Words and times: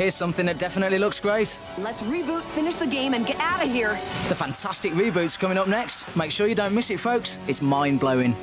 Here's 0.00 0.14
something 0.14 0.46
that 0.46 0.58
definitely 0.58 0.98
looks 0.98 1.20
great. 1.20 1.58
Let's 1.76 2.00
reboot, 2.00 2.40
finish 2.54 2.74
the 2.74 2.86
game, 2.86 3.12
and 3.12 3.26
get 3.26 3.38
out 3.38 3.62
of 3.62 3.70
here. 3.70 3.90
The 4.30 4.34
fantastic 4.34 4.94
reboot's 4.94 5.36
coming 5.36 5.58
up 5.58 5.68
next. 5.68 6.16
Make 6.16 6.30
sure 6.30 6.46
you 6.46 6.54
don't 6.54 6.74
miss 6.74 6.88
it, 6.88 6.98
folks. 6.98 7.36
It's 7.46 7.60
mind 7.60 8.00
blowing. 8.00 8.34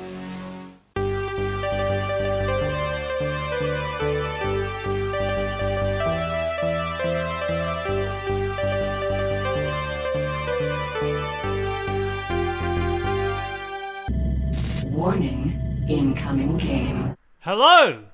Warning, 14.92 15.58
incoming 15.88 16.56
game. 16.58 17.16
Hello! 17.40 18.04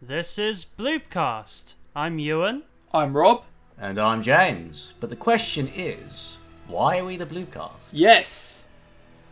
This 0.00 0.38
is 0.38 0.64
Bloopcast. 0.64 1.74
I'm 1.96 2.20
Ewan. 2.20 2.62
I'm 2.94 3.16
Rob. 3.16 3.44
And 3.78 3.98
I'm 3.98 4.22
James. 4.22 4.92
But 5.00 5.08
the 5.08 5.16
question 5.16 5.66
is, 5.74 6.36
why 6.66 6.98
are 6.98 7.06
we 7.06 7.16
the 7.16 7.24
Bluecast? 7.24 7.70
Yes. 7.90 8.66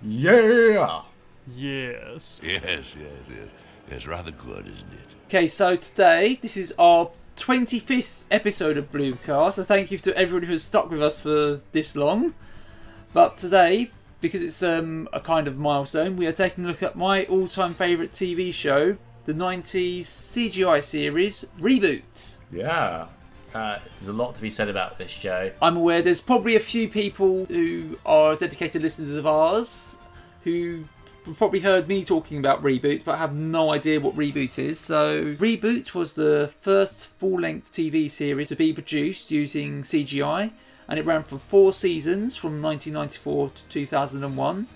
Yeah! 0.02 1.02
Yes. 1.54 2.40
Yes, 2.42 2.62
yes, 2.62 2.96
yes. 3.28 3.48
It's 3.90 4.06
rather 4.06 4.30
good, 4.30 4.66
isn't 4.66 4.92
it? 4.92 5.14
Okay, 5.26 5.46
so 5.46 5.76
today 5.76 6.38
this 6.40 6.56
is 6.56 6.72
our 6.78 7.10
25th 7.36 8.24
episode 8.30 8.78
of 8.78 8.90
Bluecast. 8.90 9.52
So 9.54 9.64
thank 9.64 9.90
you 9.90 9.98
to 9.98 10.16
everyone 10.16 10.48
who's 10.48 10.62
stuck 10.62 10.90
with 10.90 11.02
us 11.02 11.20
for 11.20 11.60
this 11.72 11.94
long. 11.94 12.32
But 13.12 13.36
today, 13.36 13.90
because 14.22 14.40
it's 14.40 14.62
um, 14.62 15.06
a 15.12 15.20
kind 15.20 15.46
of 15.46 15.58
milestone, 15.58 16.16
we 16.16 16.26
are 16.26 16.32
taking 16.32 16.64
a 16.64 16.68
look 16.68 16.82
at 16.82 16.96
my 16.96 17.24
all-time 17.24 17.74
favourite 17.74 18.12
TV 18.12 18.54
show, 18.54 18.96
the 19.26 19.34
90s 19.34 20.04
CGI 20.04 20.82
series 20.82 21.44
Reboot. 21.60 22.38
Yeah. 22.50 23.08
Uh, 23.54 23.78
there's 23.98 24.08
a 24.08 24.12
lot 24.12 24.34
to 24.36 24.42
be 24.42 24.50
said 24.50 24.68
about 24.68 24.98
this 24.98 25.10
show. 25.10 25.50
I'm 25.60 25.76
aware 25.76 26.02
there's 26.02 26.20
probably 26.20 26.56
a 26.56 26.60
few 26.60 26.88
people 26.88 27.46
who 27.46 27.98
are 28.06 28.36
dedicated 28.36 28.82
listeners 28.82 29.16
of 29.16 29.26
ours 29.26 29.98
who 30.44 30.84
probably 31.36 31.60
heard 31.60 31.86
me 31.86 32.04
talking 32.04 32.38
about 32.38 32.62
Reboot 32.62 33.04
but 33.04 33.18
have 33.18 33.36
no 33.36 33.72
idea 33.72 34.00
what 34.00 34.16
Reboot 34.16 34.58
is. 34.58 34.78
So, 34.78 35.34
Reboot 35.34 35.94
was 35.94 36.14
the 36.14 36.52
first 36.60 37.06
full 37.18 37.40
length 37.40 37.72
TV 37.72 38.10
series 38.10 38.48
to 38.48 38.56
be 38.56 38.72
produced 38.72 39.30
using 39.30 39.82
CGI 39.82 40.52
and 40.88 40.98
it 40.98 41.06
ran 41.06 41.22
for 41.22 41.38
four 41.38 41.72
seasons 41.72 42.36
from 42.36 42.60
1994 42.60 43.50
to 43.50 43.64
2001. 43.68 44.66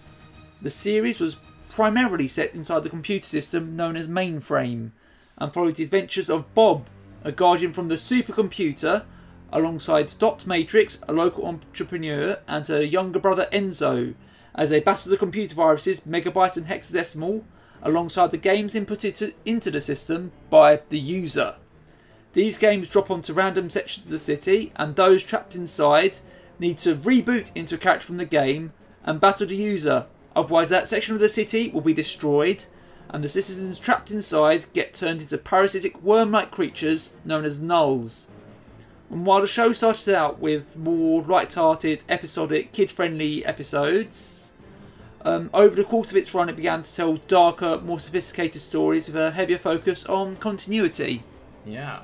The 0.62 0.70
series 0.70 1.20
was 1.20 1.36
primarily 1.68 2.28
set 2.28 2.54
inside 2.54 2.84
the 2.84 2.90
computer 2.90 3.26
system 3.26 3.74
known 3.74 3.96
as 3.96 4.06
Mainframe 4.06 4.90
and 5.36 5.52
followed 5.52 5.74
the 5.74 5.82
adventures 5.82 6.30
of 6.30 6.54
Bob, 6.54 6.86
a 7.24 7.32
guardian 7.32 7.72
from 7.72 7.88
the 7.88 7.96
supercomputer, 7.96 9.04
alongside 9.52 10.12
Dot 10.18 10.46
Matrix, 10.46 11.00
a 11.08 11.12
local 11.12 11.46
entrepreneur, 11.46 12.38
and 12.46 12.66
her 12.66 12.82
younger 12.82 13.18
brother 13.18 13.48
Enzo, 13.50 14.14
as 14.54 14.70
they 14.70 14.80
battle 14.80 15.10
the 15.10 15.16
computer 15.16 15.54
viruses 15.54 16.02
Megabyte 16.02 16.56
and 16.56 16.66
Hexadecimal, 16.66 17.42
alongside 17.82 18.30
the 18.30 18.36
games 18.36 18.74
inputted 18.74 19.32
into 19.44 19.70
the 19.70 19.80
system 19.80 20.32
by 20.50 20.80
the 20.90 20.98
user. 20.98 21.56
These 22.32 22.58
games 22.58 22.88
drop 22.88 23.10
onto 23.10 23.32
random 23.32 23.70
sections 23.70 24.06
of 24.06 24.12
the 24.12 24.18
city, 24.18 24.72
and 24.76 24.94
those 24.94 25.22
trapped 25.22 25.54
inside 25.54 26.16
need 26.58 26.78
to 26.78 26.96
reboot 26.96 27.50
into 27.54 27.76
a 27.76 27.78
character 27.78 28.06
from 28.06 28.16
the 28.16 28.24
game 28.24 28.72
and 29.04 29.20
battle 29.20 29.46
the 29.46 29.56
user. 29.56 30.06
Otherwise, 30.34 30.68
that 30.68 30.88
section 30.88 31.14
of 31.14 31.20
the 31.20 31.28
city 31.28 31.70
will 31.70 31.80
be 31.80 31.92
destroyed, 31.92 32.64
and 33.14 33.22
the 33.22 33.28
citizens 33.28 33.78
trapped 33.78 34.10
inside 34.10 34.66
get 34.72 34.92
turned 34.92 35.20
into 35.20 35.38
parasitic 35.38 36.02
worm 36.02 36.32
like 36.32 36.50
creatures 36.50 37.14
known 37.24 37.44
as 37.44 37.60
nulls. 37.60 38.26
And 39.08 39.24
while 39.24 39.40
the 39.40 39.46
show 39.46 39.72
started 39.72 40.12
out 40.16 40.40
with 40.40 40.76
more 40.76 41.22
light-hearted, 41.22 42.02
episodic, 42.08 42.72
kid-friendly 42.72 43.46
episodes, 43.46 44.54
um, 45.24 45.48
over 45.54 45.76
the 45.76 45.84
course 45.84 46.10
of 46.10 46.16
its 46.16 46.34
run, 46.34 46.48
it 46.48 46.56
began 46.56 46.82
to 46.82 46.92
tell 46.92 47.18
darker, 47.28 47.78
more 47.78 48.00
sophisticated 48.00 48.60
stories 48.60 49.06
with 49.06 49.14
a 49.14 49.30
heavier 49.30 49.58
focus 49.58 50.04
on 50.06 50.34
continuity. 50.34 51.22
Yeah. 51.64 52.00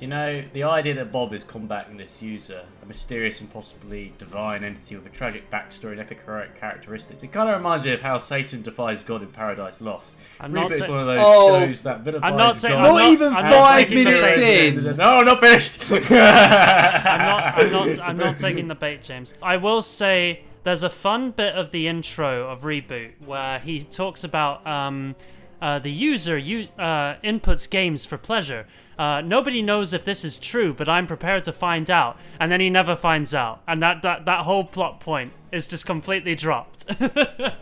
You 0.00 0.06
know, 0.06 0.44
the 0.52 0.62
idea 0.62 0.94
that 0.94 1.10
Bob 1.10 1.32
is 1.34 1.42
combating 1.42 1.96
this 1.96 2.22
user, 2.22 2.62
a 2.80 2.86
mysterious 2.86 3.40
and 3.40 3.52
possibly 3.52 4.12
divine 4.16 4.62
entity 4.62 4.94
with 4.94 5.04
a 5.06 5.08
tragic 5.08 5.50
backstory 5.50 5.90
and 5.90 6.00
epic 6.00 6.20
heroic 6.24 6.54
characteristics, 6.54 7.24
it 7.24 7.32
kind 7.32 7.48
of 7.50 7.56
reminds 7.56 7.84
me 7.84 7.90
of 7.90 8.00
how 8.00 8.16
Satan 8.16 8.62
defies 8.62 9.02
God 9.02 9.22
in 9.22 9.28
Paradise 9.28 9.80
Lost. 9.80 10.14
I'm 10.38 10.52
not 10.52 10.70
Reboot's 10.70 10.78
sa- 10.78 10.88
one 10.88 11.00
of 11.00 11.06
those 11.06 11.18
Oh, 11.20 11.58
shows 11.66 11.82
that 11.82 12.02
vilifies 12.02 12.30
I'm 12.30 12.36
not 12.38 12.56
saying- 12.56 12.74
God. 12.74 12.82
Not 12.84 12.92
not- 12.98 13.10
even 13.10 13.32
I'm 13.32 13.52
five 13.52 13.90
minutes 13.90 14.36
bait. 14.36 14.68
in. 14.68 14.96
No, 14.98 15.22
not 15.22 15.40
finished. 15.40 15.90
I'm 15.90 17.18
not. 17.20 17.58
I'm 17.58 17.70
not. 17.72 17.98
I'm 18.00 18.16
not 18.16 18.36
taking 18.36 18.68
the 18.68 18.76
bait, 18.76 19.02
James. 19.02 19.34
I 19.42 19.56
will 19.56 19.82
say 19.82 20.42
there's 20.62 20.84
a 20.84 20.90
fun 20.90 21.32
bit 21.32 21.56
of 21.56 21.72
the 21.72 21.88
intro 21.88 22.48
of 22.48 22.60
reboot 22.62 23.12
where 23.26 23.58
he 23.58 23.82
talks 23.82 24.22
about 24.22 24.64
um, 24.64 25.16
uh, 25.60 25.80
the 25.80 25.90
user 25.90 26.38
u- 26.38 26.68
uh, 26.78 27.16
inputs 27.24 27.68
games 27.68 28.04
for 28.04 28.16
pleasure. 28.16 28.64
Uh, 28.98 29.20
nobody 29.20 29.62
knows 29.62 29.92
if 29.92 30.04
this 30.04 30.24
is 30.24 30.38
true, 30.38 30.74
but 30.74 30.88
I'm 30.88 31.06
prepared 31.06 31.44
to 31.44 31.52
find 31.52 31.88
out. 31.88 32.18
And 32.40 32.50
then 32.50 32.60
he 32.60 32.68
never 32.68 32.96
finds 32.96 33.32
out, 33.32 33.62
and 33.68 33.80
that 33.82 34.02
that, 34.02 34.24
that 34.24 34.44
whole 34.44 34.64
plot 34.64 35.00
point 35.00 35.32
is 35.52 35.66
just 35.68 35.86
completely 35.86 36.34
dropped. 36.34 36.84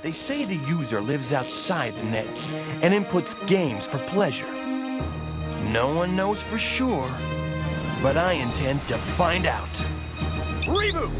They 0.00 0.12
say 0.12 0.44
the 0.44 0.54
user 0.70 1.00
lives 1.00 1.32
outside 1.32 1.92
the 1.92 2.04
net 2.04 2.54
and 2.82 2.94
inputs 2.94 3.34
games 3.48 3.84
for 3.84 3.98
pleasure. 4.06 4.46
No 5.72 5.92
one 5.92 6.14
knows 6.14 6.40
for 6.40 6.56
sure, 6.56 7.10
but 8.00 8.16
I 8.16 8.34
intend 8.34 8.86
to 8.88 8.96
find 8.96 9.44
out. 9.44 9.72
Reboot! 10.66 11.10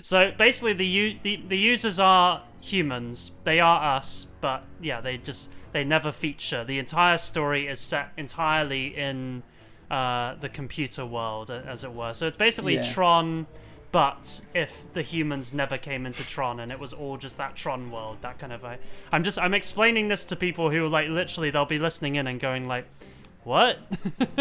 So 0.00 0.32
basically, 0.36 0.72
the, 0.72 0.86
u- 0.86 1.18
the 1.22 1.42
the 1.46 1.58
users 1.58 1.98
are 1.98 2.42
humans. 2.60 3.32
They 3.44 3.60
are 3.60 3.96
us, 3.96 4.26
but 4.40 4.64
yeah, 4.80 5.02
they 5.02 5.18
just 5.18 5.50
they 5.74 5.82
never 5.82 6.12
feature. 6.12 6.62
The 6.64 6.78
entire 6.78 7.18
story 7.18 7.66
is 7.66 7.80
set 7.80 8.12
entirely 8.16 8.96
in 8.96 9.42
uh, 9.90 10.36
the 10.36 10.48
computer 10.48 11.04
world, 11.04 11.50
as 11.50 11.82
it 11.82 11.92
were. 11.92 12.12
So 12.14 12.28
it's 12.28 12.36
basically 12.36 12.76
Yeah. 12.76 12.92
Tron, 12.92 13.48
but 13.90 14.40
if 14.54 14.70
the 14.94 15.02
humans 15.02 15.52
never 15.52 15.76
came 15.76 16.06
into 16.06 16.24
Tron 16.24 16.60
and 16.60 16.70
it 16.70 16.78
was 16.78 16.92
all 16.92 17.16
just 17.16 17.36
that 17.38 17.56
Tron 17.56 17.90
world, 17.90 18.18
that 18.22 18.38
kind 18.38 18.52
of. 18.52 18.64
I, 18.64 18.78
I'm 19.10 19.24
just 19.24 19.36
I'm 19.36 19.52
explaining 19.52 20.06
this 20.06 20.24
to 20.26 20.36
people 20.36 20.70
who 20.70 20.88
like 20.88 21.08
literally 21.08 21.50
they'll 21.50 21.64
be 21.64 21.80
listening 21.80 22.14
in 22.14 22.28
and 22.28 22.38
going 22.38 22.68
like, 22.68 22.86
what? 23.44 23.78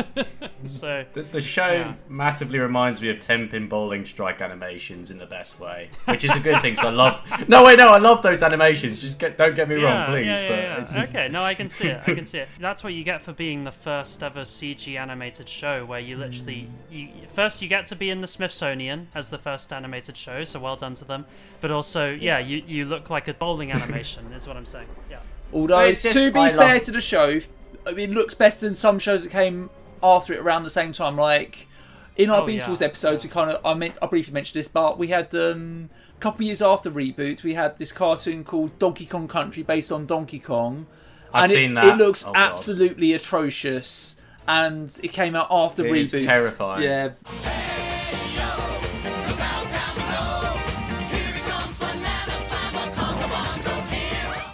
so 0.65 1.05
The, 1.13 1.23
the 1.23 1.41
show 1.41 1.71
Yeah. 1.71 1.93
massively 2.07 2.59
reminds 2.59 3.01
me 3.01 3.09
of 3.09 3.19
ten 3.19 3.47
pin 3.49 3.67
bowling 3.67 4.05
strike 4.05 4.41
animations 4.41 5.11
in 5.11 5.17
the 5.17 5.25
best 5.25 5.59
way, 5.59 5.89
which 6.05 6.23
is 6.23 6.31
a 6.35 6.39
good 6.39 6.61
thing. 6.61 6.75
So 6.75 6.87
I 6.87 6.91
love. 6.91 7.49
No, 7.49 7.63
wait, 7.65 7.77
no, 7.77 7.89
I 7.89 7.97
love 7.97 8.21
those 8.21 8.41
animations. 8.43 9.01
Just 9.01 9.19
get, 9.19 9.37
don't 9.37 9.55
get 9.55 9.67
me 9.69 9.75
wrong, 9.75 10.05
please. 10.05 10.25
Yeah, 10.25 10.41
yeah, 10.41 10.47
but 10.49 10.57
yeah. 10.59 10.77
just, 10.77 11.09
Okay, 11.15 11.29
no, 11.29 11.43
I 11.43 11.53
can 11.53 11.69
see 11.69 11.87
it. 11.87 12.01
I 12.07 12.13
can 12.13 12.25
see 12.25 12.39
it. 12.39 12.49
That's 12.59 12.83
what 12.83 12.93
you 12.93 13.03
get 13.03 13.21
for 13.21 13.33
being 13.33 13.63
the 13.63 13.71
first 13.71 14.23
ever 14.23 14.41
CG 14.41 14.95
animated 14.97 15.49
show, 15.49 15.85
where 15.85 15.99
you 15.99 16.17
literally 16.17 16.69
you 16.89 17.09
first 17.33 17.61
you 17.61 17.67
get 17.67 17.85
to 17.87 17.95
be 17.95 18.09
in 18.09 18.21
the 18.21 18.27
Smithsonian 18.27 19.07
as 19.13 19.29
the 19.29 19.37
first 19.37 19.71
animated 19.73 20.15
show. 20.17 20.43
So 20.43 20.59
well 20.59 20.75
done 20.75 20.95
to 20.95 21.05
them. 21.05 21.25
But 21.61 21.71
also, 21.71 22.11
yeah, 22.11 22.39
you 22.39 22.63
you 22.65 22.85
look 22.85 23.09
like 23.09 23.27
a 23.27 23.33
bowling 23.33 23.71
animation. 23.71 24.31
is 24.33 24.47
what 24.47 24.57
I'm 24.57 24.65
saying. 24.65 24.87
Yeah. 25.09 25.19
Although, 25.51 25.91
just- 25.91 26.15
to 26.15 26.31
be 26.31 26.39
I 26.39 26.49
fair 26.49 26.75
love- 26.75 26.83
to 26.83 26.91
the 26.91 27.01
show, 27.01 27.39
I 27.85 27.91
mean, 27.91 28.11
it 28.11 28.13
looks 28.13 28.33
better 28.33 28.59
than 28.59 28.75
some 28.75 28.99
shows 28.99 29.23
that 29.23 29.31
came 29.31 29.69
after 30.01 30.33
it 30.33 30.39
around 30.39 30.63
the 30.63 30.69
same 30.69 30.91
time. 30.93 31.17
Like 31.17 31.67
in 32.15 32.29
our 32.29 32.41
Oh, 32.41 32.45
Beast 32.45 32.67
yeah, 32.67 32.85
episodes, 32.87 33.23
we 33.23 33.29
kind 33.29 33.49
of 33.51 33.65
I 33.65 33.73
meant 33.73 33.95
I 34.01 34.05
briefly 34.07 34.33
mentioned 34.33 34.59
this, 34.59 34.67
but 34.67 34.97
we 34.97 35.07
had 35.07 35.33
um, 35.35 35.89
a 36.17 36.19
couple 36.19 36.45
years 36.45 36.61
after 36.61 36.89
reboot, 36.91 37.43
we 37.43 37.53
had 37.55 37.77
this 37.77 37.91
cartoon 37.91 38.43
called 38.43 38.77
Donkey 38.79 39.05
Kong 39.05 39.27
Country 39.27 39.63
based 39.63 39.91
on 39.91 40.05
Donkey 40.05 40.39
Kong, 40.39 40.85
I've 41.33 41.49
and 41.51 41.59
it, 41.59 41.75
that. 41.75 41.85
it 41.85 41.97
looks 41.97 42.23
Oh, 42.25 42.33
God. 42.33 42.37
absolutely 42.53 43.13
atrocious. 43.13 44.15
And 44.45 44.93
it 45.01 45.13
came 45.13 45.37
out 45.37 45.47
after 45.49 45.85
It 45.85 45.91
reboot. 45.91 46.13
is 46.15 46.25
terrifying. 46.25 46.83
Yeah, 46.83 47.11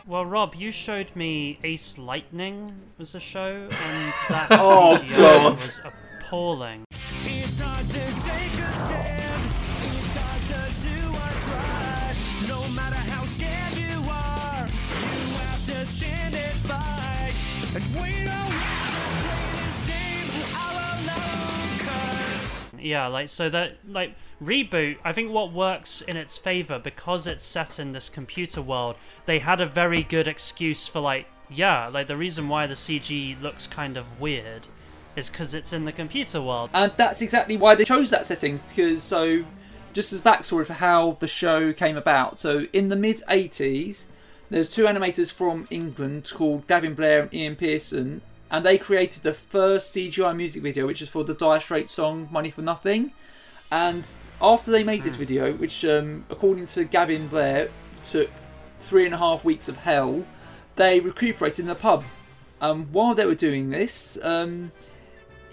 Well, 0.09 0.25
Rob, 0.25 0.55
you 0.55 0.71
showed 0.71 1.15
me 1.15 1.59
Ace 1.63 1.99
Lightning 1.99 2.73
was 2.97 3.13
a 3.13 3.19
show, 3.19 3.67
and 3.69 3.69
that 4.29 4.47
Oh, 4.49 4.97
CGI 4.99 5.15
God. 5.17 5.51
was 5.51 5.81
appalling. 5.85 6.83
It's 7.25 7.59
hard 7.59 7.87
to 7.89 8.19
Yeah, 22.81 23.07
like 23.07 23.29
so 23.29 23.49
that 23.49 23.77
like 23.87 24.15
reboot. 24.41 24.97
I 25.03 25.13
think 25.13 25.31
what 25.31 25.51
works 25.51 26.01
in 26.01 26.17
its 26.17 26.37
favor 26.37 26.79
because 26.79 27.27
it's 27.27 27.43
set 27.43 27.79
in 27.79 27.91
this 27.91 28.09
computer 28.09 28.61
world. 28.61 28.95
They 29.25 29.39
had 29.39 29.61
a 29.61 29.65
very 29.65 30.03
good 30.03 30.27
excuse 30.27 30.87
for 30.87 30.99
like 30.99 31.27
yeah, 31.49 31.87
like 31.87 32.07
the 32.07 32.17
reason 32.17 32.47
why 32.47 32.67
the 32.67 32.75
CG 32.75 33.41
looks 33.41 33.67
kind 33.67 33.97
of 33.97 34.19
weird 34.19 34.67
is 35.15 35.29
because 35.29 35.53
it's 35.53 35.73
in 35.73 35.85
the 35.85 35.91
computer 35.91 36.41
world. 36.41 36.69
And 36.73 36.91
that's 36.97 37.21
exactly 37.21 37.57
why 37.57 37.75
they 37.75 37.85
chose 37.85 38.09
that 38.11 38.25
setting, 38.25 38.59
because 38.69 39.03
so, 39.03 39.43
just 39.93 40.13
as 40.13 40.21
backstory 40.21 40.65
for 40.65 40.73
how 40.73 41.17
the 41.19 41.27
show 41.27 41.73
came 41.73 41.97
about. 41.97 42.39
So, 42.39 42.65
in 42.73 42.89
the 42.89 42.95
mid 42.95 43.21
80s, 43.29 44.07
there's 44.49 44.71
two 44.71 44.85
animators 44.85 45.31
from 45.31 45.67
England 45.69 46.31
called 46.33 46.67
Gavin 46.67 46.93
Blair 46.93 47.23
and 47.23 47.33
Ian 47.33 47.55
Pearson, 47.55 48.21
and 48.51 48.65
they 48.65 48.77
created 48.77 49.23
the 49.23 49.33
first 49.33 49.95
CGI 49.95 50.35
music 50.35 50.63
video, 50.63 50.87
which 50.87 51.01
is 51.01 51.09
for 51.09 51.23
the 51.23 51.33
Dire 51.33 51.59
Straits 51.59 51.93
song 51.93 52.27
Money 52.31 52.49
for 52.49 52.61
Nothing. 52.61 53.11
And 53.71 54.07
after 54.41 54.71
they 54.71 54.83
made 54.83 55.03
this 55.03 55.15
video, 55.15 55.53
which, 55.53 55.85
um, 55.85 56.25
according 56.29 56.65
to 56.67 56.85
Gavin 56.85 57.27
Blair, 57.27 57.69
took 58.03 58.29
three 58.79 59.05
and 59.05 59.13
a 59.13 59.17
half 59.17 59.43
weeks 59.43 59.67
of 59.67 59.77
hell, 59.77 60.25
they 60.75 60.99
recuperated 60.99 61.59
in 61.59 61.67
the 61.67 61.75
pub. 61.75 62.03
Um, 62.61 62.87
while 62.91 63.13
they 63.13 63.25
were 63.25 63.35
doing 63.35 63.69
this, 63.69 64.17
um, 64.23 64.71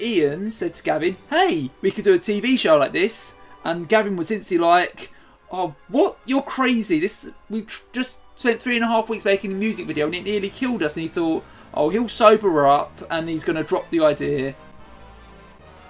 Ian 0.01 0.51
said 0.51 0.75
to 0.75 0.83
Gavin, 0.83 1.17
"Hey, 1.31 1.71
we 1.81 1.91
could 1.91 2.05
do 2.05 2.15
a 2.15 2.19
TV 2.19 2.57
show 2.57 2.77
like 2.77 2.93
this." 2.93 3.35
And 3.65 3.89
Gavin 3.89 4.17
was 4.17 4.31
instantly 4.31 4.67
like, 4.67 5.13
"Oh, 5.51 5.75
what? 5.89 6.19
You're 6.25 6.43
crazy! 6.43 7.01
This 7.01 7.31
we 7.51 7.63
tr- 7.63 7.83
just 7.93 8.17
spent 8.37 8.63
three 8.63 8.77
and 8.77 8.85
a 8.85 8.89
half 8.89 9.09
weeks 9.09 9.25
making 9.25 9.53
a 9.53 9.55
music 9.55 9.87
video, 9.87 10.07
and 10.07 10.15
it 10.15 10.25
nearly 10.25 10.51
killed 10.51 10.83
us." 10.83 10.97
And 10.97 11.03
he 11.03 11.09
thought, 11.09 11.45
"Oh, 11.77 11.91
he'll 11.91 12.09
sober 12.09 12.67
up, 12.67 13.07
and 13.11 13.29
he's 13.29 13.45
going 13.45 13.57
to 13.57 13.63
drop 13.63 13.91
the 13.91 14.01
idea." 14.01 14.55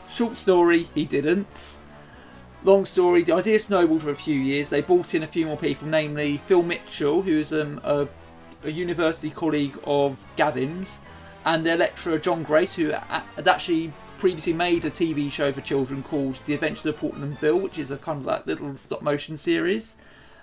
Short 0.09 0.37
story, 0.37 0.89
he 0.95 1.05
didn't. 1.05 1.79
Long 2.65 2.85
story, 2.85 3.23
the 3.23 3.35
idea 3.35 3.59
snowballed 3.59 4.03
for 4.03 4.11
a 4.11 4.17
few 4.17 4.39
years. 4.39 4.71
They 4.71 4.81
brought 4.81 5.15
in 5.15 5.23
a 5.23 5.27
few 5.27 5.47
more 5.47 5.57
people, 5.57 5.87
namely 5.89 6.39
Phil 6.39 6.63
Mitchell, 6.63 7.23
who's 7.23 7.53
um, 7.53 7.81
a, 7.85 8.09
a 8.65 8.71
university 8.71 9.31
colleague 9.31 9.79
of 9.85 10.27
Gavin's, 10.37 11.01
and 11.45 11.65
their 11.65 11.77
lecturer 11.77 12.19
John 12.19 12.43
Grace, 12.43 12.75
who 12.75 12.91
had 12.91 13.47
actually 13.47 13.93
previously 14.19 14.53
made 14.53 14.85
a 14.85 14.91
TV 14.91 15.31
show 15.31 15.53
for 15.53 15.61
children 15.61 16.03
called 16.03 16.39
The 16.45 16.55
Adventures 16.55 16.87
of 16.87 16.97
Portland 16.97 17.39
Bill, 17.41 17.59
which 17.59 17.79
is 17.79 17.91
a 17.91 17.97
kind 17.97 18.21
of 18.21 18.27
like 18.27 18.47
little 18.47 18.75
stop 18.77 19.03
motion 19.03 19.37
series. 19.37 19.97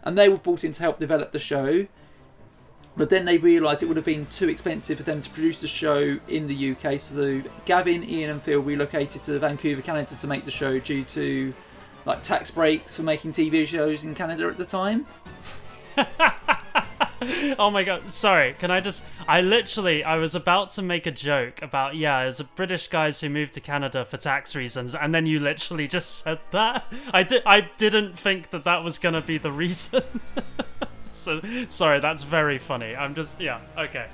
And 0.04 0.18
they 0.18 0.30
were 0.30 0.38
brought 0.38 0.64
in 0.64 0.72
to 0.74 0.82
help 0.82 1.00
develop 1.00 1.32
the 1.32 1.40
show. 1.40 1.88
But 2.96 3.10
then 3.10 3.26
they 3.26 3.38
realised 3.40 3.82
it 3.82 3.88
would 3.88 3.98
have 3.98 4.06
been 4.06 4.28
too 4.28 4.50
expensive 4.50 4.98
for 4.98 5.04
them 5.04 5.22
to 5.22 5.30
produce 5.30 5.62
the 5.62 5.68
show 5.68 6.20
in 6.28 6.48
the 6.48 6.72
UK. 6.72 7.00
So 7.00 7.42
Gavin, 7.66 8.08
Ian, 8.08 8.30
and 8.30 8.42
Phil 8.42 8.62
relocated 8.62 9.24
to 9.24 9.40
Vancouver, 9.40 9.82
Canada 9.82 10.16
to 10.16 10.28
make 10.28 10.46
the 10.46 10.52
show 10.52 10.78
due 10.80 11.04
to 11.06 11.54
like 12.06 12.22
tax 12.22 12.52
breaks 12.52 12.94
for 12.94 13.04
making 13.04 13.32
TV 13.32 13.66
shows 13.66 14.04
in 14.04 14.14
Canada 14.14 14.48
at 14.48 14.58
the 14.58 14.66
time. 14.66 15.08
Oh 17.58 17.70
my 17.70 17.84
god, 17.84 18.12
sorry, 18.12 18.56
can 18.60 18.72
I 18.72 18.80
just. 18.80 19.04
I 19.28 19.42
literally. 19.42 20.04
I 20.04 20.18
was 20.18 20.36
about 20.36 20.72
to 20.72 20.82
make 20.82 21.06
a 21.06 21.12
joke 21.12 21.62
about, 21.62 21.96
yeah, 21.96 22.24
there's 22.24 22.40
a 22.40 22.44
British 22.44 22.88
guys 22.88 23.22
who 23.22 23.30
moved 23.30 23.54
to 23.54 23.62
Canada 23.62 24.06
for 24.06 24.18
tax 24.18 24.56
reasons, 24.56 24.96
and 24.96 25.14
then 25.16 25.26
you 25.26 25.40
literally 25.40 25.88
just 25.98 26.24
said 26.24 26.40
that. 26.52 26.86
I, 27.14 27.24
did, 27.24 27.44
I 27.46 27.62
didn't 27.78 28.18
think 28.18 28.50
that 28.50 28.66
that 28.66 28.84
was 28.84 28.98
gonna 28.98 29.22
be 29.22 29.38
the 29.38 29.52
reason. 29.52 30.04
so, 31.14 31.42
sorry, 31.70 32.00
that's 32.00 32.24
very 32.24 32.58
funny. 32.58 32.96
I'm 32.96 33.16
just. 33.16 33.40
Yeah, 33.40 33.60
okay. 33.78 34.08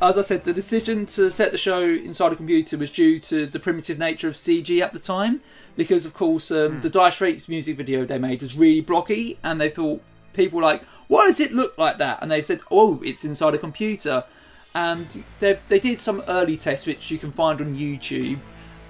As 0.00 0.18
I 0.18 0.22
said, 0.22 0.42
the 0.42 0.52
decision 0.52 1.06
to 1.06 1.30
set 1.30 1.52
the 1.52 1.58
show 1.58 1.82
inside 1.84 2.32
a 2.32 2.36
computer 2.36 2.76
was 2.76 2.90
due 2.90 3.20
to 3.20 3.46
the 3.46 3.60
primitive 3.60 3.98
nature 3.98 4.26
of 4.26 4.34
CG 4.34 4.80
at 4.80 4.92
the 4.92 4.98
time, 4.98 5.40
because 5.76 6.04
of 6.04 6.12
course 6.12 6.50
um, 6.50 6.80
the 6.80 6.90
Dire 6.90 7.12
Straits 7.12 7.48
music 7.48 7.76
video 7.76 8.04
they 8.04 8.18
made 8.18 8.42
was 8.42 8.56
really 8.56 8.80
blocky, 8.80 9.38
and 9.44 9.60
they 9.60 9.70
thought 9.70 10.02
people 10.32 10.56
were 10.56 10.64
like, 10.64 10.82
why 11.06 11.26
does 11.28 11.38
it 11.38 11.52
look 11.52 11.78
like 11.78 11.98
that? 11.98 12.18
And 12.20 12.30
they 12.30 12.42
said, 12.42 12.62
oh, 12.70 13.00
it's 13.04 13.24
inside 13.24 13.54
a 13.54 13.58
computer, 13.58 14.24
and 14.74 15.24
they 15.38 15.58
they 15.68 15.78
did 15.78 16.00
some 16.00 16.22
early 16.26 16.56
tests 16.56 16.86
which 16.86 17.10
you 17.10 17.18
can 17.18 17.30
find 17.30 17.60
on 17.60 17.76
YouTube, 17.76 18.38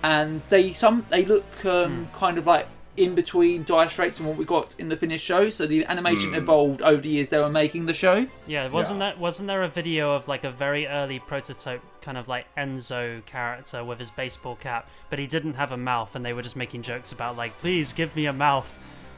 and 0.02 0.40
they 0.42 0.72
some 0.72 1.04
they 1.10 1.24
look 1.24 1.64
um, 1.66 2.08
kind 2.14 2.38
of 2.38 2.46
like 2.46 2.68
in 2.96 3.14
between 3.14 3.64
Dire 3.64 3.88
Straits 3.88 4.18
and 4.18 4.28
what 4.28 4.36
we 4.36 4.44
got 4.44 4.78
in 4.78 4.88
the 4.88 4.96
finished 4.96 5.24
show. 5.24 5.50
So 5.50 5.66
the 5.66 5.84
animation 5.86 6.30
hmm. 6.30 6.36
evolved 6.36 6.82
over 6.82 7.00
the 7.00 7.08
years 7.08 7.28
they 7.28 7.38
were 7.38 7.50
making 7.50 7.86
the 7.86 7.94
show. 7.94 8.26
Yeah, 8.46 8.68
wasn't 8.68 9.00
that 9.00 9.18
wasn't 9.18 9.48
there 9.48 9.62
a 9.62 9.68
video 9.68 10.14
of 10.14 10.28
like 10.28 10.44
a 10.44 10.50
very 10.50 10.86
early 10.86 11.18
prototype 11.18 11.82
kind 12.00 12.18
of 12.18 12.28
like 12.28 12.46
Enzo 12.56 13.24
character 13.24 13.84
with 13.84 13.98
his 13.98 14.10
baseball 14.10 14.56
cap, 14.56 14.88
but 15.08 15.18
he 15.18 15.26
didn't 15.26 15.54
have 15.54 15.72
a 15.72 15.76
mouth, 15.76 16.14
and 16.14 16.24
they 16.24 16.32
were 16.32 16.42
just 16.42 16.56
making 16.56 16.82
jokes 16.82 17.12
about 17.12 17.36
like, 17.36 17.56
please 17.58 17.92
give 17.92 18.14
me 18.14 18.26
a 18.26 18.32
mouth, 18.32 18.68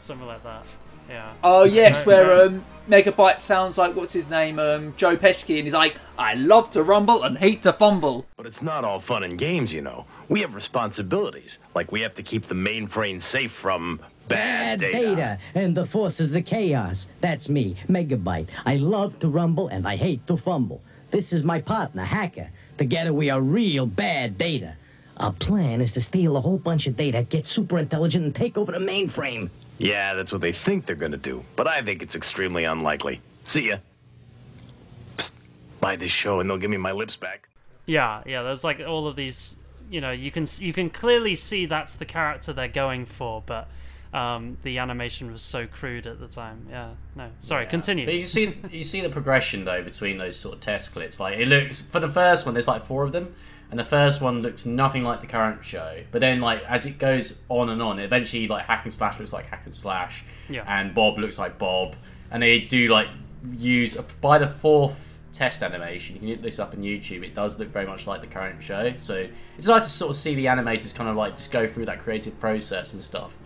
something 0.00 0.27
like 0.27 0.43
that. 0.44 0.65
Yeah. 1.09 1.33
Oh 1.43 1.65
yes, 1.65 2.03
Very- 2.03 2.06
where 2.06 2.27
very- 2.27 2.49
um, 2.59 2.65
Megabyte 2.89 3.41
sounds 3.41 3.79
like 3.79 3.97
what's 3.97 4.12
his 4.12 4.29
name, 4.29 4.59
um, 4.59 4.93
Joe 4.99 5.17
Pesci, 5.17 5.56
and 5.56 5.65
he's 5.65 5.73
like, 5.73 5.95
"I 6.19 6.35
love 6.35 6.69
to 6.71 6.83
rumble 6.83 7.23
and 7.23 7.39
hate 7.39 7.62
to 7.62 7.73
fumble." 7.73 8.27
But 8.37 8.45
it's 8.47 8.61
not 8.62 8.85
all 8.85 9.01
fun 9.01 9.23
and 9.23 9.39
games, 9.39 9.73
you 9.73 9.81
know. 9.81 10.05
We 10.29 10.41
have 10.43 10.55
responsibilities, 10.55 11.59
like 11.75 11.91
we 11.93 12.03
have 12.03 12.15
to 12.17 12.23
keep 12.23 12.45
the 12.45 12.55
mainframe 12.55 13.23
safe 13.23 13.53
from 13.53 14.01
bad, 14.29 14.81
Bad 14.81 14.93
data 14.93 15.39
and 15.55 15.75
the 15.77 15.87
forces 15.87 16.37
of 16.37 16.45
chaos. 16.45 17.09
That's 17.23 17.49
me, 17.49 17.77
Megabyte. 17.89 18.49
I 18.67 18.77
love 18.77 19.19
to 19.21 19.29
rumble 19.29 19.69
and 19.69 19.89
I 19.89 19.97
hate 19.97 20.27
to 20.27 20.37
fumble. 20.37 20.83
This 21.11 21.33
is 21.33 21.43
my 21.43 21.61
partner, 21.61 22.05
Hacker. 22.05 22.51
Together 22.77 23.12
we 23.12 23.31
are 23.31 23.41
real 23.41 23.87
bad 23.87 24.37
data. 24.37 24.75
Our 25.17 25.33
plan 25.33 25.81
is 25.81 25.93
to 25.93 26.01
steal 26.01 26.37
a 26.37 26.41
whole 26.41 26.59
bunch 26.59 26.87
of 26.87 26.97
data, 26.97 27.23
get 27.23 27.47
super 27.47 27.79
intelligent, 27.79 28.25
and 28.25 28.35
take 28.35 28.59
over 28.59 28.73
the 28.73 28.79
mainframe. 28.79 29.49
Yeah, 29.79 30.15
that's 30.15 30.31
what 30.32 30.41
they 30.41 30.53
think 30.53 30.87
they're 30.87 30.97
gonna 30.97 31.17
do, 31.17 31.44
but 31.56 31.67
I 31.67 31.82
think 31.82 32.03
it's 32.03 32.15
extremely 32.15 32.65
unlikely. 32.65 33.21
See 33.44 33.69
ya. 33.69 33.79
Psst, 35.17 35.32
buy 35.81 35.97
this 35.97 36.12
show 36.12 36.41
and 36.41 36.49
they'll 36.49 36.59
give 36.59 36.71
me 36.71 36.76
my 36.76 36.93
lips 36.93 37.17
back. 37.17 37.49
Yeah, 37.87 38.23
yeah. 38.26 38.43
There's 38.43 38.65
like 38.65 38.81
all 38.81 39.06
of 39.06 39.17
these. 39.17 39.56
You 39.91 40.00
know, 40.00 40.12
you 40.12 40.31
can 40.31 40.47
you 40.59 40.73
can 40.73 40.88
clearly 40.91 41.35
see 41.35 41.67
that's 41.67 41.97
the 41.97 42.06
character 42.06 42.53
they're 42.53 42.69
going 42.69 43.05
for, 43.05 43.43
but 43.44 43.69
um, 44.15 44.56
the 44.62 44.79
animation 44.79 45.31
was 45.31 45.43
so 45.43 45.67
crude 45.67 46.06
at 46.06 46.20
the 46.20 46.29
time. 46.29 46.67
Yeah. 46.70 46.91
No, 47.17 47.29
sorry. 47.41 47.67
Continue. 47.67 48.06
But 48.06 48.15
you 48.15 48.25
see, 48.25 48.56
you 48.70 48.85
see 48.85 49.00
the 49.00 49.11
progression 49.11 49.65
though 49.65 49.82
between 49.82 50.19
those 50.19 50.37
sort 50.37 50.55
of 50.55 50.61
test 50.61 50.93
clips. 50.93 51.20
Like 51.20 51.38
it 51.38 51.49
looks 51.49 51.81
for 51.81 52.00
the 52.00 52.09
first 52.09 52.47
one, 52.47 52.55
there's 52.55 52.69
like 52.69 52.87
four 52.87 53.03
of 53.03 53.12
them, 53.12 53.35
and 53.70 53.78
the 53.78 53.84
first 53.84 54.20
one 54.20 54.43
looks 54.43 54.64
nothing 54.66 55.02
like 55.02 55.20
the 55.20 55.26
current 55.26 55.64
show. 55.64 56.02
But 56.12 56.20
then, 56.20 56.40
like 56.40 56.62
as 56.64 56.87
it 56.87 56.99
goes 56.99 57.38
on 57.49 57.69
and 57.70 57.81
on, 57.82 57.99
eventually 57.99 58.46
like 58.49 58.66
Hack 58.66 58.84
and 58.84 58.93
Slash 58.94 59.19
looks 59.19 59.32
like 59.32 59.46
Hack 59.46 59.62
and 59.64 59.75
Slash, 59.75 60.25
Yeah. 60.49 60.64
and 60.66 60.94
Bob 60.94 61.19
looks 61.19 61.38
like 61.38 61.58
Bob, 61.58 61.96
and 62.31 62.43
they 62.43 62.61
do 62.61 62.88
like 62.88 63.08
use 63.52 63.96
by 64.20 64.38
the 64.38 64.49
fourth 64.49 65.19
test 65.32 65.62
animation. 65.62 66.14
You 66.14 66.20
can 66.20 66.28
look 66.31 66.43
this 66.43 66.58
up 66.61 66.72
on 66.75 66.81
YouTube. 66.81 67.25
It 67.25 67.34
does 67.34 67.58
look 67.58 67.69
very 67.69 67.87
much 67.87 68.06
like 68.06 68.20
the 68.20 68.26
current 68.28 68.62
show. 68.62 68.94
So 68.99 69.26
it's 69.58 69.67
nice 69.67 69.82
to 69.82 69.88
sort 69.90 70.10
of 70.10 70.17
see 70.17 70.34
the 70.37 70.46
animators 70.46 70.94
kind 70.94 71.10
of 71.10 71.17
like 71.17 71.37
just 71.37 71.50
go 71.50 71.67
through 71.67 71.86
that 71.86 72.00
creative 72.03 72.39
process 72.39 72.94
and 72.94 73.03
stuff. 73.03 73.36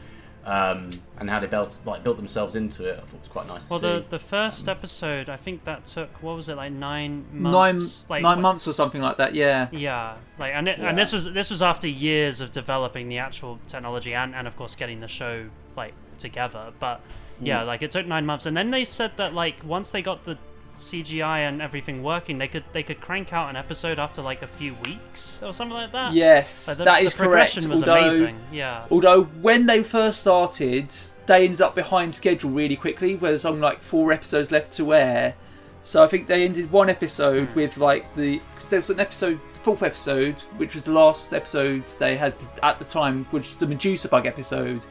Um, 0.48 0.88
and 1.18 1.28
how 1.28 1.40
they 1.40 1.46
built 1.46 1.76
like 1.84 2.02
built 2.04 2.16
themselves 2.16 2.54
into 2.54 2.88
it. 2.88 2.92
I 2.96 3.00
thought 3.00 3.14
it 3.14 3.20
was 3.20 3.28
quite 3.28 3.46
nice 3.48 3.64
to 3.64 3.70
well, 3.70 3.80
see. 3.80 3.86
the 3.86 4.04
the 4.10 4.18
first 4.18 4.68
episode, 4.68 5.28
I 5.28 5.36
think 5.36 5.64
that 5.64 5.84
took 5.84 6.08
what 6.22 6.36
was 6.36 6.48
it 6.48 6.56
like 6.56 6.72
nine 6.72 7.26
Nine 7.32 7.76
months? 7.78 8.06
like, 8.08 8.22
nine 8.22 8.36
what- 8.38 8.42
months 8.42 8.66
or 8.66 8.72
something 8.72 9.02
like 9.02 9.18
that. 9.18 9.34
Yeah. 9.34 9.68
Yeah, 9.72 10.14
like 10.38 10.52
and 10.54 10.66
it, 10.68 10.78
and 10.78 10.96
this 10.96 11.12
was 11.12 11.30
this 11.32 11.50
was 11.50 11.60
after 11.60 11.86
years 11.88 12.40
of 12.40 12.50
developing 12.52 13.08
the 13.08 13.18
actual 13.18 13.58
technology 13.66 14.14
and 14.14 14.34
and 14.34 14.46
of 14.46 14.56
course 14.56 14.74
getting 14.74 15.00
the 15.00 15.08
show 15.08 15.48
like 15.76 15.92
together. 16.18 16.72
But 16.80 17.00
yeah, 17.40 17.60
Mm. 17.62 17.66
like 17.66 17.82
it 17.82 17.90
took 17.90 18.06
nine 18.06 18.24
months, 18.26 18.46
and 18.46 18.56
then 18.56 18.70
they 18.70 18.84
said 18.84 19.12
that 19.16 19.34
like 19.34 19.56
once 19.64 19.90
they 19.90 20.02
got 20.02 20.24
the 20.24 20.38
CGI 20.78 21.48
and 21.48 21.60
everything 21.60 22.02
working, 22.02 22.38
they 22.38 22.48
could 22.48 22.64
they 22.72 22.82
could 22.82 23.00
crank 23.00 23.32
out 23.32 23.50
an 23.50 23.56
episode 23.56 23.98
after 23.98 24.22
like 24.22 24.42
a 24.42 24.46
few 24.46 24.74
weeks 24.84 25.42
or 25.42 25.52
something 25.52 25.74
like 25.74 25.92
that. 25.92 26.12
Yes, 26.12 26.68
Like, 26.68 26.76
the, 26.78 26.84
that 26.84 27.02
is 27.02 27.14
correct. 27.14 27.52
progression 27.52 27.70
Was 27.70 27.82
although, 27.82 28.06
amazing. 28.06 28.40
Yeah. 28.52 28.86
although 28.90 29.24
when 29.24 29.66
they 29.66 29.82
first 29.82 30.20
started, 30.20 30.94
they 31.26 31.44
ended 31.44 31.60
up 31.60 31.74
behind 31.74 32.14
schedule 32.14 32.50
really 32.50 32.76
quickly. 32.76 33.16
Where 33.16 33.30
there's 33.30 33.44
only 33.44 33.60
like 33.60 33.82
four 33.82 34.12
episodes 34.12 34.50
left 34.50 34.72
to 34.74 34.94
air, 34.94 35.34
so 35.82 36.02
I 36.02 36.06
think 36.06 36.26
they 36.26 36.44
ended 36.44 36.70
one 36.70 36.88
episode 36.88 37.48
hmm. 37.48 37.54
with 37.54 37.76
like 37.76 38.14
the 38.14 38.40
because 38.54 38.68
there 38.68 38.80
was 38.80 38.90
an 38.90 39.00
episode, 39.00 39.40
the 39.54 39.60
fourth 39.60 39.82
episode, 39.82 40.36
which 40.56 40.74
was 40.74 40.84
the 40.84 40.92
last 40.92 41.32
episode 41.32 41.86
they 41.98 42.16
had 42.16 42.34
at 42.62 42.78
the 42.78 42.84
time, 42.84 43.24
which 43.26 43.48
was 43.48 43.56
the 43.56 43.66
Medusa 43.66 44.08
bug 44.08 44.26
episode. 44.26 44.84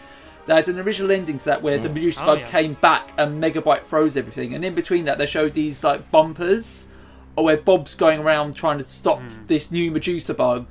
They 0.47 0.55
had 0.55 0.67
an 0.69 0.79
original 0.79 1.11
ending 1.11 1.37
to 1.37 1.45
that 1.45 1.61
where 1.61 1.77
the 1.77 1.89
mm. 1.89 1.93
Medusa 1.95 2.23
Oh, 2.23 2.25
bug 2.25 2.39
yeah. 2.39 2.47
came 2.47 2.73
back 2.75 3.11
and 3.17 3.41
Megabyte 3.43 3.83
froze 3.83 4.17
everything, 4.17 4.55
and 4.55 4.65
in 4.65 4.73
between 4.73 5.05
that 5.05 5.17
they 5.17 5.25
showed 5.25 5.53
these 5.53 5.83
like 5.83 6.09
bumpers, 6.09 6.89
or 7.35 7.43
where 7.43 7.57
Bob's 7.57 7.93
going 7.93 8.21
around 8.21 8.55
trying 8.55 8.79
to 8.79 8.83
stop 8.83 9.19
mm. 9.19 9.47
this 9.47 9.71
new 9.71 9.91
Medusa 9.91 10.33
bug, 10.33 10.65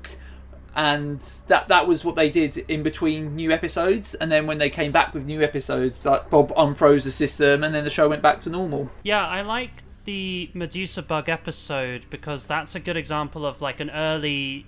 and 0.74 1.20
that 1.48 1.68
that 1.68 1.86
was 1.86 2.04
what 2.04 2.16
they 2.16 2.30
did 2.30 2.58
in 2.68 2.82
between 2.82 3.36
new 3.36 3.52
episodes. 3.52 4.14
And 4.14 4.32
then 4.32 4.46
when 4.46 4.58
they 4.58 4.70
came 4.70 4.92
back 4.92 5.14
with 5.14 5.26
new 5.26 5.42
episodes, 5.42 6.04
like 6.04 6.30
Bob 6.30 6.54
unfroze 6.54 7.04
the 7.04 7.10
system, 7.10 7.62
and 7.62 7.74
then 7.74 7.84
the 7.84 7.90
show 7.90 8.08
went 8.08 8.22
back 8.22 8.40
to 8.40 8.50
normal. 8.50 8.90
Yeah, 9.02 9.26
I 9.26 9.42
like 9.42 9.84
the 10.06 10.50
Medusa 10.54 11.02
bug 11.02 11.28
episode 11.28 12.06
because 12.08 12.46
that's 12.46 12.74
a 12.74 12.80
good 12.80 12.96
example 12.96 13.44
of 13.44 13.60
like 13.60 13.80
an 13.80 13.90
early 13.90 14.64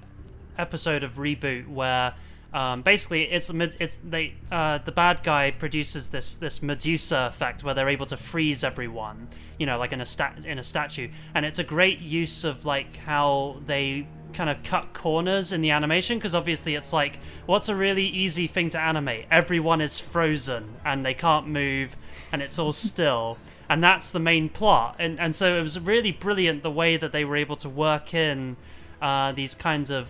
episode 0.59 1.03
of 1.03 1.15
reboot 1.15 1.69
where 1.69 2.15
um, 2.53 2.81
basically 2.81 3.25
it's 3.25 3.51
it's 3.51 3.99
they 4.03 4.35
uh, 4.51 4.79
the 4.79 4.93
bad 4.93 5.23
guy 5.23 5.51
produces 5.51 6.09
this 6.09 6.37
this 6.37 6.63
Medusa 6.63 7.27
effect 7.27 7.63
where 7.63 7.75
they're 7.75 7.91
able 7.91 8.07
to 8.07 8.17
freeze 8.17 8.65
everyone, 8.65 9.29
you 9.59 9.67
know, 9.67 9.79
like 9.79 9.93
in 9.93 10.01
a 10.01 10.07
stat 10.07 10.39
in 10.45 10.59
a 10.59 10.65
statue, 10.65 11.09
and 11.35 11.45
it's 11.45 11.59
a 11.59 11.65
great 11.65 12.01
use 12.01 12.45
of 12.45 12.65
like 12.65 12.97
how 12.97 13.61
they 13.67 14.07
kind 14.33 14.49
of 14.49 14.63
cut 14.63 14.93
corners 14.93 15.53
in 15.53 15.61
the 15.61 15.71
animation 15.71 16.19
because 16.19 16.35
obviously 16.35 16.75
it's 16.75 16.93
like 16.93 17.19
what's 17.47 17.69
a 17.69 17.75
really 17.75 18.07
easy 18.07 18.47
thing 18.47 18.71
to 18.71 18.81
animate? 18.81 19.27
Everyone 19.31 19.83
is 19.83 19.99
frozen 19.99 20.77
and 20.85 21.05
they 21.05 21.15
can't 21.15 21.47
move 21.47 21.97
and 22.33 22.41
it's 22.41 22.59
all 22.59 22.73
still. 22.89 23.37
And 23.71 23.85
that's 23.85 24.11
the 24.11 24.19
main 24.19 24.49
plot. 24.49 24.97
And 24.99 25.21
and 25.21 25.37
so 25.37 25.59
it 25.59 25.63
was 25.63 25.79
really 25.79 26.13
brilliant 26.13 26.63
the 26.63 26.71
way 26.71 26.97
that 26.97 27.13
they 27.13 27.27
were 27.27 27.37
able 27.37 27.57
to 27.57 27.69
work 27.69 28.15
in 28.15 28.57
uh, 29.03 29.33
these 29.33 29.55
kinds 29.55 29.91
of 29.91 30.09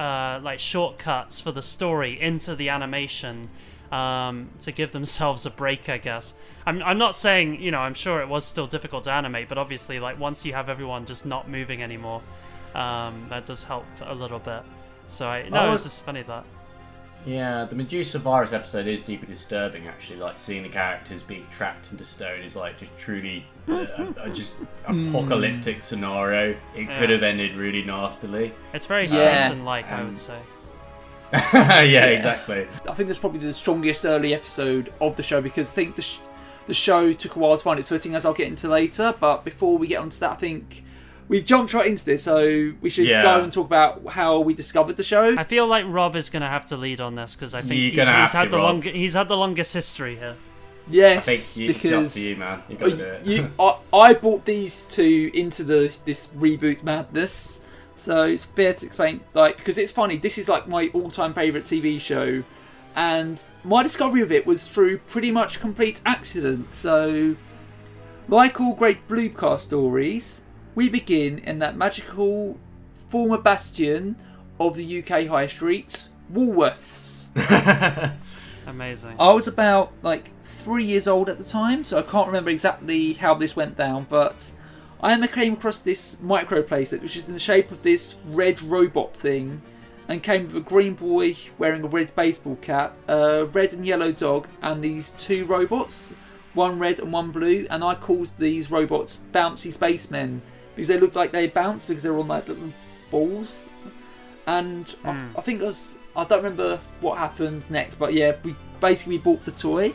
uh, 0.00 0.40
like 0.42 0.58
shortcuts 0.58 1.40
for 1.40 1.52
the 1.52 1.62
story 1.62 2.18
into 2.20 2.56
the 2.56 2.68
animation 2.70 3.50
um, 3.92 4.48
to 4.60 4.72
give 4.72 4.92
themselves 4.92 5.44
a 5.46 5.50
break, 5.50 5.88
I 5.88 5.98
guess. 5.98 6.32
I'm, 6.66 6.82
I'm 6.82 6.98
not 6.98 7.14
saying, 7.14 7.60
you 7.60 7.70
know, 7.70 7.80
I'm 7.80 7.94
sure 7.94 8.20
it 8.22 8.28
was 8.28 8.44
still 8.44 8.66
difficult 8.66 9.04
to 9.04 9.12
animate, 9.12 9.48
but 9.48 9.58
obviously, 9.58 9.98
like, 10.00 10.18
once 10.18 10.46
you 10.46 10.52
have 10.54 10.68
everyone 10.68 11.06
just 11.06 11.26
not 11.26 11.48
moving 11.48 11.82
anymore, 11.82 12.22
um, 12.74 13.26
that 13.28 13.46
does 13.46 13.62
help 13.64 13.84
a 14.02 14.14
little 14.14 14.38
bit. 14.38 14.62
So, 15.08 15.26
I, 15.28 15.48
no, 15.48 15.56
I 15.58 15.70
was- 15.70 15.84
just 15.84 16.02
funny 16.04 16.22
that. 16.22 16.44
Yeah, 17.26 17.64
the 17.66 17.74
Medusa 17.76 18.18
virus 18.18 18.52
episode 18.52 18.86
is 18.86 19.02
deeply 19.02 19.26
disturbing. 19.28 19.86
Actually, 19.86 20.18
like 20.20 20.38
seeing 20.38 20.62
the 20.62 20.68
characters 20.70 21.22
being 21.22 21.46
trapped 21.50 21.92
into 21.92 22.04
stone 22.04 22.40
is 22.40 22.56
like 22.56 22.78
just 22.78 22.96
truly 22.96 23.44
uh, 23.68 23.86
a, 23.98 24.14
a 24.24 24.30
just 24.30 24.54
apocalyptic 24.86 25.82
scenario. 25.82 26.56
It 26.74 26.86
could 26.98 27.10
have 27.10 27.22
ended 27.22 27.56
really 27.56 27.82
nastily. 27.82 28.52
It's 28.72 28.86
very 28.86 29.06
Yeah. 29.06 29.48
Satan-like, 29.48 29.90
I 29.92 30.00
Um, 30.00 30.08
would 30.08 30.18
say. 30.18 30.38
yeah, 31.32 32.06
exactly. 32.06 32.66
I 32.88 32.94
think 32.94 33.08
that's 33.08 33.18
probably 33.18 33.40
the 33.40 33.52
strongest 33.52 34.04
early 34.04 34.34
episode 34.34 34.92
of 35.00 35.14
the 35.16 35.22
show 35.22 35.40
because 35.40 35.70
I 35.70 35.74
think 35.74 35.94
the, 35.96 36.02
sh- 36.02 36.18
the 36.66 36.74
show 36.74 37.12
took 37.12 37.36
a 37.36 37.38
while 37.38 37.56
to 37.56 37.62
find 37.62 37.78
its 37.78 37.88
footing, 37.88 38.14
as 38.16 38.24
I'll 38.24 38.32
get 38.32 38.48
into 38.48 38.66
later. 38.68 39.14
But 39.20 39.44
before 39.44 39.78
we 39.78 39.86
get 39.86 40.00
onto 40.00 40.18
that, 40.20 40.30
I 40.32 40.36
think 40.36 40.84
we've 41.30 41.44
jumped 41.44 41.72
right 41.72 41.86
into 41.86 42.04
this, 42.04 42.24
so 42.24 42.72
we 42.82 42.90
should 42.90 43.06
Yeah. 43.06 43.22
go 43.22 43.40
and 43.42 43.50
talk 43.52 43.64
about 43.66 44.02
how 44.08 44.40
we 44.40 44.52
discovered 44.52 44.96
the 44.98 45.02
show. 45.02 45.34
I 45.38 45.44
feel 45.44 45.66
like 45.66 45.84
Rob 45.88 46.16
is 46.16 46.28
going 46.28 46.42
to 46.42 46.48
have 46.48 46.66
to 46.66 46.76
lead 46.76 47.00
on 47.00 47.14
this 47.14 47.34
because 47.36 47.54
I 47.54 47.62
think 47.62 47.94
You're 47.94 48.04
he's, 48.04 48.14
he's 48.14 48.32
had 48.32 48.44
to, 48.44 48.50
the 48.50 48.56
Rob. 48.58 48.64
long, 48.66 48.82
he's 48.82 49.14
had 49.14 49.28
the 49.28 49.36
longest 49.36 49.72
history 49.72 50.16
here. 50.16 50.34
Yes, 50.90 51.28
I 51.28 51.36
think 51.36 51.62
you- 51.64 51.70
it's 51.70 51.78
up 51.78 51.82
because 51.84 52.14
to 52.14 52.20
you, 52.20 52.36
man. 52.36 52.62
You 52.68 52.76
Oh, 52.80 52.90
gotta 52.90 52.96
do 52.96 53.02
it. 53.04 53.26
you- 53.26 53.50
I, 53.60 53.76
I 54.10 54.12
brought 54.14 54.44
these 54.44 54.86
two 54.86 55.30
into 55.32 55.62
the 55.62 55.92
this 56.04 56.26
reboot 56.36 56.82
madness, 56.82 57.64
so 57.94 58.24
it's 58.26 58.42
fair 58.44 58.74
to 58.74 58.86
explain. 58.86 59.20
Like, 59.32 59.56
because 59.58 59.78
it's 59.78 59.92
funny. 59.92 60.16
This 60.16 60.36
is 60.36 60.48
like 60.48 60.66
my 60.66 60.90
all-time 60.92 61.32
favorite 61.32 61.64
TV 61.64 62.00
show, 62.00 62.42
and 62.96 63.40
my 63.62 63.84
discovery 63.84 64.22
of 64.22 64.32
it 64.32 64.46
was 64.46 64.66
through 64.66 64.98
pretty 65.06 65.30
much 65.30 65.60
complete 65.60 66.00
accident. 66.04 66.74
So, 66.74 67.36
like 68.28 68.60
all 68.60 68.74
great 68.74 69.06
Bluecast 69.08 69.60
stories, 69.60 70.42
we 70.74 70.88
begin 70.88 71.38
in 71.38 71.58
that 71.60 71.76
magical 71.76 72.58
former 73.08 73.38
bastion 73.38 74.16
of 74.58 74.76
the 74.76 74.98
UK 75.00 75.26
high 75.26 75.46
streets, 75.46 76.10
Woolworths. 76.32 77.28
Amazing. 78.66 79.16
I 79.18 79.32
was 79.32 79.48
about 79.48 79.92
like 80.02 80.30
three 80.42 80.84
years 80.84 81.08
old 81.08 81.28
at 81.28 81.38
the 81.38 81.44
time, 81.44 81.82
so 81.82 81.98
I 81.98 82.02
can't 82.02 82.26
remember 82.26 82.50
exactly 82.50 83.14
how 83.14 83.34
this 83.34 83.56
went 83.56 83.76
down, 83.76 84.06
but 84.08 84.52
I 85.02 85.26
came 85.26 85.54
across 85.54 85.80
this 85.80 86.20
micro 86.20 86.62
playset, 86.62 87.02
which 87.02 87.16
is 87.16 87.26
in 87.26 87.34
the 87.34 87.40
shape 87.40 87.70
of 87.70 87.82
this 87.82 88.16
red 88.26 88.62
robot 88.62 89.16
thing, 89.16 89.62
and 90.08 90.22
came 90.22 90.42
with 90.42 90.54
a 90.56 90.60
green 90.60 90.94
boy 90.94 91.36
wearing 91.58 91.82
a 91.82 91.88
red 91.88 92.14
baseball 92.14 92.56
cap, 92.56 92.94
a 93.08 93.46
red 93.46 93.72
and 93.72 93.86
yellow 93.86 94.12
dog, 94.12 94.46
and 94.60 94.84
these 94.84 95.12
two 95.12 95.46
robots, 95.46 96.14
one 96.54 96.78
red 96.78 96.98
and 96.98 97.12
one 97.12 97.30
blue, 97.30 97.66
and 97.70 97.82
I 97.82 97.94
called 97.94 98.32
these 98.38 98.70
robots 98.70 99.20
bouncy 99.32 99.72
spacemen 99.72 100.42
because 100.74 100.88
they 100.88 100.98
looked 100.98 101.16
like 101.16 101.32
they 101.32 101.48
bounced 101.48 101.88
because 101.88 102.02
they 102.02 102.10
were 102.10 102.18
on 102.18 102.28
like 102.28 102.48
little 102.48 102.72
balls. 103.10 103.70
And 104.46 104.94
I, 105.04 105.12
hmm. 105.12 105.38
I 105.38 105.40
think 105.42 105.60
it 105.60 105.64
was 105.64 105.98
I 106.16 106.24
don't 106.24 106.42
remember 106.42 106.80
what 107.00 107.18
happened 107.18 107.68
next, 107.70 107.96
but 107.96 108.14
yeah, 108.14 108.36
we 108.42 108.54
basically 108.80 109.18
bought 109.18 109.44
the 109.44 109.52
toy, 109.52 109.92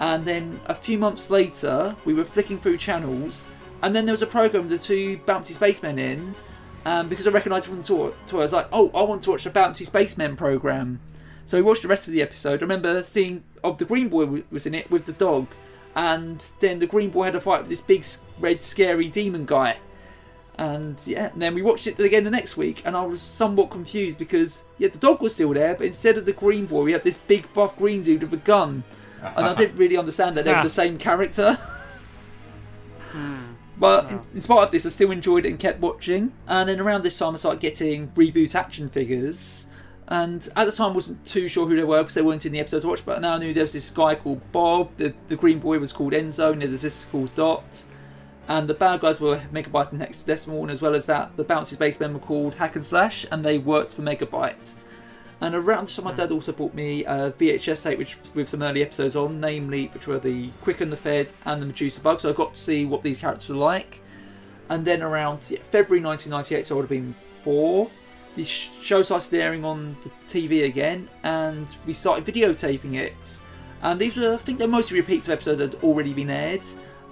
and 0.00 0.24
then 0.24 0.60
a 0.66 0.74
few 0.74 0.98
months 0.98 1.30
later 1.30 1.94
we 2.04 2.14
were 2.14 2.24
flicking 2.24 2.58
through 2.58 2.78
channels, 2.78 3.46
and 3.82 3.94
then 3.94 4.06
there 4.06 4.12
was 4.12 4.22
a 4.22 4.26
program 4.26 4.68
with 4.68 4.80
the 4.80 4.84
two 4.84 5.18
bouncy 5.18 5.52
spacemen 5.52 5.98
in, 5.98 6.34
and 6.84 7.08
because 7.08 7.26
I 7.26 7.30
recognised 7.30 7.66
from 7.66 7.78
the 7.78 7.84
toy, 7.84 8.12
toy, 8.26 8.38
I 8.38 8.42
was 8.42 8.52
like, 8.52 8.68
oh, 8.72 8.90
I 8.90 9.02
want 9.02 9.22
to 9.22 9.30
watch 9.30 9.44
the 9.44 9.50
bouncy 9.50 9.86
spacemen 9.86 10.36
program, 10.36 11.00
so 11.44 11.58
we 11.58 11.62
watched 11.62 11.82
the 11.82 11.88
rest 11.88 12.08
of 12.08 12.12
the 12.12 12.22
episode. 12.22 12.60
I 12.60 12.62
remember 12.62 13.02
seeing 13.02 13.44
of 13.62 13.78
the 13.78 13.84
green 13.84 14.08
boy 14.08 14.42
was 14.50 14.66
in 14.66 14.74
it 14.74 14.90
with 14.90 15.04
the 15.04 15.12
dog, 15.12 15.46
and 15.94 16.44
then 16.58 16.80
the 16.80 16.86
green 16.86 17.10
boy 17.10 17.24
had 17.26 17.36
a 17.36 17.40
fight 17.40 17.60
with 17.60 17.70
this 17.70 17.80
big 17.80 18.04
red 18.40 18.64
scary 18.64 19.08
demon 19.08 19.46
guy. 19.46 19.76
And 20.58 21.00
yeah, 21.06 21.30
and 21.32 21.42
then 21.42 21.54
we 21.54 21.60
watched 21.60 21.86
it 21.86 21.98
again 21.98 22.24
the 22.24 22.30
next 22.30 22.56
week, 22.56 22.82
and 22.86 22.96
I 22.96 23.04
was 23.04 23.20
somewhat 23.20 23.70
confused 23.70 24.18
because 24.18 24.64
yeah, 24.78 24.88
the 24.88 24.98
dog 24.98 25.20
was 25.20 25.34
still 25.34 25.52
there, 25.52 25.74
but 25.74 25.86
instead 25.86 26.16
of 26.16 26.24
the 26.24 26.32
green 26.32 26.64
boy, 26.64 26.84
we 26.84 26.92
had 26.92 27.04
this 27.04 27.18
big 27.18 27.52
buff 27.52 27.76
green 27.76 28.02
dude 28.02 28.22
with 28.22 28.32
a 28.32 28.38
gun, 28.38 28.82
and 29.22 29.46
I 29.46 29.54
didn't 29.54 29.76
really 29.76 29.98
understand 29.98 30.36
that 30.36 30.44
they 30.44 30.52
were 30.52 30.60
the 30.60 30.64
ah. 30.64 30.68
same 30.68 30.98
character. 30.98 31.58
Hmm. 33.12 33.54
But 33.78 34.10
in, 34.10 34.20
in 34.34 34.40
spite 34.40 34.64
of 34.64 34.70
this, 34.70 34.84
I 34.84 34.88
still 34.88 35.10
enjoyed 35.10 35.46
it 35.46 35.50
and 35.50 35.58
kept 35.58 35.80
watching. 35.80 36.32
And 36.46 36.68
then 36.68 36.80
around 36.80 37.02
this 37.02 37.18
time, 37.18 37.34
I 37.34 37.36
started 37.36 37.60
getting 37.60 38.08
reboot 38.08 38.54
action 38.54 38.88
figures. 38.88 39.66
And 40.08 40.48
at 40.56 40.66
the 40.66 40.72
time, 40.72 40.92
I 40.92 40.94
wasn't 40.94 41.24
too 41.26 41.48
sure 41.48 41.66
who 41.66 41.76
they 41.76 41.84
were 41.84 42.02
because 42.02 42.14
they 42.14 42.22
weren't 42.22 42.46
in 42.46 42.52
the 42.52 42.60
episodes 42.60 42.84
I 42.84 42.88
watched. 42.88 43.04
But 43.04 43.20
now 43.20 43.34
I 43.34 43.38
knew 43.38 43.52
there 43.52 43.64
was 43.64 43.72
this 43.72 43.90
guy 43.90 44.14
called 44.14 44.40
Bob. 44.52 44.96
The, 44.96 45.14
the 45.28 45.36
green 45.36 45.58
boy 45.58 45.78
was 45.78 45.92
called 45.92 46.12
Enzo, 46.12 46.52
and 46.52 46.62
there's 46.62 46.72
a 46.72 46.78
sister 46.78 47.06
called 47.10 47.34
Dot. 47.34 47.84
And 48.48 48.68
the 48.68 48.74
bad 48.74 49.00
guys 49.00 49.18
were 49.18 49.38
Megabyte 49.52 49.92
and 49.92 50.00
Hexadecimal, 50.00 50.70
as 50.70 50.80
well 50.80 50.94
as 50.94 51.06
that, 51.06 51.36
the 51.36 51.44
Bouncy 51.44 51.74
Spacemen 51.74 52.14
were 52.14 52.20
called 52.20 52.54
Hack 52.54 52.76
and 52.76 52.86
Slash, 52.86 53.26
and 53.32 53.44
they 53.44 53.58
worked 53.58 53.94
for 53.94 54.02
Megabyte. 54.02 54.76
And 55.40 55.54
around 55.54 55.86
this 55.86 55.96
time, 55.96 56.06
my 56.06 56.14
dad 56.14 56.30
also 56.30 56.52
bought 56.52 56.72
me 56.72 57.04
a 57.04 57.30
VHS 57.32 57.82
tape, 57.82 57.98
which 57.98 58.16
with 58.34 58.48
some 58.48 58.62
early 58.62 58.82
episodes 58.82 59.16
on, 59.16 59.40
namely 59.40 59.88
which 59.88 60.06
were 60.06 60.18
the 60.18 60.50
Quick 60.62 60.80
and 60.80 60.90
the 60.92 60.96
Fed 60.96 61.32
and 61.44 61.60
the 61.60 61.66
Medusa 61.66 62.00
Bug. 62.00 62.20
So 62.20 62.30
I 62.30 62.32
got 62.32 62.54
to 62.54 62.60
see 62.60 62.86
what 62.86 63.02
these 63.02 63.18
characters 63.18 63.48
were 63.48 63.56
like. 63.56 64.02
And 64.68 64.84
then 64.84 65.02
around 65.02 65.48
yeah, 65.50 65.58
February 65.62 66.02
1998, 66.02 66.66
so 66.66 66.74
I 66.74 66.76
would 66.76 66.82
have 66.84 66.90
been 66.90 67.14
four. 67.42 67.90
The 68.34 68.44
sh- 68.44 68.70
show 68.80 69.02
started 69.02 69.34
airing 69.34 69.64
on 69.64 69.96
the 70.02 70.10
TV 70.10 70.64
again, 70.64 71.08
and 71.22 71.66
we 71.84 71.92
started 71.92 72.24
videotaping 72.24 72.94
it. 72.94 73.40
And 73.82 74.00
these 74.00 74.16
were, 74.16 74.34
I 74.34 74.36
think, 74.38 74.58
they're 74.58 74.68
mostly 74.68 74.98
repeats 74.98 75.28
of 75.28 75.32
episodes 75.32 75.58
that 75.58 75.74
had 75.74 75.84
already 75.84 76.14
been 76.14 76.30
aired. 76.30 76.66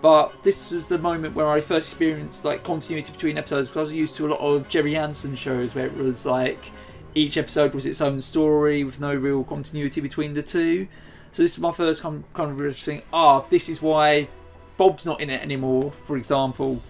But 0.04 0.42
this 0.42 0.70
was 0.70 0.86
the 0.86 0.98
moment 0.98 1.34
where 1.34 1.48
I 1.48 1.62
first 1.62 1.90
experienced 1.90 2.44
like 2.44 2.62
continuity 2.62 3.10
between 3.10 3.38
episodes 3.38 3.68
because 3.68 3.88
I 3.88 3.92
was 3.92 3.92
used 3.94 4.16
to 4.16 4.26
a 4.26 4.28
lot 4.28 4.40
of 4.40 4.68
Gerry 4.68 4.96
Anderson 4.96 5.34
shows 5.34 5.74
where 5.74 5.86
it 5.86 5.96
was 5.96 6.26
like 6.26 6.72
each 7.14 7.38
episode 7.38 7.72
was 7.72 7.86
its 7.86 8.02
own 8.02 8.20
story 8.20 8.84
with 8.84 9.00
no 9.00 9.14
real 9.14 9.44
continuity 9.44 10.02
between 10.02 10.34
the 10.34 10.42
two. 10.42 10.88
So 11.32 11.42
this 11.42 11.54
is 11.54 11.58
my 11.58 11.72
first 11.72 12.02
kind 12.02 12.22
of 12.36 12.50
interesting. 12.50 13.00
Ah, 13.14 13.46
this 13.48 13.70
is 13.70 13.80
why 13.80 14.28
Bob's 14.76 15.06
not 15.06 15.22
in 15.22 15.30
it 15.30 15.40
anymore, 15.40 15.90
for 15.90 16.18
example. 16.18 16.82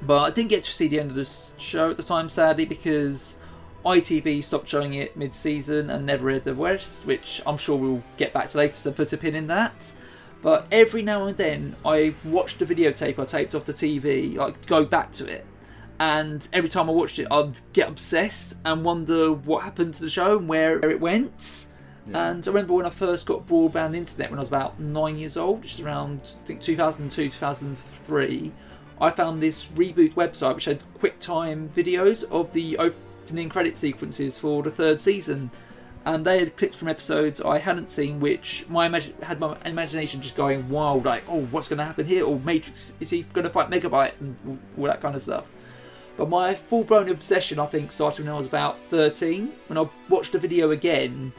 But 0.00 0.20
I 0.20 0.30
didn't 0.30 0.48
get 0.48 0.62
to 0.62 0.72
see 0.72 0.88
the 0.88 1.00
end 1.00 1.10
of 1.10 1.14
this 1.14 1.52
show 1.58 1.90
at 1.90 1.98
the 1.98 2.02
time, 2.02 2.30
sadly, 2.30 2.64
because 2.64 3.36
ITV 3.84 4.42
stopped 4.42 4.66
showing 4.70 4.94
it 4.94 5.14
mid-season 5.14 5.90
and 5.90 6.06
never 6.06 6.30
aired 6.30 6.44
the 6.44 6.54
rest, 6.54 7.04
which 7.04 7.42
I'm 7.44 7.58
sure 7.58 7.76
we'll 7.76 8.02
get 8.16 8.32
back 8.32 8.48
to 8.48 8.56
later. 8.56 8.72
So 8.72 8.92
put 8.92 9.12
a 9.12 9.18
pin 9.18 9.34
in 9.34 9.48
that. 9.48 9.92
But 10.40 10.66
every 10.70 11.02
now 11.02 11.26
and 11.26 11.36
then, 11.36 11.76
I 11.84 12.14
watched 12.24 12.60
the 12.60 12.66
videotape 12.66 13.18
I 13.18 13.24
taped 13.24 13.54
off 13.54 13.64
the 13.64 13.72
TV, 13.72 14.36
like 14.36 14.66
go 14.66 14.84
back 14.84 15.10
to 15.12 15.26
it, 15.26 15.44
and 16.00 16.46
every 16.52 16.70
time 16.70 16.88
I 16.88 16.92
watched 16.92 17.18
it, 17.18 17.26
I'd 17.30 17.58
get 17.72 17.88
obsessed 17.88 18.56
and 18.64 18.84
wonder 18.84 19.32
what 19.32 19.64
happened 19.64 19.94
to 19.94 20.02
the 20.02 20.10
show 20.10 20.38
and 20.38 20.48
where 20.48 20.78
it 20.78 21.00
went. 21.00 21.66
And 22.12 22.46
I 22.46 22.50
remember 22.50 22.72
when 22.72 22.86
I 22.86 22.90
first 22.90 23.26
got 23.26 23.46
broadband 23.46 23.94
internet 23.94 24.30
when 24.30 24.38
I 24.38 24.42
was 24.42 24.48
about 24.48 24.80
nine 24.80 25.18
years 25.18 25.36
old, 25.36 25.62
which 25.62 25.74
is 25.74 25.80
around 25.80 26.20
I 26.42 26.46
think 26.46 26.60
2002, 26.62 27.30
2003. 27.30 28.52
I 29.00 29.10
found 29.10 29.42
this 29.42 29.66
reboot 29.66 30.14
website 30.14 30.54
which 30.54 30.64
had 30.64 30.82
QuickTime 31.00 31.68
videos 31.68 32.28
of 32.30 32.52
the 32.52 32.78
opening 32.78 33.48
credit 33.48 33.76
sequences 33.76 34.38
for 34.38 34.62
the 34.62 34.70
third 34.70 35.00
season, 35.00 35.50
and 36.04 36.24
they 36.24 36.38
had 36.38 36.56
clips 36.56 36.76
from 36.76 36.88
episodes 36.88 37.40
I 37.40 37.58
hadn't 37.58 37.90
seen, 37.90 38.20
which 38.20 38.64
my 38.68 38.88
imag- 38.88 39.20
had 39.22 39.40
my 39.40 39.56
imagination 39.64 40.22
just 40.22 40.36
going 40.36 40.68
wild, 40.68 41.04
like, 41.04 41.24
oh, 41.28 41.42
what's 41.46 41.68
going 41.68 41.78
to 41.78 41.84
happen 41.84 42.06
here? 42.06 42.24
Or 42.24 42.38
Matrix, 42.38 42.94
is 43.00 43.10
he 43.10 43.22
going 43.22 43.44
to 43.44 43.50
fight 43.50 43.70
Megabyte 43.70 44.20
and 44.20 44.58
all 44.76 44.84
that 44.84 45.00
kind 45.00 45.14
of 45.14 45.22
stuff. 45.22 45.46
But 46.16 46.28
my 46.28 46.54
full 46.54 46.84
blown 46.84 47.08
obsession, 47.08 47.58
I 47.58 47.66
think, 47.66 47.92
started 47.92 48.24
when 48.24 48.34
I 48.34 48.38
was 48.38 48.46
about 48.46 48.78
13, 48.90 49.52
when 49.68 49.78
I 49.78 49.88
watched 50.08 50.32
the 50.32 50.38
video 50.38 50.70
again. 50.70 51.32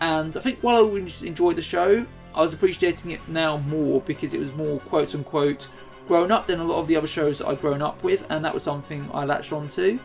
And 0.00 0.36
I 0.36 0.40
think 0.40 0.58
while 0.60 0.76
I 0.76 0.98
enjoyed 1.26 1.56
the 1.56 1.62
show, 1.62 2.04
I 2.34 2.40
was 2.42 2.52
appreciating 2.52 3.12
it 3.12 3.26
now 3.28 3.58
more 3.58 4.00
because 4.02 4.34
it 4.34 4.38
was 4.38 4.52
more 4.52 4.78
quote 4.80 5.14
unquote 5.14 5.68
grown 6.06 6.30
up 6.30 6.46
than 6.46 6.60
a 6.60 6.64
lot 6.64 6.78
of 6.78 6.86
the 6.86 6.96
other 6.96 7.06
shows 7.06 7.38
that 7.38 7.48
I'd 7.48 7.60
grown 7.60 7.82
up 7.82 8.02
with, 8.02 8.24
and 8.30 8.44
that 8.44 8.54
was 8.54 8.62
something 8.62 9.08
I 9.12 9.24
latched 9.24 9.52
onto. 9.52 9.98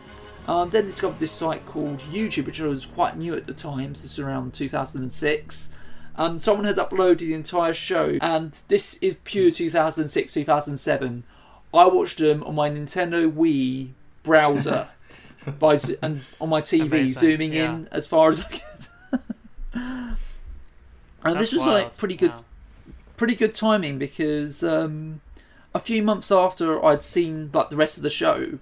Um, 0.48 0.70
then 0.70 0.86
discovered 0.86 1.20
this 1.20 1.32
site 1.32 1.64
called 1.66 2.00
YouTube, 2.00 2.46
which 2.46 2.60
was 2.60 2.84
quite 2.84 3.16
new 3.16 3.34
at 3.34 3.46
the 3.46 3.54
time, 3.54 3.94
so 3.94 4.02
this 4.02 4.16
was 4.16 4.24
around 4.24 4.54
2006. 4.54 5.72
Um, 6.16 6.38
someone 6.38 6.64
had 6.64 6.76
uploaded 6.76 7.18
the 7.18 7.34
entire 7.34 7.72
show, 7.72 8.18
and 8.20 8.52
this 8.68 8.94
is 8.94 9.16
pure 9.24 9.50
2006 9.50 10.32
2007. 10.32 11.24
I 11.72 11.86
watched 11.86 12.18
them 12.18 12.42
on 12.42 12.54
my 12.54 12.68
Nintendo 12.70 13.30
Wii 13.30 13.90
browser. 14.22 14.88
by 15.58 15.78
and 16.02 16.24
on 16.40 16.48
my 16.48 16.60
TV 16.60 16.82
Amazing, 16.82 17.12
zooming 17.12 17.52
yeah. 17.52 17.74
in 17.74 17.88
as 17.90 18.06
far 18.06 18.30
as 18.30 18.40
I 18.40 18.44
could. 18.44 18.60
and 19.74 20.16
That's 21.24 21.38
this 21.38 21.52
was 21.52 21.60
wild, 21.60 21.72
like 21.72 21.96
pretty 21.96 22.16
good, 22.16 22.30
wow. 22.30 22.44
pretty 23.16 23.34
good 23.34 23.54
timing 23.54 23.98
because 23.98 24.62
um, 24.62 25.20
a 25.74 25.78
few 25.78 26.02
months 26.02 26.30
after 26.30 26.84
I'd 26.84 27.02
seen 27.02 27.50
like 27.52 27.70
the 27.70 27.76
rest 27.76 27.96
of 27.96 28.02
the 28.02 28.10
show, 28.10 28.58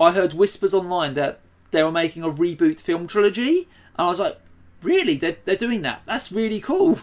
I 0.00 0.12
heard 0.12 0.34
whispers 0.34 0.74
online 0.74 1.14
that 1.14 1.40
they 1.70 1.82
were 1.82 1.92
making 1.92 2.22
a 2.22 2.30
reboot 2.30 2.80
film 2.80 3.06
trilogy, 3.06 3.68
and 3.96 4.06
I 4.06 4.10
was 4.10 4.20
like, 4.20 4.38
really? 4.82 5.16
They're 5.16 5.36
they're 5.44 5.56
doing 5.56 5.82
that? 5.82 6.02
That's 6.06 6.32
really 6.32 6.60
cool. 6.60 7.00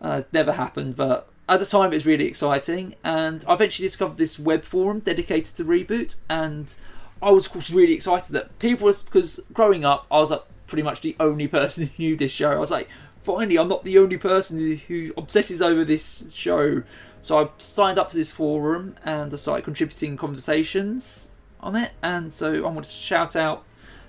Uh, 0.00 0.22
never 0.32 0.52
happened, 0.52 0.96
but 0.96 1.28
at 1.48 1.60
the 1.60 1.66
time 1.66 1.92
it 1.92 1.96
was 1.96 2.06
really 2.06 2.26
exciting. 2.26 2.94
And 3.02 3.44
I 3.48 3.54
eventually 3.54 3.86
discovered 3.86 4.18
this 4.18 4.38
web 4.38 4.64
forum 4.64 5.00
dedicated 5.00 5.56
to 5.56 5.64
reboot, 5.64 6.14
and 6.28 6.74
I 7.22 7.30
was 7.30 7.46
of 7.46 7.52
course 7.52 7.70
really 7.70 7.94
excited 7.94 8.32
that 8.32 8.58
people 8.58 8.86
was 8.86 9.02
because 9.02 9.40
growing 9.52 9.84
up 9.84 10.06
I 10.10 10.20
was 10.20 10.30
like 10.30 10.44
pretty 10.66 10.82
much 10.82 11.00
the 11.00 11.16
only 11.18 11.48
person 11.58 11.86
who 11.86 12.02
knew 12.02 12.16
this 12.16 12.32
show. 12.32 12.52
I 12.52 12.58
was 12.58 12.70
like, 12.70 12.88
finally, 13.22 13.58
I'm 13.58 13.68
not 13.68 13.84
the 13.84 13.98
only 13.98 14.18
person 14.18 14.76
who 14.88 15.12
obsesses 15.16 15.62
over 15.62 15.84
this 15.84 16.24
show. 16.30 16.82
So 17.22 17.38
I 17.38 17.48
signed 17.56 17.98
up 17.98 18.08
to 18.08 18.16
this 18.16 18.30
forum 18.30 18.96
and 19.02 19.32
I 19.32 19.36
started 19.36 19.64
contributing 19.64 20.18
conversations 20.18 21.30
on 21.64 21.74
it. 21.76 21.92
And 22.02 22.32
so 22.32 22.64
I 22.64 22.68
wanted 22.68 22.90
to 22.90 22.96
shout 22.96 23.34
out 23.34 23.64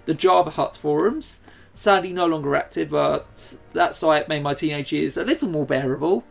the 0.06 0.14
Java 0.14 0.52
Hut 0.52 0.76
forums. 0.78 1.42
Sadly, 1.74 2.14
no 2.14 2.26
longer 2.26 2.56
active, 2.56 2.92
but 2.92 3.58
that 3.74 3.96
site 3.96 4.30
made 4.30 4.44
my 4.44 4.54
teenage 4.54 4.94
years 4.94 5.18
a 5.18 5.26
little 5.26 5.50
more 5.50 5.66
bearable. 5.66 6.24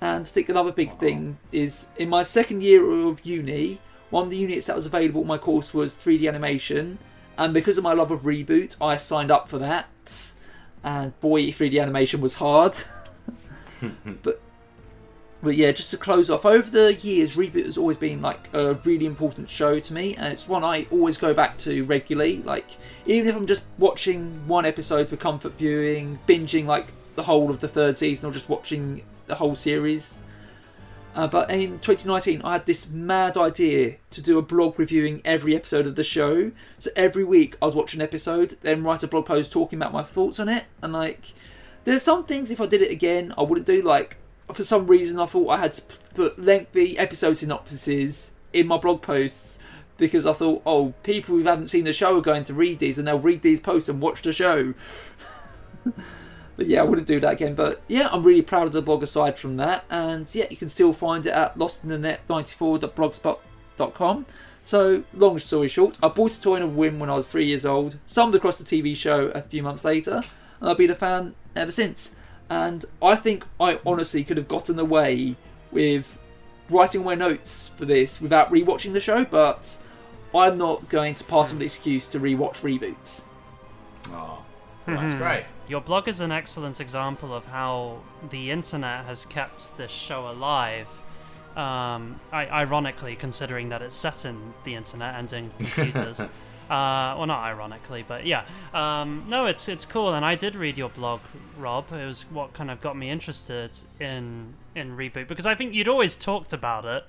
And 0.00 0.24
I 0.24 0.28
think 0.28 0.48
another 0.48 0.72
big 0.72 0.92
thing 0.98 1.38
is 1.50 1.88
in 1.96 2.08
my 2.08 2.22
second 2.22 2.62
year 2.62 2.88
of 3.08 3.24
uni, 3.24 3.80
one 4.10 4.24
of 4.24 4.30
the 4.30 4.36
units 4.36 4.66
that 4.66 4.76
was 4.76 4.86
available 4.86 5.22
in 5.22 5.26
my 5.26 5.38
course 5.38 5.74
was 5.74 5.98
3D 5.98 6.28
animation. 6.28 6.98
And 7.36 7.52
because 7.52 7.78
of 7.78 7.84
my 7.84 7.92
love 7.92 8.10
of 8.10 8.22
reboot, 8.22 8.76
I 8.80 8.96
signed 8.96 9.30
up 9.30 9.48
for 9.48 9.58
that. 9.58 10.32
And 10.84 11.18
boy, 11.20 11.46
3D 11.46 11.80
animation 11.80 12.20
was 12.20 12.34
hard. 12.34 12.78
but 14.22 14.40
but 15.42 15.56
yeah, 15.56 15.70
just 15.70 15.90
to 15.92 15.96
close 15.96 16.30
off, 16.30 16.44
over 16.44 16.68
the 16.68 16.94
years, 16.94 17.34
Reboot 17.34 17.64
has 17.64 17.78
always 17.78 17.96
been 17.96 18.20
like 18.20 18.48
a 18.52 18.74
really 18.84 19.06
important 19.06 19.48
show 19.48 19.78
to 19.78 19.94
me, 19.94 20.16
and 20.16 20.32
it's 20.32 20.48
one 20.48 20.64
I 20.64 20.86
always 20.90 21.16
go 21.16 21.32
back 21.32 21.56
to 21.58 21.84
regularly. 21.84 22.42
Like, 22.42 22.76
even 23.06 23.28
if 23.28 23.36
I'm 23.36 23.46
just 23.46 23.64
watching 23.78 24.46
one 24.48 24.66
episode 24.66 25.08
for 25.08 25.16
comfort 25.16 25.52
viewing, 25.52 26.18
binging 26.26 26.66
like 26.66 26.92
the 27.14 27.22
whole 27.22 27.50
of 27.50 27.60
the 27.60 27.68
third 27.68 27.96
season, 27.96 28.28
or 28.28 28.32
just 28.32 28.48
watching 28.48 29.02
the 29.26 29.36
whole 29.36 29.54
series. 29.54 30.22
Uh, 31.14 31.26
but 31.26 31.50
in 31.50 31.78
2019, 31.80 32.42
I 32.42 32.52
had 32.52 32.66
this 32.66 32.90
mad 32.90 33.36
idea 33.36 33.96
to 34.10 34.20
do 34.20 34.38
a 34.38 34.42
blog 34.42 34.78
reviewing 34.78 35.22
every 35.24 35.54
episode 35.54 35.86
of 35.86 35.94
the 35.94 36.04
show. 36.04 36.50
So 36.78 36.90
every 36.96 37.24
week, 37.24 37.56
I 37.62 37.66
would 37.66 37.74
watch 37.74 37.94
an 37.94 38.02
episode, 38.02 38.56
then 38.60 38.82
write 38.82 39.02
a 39.02 39.08
blog 39.08 39.26
post 39.26 39.52
talking 39.52 39.78
about 39.78 39.92
my 39.92 40.02
thoughts 40.02 40.38
on 40.38 40.48
it. 40.48 40.64
And 40.82 40.92
like, 40.92 41.32
there's 41.84 42.02
some 42.02 42.24
things 42.24 42.50
if 42.50 42.60
I 42.60 42.66
did 42.66 42.82
it 42.82 42.90
again, 42.90 43.32
I 43.38 43.42
wouldn't 43.42 43.66
do. 43.66 43.82
Like, 43.82 44.16
for 44.56 44.64
some 44.64 44.86
reason, 44.86 45.18
I 45.18 45.26
thought 45.26 45.48
I 45.48 45.58
had 45.58 45.72
to 45.72 45.82
put 46.14 46.38
lengthy 46.38 46.98
episode 46.98 47.34
synopsises 47.34 48.30
in 48.52 48.66
my 48.66 48.78
blog 48.78 49.02
posts 49.02 49.58
because 49.96 50.26
I 50.26 50.32
thought, 50.32 50.62
oh, 50.64 50.94
people 51.02 51.36
who 51.36 51.44
haven't 51.44 51.68
seen 51.68 51.84
the 51.84 51.92
show 51.92 52.18
are 52.18 52.22
going 52.22 52.44
to 52.44 52.54
read 52.54 52.78
these 52.78 52.98
and 52.98 53.06
they'll 53.06 53.18
read 53.18 53.42
these 53.42 53.60
posts 53.60 53.88
and 53.88 54.00
watch 54.00 54.22
the 54.22 54.32
show. 54.32 54.74
But 56.58 56.66
yeah, 56.66 56.80
I 56.80 56.82
wouldn't 56.82 57.06
do 57.06 57.20
that 57.20 57.34
again. 57.34 57.54
But 57.54 57.80
yeah, 57.86 58.08
I'm 58.10 58.24
really 58.24 58.42
proud 58.42 58.66
of 58.66 58.72
the 58.72 58.82
blog 58.82 59.04
aside 59.04 59.38
from 59.38 59.58
that. 59.58 59.84
And 59.88 60.28
yeah, 60.34 60.46
you 60.50 60.56
can 60.56 60.68
still 60.68 60.92
find 60.92 61.24
it 61.24 61.30
at 61.30 61.56
lostinthenet94.blogspot.com. 61.56 64.26
So, 64.64 65.04
long 65.14 65.38
story 65.38 65.68
short, 65.68 65.96
I 66.02 66.08
bought 66.08 66.32
a 66.32 66.40
toy 66.40 66.56
in 66.56 66.62
a 66.62 66.66
whim 66.66 66.98
when 66.98 67.08
I 67.08 67.14
was 67.14 67.30
three 67.30 67.46
years 67.46 67.64
old, 67.64 68.00
stumbled 68.06 68.34
across 68.34 68.58
the 68.58 68.64
TV 68.64 68.96
show 68.96 69.28
a 69.28 69.42
few 69.42 69.62
months 69.62 69.84
later, 69.84 70.24
and 70.60 70.68
I've 70.68 70.76
been 70.76 70.90
a 70.90 70.96
fan 70.96 71.36
ever 71.56 71.70
since. 71.70 72.16
And 72.50 72.84
I 73.02 73.14
think 73.16 73.44
I 73.60 73.78
honestly 73.84 74.24
could 74.24 74.36
have 74.36 74.48
gotten 74.48 74.78
away 74.78 75.36
with 75.70 76.18
writing 76.70 77.04
my 77.04 77.14
notes 77.14 77.70
for 77.76 77.84
this 77.84 78.20
without 78.20 78.50
rewatching 78.50 78.92
the 78.92 79.00
show, 79.00 79.24
but 79.24 79.76
I'm 80.34 80.58
not 80.58 80.88
going 80.88 81.14
to 81.14 81.24
pass 81.24 81.52
on 81.52 81.58
the 81.58 81.64
excuse 81.64 82.08
to 82.08 82.20
rewatch 82.20 82.56
reboots. 82.60 83.24
Oh, 84.10 84.42
that's 84.86 85.12
Mhm. 85.14 85.18
great. 85.18 85.44
Your 85.68 85.80
blog 85.82 86.08
is 86.08 86.20
an 86.20 86.32
excellent 86.32 86.80
example 86.80 87.34
of 87.34 87.44
how 87.46 87.98
the 88.30 88.50
internet 88.50 89.04
has 89.04 89.26
kept 89.26 89.76
this 89.76 89.90
show 89.90 90.28
alive. 90.30 90.86
Um, 91.56 92.20
I- 92.32 92.46
ironically, 92.48 93.16
considering 93.16 93.68
that 93.70 93.82
it's 93.82 93.94
set 93.96 94.24
in 94.24 94.54
the 94.64 94.74
internet 94.74 95.14
and 95.16 95.30
in 95.32 95.50
computers. 95.58 96.20
uh, 96.68 97.16
well, 97.16 97.26
not 97.26 97.44
ironically, 97.44 98.04
but 98.06 98.26
yeah. 98.26 98.44
Um, 98.74 99.24
no, 99.28 99.46
it's 99.46 99.68
it's 99.68 99.86
cool, 99.86 100.12
and 100.12 100.24
I 100.24 100.34
did 100.34 100.54
read 100.54 100.76
your 100.76 100.90
blog, 100.90 101.20
Rob. 101.56 101.90
It 101.92 102.04
was 102.04 102.22
what 102.30 102.52
kind 102.52 102.70
of 102.70 102.80
got 102.80 102.96
me 102.96 103.10
interested 103.10 103.70
in 103.98 104.54
in 104.74 104.96
reboot 104.96 105.28
because 105.28 105.46
I 105.46 105.54
think 105.54 105.72
you'd 105.72 105.88
always 105.88 106.18
talked 106.18 106.52
about 106.52 106.84
it, 106.84 107.04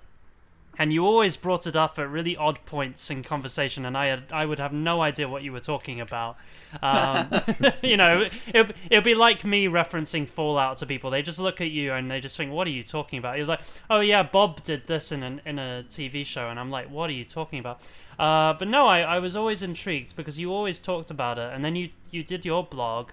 and 0.77 0.93
you 0.93 1.05
always 1.05 1.35
brought 1.35 1.67
it 1.67 1.75
up 1.75 1.99
at 1.99 2.09
really 2.09 2.37
odd 2.37 2.65
points 2.65 3.11
in 3.11 3.21
conversation, 3.21 3.85
and 3.85 3.97
I 3.97 4.05
had 4.05 4.23
I 4.31 4.45
would 4.45 4.59
have 4.59 4.71
no 4.71 5.01
idea 5.01 5.27
what 5.27 5.43
you 5.43 5.51
were 5.51 5.59
talking 5.59 5.99
about. 5.99 6.37
Um, 6.81 7.29
you 7.81 7.97
know, 7.97 8.29
it 8.47 8.75
it'd 8.89 9.03
be 9.03 9.15
like 9.15 9.43
me 9.43 9.65
referencing 9.65 10.25
Fallout 10.25 10.77
to 10.77 10.85
people. 10.85 11.11
They 11.11 11.21
just 11.21 11.37
look 11.37 11.59
at 11.59 11.69
you 11.69 11.91
and 11.91 12.09
they 12.09 12.21
just 12.21 12.37
think, 12.37 12.53
"What 12.53 12.65
are 12.65 12.71
you 12.71 12.83
talking 12.83 13.19
about?" 13.19 13.37
You're 13.37 13.45
like, 13.45 13.61
"Oh 13.89 13.99
yeah, 13.99 14.23
Bob 14.23 14.63
did 14.63 14.87
this 14.87 15.11
in 15.11 15.21
an, 15.21 15.41
in 15.45 15.59
a 15.59 15.83
TV 15.89 16.25
show," 16.25 16.47
and 16.47 16.57
I'm 16.57 16.71
like, 16.71 16.89
"What 16.89 17.09
are 17.09 17.13
you 17.13 17.25
talking 17.25 17.59
about?" 17.59 17.81
Uh, 18.19 18.51
but 18.53 18.67
no, 18.67 18.85
I, 18.85 18.99
I 18.99 19.19
was 19.19 19.37
always 19.37 19.63
intrigued 19.63 20.15
because 20.17 20.37
you 20.37 20.51
always 20.53 20.79
talked 20.79 21.09
about 21.09 21.39
it, 21.39 21.53
and 21.53 21.63
then 21.63 21.77
you 21.77 21.89
you 22.11 22.21
did 22.21 22.43
your 22.43 22.65
blog, 22.65 23.11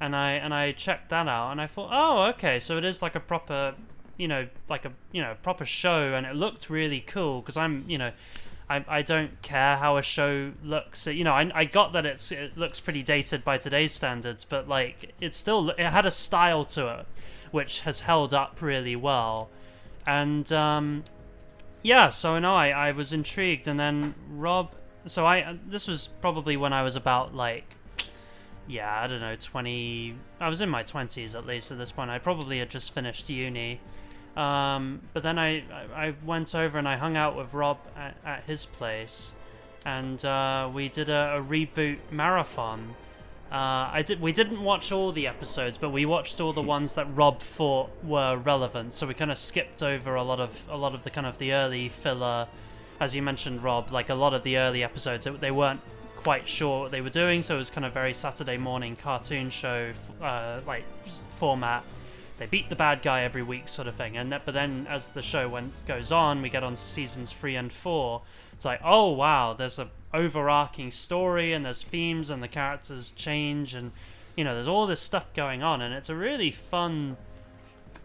and 0.00 0.16
I 0.16 0.32
and 0.32 0.52
I 0.52 0.72
checked 0.72 1.10
that 1.10 1.28
out, 1.28 1.52
and 1.52 1.60
I 1.60 1.68
thought, 1.68 1.90
oh, 1.92 2.24
okay, 2.30 2.58
so 2.58 2.76
it 2.76 2.84
is 2.84 3.00
like 3.00 3.14
a 3.14 3.20
proper, 3.20 3.74
you 4.16 4.26
know, 4.26 4.48
like 4.68 4.84
a 4.84 4.92
you 5.12 5.22
know 5.22 5.36
proper 5.40 5.64
show, 5.64 6.14
and 6.14 6.26
it 6.26 6.34
looked 6.34 6.68
really 6.68 7.00
cool 7.00 7.40
because 7.40 7.56
I'm 7.56 7.84
you 7.88 7.98
know. 7.98 8.10
I, 8.66 8.82
I 8.88 9.02
don't 9.02 9.42
care 9.42 9.76
how 9.76 9.98
a 9.98 10.02
show 10.02 10.52
looks. 10.64 11.06
You 11.06 11.22
know, 11.22 11.34
I, 11.34 11.50
I 11.54 11.64
got 11.66 11.92
that 11.92 12.06
it's 12.06 12.32
it 12.32 12.56
looks 12.56 12.80
pretty 12.80 13.02
dated 13.02 13.44
by 13.44 13.58
today's 13.58 13.92
standards, 13.92 14.42
but 14.42 14.66
like 14.66 15.12
it 15.20 15.34
still 15.34 15.68
it 15.68 15.80
had 15.80 16.06
a 16.06 16.10
style 16.10 16.64
to 16.64 17.00
it, 17.00 17.06
which 17.50 17.80
has 17.80 18.00
held 18.00 18.32
up 18.32 18.62
really 18.62 18.96
well, 18.96 19.50
and 20.06 20.50
um, 20.50 21.04
yeah. 21.84 22.08
So 22.08 22.40
no, 22.40 22.56
I 22.56 22.70
I 22.70 22.90
was 22.90 23.12
intrigued, 23.12 23.68
and 23.68 23.78
then 23.78 24.16
Rob. 24.28 24.74
So 25.06 25.24
I 25.24 25.56
this 25.66 25.86
was 25.86 26.08
probably 26.20 26.56
when 26.56 26.72
I 26.72 26.82
was 26.82 26.96
about 26.96 27.32
like 27.32 27.76
yeah, 28.66 29.02
I 29.02 29.06
don't 29.06 29.20
know, 29.20 29.36
20. 29.36 30.16
I 30.40 30.48
was 30.48 30.60
in 30.60 30.68
my 30.68 30.82
20s 30.82 31.34
at 31.34 31.46
least 31.46 31.70
at 31.70 31.78
this 31.78 31.92
point. 31.92 32.10
I 32.10 32.18
probably 32.18 32.58
had 32.58 32.70
just 32.70 32.92
finished 32.92 33.28
uni. 33.28 33.80
Um, 34.36 35.02
but 35.12 35.22
then 35.22 35.38
I, 35.38 35.58
I, 35.72 36.06
I 36.06 36.14
went 36.24 36.54
over 36.54 36.78
and 36.78 36.88
I 36.88 36.96
hung 36.96 37.16
out 37.16 37.36
with 37.36 37.52
Rob 37.54 37.78
at, 37.96 38.16
at 38.24 38.44
his 38.44 38.64
place. 38.64 39.34
And 39.86 40.24
uh, 40.24 40.70
we 40.72 40.88
did 40.88 41.08
a, 41.08 41.36
a 41.36 41.42
reboot 41.42 42.10
marathon. 42.10 42.94
Uh, 43.54 43.88
I 43.92 44.02
did. 44.02 44.20
We 44.20 44.32
didn't 44.32 44.60
watch 44.60 44.90
all 44.90 45.12
the 45.12 45.28
episodes, 45.28 45.78
but 45.78 45.90
we 45.90 46.06
watched 46.06 46.40
all 46.40 46.52
the 46.52 46.60
ones 46.60 46.94
that 46.94 47.06
Rob 47.14 47.40
thought 47.40 47.88
were 48.02 48.36
relevant. 48.36 48.94
So 48.94 49.06
we 49.06 49.14
kind 49.14 49.30
of 49.30 49.38
skipped 49.38 49.80
over 49.80 50.16
a 50.16 50.24
lot 50.24 50.40
of 50.40 50.66
a 50.68 50.76
lot 50.76 50.92
of 50.92 51.04
the 51.04 51.10
kind 51.10 51.24
of 51.24 51.38
the 51.38 51.52
early 51.52 51.88
filler, 51.88 52.48
as 52.98 53.14
you 53.14 53.22
mentioned, 53.22 53.62
Rob. 53.62 53.92
Like 53.92 54.08
a 54.08 54.16
lot 54.16 54.34
of 54.34 54.42
the 54.42 54.58
early 54.58 54.82
episodes, 54.82 55.28
they 55.38 55.52
weren't 55.52 55.80
quite 56.16 56.48
sure 56.48 56.80
what 56.80 56.90
they 56.90 57.00
were 57.00 57.10
doing, 57.10 57.44
so 57.44 57.54
it 57.54 57.58
was 57.58 57.70
kind 57.70 57.84
of 57.84 57.92
very 57.92 58.12
Saturday 58.12 58.56
morning 58.56 58.96
cartoon 58.96 59.50
show 59.50 59.92
uh, 60.20 60.60
like 60.66 60.82
format. 61.36 61.84
They 62.38 62.46
beat 62.46 62.68
the 62.68 62.74
bad 62.74 63.02
guy 63.02 63.22
every 63.22 63.44
week, 63.44 63.68
sort 63.68 63.86
of 63.86 63.94
thing. 63.94 64.16
And 64.16 64.32
that, 64.32 64.44
but 64.44 64.54
then 64.54 64.88
as 64.90 65.10
the 65.10 65.22
show 65.22 65.48
went 65.48 65.72
goes 65.86 66.10
on, 66.10 66.42
we 66.42 66.48
get 66.48 66.64
on 66.64 66.74
to 66.74 66.82
seasons 66.82 67.30
three 67.30 67.54
and 67.54 67.72
four. 67.72 68.22
It's 68.52 68.64
like, 68.64 68.80
oh 68.82 69.10
wow, 69.10 69.54
there's 69.54 69.78
a 69.78 69.88
overarching 70.14 70.90
story, 70.90 71.52
and 71.52 71.64
there's 71.64 71.82
themes, 71.82 72.30
and 72.30 72.42
the 72.42 72.48
characters 72.48 73.10
change, 73.10 73.74
and 73.74 73.92
you 74.36 74.44
know, 74.44 74.54
there's 74.54 74.68
all 74.68 74.86
this 74.86 75.00
stuff 75.00 75.32
going 75.34 75.62
on, 75.62 75.82
and 75.82 75.94
it's 75.94 76.08
a 76.08 76.16
really 76.16 76.50
fun 76.50 77.16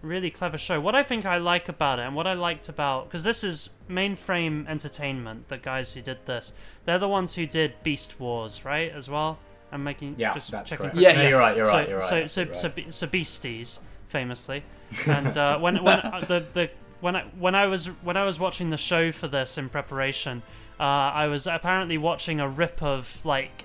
really 0.02 0.30
clever 0.30 0.58
show. 0.58 0.80
What 0.80 0.95
I 0.95 1.04
think 1.04 1.26
I 1.26 1.38
like 1.38 1.69
about 1.69 2.00
it, 2.00 2.04
and 2.04 2.15
what 2.15 2.28
I 2.28 2.34
liked 2.34 2.69
about, 2.69 3.06
because 3.06 3.24
this 3.24 3.43
is 3.43 3.69
Mainframe 3.89 4.67
Entertainment, 4.67 5.50
the 5.50 5.58
guys 5.58 5.93
who 5.93 6.02
did 6.02 6.26
this. 6.26 6.54
They're 6.86 7.00
the 7.00 7.08
ones 7.08 7.36
who 7.36 7.45
did 7.45 7.74
Beast 7.84 8.19
Wars, 8.19 8.63
right? 8.65 8.91
As 8.91 9.10
well. 9.10 9.39
I'm 9.72 9.84
making 9.84 10.15
Yeah, 10.17 10.34
just 10.34 10.50
that's 10.52 10.69
checking. 10.69 10.89
yeah 10.95 11.13
No, 11.13 11.28
you're 11.28 11.39
right, 11.39 11.56
you're 11.56 11.65
so, 11.67 11.72
right, 11.72 11.89
you're 11.89 12.00
right, 12.00 12.10
So, 12.10 12.45
so, 12.45 12.50
right. 12.50 12.58
so, 12.58 12.72
so 12.89 13.08
Beasties, 13.08 13.80
famously, 14.08 14.63
and 15.06 15.38
uh, 15.38 15.60
when 15.60 15.84
when 15.84 16.00
uh, 16.00 16.22
the 16.28 16.45
the 16.54 16.69
when 17.02 17.15
I 17.15 17.24
when 17.38 17.54
I 17.54 17.67
was 17.67 17.86
when 18.02 18.17
I 18.17 18.24
was 18.24 18.39
watching 18.39 18.72
the 18.72 18.78
show 18.78 19.12
for 19.12 19.28
this 19.28 19.58
in 19.60 19.69
preparation, 19.69 20.41
uh, 20.80 20.84
I 20.84 21.28
was 21.28 21.48
apparently 21.48 21.98
watching 21.98 22.39
a 22.39 22.48
rip 22.48 22.82
of 22.82 23.24
like 23.26 23.63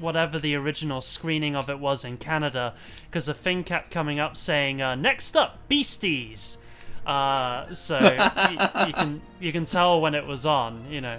whatever 0.00 0.38
the 0.38 0.54
original 0.56 1.00
screening 1.00 1.54
of 1.54 1.70
it 1.70 1.78
was 1.78 2.04
in 2.04 2.16
Canada, 2.16 2.74
because 3.10 3.26
the 3.26 3.34
thing 3.34 3.64
kept 3.64 3.90
coming 3.90 4.18
up 4.18 4.36
saying, 4.36 4.82
uh, 4.82 4.94
"Next 4.94 5.36
up, 5.36 5.58
Beasties." 5.68 6.58
Uh, 7.06 7.72
so 7.74 7.98
you, 8.50 8.86
you 8.86 8.92
can 8.92 9.22
you 9.40 9.52
can 9.52 9.64
tell 9.64 10.00
when 10.00 10.14
it 10.14 10.26
was 10.26 10.46
on, 10.46 10.84
you 10.90 11.00
know, 11.00 11.18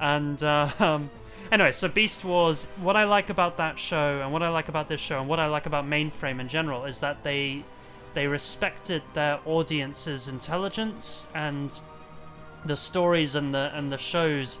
and 0.00 0.42
uh, 0.42 0.70
um, 0.78 1.10
Anyway, 1.50 1.72
so 1.72 1.88
Beast 1.88 2.24
Wars, 2.24 2.66
what 2.76 2.94
I 2.94 3.04
like 3.04 3.30
about 3.30 3.56
that 3.56 3.78
show 3.78 4.20
and 4.20 4.32
what 4.32 4.42
I 4.42 4.50
like 4.50 4.68
about 4.68 4.88
this 4.88 5.00
show 5.00 5.18
and 5.18 5.28
what 5.28 5.40
I 5.40 5.46
like 5.46 5.64
about 5.64 5.86
Mainframe 5.86 6.40
in 6.40 6.48
general 6.48 6.84
is 6.84 7.00
that 7.00 7.22
they 7.22 7.64
they 8.12 8.26
respected 8.26 9.02
their 9.14 9.38
audience's 9.46 10.28
intelligence 10.28 11.26
and 11.34 11.78
the 12.68 12.76
stories 12.76 13.34
and 13.34 13.54
the 13.54 13.70
and 13.74 13.90
the 13.90 13.98
shows 13.98 14.58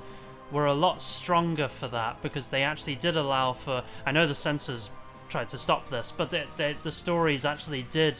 were 0.50 0.66
a 0.66 0.74
lot 0.74 1.02
stronger 1.02 1.68
for 1.68 1.88
that 1.88 2.22
because 2.22 2.48
they 2.48 2.62
actually 2.62 2.94
did 2.94 3.16
allow 3.16 3.52
for 3.52 3.84
I 4.04 4.12
know 4.12 4.26
the 4.26 4.34
censors 4.34 4.90
tried 5.28 5.48
to 5.50 5.58
stop 5.58 5.90
this, 5.90 6.12
but 6.16 6.30
the 6.30 6.44
the, 6.56 6.74
the 6.82 6.92
stories 6.92 7.44
actually 7.44 7.82
did 7.82 8.18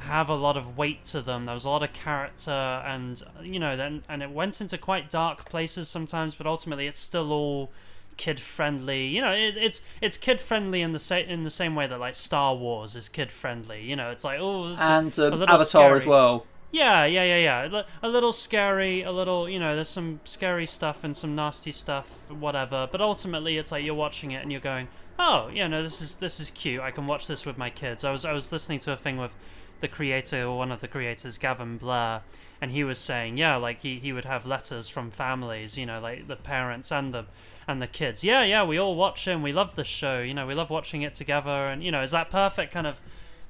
have 0.00 0.28
a 0.28 0.34
lot 0.34 0.56
of 0.56 0.76
weight 0.76 1.04
to 1.04 1.22
them. 1.22 1.46
There 1.46 1.54
was 1.54 1.64
a 1.64 1.70
lot 1.70 1.82
of 1.82 1.92
character, 1.92 2.50
and 2.50 3.22
you 3.42 3.58
know, 3.58 3.76
then 3.76 4.02
and 4.08 4.22
it 4.22 4.30
went 4.30 4.60
into 4.60 4.78
quite 4.78 5.10
dark 5.10 5.48
places 5.48 5.88
sometimes. 5.88 6.34
But 6.34 6.46
ultimately, 6.46 6.86
it's 6.86 7.00
still 7.00 7.32
all 7.32 7.70
kid 8.16 8.40
friendly. 8.40 9.06
You 9.06 9.20
know, 9.20 9.32
it, 9.32 9.56
it's 9.56 9.80
it's 10.00 10.16
kid 10.16 10.40
friendly 10.40 10.82
in 10.82 10.92
the 10.92 10.98
sa- 10.98 11.16
in 11.16 11.44
the 11.44 11.50
same 11.50 11.74
way 11.74 11.86
that 11.86 11.98
like 11.98 12.14
Star 12.14 12.54
Wars 12.54 12.94
is 12.94 13.08
kid 13.08 13.32
friendly. 13.32 13.82
You 13.82 13.96
know, 13.96 14.10
it's 14.10 14.24
like 14.24 14.38
oh, 14.40 14.74
and 14.78 15.18
um, 15.18 15.42
Avatar 15.42 15.94
as 15.94 16.06
well. 16.06 16.46
Yeah, 16.70 17.04
yeah, 17.06 17.22
yeah, 17.22 17.64
yeah. 17.68 17.82
A 18.02 18.08
little 18.08 18.32
scary, 18.32 19.02
a 19.02 19.12
little, 19.12 19.48
you 19.48 19.58
know, 19.58 19.74
there's 19.74 19.88
some 19.88 20.20
scary 20.24 20.66
stuff 20.66 21.04
and 21.04 21.16
some 21.16 21.34
nasty 21.34 21.72
stuff, 21.72 22.10
whatever. 22.28 22.88
But 22.90 23.00
ultimately, 23.00 23.56
it's 23.56 23.72
like 23.72 23.84
you're 23.84 23.94
watching 23.94 24.32
it 24.32 24.42
and 24.42 24.50
you're 24.52 24.60
going, 24.60 24.88
"Oh, 25.18 25.48
yeah, 25.52 25.68
no, 25.68 25.82
this 25.82 26.02
is 26.02 26.16
this 26.16 26.40
is 26.40 26.50
cute. 26.50 26.80
I 26.82 26.90
can 26.90 27.06
watch 27.06 27.26
this 27.26 27.46
with 27.46 27.56
my 27.56 27.70
kids." 27.70 28.04
I 28.04 28.10
was 28.10 28.24
I 28.24 28.32
was 28.32 28.52
listening 28.52 28.80
to 28.80 28.92
a 28.92 28.96
thing 28.96 29.16
with 29.16 29.34
the 29.80 29.88
creator 29.88 30.42
or 30.44 30.58
one 30.58 30.72
of 30.72 30.80
the 30.80 30.88
creators, 30.88 31.38
Gavin 31.38 31.78
Blair, 31.78 32.22
and 32.60 32.70
he 32.72 32.82
was 32.84 32.98
saying, 32.98 33.36
yeah, 33.36 33.56
like 33.56 33.80
he, 33.82 33.98
he 33.98 34.12
would 34.12 34.24
have 34.24 34.46
letters 34.46 34.88
from 34.88 35.10
families, 35.10 35.76
you 35.76 35.84
know, 35.86 36.00
like 36.00 36.26
the 36.28 36.36
parents 36.36 36.90
and 36.90 37.12
the 37.12 37.26
and 37.68 37.82
the 37.82 37.86
kids. 37.86 38.24
Yeah, 38.24 38.42
yeah, 38.42 38.64
we 38.64 38.78
all 38.78 38.94
watch 38.96 39.26
him. 39.26 39.42
We 39.42 39.52
love 39.52 39.76
the 39.76 39.84
show. 39.84 40.20
You 40.20 40.34
know, 40.34 40.46
we 40.46 40.54
love 40.54 40.70
watching 40.70 41.02
it 41.02 41.14
together. 41.14 41.66
And 41.66 41.82
you 41.84 41.90
know, 41.90 42.02
is 42.02 42.12
that 42.12 42.30
perfect 42.30 42.72
kind 42.72 42.86
of 42.86 43.00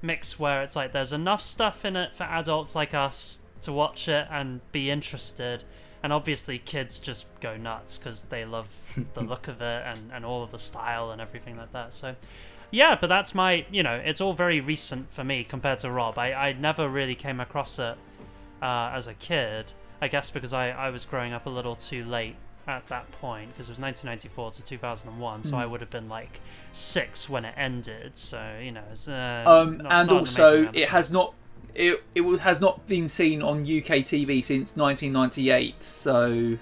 mix 0.07 0.38
where 0.38 0.62
it's 0.62 0.77
like 0.77 0.92
there's 0.92 1.12
enough 1.12 1.42
stuff 1.42 1.85
in 1.85 1.97
it 1.97 2.14
for 2.14 2.25
adults 2.25 2.75
like 2.75 2.95
us 2.95 3.40
to 3.62 3.73
watch 3.73 4.09
it 4.09 4.27
and 4.31 4.61
be 4.73 4.90
interested. 4.90 5.64
And 6.03 6.12
obviously 6.12 6.59
kids 6.59 7.01
just 7.01 7.27
go 7.40 7.57
nuts 7.57 7.99
because 7.99 8.23
they 8.23 8.45
love 8.45 8.69
the 9.14 9.23
look 9.23 9.49
of 9.49 9.61
it 9.61 9.83
and, 9.87 10.11
and 10.12 10.25
all 10.25 10.42
of 10.42 10.51
the 10.51 10.59
style 10.59 11.11
and 11.11 11.21
everything 11.21 11.57
like 11.57 11.73
that. 11.73 11.92
So 11.92 12.14
yeah 12.71 12.97
but 13.01 13.07
that's 13.07 13.35
my 13.35 13.64
you 13.71 13.83
know 13.83 13.95
it's 13.95 14.21
all 14.21 14.33
very 14.33 14.61
recent 14.61 15.12
for 15.12 15.25
me 15.25 15.45
compared 15.45 15.79
to 15.81 15.90
rob. 15.90 16.19
I, 16.19 16.33
I 16.33 16.53
never 16.53 16.88
really 16.88 17.14
came 17.14 17.40
across 17.40 17.79
it 17.79 17.97
uh, 18.62 18.90
as 18.95 19.07
a 19.07 19.14
kid 19.14 19.73
i 20.01 20.09
guess 20.09 20.31
because 20.31 20.53
I, 20.53 20.71
I 20.71 20.90
was 20.90 21.05
growing 21.05 21.33
up 21.33 21.47
a 21.47 21.51
little 21.51 21.77
too 21.77 22.05
late 22.05 22.37
at 22.69 22.87
that 22.89 23.11
point 23.13 23.49
because 23.53 23.69
it 23.69 23.73
was 23.73 23.79
1994 23.79 24.51
to 24.51 24.63
2001 24.65 25.43
so 25.45 25.51
Hmm. 25.51 25.55
i 25.57 25.67
would 25.67 25.81
have 25.81 25.91
been 25.91 26.09
like 26.09 26.41
six 26.73 27.29
when 27.29 27.45
it 27.45 27.55
ended 27.57 28.19
so 28.19 28.59
you 28.63 28.73
know 28.73 28.83
it's 28.91 29.07
uh, 29.09 29.45
Um, 29.47 29.79
not- 29.79 29.93
and 29.93 30.09
not 30.11 30.19
also, 30.21 30.67
of 30.67 30.75
it 30.77 30.89
has 30.89 31.11
not 31.13 31.35
it 31.75 32.03
it 32.15 32.23
has 32.41 32.61
not 32.61 32.87
been 32.87 33.07
seen 33.07 33.43
on 33.43 33.61
UK 33.63 34.03
TV 34.03 34.43
since 34.43 34.77
1998. 34.77 35.83
So 35.83 36.57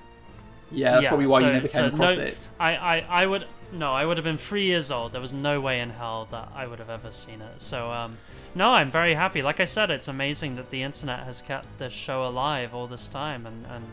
yeah, 0.73 0.93
that's 0.95 1.07
probably 1.07 1.27
why 1.29 1.41
you 1.41 1.53
never 1.53 1.69
came 1.69 1.89
so 1.91 1.95
across 1.95 2.17
no- 2.17 2.23
it. 2.25 2.49
I, 2.59 2.77
I, 2.77 2.99
I 3.23 3.27
would 3.27 3.47
no, 3.73 3.93
I 3.93 4.05
would 4.05 4.17
have 4.17 4.25
been 4.25 4.39
three 4.39 4.67
years 4.67 4.91
old. 4.91 5.13
There 5.13 5.21
was 5.21 5.33
no 5.33 5.61
way 5.61 5.79
in 5.81 5.91
hell 5.91 6.27
that 6.33 6.49
I 6.55 6.67
would 6.67 6.81
have 6.81 6.91
ever 6.91 7.13
seen 7.13 7.41
it. 7.43 7.63
So 7.63 7.91
um, 7.93 8.19
no, 8.57 8.71
I'm 8.71 8.91
very 8.91 9.15
happy. 9.15 9.41
Like 9.41 9.61
I 9.61 9.65
said, 9.67 9.89
it's 9.91 10.09
amazing 10.09 10.57
that 10.57 10.71
the 10.71 10.83
internet 10.83 11.21
has 11.25 11.41
kept 11.41 11.79
this 11.79 11.93
show 11.93 12.27
alive 12.27 12.75
all 12.75 12.89
this 12.89 13.07
time, 13.09 13.47
and 13.47 13.65
and 13.67 13.85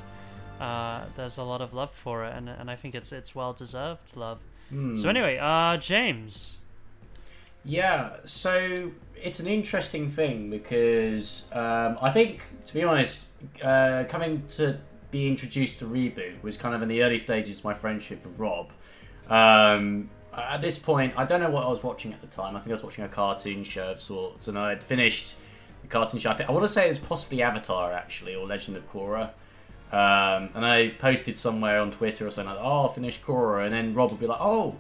uh, 0.62 1.06
there's 1.18 1.38
a 1.38 1.44
lot 1.44 1.62
of 1.62 1.74
love 1.74 1.92
for 1.92 2.24
it, 2.24 2.36
and 2.36 2.48
and 2.48 2.70
I 2.70 2.76
think 2.76 2.94
it's 2.94 3.12
it's 3.12 3.34
well 3.34 3.54
deserved 3.54 4.16
love. 4.16 4.40
Hmm. 4.70 4.96
So 4.96 5.10
anyway, 5.10 5.38
uh, 5.42 5.78
James. 5.78 6.60
Yeah, 7.64 8.18
so 8.26 8.92
it's 9.16 9.40
an 9.40 9.48
interesting 9.48 10.12
thing 10.12 10.50
because 10.50 11.46
um, 11.52 11.98
I 12.02 12.12
think, 12.12 12.42
to 12.66 12.74
be 12.74 12.84
honest, 12.84 13.26
uh, 13.64 14.06
coming 14.08 14.44
to 14.50 14.80
be 15.12 15.28
introduced 15.28 15.80
to 15.80 15.86
Reboot 15.86 16.42
was 16.42 16.58
kind 16.58 16.74
of 16.74 16.82
in 16.82 16.88
the 16.88 17.04
early 17.04 17.18
stages 17.18 17.60
of 17.60 17.66
my 17.66 17.74
friendship 17.74 18.26
with 18.26 18.38
Rob. 18.40 18.72
Um, 19.30 20.10
at 20.36 20.62
this 20.62 20.80
point, 20.80 21.14
I 21.18 21.26
don't 21.26 21.40
know 21.40 21.50
what 21.50 21.66
I 21.66 21.70
was 21.70 21.84
watching 21.84 22.14
at 22.14 22.22
the 22.22 22.28
time. 22.28 22.56
I 22.56 22.60
think 22.60 22.70
I 22.70 22.74
was 22.74 22.84
watching 22.84 23.04
a 23.04 23.10
cartoon 23.10 23.64
show 23.64 23.92
of 23.92 24.02
sorts, 24.02 24.48
and 24.48 24.58
I 24.58 24.70
had 24.70 24.84
finished 24.84 25.36
the 25.82 25.88
cartoon 25.88 26.20
show. 26.20 26.32
I, 26.32 26.34
think, 26.36 26.50
I 26.50 26.54
want 26.54 26.66
to 26.66 26.72
say 26.72 26.86
it 26.86 26.90
was 26.90 27.00
possibly 27.00 27.42
Avatar, 27.44 27.92
actually, 27.92 28.36
or 28.36 28.48
Legend 28.48 28.78
of 28.78 28.92
Korra. 28.92 29.32
Um, 29.92 30.50
and 30.56 30.66
I 30.66 30.90
posted 31.00 31.38
somewhere 31.38 31.82
on 31.82 31.92
Twitter 31.92 32.26
or 32.26 32.32
something 32.32 32.54
like, 32.54 32.64
"Oh, 32.64 32.90
I 32.90 32.94
finished 32.94 33.26
Korra," 33.26 33.66
and 33.66 33.74
then 33.74 33.94
Rob 33.94 34.12
would 34.12 34.20
be 34.20 34.28
like, 34.28 34.40
"Oh, 34.40 34.76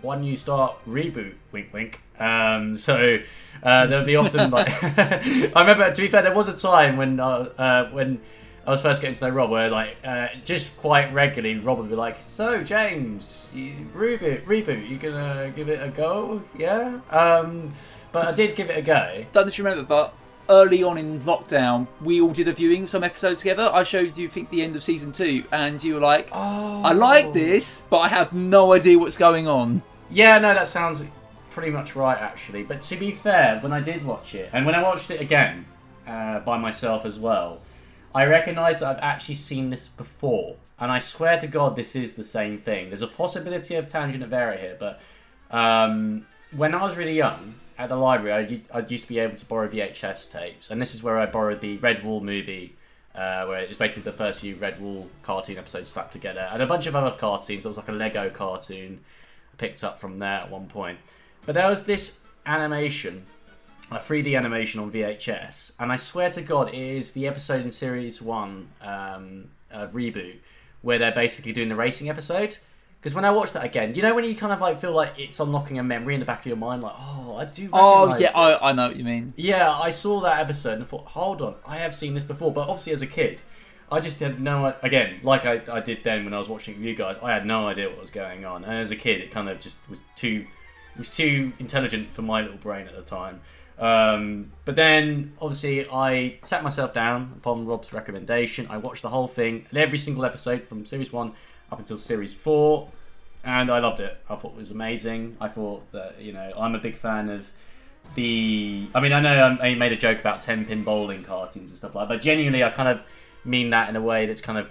why 0.00 0.16
don't 0.16 0.24
you 0.24 0.36
start 0.36 0.76
reboot?" 0.88 1.34
Wink, 1.52 1.72
wink. 1.72 2.00
Um, 2.18 2.76
so 2.76 3.18
uh, 3.62 3.86
there 3.86 3.98
would 3.98 4.06
be 4.06 4.16
often 4.16 4.50
like, 4.50 4.68
I 4.82 5.50
remember. 5.54 5.92
To 5.92 6.00
be 6.00 6.08
fair, 6.08 6.22
there 6.22 6.34
was 6.34 6.48
a 6.48 6.56
time 6.56 6.96
when 6.96 7.20
uh, 7.20 7.50
uh, 7.58 7.90
when 7.90 8.20
I 8.66 8.70
was 8.70 8.80
first 8.80 9.02
getting 9.02 9.14
to 9.16 9.28
know 9.28 9.34
Rob, 9.34 9.50
where 9.50 9.68
like 9.68 9.96
uh, 10.02 10.28
just 10.44 10.74
quite 10.78 11.12
regularly, 11.12 11.58
Rob 11.58 11.78
would 11.78 11.90
be 11.90 11.96
like, 11.96 12.16
"So 12.26 12.62
James, 12.62 13.50
you, 13.52 13.74
reboot, 13.94 14.44
reboot, 14.44 14.88
you 14.88 14.96
gonna 14.96 15.52
give 15.54 15.68
it 15.68 15.82
a 15.82 15.90
go? 15.90 16.42
Yeah." 16.56 17.00
Um, 17.10 17.74
but 18.12 18.28
I 18.28 18.32
did 18.32 18.56
give 18.56 18.70
it 18.70 18.78
a 18.78 18.82
go. 18.82 19.26
Don't 19.32 19.44
know 19.44 19.48
if 19.48 19.58
you 19.58 19.64
remember, 19.64 19.86
but 19.86 20.14
early 20.48 20.82
on 20.82 20.98
in 20.98 21.20
lockdown, 21.20 21.86
we 22.00 22.20
all 22.20 22.32
did 22.32 22.48
a 22.48 22.52
viewing 22.52 22.86
some 22.86 23.04
episodes 23.04 23.40
together. 23.40 23.70
I 23.72 23.82
showed 23.82 24.16
you, 24.16 24.28
think, 24.28 24.50
the 24.50 24.62
end 24.62 24.76
of 24.76 24.82
season 24.82 25.12
two, 25.12 25.44
and 25.52 25.82
you 25.82 25.94
were 25.94 26.00
like, 26.00 26.28
"I 26.32 26.92
like 26.92 27.32
this, 27.32 27.82
but 27.90 27.98
I 27.98 28.08
have 28.08 28.32
no 28.32 28.72
idea 28.72 28.98
what's 28.98 29.18
going 29.18 29.46
on." 29.48 29.82
Yeah, 30.10 30.38
no, 30.38 30.54
that 30.54 30.66
sounds 30.66 31.04
pretty 31.50 31.70
much 31.70 31.96
right, 31.96 32.18
actually. 32.18 32.62
But 32.62 32.82
to 32.82 32.96
be 32.96 33.12
fair, 33.12 33.58
when 33.60 33.72
I 33.72 33.80
did 33.80 34.04
watch 34.04 34.34
it, 34.34 34.50
and 34.52 34.66
when 34.66 34.74
I 34.74 34.82
watched 34.82 35.10
it 35.10 35.20
again 35.20 35.66
uh, 36.06 36.40
by 36.40 36.58
myself 36.58 37.04
as 37.04 37.18
well, 37.18 37.60
I 38.14 38.24
recognised 38.24 38.80
that 38.80 38.96
I've 38.96 39.02
actually 39.02 39.36
seen 39.36 39.70
this 39.70 39.88
before. 39.88 40.56
And 40.78 40.90
I 40.90 40.98
swear 40.98 41.38
to 41.38 41.46
God, 41.46 41.76
this 41.76 41.94
is 41.94 42.14
the 42.14 42.24
same 42.24 42.58
thing. 42.58 42.88
There's 42.90 43.02
a 43.02 43.06
possibility 43.06 43.76
of 43.76 43.88
tangent 43.88 44.24
of 44.24 44.32
error 44.32 44.56
here, 44.56 44.76
but 44.78 45.00
um, 45.50 46.26
when 46.50 46.74
I 46.74 46.82
was 46.82 46.96
really 46.96 47.14
young 47.14 47.54
at 47.78 47.88
the 47.88 47.96
library, 47.96 48.64
I, 48.72 48.78
I 48.78 48.86
used 48.86 49.04
to 49.04 49.08
be 49.08 49.18
able 49.18 49.36
to 49.36 49.46
borrow 49.46 49.68
VHS 49.68 50.30
tapes, 50.30 50.70
and 50.70 50.80
this 50.80 50.94
is 50.94 51.02
where 51.02 51.18
I 51.18 51.26
borrowed 51.26 51.60
the 51.60 51.78
Redwall 51.78 52.22
movie. 52.22 52.76
Uh, 53.14 53.46
where 53.46 53.60
it's 53.60 53.76
basically 53.76 54.02
the 54.02 54.16
first 54.16 54.40
few 54.40 54.56
Redwall 54.56 55.06
cartoon 55.22 55.56
episodes 55.56 55.88
slapped 55.88 56.12
together, 56.12 56.48
and 56.52 56.60
a 56.60 56.66
bunch 56.66 56.86
of 56.86 56.96
other 56.96 57.16
cartoons. 57.16 57.62
There 57.62 57.70
was 57.70 57.76
like 57.76 57.86
a 57.86 57.92
Lego 57.92 58.28
cartoon 58.28 59.04
I 59.52 59.56
picked 59.56 59.84
up 59.84 60.00
from 60.00 60.18
there 60.18 60.40
at 60.40 60.50
one 60.50 60.66
point. 60.66 60.98
But 61.46 61.54
there 61.54 61.68
was 61.68 61.84
this 61.84 62.18
animation, 62.44 63.24
a 63.92 63.98
3D 63.98 64.36
animation 64.36 64.80
on 64.80 64.90
VHS, 64.90 65.74
and 65.78 65.92
I 65.92 65.96
swear 65.96 66.28
to 66.30 66.42
God, 66.42 66.70
it 66.70 66.74
is 66.74 67.12
the 67.12 67.28
episode 67.28 67.62
in 67.62 67.70
series 67.70 68.20
one 68.20 68.70
um, 68.82 69.44
of 69.70 69.92
Reboot 69.92 70.38
where 70.84 70.98
they're 70.98 71.12
basically 71.12 71.52
doing 71.52 71.70
the 71.70 71.74
racing 71.74 72.10
episode. 72.10 72.58
Because 73.04 73.14
when 73.14 73.26
I 73.26 73.30
watched 73.32 73.52
that 73.52 73.66
again, 73.66 73.94
you 73.94 74.00
know 74.00 74.14
when 74.14 74.24
you 74.24 74.34
kind 74.34 74.50
of 74.50 74.62
like 74.62 74.80
feel 74.80 74.92
like 74.92 75.12
it's 75.18 75.38
unlocking 75.38 75.78
a 75.78 75.82
memory 75.82 76.14
in 76.14 76.20
the 76.20 76.24
back 76.24 76.40
of 76.40 76.46
your 76.46 76.56
mind, 76.56 76.80
like 76.80 76.94
oh, 76.98 77.36
I 77.36 77.44
do. 77.44 77.68
Oh 77.70 78.16
yeah. 78.16 78.32
I, 78.34 78.70
I 78.70 78.72
know 78.72 78.88
what 78.88 78.96
you 78.96 79.04
mean. 79.04 79.34
Yeah, 79.36 79.70
I 79.70 79.90
saw 79.90 80.22
that 80.22 80.40
episode 80.40 80.78
and 80.78 80.88
thought, 80.88 81.04
hold 81.08 81.42
on, 81.42 81.56
I 81.66 81.76
have 81.76 81.94
seen 81.94 82.14
this 82.14 82.24
before. 82.24 82.50
But 82.50 82.62
obviously, 82.62 82.94
as 82.94 83.02
a 83.02 83.06
kid, 83.06 83.42
I 83.92 84.00
just 84.00 84.20
had 84.20 84.40
no. 84.40 84.74
Again, 84.82 85.20
like 85.22 85.44
I, 85.44 85.60
I 85.70 85.80
did 85.80 86.02
then 86.02 86.24
when 86.24 86.32
I 86.32 86.38
was 86.38 86.48
watching 86.48 86.82
you 86.82 86.94
guys, 86.94 87.16
I 87.22 87.30
had 87.30 87.44
no 87.44 87.68
idea 87.68 87.90
what 87.90 88.00
was 88.00 88.10
going 88.10 88.46
on. 88.46 88.64
And 88.64 88.72
as 88.72 88.90
a 88.90 88.96
kid, 88.96 89.20
it 89.20 89.30
kind 89.30 89.50
of 89.50 89.60
just 89.60 89.76
was 89.90 89.98
too, 90.16 90.46
was 90.96 91.10
too 91.10 91.52
intelligent 91.58 92.14
for 92.14 92.22
my 92.22 92.40
little 92.40 92.56
brain 92.56 92.88
at 92.88 92.96
the 92.96 93.02
time. 93.02 93.42
Um, 93.78 94.50
but 94.64 94.76
then, 94.76 95.34
obviously, 95.42 95.86
I 95.90 96.38
sat 96.42 96.62
myself 96.62 96.94
down 96.94 97.34
upon 97.36 97.66
Rob's 97.66 97.92
recommendation. 97.92 98.66
I 98.70 98.78
watched 98.78 99.02
the 99.02 99.10
whole 99.10 99.28
thing, 99.28 99.66
and 99.68 99.78
every 99.78 99.98
single 99.98 100.24
episode 100.24 100.66
from 100.68 100.86
series 100.86 101.12
one 101.12 101.34
up 101.72 101.78
until 101.78 101.98
series 101.98 102.32
four, 102.34 102.90
and 103.44 103.70
I 103.70 103.78
loved 103.78 104.00
it. 104.00 104.16
I 104.28 104.36
thought 104.36 104.52
it 104.52 104.58
was 104.58 104.70
amazing. 104.70 105.36
I 105.40 105.48
thought 105.48 105.90
that 105.92 106.20
you 106.20 106.32
know 106.32 106.52
I'm 106.58 106.74
a 106.74 106.78
big 106.78 106.96
fan 106.96 107.28
of 107.28 107.46
the. 108.14 108.88
I 108.94 109.00
mean, 109.00 109.12
I 109.12 109.20
know 109.20 109.56
I 109.60 109.74
made 109.74 109.92
a 109.92 109.96
joke 109.96 110.18
about 110.20 110.40
ten 110.40 110.64
pin 110.64 110.84
bowling 110.84 111.24
cartoons 111.24 111.70
and 111.70 111.78
stuff 111.78 111.94
like 111.94 112.08
that, 112.08 112.14
but 112.16 112.22
genuinely, 112.22 112.62
I 112.62 112.70
kind 112.70 112.88
of 112.88 113.00
mean 113.44 113.70
that 113.70 113.88
in 113.88 113.96
a 113.96 114.00
way 114.02 114.26
that's 114.26 114.40
kind 114.40 114.58
of 114.58 114.68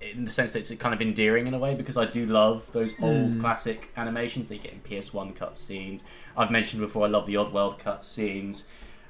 in 0.00 0.24
the 0.24 0.30
sense 0.32 0.50
that 0.52 0.58
it's 0.58 0.74
kind 0.74 0.92
of 0.92 1.00
endearing 1.00 1.46
in 1.46 1.54
a 1.54 1.58
way 1.58 1.74
because 1.76 1.96
I 1.96 2.04
do 2.06 2.26
love 2.26 2.66
those 2.72 2.92
old 3.00 3.34
Mm. 3.34 3.40
classic 3.40 3.90
animations 3.96 4.48
that 4.48 4.56
you 4.56 4.60
get 4.60 4.72
in 4.72 4.80
PS1 4.80 5.32
cutscenes. 5.36 6.02
I've 6.36 6.50
mentioned 6.50 6.82
before 6.82 7.06
I 7.06 7.08
love 7.08 7.24
the 7.26 7.36
Odd 7.36 7.52
Oddworld 7.52 7.78
cutscenes. 7.80 8.64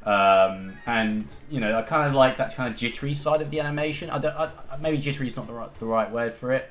Um, 0.06 0.74
and 0.84 1.26
you 1.50 1.60
know, 1.60 1.74
I 1.76 1.82
kind 1.82 2.06
of 2.06 2.12
like 2.14 2.36
that 2.36 2.54
kind 2.54 2.68
of 2.68 2.76
jittery 2.76 3.14
side 3.14 3.40
of 3.40 3.50
the 3.50 3.60
animation. 3.60 4.10
I 4.10 4.18
don't, 4.18 4.36
I, 4.36 4.50
maybe 4.80 4.98
jittery 4.98 5.28
is 5.28 5.36
not 5.36 5.46
the 5.46 5.54
right 5.54 5.72
the 5.76 5.86
right 5.86 6.10
word 6.10 6.34
for 6.34 6.52
it, 6.52 6.70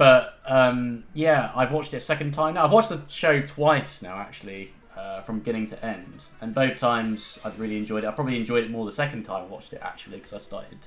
but 0.00 0.40
um, 0.46 1.04
yeah, 1.12 1.52
I've 1.54 1.72
watched 1.72 1.92
it 1.92 1.98
a 1.98 2.00
second 2.00 2.32
time 2.32 2.54
now. 2.54 2.64
I've 2.64 2.72
watched 2.72 2.88
the 2.88 3.02
show 3.08 3.42
twice 3.42 4.00
now, 4.00 4.16
actually, 4.16 4.72
uh, 4.96 5.20
from 5.20 5.40
beginning 5.40 5.66
to 5.66 5.84
end, 5.84 6.22
and 6.40 6.54
both 6.54 6.78
times 6.78 7.38
I've 7.44 7.60
really 7.60 7.76
enjoyed 7.76 8.04
it. 8.04 8.06
I 8.06 8.12
probably 8.12 8.38
enjoyed 8.38 8.64
it 8.64 8.70
more 8.70 8.86
the 8.86 8.92
second 8.92 9.24
time 9.24 9.42
I 9.42 9.44
watched 9.44 9.74
it 9.74 9.80
actually 9.82 10.16
because 10.16 10.32
I 10.32 10.38
started 10.38 10.78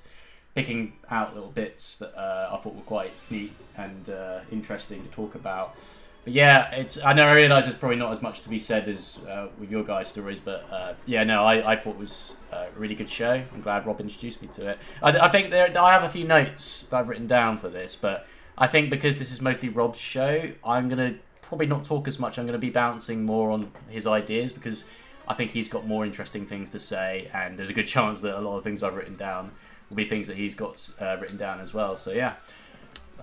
picking 0.56 0.94
out 1.12 1.36
little 1.36 1.52
bits 1.52 1.98
that 1.98 2.18
uh, 2.18 2.56
I 2.56 2.58
thought 2.58 2.74
were 2.74 2.82
quite 2.82 3.12
neat 3.30 3.52
and 3.78 4.10
uh, 4.10 4.40
interesting 4.52 5.04
to 5.04 5.10
talk 5.10 5.36
about. 5.36 5.76
But 6.24 6.34
yeah, 6.34 6.72
it's 6.72 7.00
I 7.04 7.14
know 7.14 7.28
I 7.28 7.34
realise 7.34 7.66
there's 7.66 7.78
probably 7.78 7.98
not 7.98 8.14
as 8.14 8.22
much 8.24 8.42
to 8.42 8.50
be 8.50 8.58
said 8.58 8.88
as 8.88 9.20
uh, 9.30 9.50
with 9.60 9.70
your 9.70 9.84
guys' 9.84 10.08
stories, 10.08 10.40
but 10.40 10.66
uh, 10.72 10.94
yeah, 11.06 11.24
no, 11.24 11.46
I, 11.46 11.74
I 11.74 11.76
thought 11.76 11.92
it 11.92 12.00
was 12.00 12.36
a 12.52 12.66
really 12.76 12.96
good 12.96 13.12
show. 13.12 13.44
I'm 13.54 13.62
glad 13.62 13.86
Rob 13.86 14.02
introduced 14.02 14.42
me 14.42 14.48
to 14.56 14.70
it. 14.70 14.80
I, 15.04 15.10
I 15.12 15.30
think 15.30 15.52
there, 15.52 15.72
I 15.80 15.94
have 15.94 16.04
a 16.04 16.10
few 16.10 16.24
notes 16.24 16.88
that 16.90 16.98
I've 16.98 17.10
written 17.10 17.28
down 17.28 17.60
for 17.60 17.70
this, 17.70 17.96
but 17.96 18.26
I 18.58 18.68
think 18.68 18.90
because 18.90 19.20
this 19.20 19.32
is 19.32 19.42
mostly 19.42 19.70
Rob's 19.70 20.00
show, 20.00 20.52
I'm 20.64 20.90
gonna 20.90 21.16
probably 21.42 21.66
not 21.66 21.86
talk 21.86 22.08
as 22.08 22.20
much. 22.20 22.38
I'm 22.38 22.46
gonna 22.46 22.58
be 22.58 22.70
bouncing 22.70 23.26
more 23.26 23.52
on 23.52 23.72
his 23.90 24.06
ideas 24.06 24.52
because 24.54 24.86
I 25.28 25.34
think 25.34 25.52
he's 25.52 25.70
got 25.70 25.88
more 25.88 26.06
interesting 26.06 26.46
things 26.46 26.70
to 26.72 26.80
say, 26.80 27.30
and 27.34 27.58
there's 27.58 27.70
a 27.70 27.74
good 27.74 27.88
chance 27.88 28.22
that 28.22 28.38
a 28.38 28.42
lot 28.42 28.58
of 28.58 28.64
things 28.64 28.84
I've 28.84 28.96
written 28.96 29.16
down 29.16 29.52
will 29.90 29.98
be 29.98 30.06
things 30.06 30.28
that 30.28 30.38
he's 30.38 30.56
got 30.56 30.90
uh, 31.02 31.18
written 31.20 31.38
down 31.38 31.60
as 31.60 31.74
well. 31.74 31.96
So 31.96 32.12
yeah, 32.12 32.36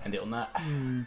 end 0.03 0.15
it 0.15 0.21
on 0.21 0.31
that. 0.31 0.49
Hmm. 0.55 1.01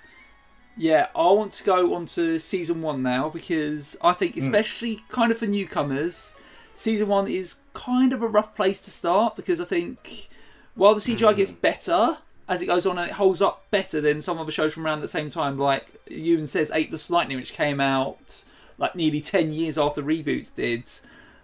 Yeah, 0.76 1.08
I 1.14 1.30
want 1.30 1.52
to 1.52 1.64
go 1.64 1.94
on 1.94 2.06
to 2.06 2.38
season 2.40 2.82
one 2.82 3.02
now 3.02 3.28
because 3.28 3.96
I 4.02 4.12
think, 4.12 4.34
hmm. 4.34 4.40
especially 4.40 5.02
kind 5.08 5.30
of 5.30 5.38
for 5.38 5.46
newcomers, 5.46 6.34
season 6.74 7.08
one 7.08 7.28
is 7.28 7.60
kind 7.74 8.12
of 8.12 8.22
a 8.22 8.28
rough 8.28 8.54
place 8.54 8.82
to 8.82 8.90
start 8.90 9.36
because 9.36 9.60
I 9.60 9.64
think 9.64 10.28
while 10.74 10.94
the 10.94 11.00
CGI 11.00 11.36
gets 11.36 11.52
hmm. 11.52 11.60
better 11.60 12.18
as 12.48 12.60
it 12.60 12.66
goes 12.66 12.84
on 12.86 12.98
and 12.98 13.08
it 13.08 13.14
holds 13.14 13.40
up 13.40 13.64
better 13.70 14.00
than 14.00 14.20
some 14.22 14.38
other 14.38 14.50
shows 14.52 14.74
from 14.74 14.84
around 14.84 15.00
the 15.00 15.08
same 15.08 15.30
time, 15.30 15.58
like 15.58 15.86
Ewan 16.08 16.46
says, 16.46 16.70
Eight 16.74 16.90
the 16.90 17.06
Lightning, 17.10 17.36
which 17.38 17.52
came 17.52 17.80
out 17.80 18.44
like 18.78 18.94
nearly 18.94 19.20
10 19.20 19.52
years 19.52 19.78
after 19.78 20.02
reboots 20.02 20.54
did. 20.54 20.84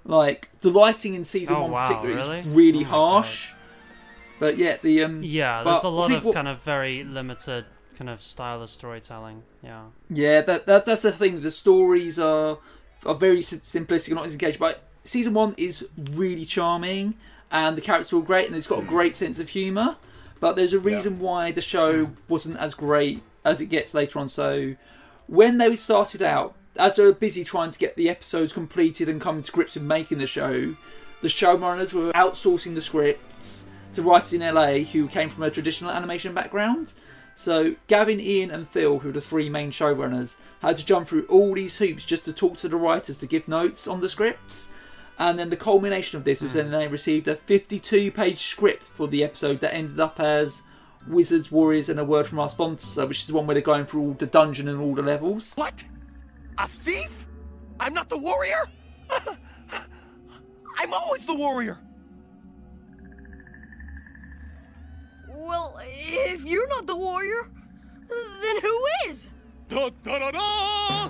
Like, 0.04 0.48
the 0.60 0.70
lighting 0.70 1.14
in 1.14 1.24
season 1.24 1.56
Oh, 1.56 1.62
one 1.62 1.70
wow, 1.72 1.82
particularly 1.82 2.14
really? 2.16 2.38
is 2.40 2.56
really 2.56 2.78
Oh 2.80 2.82
my 2.82 2.88
harsh. 2.88 3.52
But 4.38 4.56
yeah, 4.56 4.76
the 4.82 5.04
um 5.04 5.22
Yeah, 5.22 5.62
there's 5.62 5.84
a 5.84 5.88
lot 5.88 6.10
of 6.12 6.24
what- 6.24 6.34
kind 6.34 6.48
of 6.48 6.60
very 6.62 7.04
limited 7.04 7.66
kind 7.96 8.08
of 8.10 8.22
style 8.22 8.62
of 8.62 8.70
storytelling. 8.70 9.42
Yeah. 9.62 9.82
Yeah, 10.08 10.40
that, 10.42 10.66
that 10.66 10.86
that's 10.86 11.02
the 11.02 11.12
thing. 11.12 11.40
The 11.40 11.50
stories 11.50 12.18
are 12.18 12.58
are 13.06 13.14
very 13.14 13.40
simplistic 13.40 14.08
and 14.08 14.16
not 14.16 14.24
as 14.26 14.32
engaged. 14.32 14.58
But 14.58 14.82
season 15.04 15.34
one 15.34 15.54
is 15.58 15.86
really 16.12 16.44
charming, 16.46 17.14
and 17.50 17.76
the 17.76 17.82
characters 17.82 18.12
are 18.12 18.16
all 18.16 18.22
great, 18.22 18.46
and 18.46 18.56
it's 18.56 18.66
got 18.66 18.78
a 18.80 18.86
great 18.86 19.14
sense 19.16 19.38
of 19.38 19.50
humour. 19.50 19.96
But 20.40 20.56
there's 20.56 20.72
a 20.72 20.78
reason 20.78 21.18
why 21.20 21.52
the 21.52 21.60
show 21.60 22.06
hmm. 22.06 22.12
wasn't 22.28 22.58
as 22.58 22.74
great 22.74 23.22
as 23.44 23.60
it 23.60 23.66
gets 23.66 23.94
later 23.94 24.18
on. 24.18 24.28
So 24.28 24.74
when 25.26 25.58
they 25.58 25.76
started 25.76 26.22
out, 26.22 26.54
as 26.76 26.96
they 26.96 27.04
were 27.04 27.12
busy 27.12 27.44
trying 27.44 27.70
to 27.70 27.78
get 27.78 27.96
the 27.96 28.08
episodes 28.08 28.52
completed 28.52 29.08
and 29.08 29.20
coming 29.20 29.42
to 29.42 29.52
grips 29.52 29.74
with 29.74 29.84
making 29.84 30.18
the 30.18 30.26
show, 30.26 30.74
the 31.20 31.28
showrunners 31.28 31.92
were 31.92 32.12
outsourcing 32.12 32.74
the 32.74 32.80
scripts 32.80 33.68
to 33.94 34.02
writers 34.02 34.32
in 34.32 34.40
LA 34.40 34.78
who 34.78 35.08
came 35.08 35.28
from 35.28 35.42
a 35.42 35.50
traditional 35.50 35.90
animation 35.90 36.32
background. 36.32 36.94
So 37.34 37.74
Gavin, 37.86 38.20
Ian, 38.20 38.50
and 38.50 38.68
Phil, 38.68 38.98
who 38.98 39.10
are 39.10 39.12
the 39.12 39.20
three 39.20 39.48
main 39.48 39.70
showrunners, 39.70 40.36
had 40.60 40.76
to 40.76 40.84
jump 40.84 41.08
through 41.08 41.26
all 41.26 41.54
these 41.54 41.78
hoops 41.78 42.04
just 42.04 42.24
to 42.26 42.32
talk 42.32 42.56
to 42.58 42.68
the 42.68 42.76
writers 42.76 43.18
to 43.18 43.26
give 43.26 43.48
notes 43.48 43.86
on 43.86 44.00
the 44.00 44.08
scripts. 44.08 44.70
And 45.20 45.38
then 45.38 45.50
the 45.50 45.56
culmination 45.56 46.16
of 46.16 46.24
this 46.24 46.40
was 46.40 46.54
then 46.54 46.66
hmm. 46.66 46.72
they 46.72 46.88
received 46.88 47.28
a 47.28 47.36
52-page 47.36 48.38
script 48.38 48.84
for 48.84 49.06
the 49.06 49.22
episode 49.22 49.60
that 49.60 49.74
ended 49.74 50.00
up 50.00 50.18
as 50.18 50.62
Wizards, 51.06 51.52
Warriors, 51.52 51.90
and 51.90 52.00
a 52.00 52.04
Word 52.06 52.26
from 52.26 52.38
Our 52.38 52.48
Sponsor, 52.48 53.06
which 53.06 53.20
is 53.20 53.26
the 53.26 53.34
one 53.34 53.46
where 53.46 53.54
they're 53.54 53.62
going 53.62 53.84
through 53.84 54.00
all 54.00 54.12
the 54.14 54.24
dungeon 54.24 54.66
and 54.66 54.80
all 54.80 54.94
the 54.94 55.02
levels. 55.02 55.54
What? 55.56 55.84
A 56.56 56.66
thief? 56.66 57.26
I'm 57.78 57.92
not 57.92 58.08
the 58.08 58.16
warrior? 58.16 58.64
I'm 60.78 60.94
always 60.94 61.26
the 61.26 61.34
warrior. 61.34 61.78
Well, 65.28 65.78
if 65.82 66.42
you're 66.44 66.68
not 66.68 66.86
the 66.86 66.96
warrior, 66.96 67.50
then 68.08 68.60
who 68.62 68.84
is? 69.06 69.28
Da 69.68 69.90
da 70.02 70.18
da 70.18 70.30
da! 70.30 71.08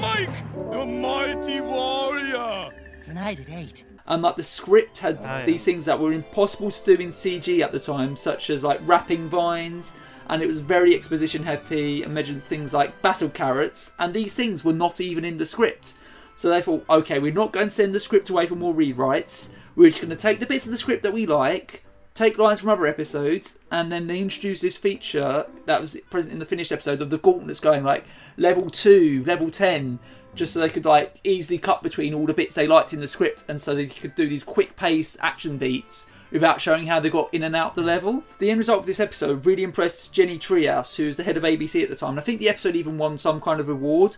Mike, 0.00 0.54
the 0.70 0.86
mighty 0.86 1.60
warrior. 1.60 2.81
Tonight 3.12 3.40
at 3.40 3.50
8. 3.50 3.84
And 4.06 4.22
like 4.22 4.36
the 4.36 4.42
script 4.42 5.00
had 5.00 5.18
Oh, 5.18 5.24
yeah. 5.24 5.44
these 5.44 5.66
things 5.66 5.84
that 5.84 6.00
were 6.00 6.14
impossible 6.14 6.70
to 6.70 6.84
do 6.96 7.02
in 7.02 7.10
CG 7.10 7.60
at 7.60 7.70
the 7.70 7.78
time, 7.78 8.16
such 8.16 8.48
as 8.48 8.64
like 8.64 8.80
wrapping 8.84 9.28
vines, 9.28 9.94
and 10.30 10.42
it 10.42 10.48
was 10.48 10.60
very 10.60 10.94
exposition 10.94 11.42
heavy 11.42 12.02
and 12.02 12.14
mentioned 12.14 12.42
things 12.44 12.72
like 12.72 13.02
battle 13.02 13.28
carrots, 13.28 13.92
and 13.98 14.14
these 14.14 14.34
things 14.34 14.64
were 14.64 14.72
not 14.72 14.98
even 14.98 15.26
in 15.26 15.36
the 15.36 15.44
script. 15.44 15.92
So 16.36 16.48
they 16.48 16.62
thought, 16.62 16.86
okay, 16.88 17.18
we're 17.18 17.34
not 17.34 17.52
going 17.52 17.66
to 17.66 17.70
send 17.70 17.94
the 17.94 18.00
script 18.00 18.30
away 18.30 18.46
for 18.46 18.54
more 18.54 18.72
rewrites. 18.72 19.52
We're 19.76 19.90
just 19.90 20.00
going 20.00 20.08
to 20.10 20.16
take 20.16 20.40
the 20.40 20.46
bits 20.46 20.64
of 20.64 20.72
the 20.72 20.78
script 20.78 21.02
that 21.02 21.12
we 21.12 21.26
like, 21.26 21.84
take 22.14 22.38
lines 22.38 22.60
from 22.60 22.70
other 22.70 22.86
episodes, 22.86 23.58
and 23.70 23.92
then 23.92 24.06
they 24.06 24.20
introduced 24.20 24.62
this 24.62 24.78
feature 24.78 25.44
that 25.66 25.82
was 25.82 25.98
present 26.08 26.32
in 26.32 26.38
the 26.38 26.46
finished 26.46 26.72
episode 26.72 27.02
of 27.02 27.10
the 27.10 27.18
gauntlets 27.18 27.60
going 27.60 27.84
like 27.84 28.06
level 28.38 28.70
two, 28.70 29.22
level 29.26 29.50
ten, 29.50 29.98
just 30.34 30.52
so 30.52 30.60
they 30.60 30.68
could 30.68 30.84
like 30.84 31.16
easily 31.24 31.58
cut 31.58 31.82
between 31.82 32.14
all 32.14 32.26
the 32.26 32.34
bits 32.34 32.54
they 32.54 32.66
liked 32.66 32.92
in 32.92 33.00
the 33.00 33.08
script, 33.08 33.44
and 33.48 33.60
so 33.60 33.74
they 33.74 33.86
could 33.86 34.14
do 34.14 34.28
these 34.28 34.44
quick 34.44 34.76
paced 34.76 35.16
action 35.20 35.58
beats 35.58 36.06
without 36.30 36.60
showing 36.60 36.86
how 36.86 36.98
they 36.98 37.10
got 37.10 37.32
in 37.34 37.42
and 37.42 37.54
out 37.54 37.74
the 37.74 37.82
level. 37.82 38.24
The 38.38 38.50
end 38.50 38.58
result 38.58 38.80
of 38.80 38.86
this 38.86 39.00
episode 39.00 39.44
really 39.44 39.62
impressed 39.62 40.14
Jennie 40.14 40.38
Trias, 40.38 40.96
who 40.96 41.06
was 41.06 41.18
the 41.18 41.24
head 41.24 41.36
of 41.36 41.42
ABC 41.42 41.82
at 41.82 41.90
the 41.90 41.96
time, 41.96 42.10
and 42.10 42.20
I 42.20 42.22
think 42.22 42.40
the 42.40 42.48
episode 42.48 42.74
even 42.74 42.96
won 42.96 43.18
some 43.18 43.40
kind 43.40 43.60
of 43.60 43.68
award. 43.68 44.16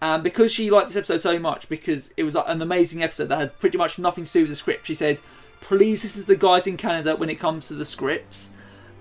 And 0.00 0.24
because 0.24 0.52
she 0.52 0.68
liked 0.68 0.88
this 0.88 0.96
episode 0.96 1.20
so 1.20 1.38
much, 1.38 1.68
because 1.68 2.12
it 2.16 2.24
was 2.24 2.34
an 2.34 2.60
amazing 2.60 3.04
episode 3.04 3.28
that 3.28 3.38
had 3.38 3.58
pretty 3.60 3.78
much 3.78 4.00
nothing 4.00 4.24
to 4.24 4.32
do 4.32 4.40
with 4.40 4.50
the 4.50 4.56
script, 4.56 4.88
she 4.88 4.94
said, 4.94 5.20
"Please, 5.60 6.02
this 6.02 6.16
is 6.16 6.24
the 6.24 6.34
guys 6.34 6.66
in 6.66 6.76
Canada 6.76 7.14
when 7.14 7.30
it 7.30 7.38
comes 7.38 7.68
to 7.68 7.74
the 7.74 7.84
scripts." 7.84 8.50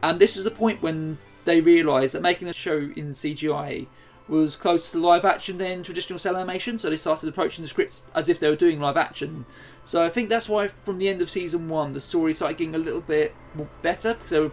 And 0.04 0.20
this 0.20 0.36
was 0.36 0.44
the 0.44 0.52
point 0.52 0.84
when 0.84 1.18
they 1.46 1.60
realised 1.60 2.14
that 2.14 2.22
making 2.22 2.48
a 2.48 2.54
show 2.54 2.92
in 2.96 3.16
CGI 3.16 3.88
was 4.28 4.56
closer 4.56 4.94
to 4.94 5.00
live 5.00 5.26
action 5.26 5.58
than 5.58 5.84
traditional 5.84 6.20
cell 6.20 6.36
animation, 6.36 6.78
so 6.78 6.90
they 6.90 6.98
started 6.98 7.28
approaching 7.28 7.64
the 7.64 7.68
scripts 7.68 8.04
as 8.16 8.30
if 8.30 8.40
they 8.40 8.50
were 8.50 8.56
doing 8.56 8.80
live 8.80 8.98
action. 8.98 9.46
So 9.84 10.04
I 10.04 10.10
think 10.10 10.30
that's 10.30 10.48
why 10.48 10.70
from 10.86 11.00
the 11.00 11.10
end 11.10 11.22
of 11.22 11.30
season 11.30 11.68
one, 11.68 11.94
the 11.94 12.02
story 12.02 12.34
started 12.34 12.58
getting 12.58 12.76
a 12.76 12.80
little 12.80 13.02
bit 13.02 13.36
better 13.82 14.14
because 14.14 14.30
they 14.30 14.40
were, 14.40 14.52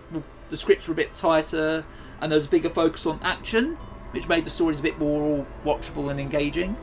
the 0.48 0.56
scripts 0.56 0.88
were 0.88 0.92
a 0.92 0.96
bit 0.96 1.14
tighter 1.14 1.84
and 2.20 2.32
there 2.32 2.36
was 2.36 2.46
a 2.46 2.50
bigger 2.50 2.70
focus 2.70 3.06
on 3.06 3.20
action, 3.22 3.76
which 4.12 4.26
made 4.28 4.44
the 4.44 4.50
stories 4.50 4.80
a 4.80 4.82
bit 4.82 4.98
more 4.98 5.46
watchable 5.64 6.10
and 6.10 6.18
engaging. 6.18 6.76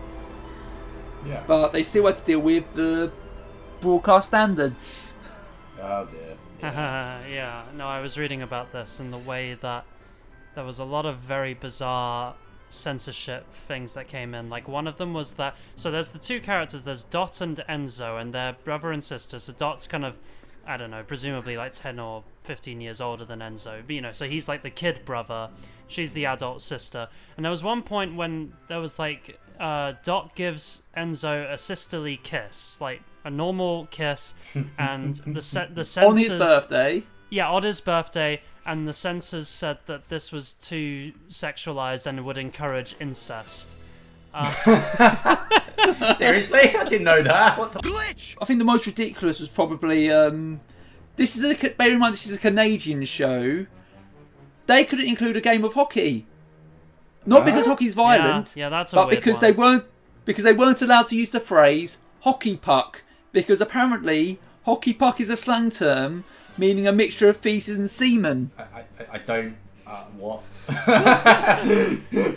Yeah. 1.25 1.43
But 1.47 1.73
they 1.73 1.83
still 1.83 2.05
had 2.05 2.15
to 2.15 2.25
deal 2.25 2.39
with 2.39 2.71
the 2.75 3.11
broadcast 3.81 4.27
standards. 4.27 5.15
Oh 5.81 6.05
dear. 6.05 6.37
yeah, 6.61 7.63
no, 7.75 7.87
I 7.87 7.99
was 7.99 8.17
reading 8.17 8.41
about 8.41 8.71
this 8.71 8.99
and 8.99 9.11
the 9.11 9.17
way 9.17 9.55
that 9.55 9.85
there 10.55 10.63
was 10.63 10.79
a 10.79 10.83
lot 10.83 11.05
of 11.05 11.17
very 11.17 11.53
bizarre 11.53 12.35
censorship 12.69 13.51
things 13.67 13.93
that 13.93 14.07
came 14.07 14.33
in. 14.33 14.49
Like 14.49 14.67
one 14.67 14.87
of 14.87 14.97
them 14.97 15.13
was 15.13 15.33
that 15.33 15.55
so 15.75 15.91
there's 15.91 16.09
the 16.09 16.19
two 16.19 16.39
characters, 16.39 16.83
there's 16.83 17.03
Dot 17.03 17.41
and 17.41 17.57
Enzo, 17.69 18.19
and 18.19 18.33
they're 18.33 18.55
brother 18.63 18.91
and 18.91 19.03
sister. 19.03 19.39
So 19.39 19.53
Dot's 19.53 19.87
kind 19.87 20.05
of 20.05 20.15
I 20.67 20.77
don't 20.77 20.89
know, 20.89 21.03
presumably 21.03 21.57
like 21.57 21.73
ten 21.73 21.99
or 21.99 22.23
fifteen 22.43 22.81
years 22.81 22.99
older 23.01 23.23
than 23.25 23.39
Enzo. 23.39 23.81
But 23.85 23.93
you 23.95 24.01
know, 24.01 24.11
so 24.11 24.27
he's 24.27 24.47
like 24.47 24.63
the 24.63 24.69
kid 24.71 25.01
brother, 25.05 25.49
she's 25.87 26.13
the 26.13 26.25
adult 26.25 26.61
sister. 26.61 27.07
And 27.37 27.45
there 27.45 27.51
was 27.51 27.63
one 27.63 27.83
point 27.83 28.15
when 28.15 28.53
there 28.67 28.79
was 28.79 28.97
like 28.97 29.39
uh, 29.59 29.93
Dot 30.03 30.35
gives 30.35 30.81
Enzo 30.97 31.51
a 31.51 31.57
sisterly 31.57 32.17
kiss, 32.17 32.79
like 32.81 33.01
a 33.23 33.29
normal 33.29 33.85
kiss, 33.91 34.33
and 34.79 35.15
the 35.27 35.41
se- 35.41 35.69
the 35.73 35.83
censors 35.83 36.11
On 36.11 36.17
his 36.17 36.29
birthday. 36.33 37.03
yeah, 37.29 37.49
on 37.49 37.61
his 37.63 37.79
birthday, 37.79 38.41
and 38.65 38.87
the 38.87 38.93
censors 38.93 39.47
said 39.47 39.77
that 39.85 40.09
this 40.09 40.31
was 40.31 40.53
too 40.53 41.13
sexualized 41.29 42.05
and 42.07 42.25
would 42.25 42.37
encourage 42.37 42.95
incest. 42.99 43.75
Uh, 44.33 44.53
Seriously? 46.13 46.75
I 46.75 46.83
didn't 46.83 47.03
know 47.03 47.21
that. 47.21 47.57
What 47.57 47.71
the 47.73 47.79
glitch? 47.79 48.35
I 48.41 48.45
think 48.45 48.59
the 48.59 48.65
most 48.65 48.85
ridiculous 48.85 49.39
was 49.39 49.49
probably 49.49 50.11
um, 50.11 50.59
this 51.15 51.35
is 51.35 51.43
a 51.43 51.69
bear 51.69 51.91
in 51.91 51.99
mind 51.99 52.13
this 52.13 52.25
is 52.25 52.35
a 52.35 52.39
Canadian 52.39 53.03
show. 53.05 53.65
They 54.67 54.83
couldn't 54.83 55.05
include 55.07 55.37
a 55.37 55.41
game 55.41 55.63
of 55.63 55.75
hockey, 55.75 56.25
not 57.25 57.45
because 57.45 57.67
hockey's 57.67 57.93
violent, 57.93 58.55
Yeah, 58.55 58.65
yeah, 58.65 58.69
that's 58.69 58.93
a 58.93 58.95
but 58.95 59.07
weird 59.07 59.19
because 59.19 59.35
one. 59.35 59.41
they 59.41 59.51
weren't 59.51 59.83
because 60.25 60.43
they 60.43 60.53
weren't 60.53 60.81
allowed 60.81 61.07
to 61.07 61.15
use 61.15 61.31
the 61.31 61.39
phrase 61.39 61.99
hockey 62.21 62.57
puck 62.57 63.03
because 63.31 63.61
apparently 63.61 64.39
hockey 64.65 64.91
puck 64.91 65.21
is 65.21 65.29
a 65.29 65.35
slang 65.37 65.69
term 65.69 66.23
meaning 66.57 66.87
a 66.87 66.91
mixture 66.91 67.29
of 67.29 67.37
feces 67.37 67.77
and 67.77 67.89
semen. 67.89 68.51
I, 68.57 68.63
I, 68.63 68.85
I 69.13 69.17
don't. 69.19 69.55
Uh, 69.87 70.03
what? 70.17 70.41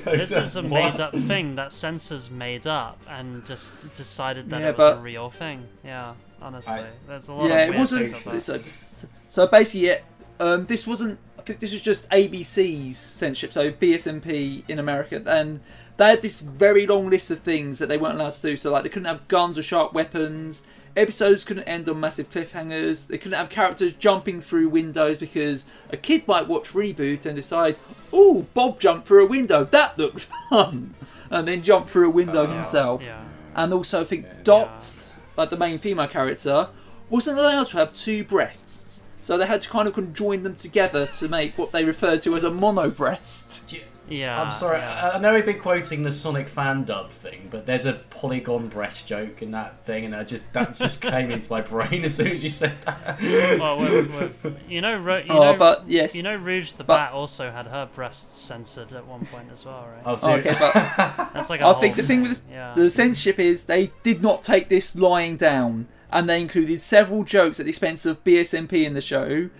this 0.05 0.33
is 0.33 0.57
a 0.57 0.63
made 0.63 1.01
up 1.01 1.15
thing 1.21 1.55
that 1.57 1.73
censors 1.73 2.31
made 2.31 2.67
up 2.67 3.01
and 3.09 3.45
just 3.47 3.95
decided 3.95 4.51
that 4.51 4.61
Yeah, 4.61 4.69
it 4.71 4.79
was 4.79 4.99
a 4.99 5.01
real 5.01 5.31
thing. 5.31 5.67
Yeah, 5.85 6.15
honestly. 6.41 6.73
I- 6.75 6.87
There's 7.07 7.29
a 7.29 7.33
lot 7.35 7.49
yeah, 7.49 7.59
of 7.61 7.63
it 7.63 7.71
weird 7.71 7.79
wasn't. 7.81 8.11
things 8.11 8.23
about 8.23 8.35
this. 8.35 8.85
So, 8.87 9.09
so 9.29 9.47
basically, 9.47 9.89
yeah, 9.89 9.99
um, 10.41 10.67
this 10.67 10.87
wasn't. 10.87 11.19
I 11.39 11.43
think 11.43 11.61
this 11.61 11.73
was 11.73 11.81
just 11.81 12.11
ABC's 12.11 12.97
censorship, 12.99 13.53
so 13.53 13.71
BS&P 13.73 14.65
in 14.69 14.79
America, 14.79 15.23
and 15.27 15.61
they 15.97 16.09
had 16.11 16.21
this 16.23 16.41
very 16.41 16.87
long 16.87 17.09
list 17.09 17.31
of 17.31 17.39
things 17.39 17.79
that 17.79 17.89
they 17.89 17.97
weren't 17.97 18.21
allowed 18.21 18.33
to 18.35 18.43
do. 18.43 18.57
So 18.57 18.71
like 18.71 18.83
they 18.83 18.89
couldn't 18.91 19.07
have 19.09 19.27
guns 19.29 19.57
or 19.57 19.63
sharp 19.63 19.93
weapons. 19.95 20.65
Episodes 20.97 21.45
couldn't 21.45 21.65
end 21.65 21.89
on 21.89 22.01
massive 22.01 22.31
cliffhangers. 22.31 23.07
They 23.07 23.19
couldn't 23.19 23.39
have 23.39 23.51
characters 23.51 23.93
jumping 23.93 24.41
through 24.41 24.69
windows 24.69 25.19
because 25.19 25.65
a 25.91 25.97
kid 25.97 26.27
might 26.27 26.49
watch 26.49 26.73
reboot 26.73 27.27
and 27.27 27.37
decide, 27.37 27.79
"Oh, 28.13 28.47
Bob 28.55 28.81
jumped 28.81 29.07
through 29.07 29.25
a 29.25 29.29
window. 29.29 29.65
That 29.65 29.99
looks 29.99 30.25
fun," 30.51 30.95
and 31.31 31.47
then 31.47 31.63
jump 31.63 31.89
through 31.89 32.09
a 32.09 32.13
window 32.13 32.47
oh, 32.47 32.53
himself. 32.53 33.03
yeah. 33.03 33.25
And 33.55 33.73
also, 33.73 34.03
I 34.03 34.05
think 34.05 34.27
Dot, 34.45 35.19
like 35.37 35.51
the 35.51 35.57
main 35.57 35.79
female 35.79 36.09
character, 36.09 36.69
wasn't 37.11 37.39
allowed 37.39 37.69
to 37.69 37.79
have 37.79 37.93
two 37.93 38.25
breasts. 38.25 39.03
So 39.21 39.37
they 39.37 39.47
had 39.47 39.61
to 39.61 39.69
kind 39.69 39.87
of 39.87 39.95
conjoin 39.95 40.43
them 40.43 40.55
together 40.55 41.07
to 41.07 41.29
make 41.29 41.59
what 41.59 41.73
they 41.73 41.85
referred 41.85 42.23
to 42.23 42.35
as 42.35 42.45
a 42.45 42.51
mono 42.51 42.89
breast. 42.89 43.69
Yeah. 44.11 44.41
I'm 44.41 44.51
sorry. 44.51 44.81
I 44.81 45.13
I 45.17 45.19
know 45.19 45.35
we've 45.35 45.45
been 45.47 45.59
quoting 45.61 46.03
the 46.03 46.11
Sonic 46.11 46.49
fan 46.49 46.85
dub 46.85 47.11
thing, 47.11 47.49
but 47.51 47.67
there's 47.67 47.87
a 47.87 47.95
polygon 48.11 48.69
breast 48.69 49.07
joke 49.07 49.43
in 49.43 49.51
that 49.53 49.85
thing, 49.85 50.05
and 50.05 50.15
I 50.17 50.25
just 50.25 50.51
that 50.53 50.75
just 50.75 51.01
came 51.01 51.31
into 51.31 51.51
my 51.51 51.61
brain 51.61 52.05
as 52.05 52.15
soon 52.15 52.29
as 52.29 52.43
you 52.43 52.51
said 52.51 52.75
that. 52.87 53.21
well, 53.61 53.79
with, 53.79 54.43
with, 54.43 54.59
you 54.69 54.81
know, 54.81 54.97
Ro- 54.99 55.19
you 55.19 55.25
Oh, 55.31 55.53
know, 55.53 55.57
but 55.59 55.85
yes. 55.89 56.15
you 56.15 56.23
know, 56.23 56.37
Rouge 56.37 56.73
the 56.73 56.85
But- 56.85 56.97
Bat 56.97 57.13
also 57.13 57.51
had 57.51 57.67
her 57.67 57.89
breasts 57.95 58.37
censored 58.39 58.93
at 58.93 59.07
one 59.07 59.27
point 59.27 59.49
as 59.53 59.65
well, 59.65 59.87
right? 59.93 60.03
Oh, 60.05 60.17
Oh, 60.23 60.35
okay, 60.37 60.57
but 60.59 60.73
That's 61.35 61.51
like 61.51 61.61
a 61.61 61.67
I 61.67 61.75
think 61.75 61.97
the 61.97 62.03
thing 62.03 62.23
with 62.23 62.43
yeah. 62.51 62.75
the 62.75 62.91
censorship 62.91 63.39
is 63.39 63.65
they 63.65 63.93
did 64.03 64.23
not 64.23 64.43
take 64.45 64.69
this 64.69 64.95
lying 64.97 65.37
down, 65.37 65.87
and 66.11 66.29
they 66.29 66.41
included 66.41 66.81
several 66.81 67.25
jokes 67.25 67.61
at 67.61 67.65
the 67.67 67.71
expense 67.71 68.07
of 68.07 68.23
BS&P 68.25 68.85
in 68.85 68.95
the 68.95 69.03
show. 69.03 69.51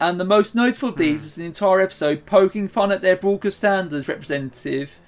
And 0.00 0.18
the 0.20 0.24
most 0.24 0.54
notable 0.54 0.90
of 0.90 0.96
these 0.96 1.22
was 1.22 1.38
an 1.38 1.44
entire 1.44 1.80
episode 1.80 2.26
poking 2.26 2.68
fun 2.68 2.92
at 2.92 3.00
their 3.00 3.16
broadcast 3.16 3.58
standards 3.58 4.08
representative, 4.08 4.98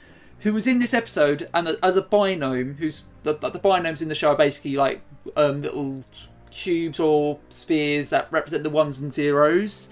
who 0.40 0.52
was 0.52 0.66
in 0.66 0.78
this 0.78 0.94
episode 0.94 1.48
and 1.52 1.76
as 1.82 1.96
a 1.96 2.02
binome, 2.02 2.76
who's 2.76 3.02
the, 3.24 3.34
the 3.34 3.58
binomes 3.58 4.00
in 4.00 4.08
the 4.08 4.14
show 4.14 4.30
are 4.30 4.36
basically 4.36 4.76
like 4.76 5.02
um, 5.36 5.62
little 5.62 6.04
cubes 6.50 7.00
or 7.00 7.38
spheres 7.50 8.10
that 8.10 8.28
represent 8.30 8.62
the 8.62 8.70
ones 8.70 9.00
and 9.00 9.12
zeros. 9.12 9.90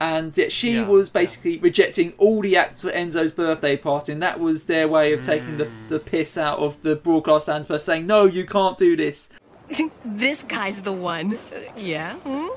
And 0.00 0.36
yet 0.36 0.52
she 0.52 0.74
Yeah, 0.74 0.86
was 0.86 1.08
basically 1.08 1.58
rejecting 1.58 2.12
all 2.18 2.42
the 2.42 2.56
acts 2.56 2.82
for 2.82 2.90
Enzo's 2.90 3.32
birthday 3.32 3.76
party, 3.76 4.12
and 4.12 4.22
that 4.22 4.38
was 4.40 4.64
their 4.64 4.88
way 4.88 5.12
of 5.12 5.22
taking 5.22 5.56
the, 5.56 5.68
the 5.88 5.98
piss 5.98 6.36
out 6.36 6.58
of 6.58 6.80
the 6.82 6.96
broadcast 6.96 7.46
standards 7.46 7.68
by 7.68 7.76
saying, 7.78 8.06
"No, 8.06 8.24
you 8.26 8.44
can't 8.44 8.76
do 8.76 8.96
this." 8.96 9.30
this 10.04 10.42
guy's 10.44 10.82
the 10.82 10.92
one. 10.92 11.36
Uh, 11.36 11.60
yeah? 11.76 12.14
Hmm? 12.16 12.48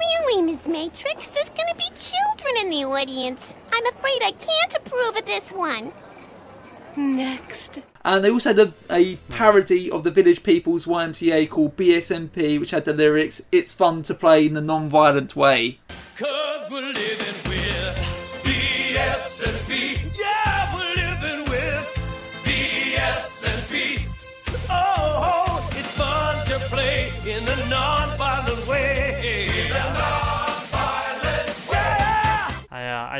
Really, 0.00 0.42
Miss 0.42 0.66
Matrix? 0.66 1.28
There's 1.28 1.50
gonna 1.50 1.74
be 1.76 1.90
children 1.94 2.56
in 2.62 2.70
the 2.70 2.84
audience. 2.84 3.52
I'm 3.70 3.86
afraid 3.86 4.22
I 4.22 4.32
can't 4.32 4.76
approve 4.76 5.16
of 5.16 5.26
this 5.26 5.52
one. 5.52 5.92
Next. 6.96 7.80
And 8.02 8.24
they 8.24 8.30
also 8.30 8.54
had 8.54 8.58
a, 8.58 8.72
a 8.90 9.16
parody 9.28 9.90
of 9.90 10.02
the 10.04 10.10
Village 10.10 10.42
People's 10.42 10.86
YMCA 10.86 11.50
called 11.50 11.76
BS&P, 11.76 12.58
which 12.58 12.70
had 12.70 12.86
the 12.86 12.94
lyrics, 12.94 13.42
It's 13.52 13.74
fun 13.74 14.02
to 14.04 14.14
play 14.14 14.46
in 14.46 14.54
the 14.54 14.62
non 14.62 14.88
violent 14.88 15.36
way. 15.36 15.78
Cause 16.16 16.70
we're 16.70 16.80
living 16.80 17.34
with 17.46 18.42
BS&P. 18.42 19.59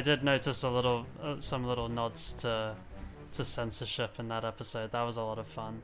I 0.00 0.02
did 0.02 0.24
notice 0.24 0.62
a 0.62 0.70
little 0.70 1.06
uh, 1.22 1.36
some 1.40 1.66
little 1.66 1.90
nods 1.90 2.32
to 2.44 2.74
to 3.32 3.44
censorship 3.44 4.12
in 4.18 4.28
that 4.28 4.46
episode. 4.46 4.92
That 4.92 5.02
was 5.02 5.18
a 5.18 5.22
lot 5.22 5.38
of 5.38 5.46
fun. 5.46 5.82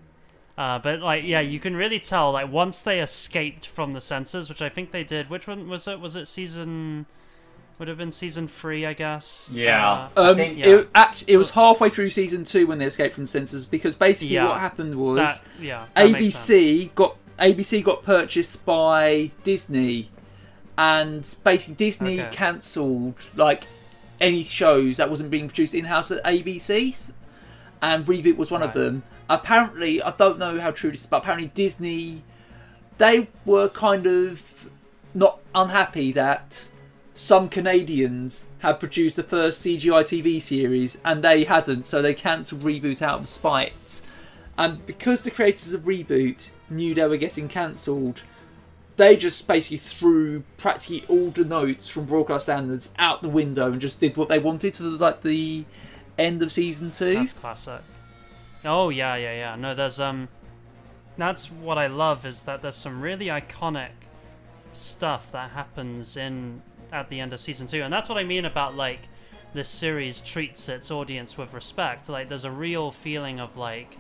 Uh, 0.57 0.79
but 0.79 1.01
like 1.01 1.23
yeah, 1.25 1.41
you 1.41 1.61
can 1.61 1.77
really 1.77 2.01
tell 2.01 2.33
like 2.33 2.51
once 2.51 2.81
they 2.81 3.01
escaped 3.01 3.67
from 3.67 3.93
the 3.93 4.01
censors, 4.01 4.49
which 4.49 4.63
I 4.63 4.71
think 4.71 4.91
they 4.91 5.05
did. 5.05 5.29
Which 5.29 5.47
one 5.47 5.69
was 5.69 5.87
it? 5.87 6.01
Was 6.01 6.17
it 6.17 6.29
season? 6.29 7.05
Would 7.79 7.89
have 7.89 7.99
been 7.99 8.11
season 8.11 8.49
three, 8.49 8.87
I 8.87 8.95
guess. 8.95 9.51
Yeah. 9.53 10.09
Uh, 10.17 10.31
Um, 10.31 10.39
yeah. 10.39 10.67
it, 10.67 10.89
actually, 10.95 11.35
it 11.35 11.37
was 11.37 11.51
halfway 11.51 11.91
through 11.91 12.09
season 12.09 12.43
two 12.45 12.67
when 12.67 12.79
they 12.79 12.87
escaped 12.87 13.13
from 13.17 13.25
the 13.25 13.29
censors 13.29 13.67
because 13.67 13.95
basically 13.97 14.35
Yeah. 14.37 14.47
what 14.49 14.61
happened 14.61 14.95
was 14.95 15.43
That- 15.43 15.63
yeah, 15.63 15.85
that 15.95 16.07
ABC 16.07 16.91
got 16.95 17.17
ABC 17.39 17.83
got 17.85 18.03
purchased 18.03 18.65
by 18.65 19.31
Disney, 19.45 20.09
and 20.79 21.37
basically 21.45 21.75
Disney 21.75 22.19
Okay. 22.19 22.31
cancelled 22.35 23.29
like 23.37 23.65
any 24.21 24.45
shows 24.45 24.97
that 24.97 25.11
wasn't 25.11 25.31
being 25.31 25.49
produced 25.49 25.75
in 25.75 25.85
house 25.85 26.11
at 26.11 26.25
ABC, 26.25 27.13
and 27.83 28.07
Reboot 28.07 28.37
was 28.37 28.51
one 28.51 28.63
of 28.63 28.73
them. 28.73 29.03
Apparently, 29.29 30.03
I 30.03 30.13
don't 30.13 30.39
know 30.39 30.61
how 30.61 30.71
true 30.71 30.91
this 30.91 31.01
is, 31.01 31.07
but 31.07 31.19
apparently 31.19 31.49
Disney 31.49 32.23
they 32.99 33.29
were 33.45 33.69
kind 33.69 34.07
of 34.07 34.71
not 35.15 35.41
unhappy 35.55 36.13
that 36.13 36.69
some 37.15 37.49
Canadians 37.49 38.47
had 38.59 38.79
produced 38.79 39.17
the 39.17 39.23
first 39.23 39.65
CGI 39.65 40.03
TV 40.03 40.41
series 40.41 41.01
and 41.05 41.23
they 41.23 41.45
hadn't, 41.45 41.87
so 41.87 42.03
they 42.03 42.15
cancelled 42.15 42.63
Reboot 42.63 43.01
out 43.01 43.21
of 43.21 43.29
spite. 43.29 44.03
And 44.59 44.85
because 44.87 45.23
the 45.23 45.31
creators 45.31 45.73
of 45.73 45.83
Reboot 45.83 46.51
knew 46.69 46.95
they 46.95 47.07
were 47.07 47.17
getting 47.17 47.49
cancelled, 47.49 48.23
they 48.97 49.17
just 49.17 49.47
basically 49.47 49.77
threw 49.77 50.43
practically 50.57 51.05
all 51.09 51.31
the 51.31 51.45
notes 51.45 51.89
from 51.89 52.07
broadcast 52.07 52.47
standards 52.47 52.95
out 52.99 53.23
the 53.23 53.29
window 53.29 53.71
and 53.71 53.81
just 53.81 54.01
did 54.01 54.17
what 54.17 54.29
they 54.29 54.39
wanted 54.39 54.77
for 54.77 54.85
like 54.85 55.23
the 55.23 55.65
end 56.19 56.43
of 56.43 56.53
season 56.53 56.91
two. 56.91 57.15
That's 57.15 57.33
classic. 57.33 57.83
Oh 58.65 58.89
yeah, 58.89 59.17
yeah, 59.17 59.35
yeah. 59.35 59.57
No, 59.57 59.75
there's 59.75 60.01
um, 60.01 60.29
that's 61.17 61.51
what 61.51 61.79
I 61.79 61.87
love 61.87 62.27
is 62.27 62.43
that 62.45 62.63
there's 62.63 62.77
some 62.77 63.01
really 63.01 63.27
iconic 63.27 63.91
stuff 64.73 65.31
that 65.33 65.51
happens 65.51 66.17
in 66.17 66.63
at 66.93 67.09
the 67.09 67.21
end 67.21 67.33
of 67.33 67.41
season 67.41 67.67
two, 67.67 67.83
and 67.83 67.93
that's 67.93 68.09
what 68.09 68.19
I 68.19 68.25
mean 68.25 68.45
about 68.45 68.75
like 68.75 69.01
this 69.53 69.69
series 69.69 70.21
treats 70.21 70.69
its 70.69 70.91
audience 70.91 71.37
with 71.37 71.53
respect. 71.55 72.09
Like, 72.09 72.29
there's 72.29 72.45
a 72.45 72.51
real 72.51 72.91
feeling 72.91 73.41
of 73.41 73.57
like 73.57 73.97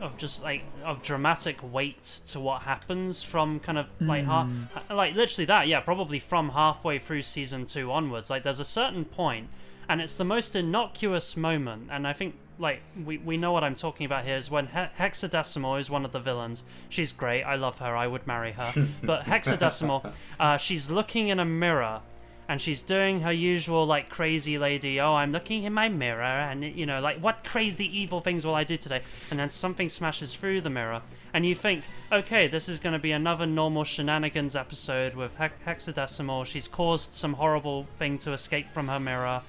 of 0.00 0.16
just 0.18 0.42
like 0.42 0.62
of 0.84 1.02
dramatic 1.02 1.58
weight 1.72 2.02
to 2.26 2.38
what 2.38 2.62
happens 2.62 3.22
from 3.22 3.58
kind 3.60 3.78
of 3.78 3.86
like 4.00 4.24
ha- 4.24 4.44
Hmm. 4.44 4.94
like 4.94 5.14
literally 5.14 5.46
that 5.46 5.68
yeah 5.68 5.80
probably 5.80 6.18
from 6.18 6.50
halfway 6.50 6.98
through 6.98 7.22
season 7.22 7.64
two 7.66 7.90
onwards. 7.90 8.28
Like 8.30 8.42
there's 8.42 8.60
a 8.60 8.64
certain 8.64 9.04
point 9.06 9.48
and 9.88 10.00
it's 10.00 10.14
the 10.14 10.24
most 10.24 10.54
innocuous 10.56 11.36
moment 11.36 11.88
and 11.92 12.08
i 12.08 12.12
think 12.12 12.34
like 12.58 12.80
we, 13.04 13.18
we 13.18 13.36
know 13.36 13.52
what 13.52 13.62
i'm 13.62 13.74
talking 13.76 14.04
about 14.04 14.24
here 14.24 14.36
is 14.36 14.50
when 14.50 14.66
he- 14.66 14.72
hexadecimal 14.98 15.78
is 15.80 15.88
one 15.88 16.04
of 16.04 16.12
the 16.12 16.18
villains. 16.18 16.64
She's 16.88 17.12
great. 17.12 17.42
I 17.44 17.54
love 17.56 17.78
her. 17.78 17.94
I 17.96 18.06
would 18.06 18.26
marry 18.26 18.52
her. 18.52 18.72
But 19.02 19.22
hexadecimal 19.24 20.12
uh, 20.40 20.56
she's 20.56 20.90
looking 20.90 21.28
in 21.28 21.38
a 21.38 21.44
mirror 21.44 22.00
and 22.48 22.60
she's 22.60 22.82
doing 22.82 23.20
her 23.20 23.32
usual 23.32 23.86
like 23.86 24.08
crazy 24.08 24.58
lady 24.58 25.00
oh 25.00 25.14
i'm 25.14 25.32
looking 25.32 25.64
in 25.64 25.72
my 25.72 25.88
mirror 25.88 26.22
and 26.22 26.64
you 26.64 26.86
know 26.86 27.00
like 27.00 27.18
what 27.18 27.42
crazy 27.44 27.86
evil 27.98 28.20
things 28.20 28.44
will 28.44 28.54
i 28.54 28.64
do 28.64 28.76
today? 28.76 29.02
And 29.30 29.38
then 29.38 29.50
something 29.50 29.88
smashes 29.88 30.34
through 30.34 30.60
the 30.60 30.70
mirror 30.70 31.02
and 31.34 31.44
you 31.44 31.54
think 31.54 31.84
okay 32.12 32.46
this 32.46 32.68
is 32.68 32.78
going 32.78 32.92
to 32.92 32.98
be 32.98 33.12
another 33.12 33.46
normal 33.46 33.84
shenanigans 33.84 34.56
episode 34.56 35.14
with 35.14 35.34
Hex- 35.36 35.54
hexadecimal. 35.66 36.46
She's 36.46 36.68
caused 36.68 37.14
some 37.14 37.34
horrible 37.34 37.86
thing 37.98 38.18
to 38.18 38.32
escape 38.32 38.72
from 38.72 38.88
her 38.88 39.00
mirror. 39.00 39.42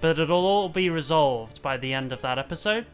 But 0.00 0.18
it'll 0.18 0.46
all 0.46 0.68
be 0.68 0.90
resolved 0.90 1.62
by 1.62 1.76
the 1.76 1.92
end 1.92 2.12
of 2.12 2.22
that 2.22 2.38
episode 2.38 2.86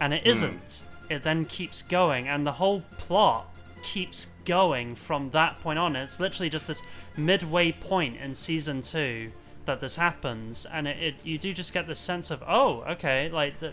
and 0.00 0.14
it 0.14 0.22
hmm. 0.22 0.28
isn't. 0.30 0.82
It 1.10 1.22
then 1.22 1.44
keeps 1.44 1.82
going 1.82 2.28
and 2.28 2.46
the 2.46 2.52
whole 2.52 2.82
plot 2.98 3.51
keeps 3.82 4.28
going 4.44 4.94
from 4.94 5.30
that 5.30 5.60
point 5.60 5.78
on. 5.78 5.96
It's 5.96 6.20
literally 6.20 6.50
just 6.50 6.66
this 6.66 6.82
midway 7.16 7.72
point 7.72 8.16
in 8.16 8.34
season 8.34 8.82
two 8.82 9.32
that 9.66 9.80
this 9.80 9.96
happens, 9.96 10.66
and 10.72 10.88
it, 10.88 11.02
it 11.02 11.14
you 11.22 11.38
do 11.38 11.52
just 11.52 11.72
get 11.72 11.86
the 11.86 11.94
sense 11.94 12.30
of 12.30 12.42
oh, 12.46 12.82
okay, 12.88 13.28
like 13.28 13.60
the, 13.60 13.72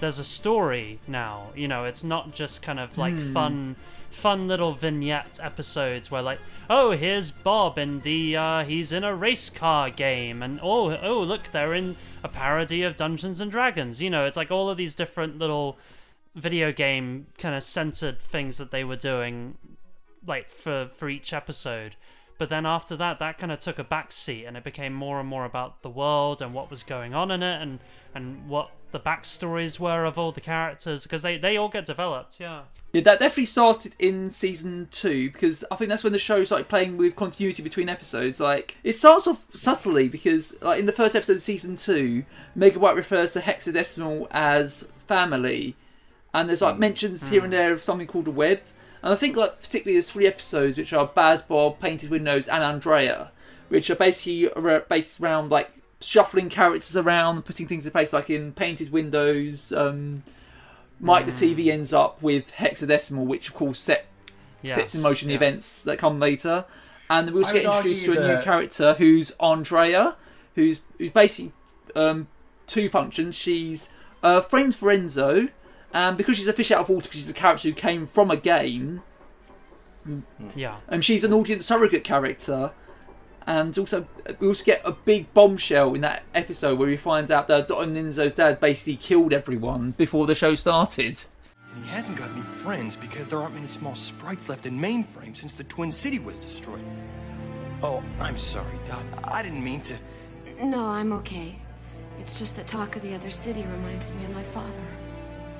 there's 0.00 0.18
a 0.18 0.24
story 0.24 0.98
now. 1.08 1.48
You 1.56 1.68
know, 1.68 1.84
it's 1.84 2.04
not 2.04 2.34
just 2.34 2.62
kind 2.62 2.78
of 2.78 2.96
like 2.98 3.14
Hmm. 3.14 3.32
fun, 3.32 3.76
fun 4.10 4.46
little 4.46 4.72
vignette 4.72 5.38
episodes 5.42 6.10
where 6.10 6.22
like 6.22 6.38
oh, 6.68 6.90
here's 6.92 7.30
Bob 7.30 7.78
and 7.78 8.02
the 8.02 8.36
uh, 8.36 8.64
he's 8.64 8.90
in 8.92 9.04
a 9.04 9.14
race 9.14 9.50
car 9.50 9.90
game, 9.90 10.42
and 10.42 10.60
oh, 10.62 10.96
oh, 10.96 11.20
look, 11.22 11.50
they're 11.52 11.74
in 11.74 11.96
a 12.22 12.28
parody 12.28 12.82
of 12.82 12.96
Dungeons 12.96 13.40
and 13.40 13.50
Dragons. 13.50 14.00
You 14.02 14.10
know, 14.10 14.26
it's 14.26 14.36
like 14.36 14.50
all 14.50 14.68
of 14.70 14.76
these 14.76 14.94
different 14.94 15.38
little 15.38 15.76
video 16.36 16.70
game 16.70 17.26
kind 17.38 17.54
of 17.54 17.62
centered 17.62 18.20
things 18.20 18.58
that 18.58 18.70
they 18.70 18.84
were 18.84 18.96
doing 18.96 19.56
like 20.24 20.50
for 20.50 20.90
for 20.96 21.08
each 21.08 21.32
episode. 21.32 21.96
But 22.38 22.50
then 22.50 22.66
after 22.66 22.96
that 22.96 23.18
that 23.18 23.38
kind 23.38 23.50
of 23.50 23.58
took 23.58 23.78
a 23.78 23.84
back 23.84 24.12
seat 24.12 24.44
and 24.44 24.56
it 24.56 24.62
became 24.62 24.92
more 24.92 25.18
and 25.18 25.28
more 25.28 25.46
about 25.46 25.82
the 25.82 25.88
world 25.88 26.42
and 26.42 26.52
what 26.52 26.70
was 26.70 26.82
going 26.82 27.14
on 27.14 27.30
in 27.30 27.42
it 27.42 27.62
and 27.62 27.80
and 28.14 28.48
what 28.48 28.70
the 28.92 29.00
backstories 29.00 29.80
were 29.80 30.04
of 30.04 30.18
all 30.18 30.32
the 30.32 30.40
characters 30.40 31.02
because 31.02 31.22
they 31.22 31.38
they 31.38 31.56
all 31.56 31.68
get 31.68 31.86
developed 31.86 32.38
yeah. 32.38 32.62
Yeah, 32.92 33.02
that 33.02 33.18
definitely 33.18 33.46
started 33.46 33.94
in 33.98 34.30
season 34.30 34.88
two 34.90 35.30
because 35.30 35.64
I 35.70 35.76
think 35.76 35.90
that's 35.90 36.02
when 36.04 36.14
the 36.14 36.18
show 36.18 36.44
started 36.44 36.68
playing 36.68 36.96
with 36.96 37.14
continuity 37.14 37.62
between 37.62 37.90
episodes. 37.90 38.40
Like 38.40 38.78
it 38.84 38.94
starts 38.94 39.26
off 39.26 39.44
subtly 39.52 40.08
because, 40.08 40.56
like 40.62 40.78
in 40.78 40.86
the 40.86 40.92
first 40.92 41.14
episode 41.14 41.36
of 41.36 41.42
season 41.42 41.76
two, 41.76 42.24
Megabyte 42.56 42.96
refers 42.96 43.34
to 43.34 43.40
hexadecimal 43.40 44.28
as 44.30 44.88
family, 45.06 45.76
and 46.36 46.50
there's 46.50 46.60
like 46.60 46.78
mentions 46.78 47.30
here 47.30 47.42
and 47.42 47.52
there 47.52 47.72
of 47.72 47.82
something 47.82 48.06
called 48.06 48.28
a 48.28 48.30
web. 48.30 48.60
And 49.02 49.12
I 49.12 49.16
think 49.16 49.36
like 49.36 49.62
particularly 49.62 49.94
there's 49.94 50.10
three 50.10 50.26
episodes 50.26 50.76
which 50.76 50.92
are 50.92 51.06
Bad 51.06 51.44
Bob, 51.48 51.80
Painted 51.80 52.10
Windows, 52.10 52.46
and 52.46 52.62
Andrea, 52.62 53.32
which 53.68 53.88
are 53.88 53.94
basically 53.94 54.50
based 54.88 55.18
around 55.18 55.50
like 55.50 55.72
shuffling 56.00 56.50
characters 56.50 56.94
around, 56.94 57.46
putting 57.46 57.66
things 57.66 57.86
in 57.86 57.92
place. 57.92 58.12
Like 58.12 58.28
in 58.28 58.52
Painted 58.52 58.92
Windows, 58.92 59.72
um, 59.72 60.24
Mike 61.00 61.24
the 61.24 61.32
TV 61.32 61.68
ends 61.68 61.94
up 61.94 62.20
with 62.20 62.52
hexadecimal, 62.52 63.24
which 63.24 63.48
of 63.48 63.54
course 63.54 63.78
set 63.78 64.06
sets 64.66 64.94
in 64.94 65.00
motion 65.00 65.28
the 65.28 65.34
yeah. 65.34 65.38
events 65.38 65.82
that 65.84 65.98
come 65.98 66.20
later. 66.20 66.66
And 67.08 67.30
we 67.30 67.38
also 67.42 67.50
I 67.50 67.62
get 67.62 67.64
introduced 67.64 68.04
to 68.04 68.20
a 68.20 68.36
new 68.36 68.42
character 68.42 68.94
who's 68.94 69.30
Andrea, 69.40 70.16
who's 70.54 70.82
who's 70.98 71.12
basically 71.12 71.52
um, 71.94 72.28
two 72.66 72.90
functions. 72.90 73.34
She's 73.34 73.90
uh, 74.22 74.42
friends 74.42 74.76
for 74.76 74.88
Enzo, 74.88 75.50
and 75.96 76.18
because 76.18 76.36
she's 76.36 76.46
a 76.46 76.52
fish 76.52 76.70
out 76.70 76.80
of 76.82 76.90
water, 76.90 77.08
because 77.08 77.20
she's 77.20 77.30
a 77.30 77.32
character 77.32 77.68
who 77.68 77.74
came 77.74 78.04
from 78.04 78.30
a 78.30 78.36
game, 78.36 79.02
hmm. 80.04 80.20
Yeah. 80.54 80.76
and 80.88 81.02
she's 81.02 81.24
an 81.24 81.32
audience 81.32 81.64
surrogate 81.64 82.04
character. 82.04 82.72
And 83.46 83.78
also, 83.78 84.06
uh, 84.28 84.34
we 84.38 84.46
also 84.46 84.62
get 84.62 84.82
a 84.84 84.92
big 84.92 85.32
bombshell 85.32 85.94
in 85.94 86.02
that 86.02 86.24
episode 86.34 86.78
where 86.78 86.88
we 86.88 86.98
find 86.98 87.30
out 87.30 87.48
that 87.48 87.68
Dot 87.68 87.82
and 87.82 87.96
Enzo's 87.96 88.34
dad 88.34 88.60
basically 88.60 88.96
killed 88.96 89.32
everyone 89.32 89.92
before 89.92 90.26
the 90.26 90.34
show 90.34 90.54
started. 90.54 91.24
And 91.74 91.84
he 91.84 91.90
hasn't 91.90 92.18
got 92.18 92.30
any 92.30 92.42
friends 92.42 92.94
because 92.94 93.30
there 93.30 93.40
aren't 93.40 93.54
many 93.54 93.68
small 93.68 93.94
sprites 93.94 94.50
left 94.50 94.66
in 94.66 94.78
mainframe 94.78 95.34
since 95.34 95.54
the 95.54 95.64
Twin 95.64 95.90
City 95.90 96.18
was 96.18 96.38
destroyed. 96.38 96.84
Oh, 97.82 98.02
I'm 98.20 98.36
sorry, 98.36 98.78
Dot. 98.84 99.04
I 99.32 99.42
didn't 99.42 99.64
mean 99.64 99.80
to. 99.82 99.96
No, 100.60 100.88
I'm 100.88 101.14
okay. 101.14 101.56
It's 102.18 102.38
just 102.38 102.54
that 102.56 102.66
talk 102.66 102.96
of 102.96 103.02
the 103.02 103.14
other 103.14 103.30
city 103.30 103.62
reminds 103.62 104.14
me 104.14 104.26
of 104.26 104.34
my 104.34 104.42
father. 104.42 104.86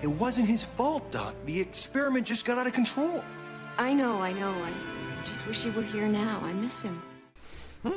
It 0.03 0.09
wasn't 0.09 0.49
his 0.49 0.63
fault, 0.63 1.11
Dot. 1.11 1.35
The 1.47 1.61
experiment 1.61 2.27
just 2.27 2.45
got 2.45 2.59
out 2.59 2.67
of 2.67 2.73
control. 2.73 3.25
I 3.79 3.93
know, 3.93 4.21
I 4.21 4.33
know. 4.33 4.53
I 4.53 4.73
just 5.25 5.47
wish 5.47 5.65
he 5.65 5.71
were 5.71 5.83
here 5.83 6.07
now. 6.07 6.41
I 6.43 6.53
miss 6.53 6.83
him. 6.83 7.03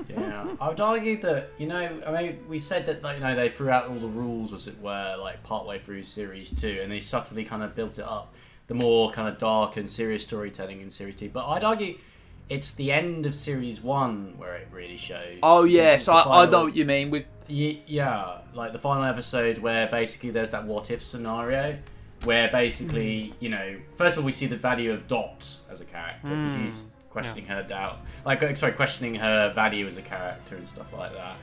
Yeah, 0.08 0.56
I 0.62 0.70
would 0.70 0.80
argue 0.80 1.20
that 1.22 1.50
you 1.58 1.68
know, 1.68 2.02
I 2.06 2.12
mean, 2.12 2.40
we 2.48 2.60
said 2.60 2.86
that 2.86 3.02
like, 3.02 3.18
you 3.18 3.24
know 3.24 3.36
they 3.36 3.50
threw 3.50 3.70
out 3.70 3.88
all 3.88 4.00
the 4.00 4.08
rules, 4.08 4.54
as 4.54 4.68
it 4.68 4.80
were, 4.82 5.16
like 5.20 5.42
partway 5.44 5.80
through 5.80 6.04
series 6.04 6.52
two, 6.52 6.80
and 6.82 6.92
they 6.92 7.00
subtly 7.00 7.44
kind 7.44 7.64
of 7.64 7.76
built 7.76 7.98
it 7.98 8.06
up, 8.06 8.34
the 8.68 8.76
more 8.76 9.12
kind 9.12 9.28
of 9.28 9.38
dark 9.38 9.78
and 9.78 9.90
serious 9.90 10.24
storytelling 10.24 10.82
in 10.82 10.90
series 10.92 11.16
two. 11.16 11.30
But 11.30 11.48
I'd 11.48 11.64
argue 11.64 11.98
it's 12.50 12.72
the 12.72 12.92
end 12.92 13.26
of 13.26 13.34
series 13.34 13.82
one 13.82 14.36
where 14.38 14.56
it 14.56 14.68
really 14.72 14.98
shows. 14.98 15.40
Oh 15.44 15.64
yes, 15.64 15.98
it's 15.98 16.06
the 16.06 16.14
I, 16.14 16.44
I 16.44 16.50
know 16.50 16.66
what 16.66 16.76
you 16.76 16.86
mean. 16.86 17.10
With 17.10 17.26
yeah, 17.48 18.40
like 18.54 18.74
the 18.74 18.80
final 18.80 19.04
episode 19.06 19.58
where 19.58 19.88
basically 19.88 20.30
there's 20.30 20.52
that 20.52 20.66
what 20.66 20.92
if 20.92 21.02
scenario 21.02 21.78
where 22.26 22.50
basically, 22.52 23.34
you 23.40 23.50
know, 23.50 23.76
first 23.98 24.18
of 24.18 24.24
all, 24.24 24.26
we 24.26 24.32
see 24.32 24.46
the 24.46 24.58
value 24.58 24.92
of 24.92 25.08
Dot 25.08 25.48
as 25.72 25.80
a 25.82 25.86
character 25.86 26.28
because 26.28 26.54
Mm. 26.54 26.66
she's 26.66 26.86
questioning 27.10 27.46
her 27.48 27.64
doubt, 27.64 28.00
like, 28.26 28.44
uh, 28.44 28.54
sorry, 28.56 28.74
questioning 28.74 29.16
her 29.16 29.52
value 29.54 29.88
as 29.88 29.98
a 29.98 30.02
character 30.02 30.56
and 30.56 30.68
stuff 30.68 30.92
like 30.94 31.14
that. 31.14 31.36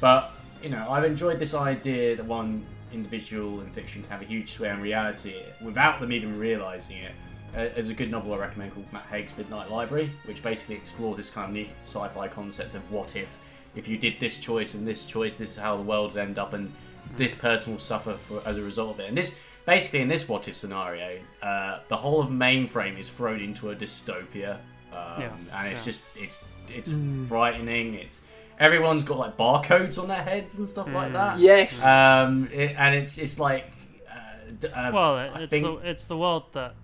But, 0.00 0.30
you 0.62 0.68
know, 0.68 0.86
I've 0.90 1.04
enjoyed 1.04 1.38
this 1.38 1.54
idea 1.54 2.14
that 2.16 2.24
one 2.24 2.64
individual 2.92 3.60
in 3.60 3.70
fiction 3.70 4.02
can 4.02 4.10
have 4.10 4.22
a 4.22 4.24
huge 4.24 4.52
sway 4.52 4.70
on 4.70 4.80
reality 4.80 5.34
without 5.62 6.00
them 6.00 6.12
even 6.12 6.38
realizing 6.38 6.98
it. 6.98 7.12
Uh, 7.54 7.68
there's 7.74 7.90
a 7.90 7.94
good 7.94 8.10
novel 8.10 8.34
I 8.34 8.38
recommend 8.38 8.74
called 8.74 8.92
Matt 8.92 9.06
Haig's 9.10 9.36
Midnight 9.36 9.70
Library, 9.70 10.10
which 10.26 10.42
basically 10.42 10.76
explores 10.76 11.16
this 11.16 11.30
kind 11.30 11.48
of 11.48 11.54
neat 11.54 11.70
sci-fi 11.82 12.28
concept 12.28 12.74
of 12.74 12.90
what 12.92 13.16
if, 13.16 13.36
if 13.74 13.88
you 13.88 13.96
did 13.98 14.20
this 14.20 14.38
choice 14.38 14.74
and 14.74 14.86
this 14.86 15.04
choice, 15.06 15.34
this 15.34 15.50
is 15.52 15.56
how 15.56 15.76
the 15.76 15.82
world 15.82 16.12
would 16.14 16.20
end 16.22 16.38
up, 16.38 16.52
and 16.52 16.72
this 17.16 17.34
person 17.34 17.72
will 17.72 17.80
suffer 17.80 18.14
for, 18.14 18.42
as 18.46 18.58
a 18.58 18.62
result 18.62 18.94
of 18.96 19.00
it. 19.00 19.08
And 19.08 19.16
this, 19.16 19.36
basically, 19.68 20.00
in 20.00 20.08
this 20.08 20.28
what 20.28 20.48
if 20.48 20.56
scenario, 20.56 21.18
uh, 21.42 21.78
the 21.88 21.96
whole 21.96 22.20
of 22.20 22.28
mainframe 22.30 22.98
is 22.98 23.08
thrown 23.08 23.40
into 23.40 23.70
a 23.70 23.76
dystopia, 23.76 24.54
um, 24.92 25.20
Yeah, 25.20 25.30
and 25.54 25.68
it's 25.68 25.86
yeah. 25.86 25.92
just 25.92 26.04
it's 26.16 26.44
it's 26.68 26.90
Mm. 26.92 27.28
frightening. 27.28 27.94
It's 27.94 28.20
everyone's 28.58 29.04
got 29.04 29.18
like 29.18 29.36
barcodes 29.36 30.00
on 30.02 30.08
their 30.08 30.22
heads 30.22 30.58
and 30.58 30.68
stuff 30.68 30.92
like 30.92 31.12
that. 31.12 31.38
Yes. 31.38 31.84
um, 31.86 32.48
it, 32.52 32.74
and 32.76 32.94
it's 32.94 33.18
it's 33.18 33.38
like. 33.38 33.70
Uh, 34.10 34.66
uh, 34.66 34.90
Well, 34.92 35.14
I 35.16 35.26
it's 35.42 35.50
think- 35.50 35.64
the 35.82 35.88
it's 35.88 36.06
the 36.06 36.16
world 36.16 36.44
that 36.54 36.74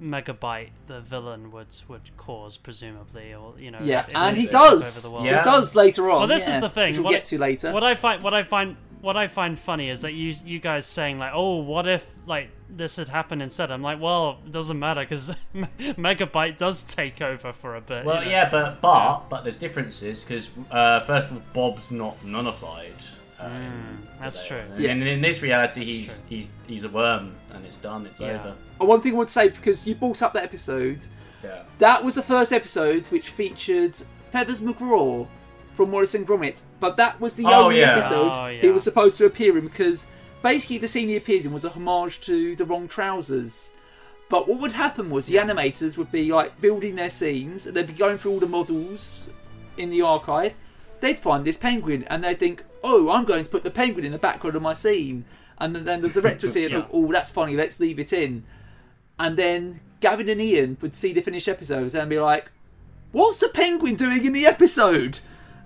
Megabyte, 0.00 0.70
the 0.88 1.00
villain, 1.00 1.52
would 1.52 1.68
would 1.88 2.10
cause 2.16 2.56
presumably, 2.56 3.34
or 3.34 3.54
you 3.58 3.70
know. 3.70 3.78
Yeah, 3.80 4.00
if- 4.00 4.08
if 4.08 4.16
and 4.16 4.36
he 4.36 4.46
took 4.46 4.54
over 4.60 4.70
does. 4.76 5.02
the 5.04 5.10
world. 5.12 5.24
He 5.26 5.30
does 5.30 5.74
later 5.76 6.10
on. 6.10 6.18
Well, 6.20 6.26
this 6.28 6.48
yeah, 6.48 6.56
is 6.56 6.60
the 6.60 6.68
thing. 6.70 6.88
which 6.90 6.96
we'll 6.98 7.04
what 7.04 7.12
get 7.12 7.24
to 7.26 7.38
later. 7.38 7.72
What 7.72 7.84
I 7.84 7.94
find, 7.94 8.22
what 8.22 8.34
I 8.34 8.42
find, 8.42 8.76
what 9.02 9.16
I 9.18 9.28
find 9.28 9.58
funny 9.58 9.90
is 9.90 10.00
that 10.00 10.12
you 10.14 10.34
you 10.46 10.58
guys 10.60 10.86
saying 10.86 11.18
like, 11.18 11.32
oh, 11.34 11.56
what 11.56 11.86
if 11.86 12.06
like 12.26 12.48
this 12.70 12.96
had 12.96 13.08
happened 13.08 13.42
instead? 13.42 13.70
I'm 13.70 13.82
like, 13.82 14.00
well, 14.00 14.38
it 14.46 14.52
doesn't 14.52 14.78
matter 14.78 15.02
because 15.02 15.30
Megabyte 15.80 16.56
does 16.56 16.82
take 16.82 17.20
over 17.20 17.52
for 17.52 17.76
a 17.76 17.80
bit. 17.80 18.04
Well, 18.04 18.20
you 18.20 18.26
know? 18.26 18.30
yeah, 18.30 18.48
but 18.50 18.80
but 18.80 19.28
but 19.28 19.42
there's 19.42 19.58
differences 19.58 20.24
because 20.24 20.48
uh, 20.70 21.00
first 21.00 21.28
of 21.30 21.36
all, 21.36 21.42
Bob's 21.52 21.90
not 21.92 22.24
nullified. 22.24 22.94
Uh, 23.38 23.48
Mm, 23.48 23.96
that's 24.20 24.40
the- 24.42 24.48
true. 24.48 24.58
And 24.58 24.80
Yeah. 24.80 24.90
in 24.92 25.20
this 25.20 25.42
reality, 25.42 25.84
he's 25.84 26.22
he's 26.28 26.48
he's 26.68 26.84
a 26.84 26.88
worm, 26.88 27.34
and 27.52 27.64
it's 27.66 27.76
done. 27.76 28.06
It's 28.06 28.20
Yeah. 28.20 28.40
over. 28.78 28.86
One 28.86 29.00
thing 29.00 29.14
I 29.14 29.18
would 29.18 29.30
say 29.30 29.48
because 29.48 29.86
you 29.86 29.94
brought 29.96 30.22
up 30.22 30.32
that 30.34 30.44
episode, 30.44 31.04
Yeah. 31.42 31.62
that 31.78 32.04
was 32.04 32.14
the 32.14 32.22
first 32.22 32.52
episode 32.52 33.06
which 33.06 33.30
featured 33.30 33.96
Feathers 34.30 34.60
McGraw 34.60 35.26
from 35.74 35.90
Wallace 35.92 36.14
and 36.14 36.26
Gromit, 36.26 36.62
but 36.80 36.96
that 36.96 37.20
was 37.20 37.34
the 37.34 37.44
Oh, 37.46 37.64
only 37.64 37.80
yeah. 37.80 37.96
episode 37.96 38.32
Oh, 38.34 38.48
he 38.48 38.68
was 38.70 38.82
supposed 38.82 39.16
to 39.18 39.24
appear 39.26 39.56
in 39.56 39.64
because 39.64 40.06
basically 40.42 40.78
the 40.78 40.88
scene 40.88 41.08
he 41.08 41.16
appears 41.16 41.46
in 41.46 41.52
was 41.52 41.64
a 41.64 41.70
homage 41.70 42.20
to 42.22 42.54
the 42.56 42.64
wrong 42.64 42.88
trousers. 42.88 43.70
But 44.28 44.48
what 44.48 44.60
would 44.60 44.72
happen 44.72 45.10
was 45.10 45.26
the 45.26 45.36
animators 45.36 45.96
would 45.96 46.10
be 46.12 46.32
like 46.32 46.60
building 46.60 46.94
their 46.94 47.10
scenes, 47.10 47.66
and 47.66 47.76
they'd 47.76 47.86
be 47.86 47.92
going 47.92 48.18
through 48.18 48.32
all 48.32 48.40
the 48.40 48.46
models 48.46 49.28
in 49.76 49.88
the 49.90 50.02
archive. 50.02 50.54
They'd 51.00 51.18
find 51.18 51.44
this 51.44 51.56
penguin, 51.58 52.04
and 52.08 52.22
they'd 52.24 52.38
think, 52.38 52.64
"Oh, 52.82 53.10
I'm 53.10 53.24
going 53.24 53.44
to 53.44 53.50
put 53.50 53.62
the 53.64 53.70
penguin 53.70 54.04
in 54.06 54.12
the 54.12 54.18
background 54.18 54.56
of 54.56 54.62
my 54.62 54.72
scene." 54.74 55.24
And 55.58 55.76
then, 55.76 56.00
the 56.00 56.08
director 56.08 56.46
would 56.46 56.52
see 56.52 56.64
it, 56.64 56.70
Yeah. 56.72 56.78
and 56.78 56.84
think, 56.86 56.94
"Oh, 56.94 57.12
that's 57.12 57.30
funny. 57.30 57.54
Let's 57.56 57.78
leave 57.78 57.98
it 57.98 58.12
in." 58.12 58.44
And 59.18 59.36
then 59.36 59.80
Gavin 60.00 60.28
and 60.28 60.40
Ian 60.40 60.78
would 60.80 60.94
see 60.94 61.12
the 61.12 61.20
finished 61.20 61.48
episodes 61.48 61.94
and 61.94 62.08
be 62.08 62.18
like, 62.18 62.50
"What's 63.10 63.38
the 63.38 63.48
penguin 63.48 63.96
doing 63.96 64.24
in 64.24 64.32
the 64.32 64.46
episode?" 64.46 65.18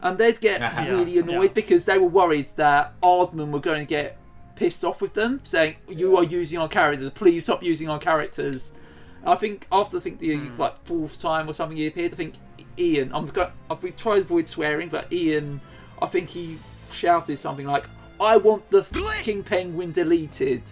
And 0.03 0.19
they'd 0.19 0.39
get 0.41 0.61
Yeah, 0.61 0.89
really 0.91 1.19
annoyed 1.19 1.51
yeah. 1.51 1.53
because 1.55 1.85
they 1.85 1.99
were 1.99 2.07
worried 2.09 2.49
that 2.57 3.01
Aardman 3.01 3.51
were 3.51 3.61
going 3.61 3.81
to 3.81 3.87
get 3.89 4.19
pissed 4.55 4.85
off 4.85 5.01
with 5.03 5.15
them, 5.15 5.41
saying, 5.45 5.77
"You 5.89 6.17
are 6.17 6.25
using 6.25 6.59
our 6.59 6.69
characters. 6.69 7.11
Please 7.11 7.45
stop 7.45 7.63
using 7.63 7.89
our 7.89 7.99
characters." 7.99 8.73
I 9.25 9.35
think 9.35 9.67
after 9.73 9.97
I 9.97 10.01
think 10.01 10.19
the 10.21 10.37
Hmm. 10.37 10.61
like 10.61 10.77
fourth 10.85 11.21
time 11.21 11.49
or 11.49 11.53
something 11.53 11.77
he 11.77 11.87
appeared, 11.87 12.13
I 12.13 12.17
think 12.17 12.35
Ian. 12.79 13.11
I'm 13.15 13.27
going. 13.27 13.51
I'll 13.69 13.77
be 13.77 13.91
trying 13.91 14.17
to 14.17 14.23
avoid 14.23 14.47
swearing, 14.47 14.89
but 14.89 15.13
Ian, 15.13 15.61
I 16.01 16.07
think 16.07 16.29
he 16.29 16.59
shouted 16.93 17.37
something 17.39 17.67
like, 17.67 17.85
"I 18.21 18.37
want 18.37 18.71
the 18.71 18.85
fucking 18.85 19.43
penguin 19.45 19.93
deleted," 19.93 20.63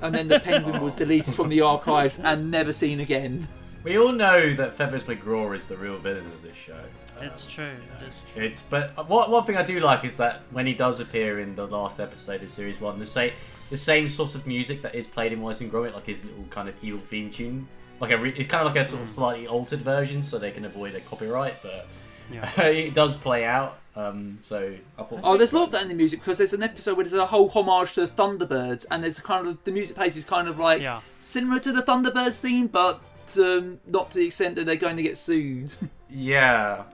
and 0.00 0.14
then 0.14 0.28
the 0.28 0.40
penguin 0.40 0.80
was 0.80 0.96
deleted 1.02 1.34
from 1.34 1.48
the 1.50 1.60
archives 1.60 2.18
and 2.18 2.50
never 2.50 2.72
seen 2.72 3.00
again. 3.00 3.48
We 3.82 3.98
all 3.98 4.12
know 4.12 4.54
that 4.54 4.74
Feathers 4.76 5.02
McGraw 5.04 5.54
is 5.56 5.66
the 5.66 5.76
real 5.76 5.98
villain 5.98 6.26
of 6.26 6.42
this 6.42 6.56
show. 6.56 6.80
It's 7.20 7.46
true. 7.46 7.76
It's 8.06 8.22
true. 8.32 8.42
It's 8.44 8.62
but 8.62 9.08
what 9.08 9.30
one 9.30 9.44
thing 9.44 9.56
I 9.56 9.62
do 9.62 9.80
like 9.80 10.04
is 10.04 10.16
that 10.18 10.42
when 10.50 10.66
he 10.66 10.74
does 10.74 11.00
appear 11.00 11.40
in 11.40 11.54
the 11.54 11.66
last 11.66 12.00
episode 12.00 12.42
of 12.42 12.50
series 12.50 12.80
one, 12.80 12.98
the 12.98 13.04
same 13.04 13.32
the 13.70 13.76
same 13.76 14.08
sort 14.08 14.34
of 14.34 14.46
music 14.46 14.82
that 14.82 14.94
is 14.94 15.06
played 15.06 15.32
in 15.32 15.40
Wallace 15.40 15.60
and 15.60 15.72
Gromit, 15.72 15.94
like 15.94 16.06
his 16.06 16.24
little 16.24 16.44
kind 16.50 16.68
of 16.68 16.74
evil 16.82 17.00
theme 17.08 17.30
tune, 17.30 17.66
like 18.00 18.10
a 18.10 18.18
re- 18.18 18.34
it's 18.36 18.46
kind 18.48 18.66
of 18.66 18.74
like 18.74 18.80
a 18.82 18.84
sort 18.84 19.02
of 19.02 19.08
slightly 19.08 19.46
altered 19.46 19.80
version, 19.82 20.22
so 20.22 20.38
they 20.38 20.50
can 20.50 20.64
avoid 20.64 20.94
a 20.94 21.00
copyright, 21.00 21.62
but 21.62 21.86
Yeah. 22.30 22.60
it 22.60 22.94
does 22.94 23.14
play 23.16 23.44
out. 23.44 23.78
Um, 23.96 24.38
so 24.40 24.74
I 24.98 25.02
thought. 25.04 25.20
Oh, 25.22 25.36
there's 25.38 25.52
a 25.52 25.56
lot 25.56 25.66
of 25.66 25.70
that 25.72 25.82
in 25.82 25.88
the 25.88 25.94
music 25.94 26.18
because 26.20 26.38
there's 26.38 26.52
an 26.52 26.62
episode 26.64 26.96
where 26.96 27.04
there's 27.04 27.12
a 27.14 27.26
whole 27.26 27.48
homage 27.48 27.94
to 27.94 28.06
the 28.06 28.12
Thunderbirds, 28.12 28.86
and 28.90 29.02
there's 29.04 29.20
kind 29.20 29.46
of 29.46 29.62
the 29.64 29.70
music 29.72 29.96
plays 29.96 30.16
is 30.16 30.24
kind 30.24 30.48
of 30.48 30.58
like 30.58 30.82
Yeah. 30.82 31.00
similar 31.20 31.60
to 31.60 31.72
the 31.72 31.82
Thunderbirds 31.82 32.38
theme, 32.40 32.66
but 32.66 33.00
um, 33.38 33.78
not 33.86 34.10
to 34.10 34.18
the 34.18 34.26
extent 34.26 34.56
that 34.56 34.66
they're 34.66 34.76
going 34.76 34.96
to 34.96 35.02
get 35.02 35.16
sued. 35.16 35.72
Yeah. 36.16 36.84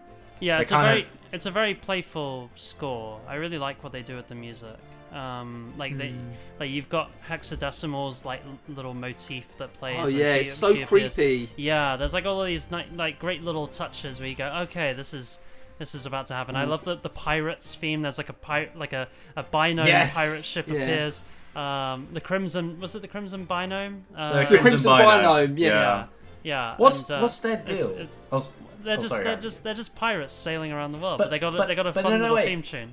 Yeah, 0.41 0.61
it's 0.61 0.71
a 0.71 0.75
kind 0.75 0.87
of- 0.87 1.05
very 1.05 1.17
it's 1.33 1.47
a 1.47 1.51
very 1.51 1.75
playful 1.75 2.51
score. 2.57 3.21
I 3.29 3.37
really 3.37 3.59
like 3.59 3.83
what 3.85 3.93
they 3.93 4.03
do 4.03 4.17
with 4.17 4.27
the 4.29 4.35
music. 4.35 4.77
Um, 5.13 5.73
like 5.77 5.97
they, 5.99 6.11
Hmm. 6.11 6.31
like 6.61 6.71
you've 6.71 6.89
got 6.89 7.11
hexadecimal's 7.29 8.25
like 8.25 8.43
little 8.69 8.95
motif 8.95 9.57
that 9.59 9.73
plays. 9.75 9.99
Oh, 10.01 10.07
yeah, 10.07 10.35
she- 10.35 10.41
it's 10.43 10.55
so 10.55 10.75
she 10.75 10.83
appears. 10.83 11.15
creepy. 11.15 11.51
Yeah, 11.57 11.97
there's 11.97 12.13
like 12.15 12.27
all 12.27 12.41
of 12.41 12.47
these 12.47 12.71
ni- 12.71 12.87
like 12.97 13.19
great 13.19 13.43
little 13.43 13.67
touches 13.67 14.19
where 14.21 14.29
you 14.29 14.35
go, 14.37 14.47
okay, 14.63 14.93
this 14.93 15.13
is 15.15 15.39
this 15.79 15.95
is 15.95 16.05
about 16.05 16.27
to 16.27 16.35
happen. 16.35 16.55
I 16.57 16.65
Mm. 16.65 16.69
love 16.69 16.85
the 16.85 16.97
the 16.97 17.09
pirates 17.09 17.75
theme. 17.75 18.03
There's 18.03 18.19
like 18.19 18.29
a 18.29 18.33
pirate 18.35 18.77
like 18.77 18.93
a 18.93 19.09
a 19.37 19.43
binome 19.43 19.87
Yes! 19.87 20.15
pirate 20.15 20.45
ship 20.45 20.67
Yeah. 20.69 20.75
appears. 20.81 21.23
Um, 21.57 22.07
the 22.13 22.21
crimson 22.21 22.79
was 22.81 22.95
it 22.95 23.03
the 23.03 23.09
crimson 23.09 23.47
binome? 23.47 24.03
Uh, 24.17 24.45
The 24.45 24.57
The 24.57 24.59
Crimson 24.59 24.93
Binome, 24.93 25.59
yes. 25.59 25.77
Yeah. 25.77 26.05
yeah. 26.45 26.75
What's 26.77 27.09
and, 27.09 27.19
uh, 27.19 27.23
what's 27.23 27.39
their 27.41 27.57
deal? 27.57 27.91
it's- 27.91 28.17
Oh, 28.31 28.39
s- 28.39 28.51
they're 28.83 28.95
oh, 28.95 28.97
just 28.97 29.09
sorry, 29.11 29.25
they're 29.25 29.33
Aaron. 29.33 29.43
just 29.43 29.63
they're 29.63 29.75
just 29.75 29.95
pirates 29.95 30.33
sailing 30.33 30.73
around 30.73 30.93
the 30.93 30.99
world, 30.99 31.19
but, 31.19 31.25
But- 31.25 31.31
they 31.31 31.39
got 31.39 31.55
a, 31.55 31.59
but- 31.59 31.69
they 31.69 31.75
got 31.75 31.87
a 31.87 31.93
fun 31.93 32.05
no, 32.05 32.11
no, 32.11 32.17
little 32.19 32.37
wait. 32.37 32.47
theme 32.47 32.63
tune. 32.63 32.93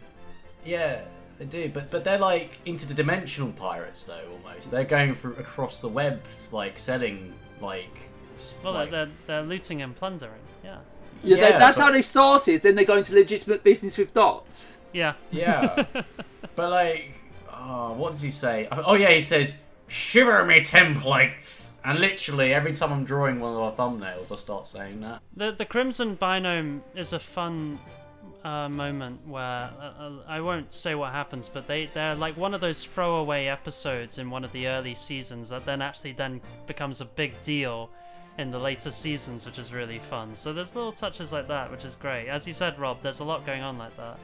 Yeah, 0.65 1.01
They 1.39 1.45
do, 1.45 1.69
but 1.73 1.89
but 1.91 2.03
they're 2.03 2.17
like 2.17 2.63
interdimensional 2.65 3.55
pirates 3.55 4.03
though. 4.03 4.21
Almost, 4.45 4.71
they're 4.71 4.83
going 4.83 5.15
through 5.15 5.35
across 5.35 5.79
the 5.79 5.87
webs, 5.89 6.51
like 6.51 6.77
selling 6.79 7.33
like. 7.61 8.09
Well, 8.63 8.73
like, 8.73 8.91
they're, 8.91 9.09
they're 9.25 9.41
looting 9.43 9.81
and 9.81 9.95
plundering. 9.95 10.33
Yeah. 10.63 10.77
Yeah, 11.23 11.35
they- 11.37 11.41
Yeah, 11.49 11.57
that's 11.57 11.77
but- 11.77 11.83
how 11.85 11.91
they 11.91 12.01
started. 12.03 12.61
Then 12.61 12.75
they 12.75 12.85
go 12.85 12.97
into 12.97 13.13
legitimate 13.15 13.63
business 13.63 13.97
with 13.97 14.13
dots. 14.13 14.79
Yeah. 14.93 15.13
Yeah. 15.31 15.85
but 16.55 16.69
like, 16.69 17.13
oh, 17.51 17.93
what 17.93 18.13
does 18.13 18.21
he 18.21 18.29
say? 18.31 18.67
Oh, 18.71 18.83
oh 18.87 18.93
yeah, 18.95 19.09
he 19.11 19.21
says, 19.21 19.55
"Shiver 19.87 20.45
me 20.45 20.59
templates," 20.61 21.69
and 21.83 21.99
literally 21.99 22.53
every 22.53 22.73
time 22.73 22.91
I'm 22.91 23.05
drawing 23.05 23.39
one 23.39 23.53
of 23.53 23.59
our 23.59 23.71
thumbnails, 23.73 24.31
I 24.31 24.35
start 24.35 24.67
saying 24.67 25.01
that. 25.01 25.21
The 25.35 25.51
the 25.51 25.65
Crimson 25.65 26.17
Binome 26.17 26.81
is 26.95 27.13
a 27.13 27.19
fun 27.19 27.79
uh, 28.43 28.69
moment 28.69 29.25
where 29.27 29.41
uh, 29.79 29.93
uh, 29.99 30.11
I 30.27 30.41
won't 30.41 30.71
say 30.71 30.95
what 30.95 31.11
happens, 31.11 31.49
but 31.49 31.67
they 31.67 31.89
they're 31.93 32.15
like 32.15 32.37
one 32.37 32.53
of 32.53 32.61
those 32.61 32.83
throwaway 32.83 33.47
episodes 33.47 34.19
in 34.19 34.29
one 34.29 34.43
of 34.43 34.51
the 34.51 34.67
early 34.67 34.95
seasons 34.95 35.49
that 35.49 35.65
then 35.65 35.81
actually 35.81 36.13
then 36.13 36.41
becomes 36.65 37.01
a 37.01 37.05
big 37.05 37.41
deal 37.41 37.89
in 38.37 38.51
the 38.51 38.59
later 38.59 38.91
seasons, 38.91 39.45
which 39.45 39.57
is 39.57 39.73
really 39.73 39.99
fun. 39.99 40.35
So 40.35 40.53
there's 40.53 40.75
little 40.75 40.91
touches 40.91 41.31
like 41.31 41.47
that, 41.47 41.71
which 41.71 41.83
is 41.85 41.95
great. 41.95 42.27
As 42.27 42.47
you 42.47 42.53
said, 42.53 42.77
Rob, 42.79 43.01
there's 43.01 43.19
a 43.19 43.23
lot 43.23 43.45
going 43.45 43.63
on 43.63 43.77
like 43.77 43.97
that. 43.97 44.19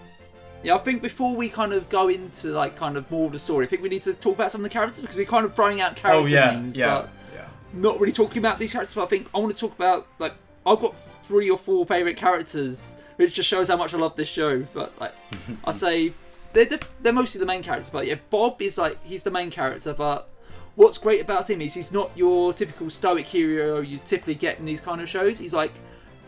Yeah, 0.63 0.75
I 0.75 0.77
think 0.79 1.01
before 1.01 1.35
we 1.35 1.49
kind 1.49 1.73
of 1.73 1.89
go 1.89 2.07
into 2.07 2.47
like 2.49 2.75
kind 2.77 2.95
of 2.95 3.09
more 3.11 3.25
of 3.27 3.33
the 3.33 3.39
story, 3.39 3.65
I 3.65 3.69
think 3.69 3.81
we 3.81 3.89
need 3.89 4.03
to 4.03 4.13
talk 4.13 4.35
about 4.35 4.49
some 4.51 4.61
of 4.61 4.63
the 4.63 4.69
characters 4.69 5.01
because 5.01 5.15
we're 5.17 5.25
kind 5.25 5.45
of 5.45 5.53
throwing 5.53 5.81
out 5.81 5.95
character 5.97 6.21
Oh, 6.23 6.25
yeah, 6.25 6.51
names, 6.51 6.77
yeah, 6.77 6.87
but 6.95 7.09
yeah. 7.35 7.47
not 7.73 7.99
really 7.99 8.13
talking 8.13 8.37
about 8.37 8.59
these 8.59 8.71
characters. 8.71 8.93
But 8.95 9.03
I 9.03 9.07
think 9.07 9.27
I 9.35 9.39
want 9.39 9.53
to 9.53 9.59
talk 9.59 9.75
about 9.75 10.07
like 10.19 10.33
I've 10.65 10.79
got 10.79 10.95
three 11.23 11.49
or 11.49 11.57
four 11.57 11.85
favorite 11.85 12.15
characters, 12.15 12.95
which 13.17 13.33
just 13.33 13.49
shows 13.49 13.67
how 13.67 13.75
much 13.75 13.93
I 13.93 13.97
love 13.97 14.15
this 14.15 14.29
show. 14.29 14.61
But 14.73 14.93
like 15.01 15.13
I 15.65 15.73
say, 15.73 16.13
they're 16.53 16.65
the, 16.65 16.81
they're 17.01 17.11
mostly 17.13 17.39
the 17.39 17.45
main 17.45 17.61
characters. 17.61 17.89
But 17.89 18.07
yeah, 18.07 18.15
Bob 18.29 18.61
is 18.61 18.77
like 18.77 19.03
he's 19.03 19.23
the 19.23 19.31
main 19.31 19.51
character, 19.51 19.93
but. 19.93 20.29
What's 20.75 20.97
great 20.97 21.21
about 21.21 21.47
him 21.51 21.61
is 21.61 21.75
he's 21.75 21.91
not 21.91 22.09
your 22.15 22.51
typical 22.51 22.89
stoic 22.89 23.27
hero 23.27 23.79
you 23.81 23.99
typically 24.07 24.33
get 24.33 24.57
in 24.57 24.65
these 24.65 24.81
kind 24.81 25.01
of 25.01 25.07
shows. 25.07 25.37
He's 25.37 25.53
like 25.53 25.71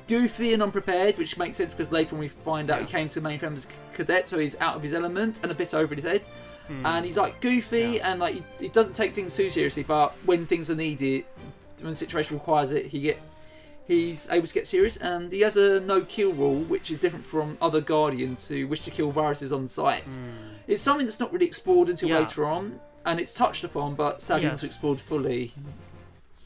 goofy 0.07 0.53
and 0.53 0.61
unprepared, 0.63 1.17
which 1.17 1.37
makes 1.37 1.57
sense 1.57 1.71
because 1.71 1.91
later 1.91 2.15
on 2.15 2.19
we 2.19 2.27
find 2.27 2.69
out 2.69 2.81
he 2.81 2.87
came 2.87 3.07
to 3.09 3.19
the 3.19 3.27
mainframe 3.27 3.55
as 3.55 3.65
a 3.65 3.95
cadet, 3.95 4.27
so 4.27 4.37
he's 4.39 4.59
out 4.61 4.75
of 4.75 4.83
his 4.83 4.93
element 4.93 5.39
and 5.43 5.51
a 5.51 5.55
bit 5.55 5.73
over 5.73 5.93
his 5.95 6.03
head. 6.05 6.27
Hmm. 6.67 6.85
And 6.85 7.05
he's 7.05 7.17
like 7.17 7.41
goofy 7.41 8.01
and 8.01 8.19
like 8.19 8.33
he, 8.35 8.43
he 8.59 8.67
doesn't 8.69 8.93
take 8.93 9.13
things 9.13 9.35
too 9.35 9.49
seriously, 9.49 9.83
but 9.83 10.13
when 10.25 10.45
things 10.47 10.69
are 10.69 10.75
needed, 10.75 11.25
when 11.79 11.89
the 11.91 11.95
situation 11.95 12.37
requires 12.37 12.71
it, 12.71 12.87
he 12.87 12.99
get 13.01 13.19
he's 13.87 14.27
able 14.31 14.47
to 14.47 14.53
get 14.53 14.65
serious. 14.65 14.97
And 14.97 15.31
he 15.31 15.41
has 15.41 15.57
a 15.57 15.79
no 15.81 16.01
kill 16.01 16.33
rule, 16.33 16.61
which 16.61 16.89
is 16.89 16.99
different 16.99 17.27
from 17.27 17.57
other 17.61 17.81
guardians 17.81 18.47
who 18.47 18.67
wish 18.67 18.81
to 18.81 18.91
kill 18.91 19.11
viruses 19.11 19.51
on 19.51 19.67
sight. 19.67 20.05
It's 20.67 20.81
something 20.81 21.05
that's 21.05 21.19
not 21.19 21.31
really 21.31 21.45
explored 21.45 21.89
until 21.89 22.09
Hmm. 22.09 22.13
Yeah. 22.15 22.19
later 22.21 22.45
on, 22.45 22.79
and 23.05 23.19
it's 23.19 23.33
touched 23.35 23.63
upon, 23.63 23.93
but 23.93 24.21
sadly 24.23 24.47
Yes. 24.47 24.63
not 24.63 24.67
explored 24.67 24.99
fully. 24.99 25.53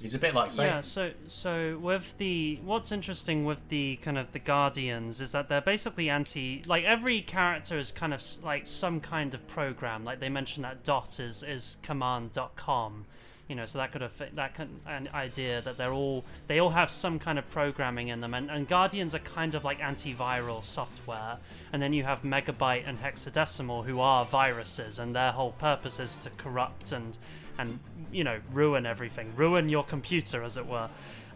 He's 0.02 0.14
a 0.14 0.18
bit 0.18 0.34
like 0.34 0.50
Satan. 0.50 0.76
Yeah, 0.76 0.82
so 0.82 1.12
so 1.28 1.78
with 1.82 2.18
the 2.18 2.58
what's 2.64 2.91
interesting 2.91 3.43
with 3.43 3.68
the 3.68 3.97
kind 3.97 4.18
of 4.18 4.32
the 4.32 4.39
Guardians 4.39 5.20
is 5.20 5.34
that 5.34 5.50
they're 5.50 5.60
basically 5.60 6.10
anti 6.10 6.64
like 6.68 6.86
every 6.86 7.22
character 7.22 7.78
is 7.78 7.91
kind 7.91 8.14
of 8.14 8.24
like 8.41 8.66
some 8.66 9.02
kind 9.02 9.34
of 9.34 9.45
program. 9.47 10.06
Like 10.06 10.22
they 10.22 10.30
mentioned 10.30 10.64
that 10.64 10.86
dot 10.86 11.20
is 11.20 11.43
is 11.43 11.78
command.com. 11.84 13.06
You 13.50 13.56
know, 13.56 13.66
so 13.66 13.80
that 13.80 13.91
could 13.91 14.02
have 14.02 14.36
that 14.36 14.54
can, 14.54 14.80
an 14.86 15.10
idea 15.14 15.60
that 15.64 15.76
they're 15.76 15.91
all 15.91 16.24
they 16.47 16.60
all 16.60 16.70
have 16.70 16.89
some 16.89 17.20
kind 17.20 17.38
of 17.38 17.50
programming 17.50 18.10
in 18.10 18.22
them, 18.22 18.36
and, 18.36 18.50
and 18.50 18.68
Guardians 18.68 19.16
are 19.16 19.20
kind 19.20 19.56
of 19.56 19.66
like 19.66 19.80
antiviral 19.80 20.64
software, 20.64 21.39
and 21.74 21.82
then 21.82 21.91
you 21.91 22.04
have 22.04 22.22
Megabyte 22.22 22.88
and 22.88 23.00
Hexadecimal 23.00 23.86
who 23.86 24.00
are 24.00 24.24
viruses, 24.24 25.00
and 25.00 25.16
their 25.16 25.32
whole 25.32 25.54
purpose 25.54 26.00
is 26.00 26.16
to 26.18 26.30
corrupt 26.30 26.91
and 26.91 27.18
and 27.60 27.80
you 28.12 28.24
know 28.24 28.39
ruin 28.51 28.86
everything, 28.88 29.32
ruin 29.36 29.70
your 29.70 29.84
computer 29.84 30.43
as 30.43 30.57
it 30.57 30.66
were. 30.66 30.89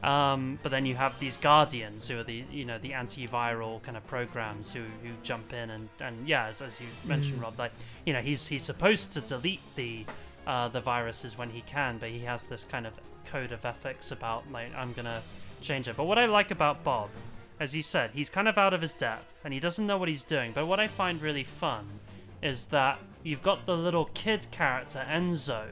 Um, 0.04 0.60
but 0.62 0.70
then 0.70 0.86
you 0.86 0.96
have 0.96 1.18
these 1.20 1.38
guardians 1.38 2.10
who 2.10 2.20
are 2.20 2.24
the 2.24 2.44
you 2.52 2.66
know 2.66 2.78
the 2.78 2.92
antiviral 2.92 3.82
kind 3.84 3.96
of 3.96 4.06
programs 4.06 4.74
who, 4.74 4.82
who 5.02 5.12
jump 5.24 5.54
in 5.54 5.70
and, 5.70 5.88
and 6.02 6.28
yeah 6.28 6.48
as, 6.48 6.62
as 6.62 6.82
you 6.82 6.88
mentioned 7.06 7.40
Mm. 7.40 7.44
Rob 7.44 7.58
like 7.58 7.72
you 8.06 8.12
know 8.12 8.20
he's 8.20 8.46
he's 8.46 8.64
supposed 8.64 9.14
to 9.14 9.22
delete 9.22 9.62
the 9.76 10.06
uh, 10.46 10.68
the 10.68 10.82
viruses 10.82 11.38
when 11.38 11.50
he 11.50 11.62
can 11.62 12.00
but 12.00 12.10
he 12.10 12.20
has 12.20 12.44
this 12.44 12.66
kind 12.66 12.86
of 12.86 12.92
code 13.32 13.54
of 13.54 13.64
ethics 13.64 14.12
about 14.12 14.44
like 14.52 14.76
I'm 14.76 14.92
gonna 14.92 15.22
change 15.62 15.88
it 15.88 15.96
but 15.96 16.04
what 16.04 16.20
I 16.20 16.26
like 16.26 16.52
about 16.52 16.84
Bob 16.84 17.10
as 17.62 17.74
you 17.74 17.82
said 17.82 18.12
he's 18.14 18.30
kind 18.30 18.50
of 18.50 18.58
out 18.58 18.74
of 18.74 18.82
his 18.82 18.94
depth 18.94 19.40
and 19.46 19.54
he 19.54 19.62
doesn't 19.62 19.88
know 19.88 19.98
what 19.98 20.10
he's 20.10 20.24
doing 20.24 20.52
but 20.54 20.66
what 20.66 20.82
I 20.82 20.88
find 20.90 21.22
really 21.22 21.46
fun 21.46 21.88
is 22.42 22.66
that 22.66 23.00
you've 23.24 23.42
got 23.42 23.66
the 23.66 23.78
little 23.78 24.10
kid 24.14 24.48
character 24.52 25.06
Enzo 25.10 25.64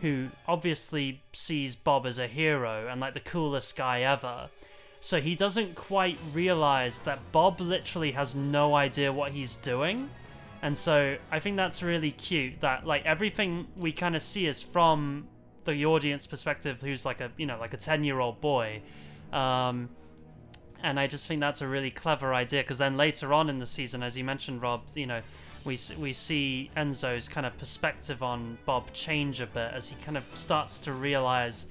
who 0.00 0.28
obviously 0.46 1.22
sees 1.32 1.74
Bob 1.74 2.06
as 2.06 2.18
a 2.18 2.26
hero 2.26 2.88
and 2.88 3.00
like 3.00 3.14
the 3.14 3.20
coolest 3.20 3.76
guy 3.76 4.02
ever. 4.02 4.48
So 5.00 5.20
he 5.20 5.34
doesn't 5.34 5.74
quite 5.74 6.18
realize 6.32 7.00
that 7.00 7.20
Bob 7.32 7.60
literally 7.60 8.12
has 8.12 8.34
no 8.34 8.74
idea 8.74 9.12
what 9.12 9.32
he's 9.32 9.56
doing. 9.56 10.10
And 10.62 10.76
so 10.76 11.16
I 11.30 11.38
think 11.38 11.56
that's 11.56 11.82
really 11.82 12.10
cute 12.10 12.60
that 12.60 12.86
like 12.86 13.04
everything 13.04 13.66
we 13.76 13.92
kind 13.92 14.16
of 14.16 14.22
see 14.22 14.46
is 14.46 14.62
from 14.62 15.28
the 15.64 15.84
audience 15.84 16.26
perspective 16.26 16.80
who's 16.80 17.04
like 17.04 17.20
a 17.20 17.30
you 17.36 17.44
know 17.44 17.58
like 17.58 17.74
a 17.74 17.76
10 17.76 18.04
year 18.04 18.20
old 18.20 18.40
boy 18.40 18.80
um 19.32 19.88
and 20.82 21.00
I 21.00 21.06
just 21.06 21.26
think 21.26 21.40
that's 21.40 21.60
a 21.60 21.68
really 21.68 21.90
clever 21.90 22.34
idea 22.34 22.62
because 22.62 22.78
then 22.78 22.96
later 22.96 23.32
on 23.32 23.48
in 23.48 23.58
the 23.58 23.66
season, 23.66 24.02
as 24.02 24.16
you 24.16 24.24
mentioned, 24.24 24.62
Rob, 24.62 24.82
you 24.94 25.06
know, 25.06 25.22
we 25.66 25.78
we 25.98 26.12
see 26.12 26.70
Enzo's 26.76 27.28
kind 27.28 27.46
of 27.46 27.58
perspective 27.58 28.22
on 28.22 28.56
Bob 28.64 28.92
change 28.92 29.40
a 29.40 29.46
bit 29.46 29.72
as 29.74 29.88
he 29.88 29.96
kind 29.96 30.16
of 30.16 30.24
starts 30.34 30.78
to 30.80 30.92
realize 30.92 31.66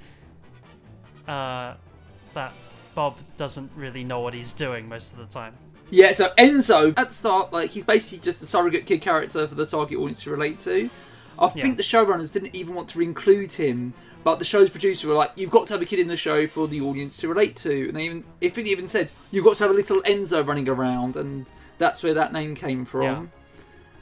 uh, 1.28 1.74
that 2.34 2.54
Bob 2.93 3.18
doesn't 3.38 3.72
really 3.76 4.04
know 4.04 4.20
what 4.20 4.34
he's 4.34 4.54
doing 4.54 4.88
most 4.88 5.14
of 5.14 5.20
the 5.20 5.26
time. 5.26 5.54
Yeah, 5.89 6.12
so 6.12 6.30
Enzo 6.38 6.93
at 6.98 7.08
the 7.10 7.14
start, 7.14 7.54
like 7.54 7.72
he's 7.72 7.84
basically 7.84 8.20
just 8.20 8.41
a 8.41 8.46
surrogate 8.46 8.86
kid 8.86 9.02
character 9.02 9.48
for 9.48 9.56
the 9.56 9.66
target 9.66 9.98
audience 9.98 10.24
to 10.24 10.32
relate 10.32 10.60
to. 10.60 10.89
I 11.38 11.52
Yeah. 11.54 11.64
think 11.64 11.78
the 11.78 11.84
showrunners 11.84 12.32
didn't 12.32 12.56
even 12.56 12.76
want 12.76 12.89
to 12.89 13.02
include 13.02 13.54
him, 13.54 13.93
but 14.24 14.39
the 14.39 14.46
show's 14.46 14.70
producer 14.70 15.08
were 15.08 15.14
like, 15.16 15.32
"You've 15.36 15.52
got 15.52 15.68
to 15.68 15.74
have 15.74 15.82
a 15.82 15.86
kid 15.86 16.00
in 16.00 16.08
the 16.08 16.18
show 16.18 16.48
for 16.48 16.68
the 16.68 16.82
audience 16.82 17.18
to 17.18 17.28
relate 17.28 17.56
to," 17.58 17.88
and 17.89 17.98
they 17.98 18.06
even, 18.06 18.24
I 18.41 18.50
think 18.50 18.66
they 18.68 18.72
even 18.72 18.88
said, 18.88 19.12
"You've 19.32 19.46
got 19.46 19.58
to 19.58 19.64
have 19.66 19.72
a 19.72 19.76
little 19.76 20.02
Enzo 20.04 20.46
running 20.46 20.68
around," 20.68 21.16
and 21.18 21.46
that's 21.78 22.02
where 22.02 22.14
that 22.14 22.34
name 22.34 22.56
came 22.56 22.86
from. 22.86 23.02
Yeah. 23.04 23.26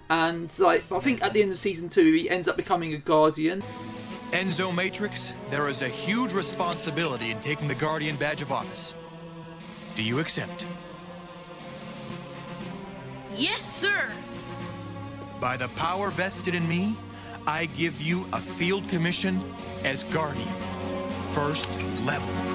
And 0.09 0.53
like, 0.59 0.83
I 0.91 0.99
think 0.99 1.23
at 1.23 1.33
the 1.33 1.41
end 1.41 1.51
of 1.51 1.59
season 1.59 1.89
two, 1.89 2.11
he 2.13 2.29
ends 2.29 2.47
up 2.47 2.57
becoming 2.57 2.93
a 2.93 2.97
guardian. 2.97 3.63
Enzo 4.31 4.73
Matrix, 4.73 5.31
there 5.51 5.67
is 5.67 5.83
a 5.83 5.87
huge 5.87 6.33
responsibility 6.33 7.29
in 7.29 7.39
taking 7.39 7.67
the 7.67 7.75
Guardian 7.75 8.15
badge 8.15 8.41
of 8.41 8.51
office. 8.51 8.95
Do 9.95 10.01
you 10.01 10.19
accept? 10.19 10.65
Yes, 13.35 13.61
sir. 13.61 14.09
By 15.39 15.55
the 15.55 15.67
power 15.69 16.09
vested 16.09 16.55
in 16.55 16.67
me, 16.67 16.97
I 17.45 17.65
give 17.77 18.01
you 18.01 18.25
a 18.33 18.39
field 18.39 18.89
commission 18.89 19.43
as 19.83 20.03
Guardian. 20.05 20.47
First 21.33 21.69
level. 22.05 22.52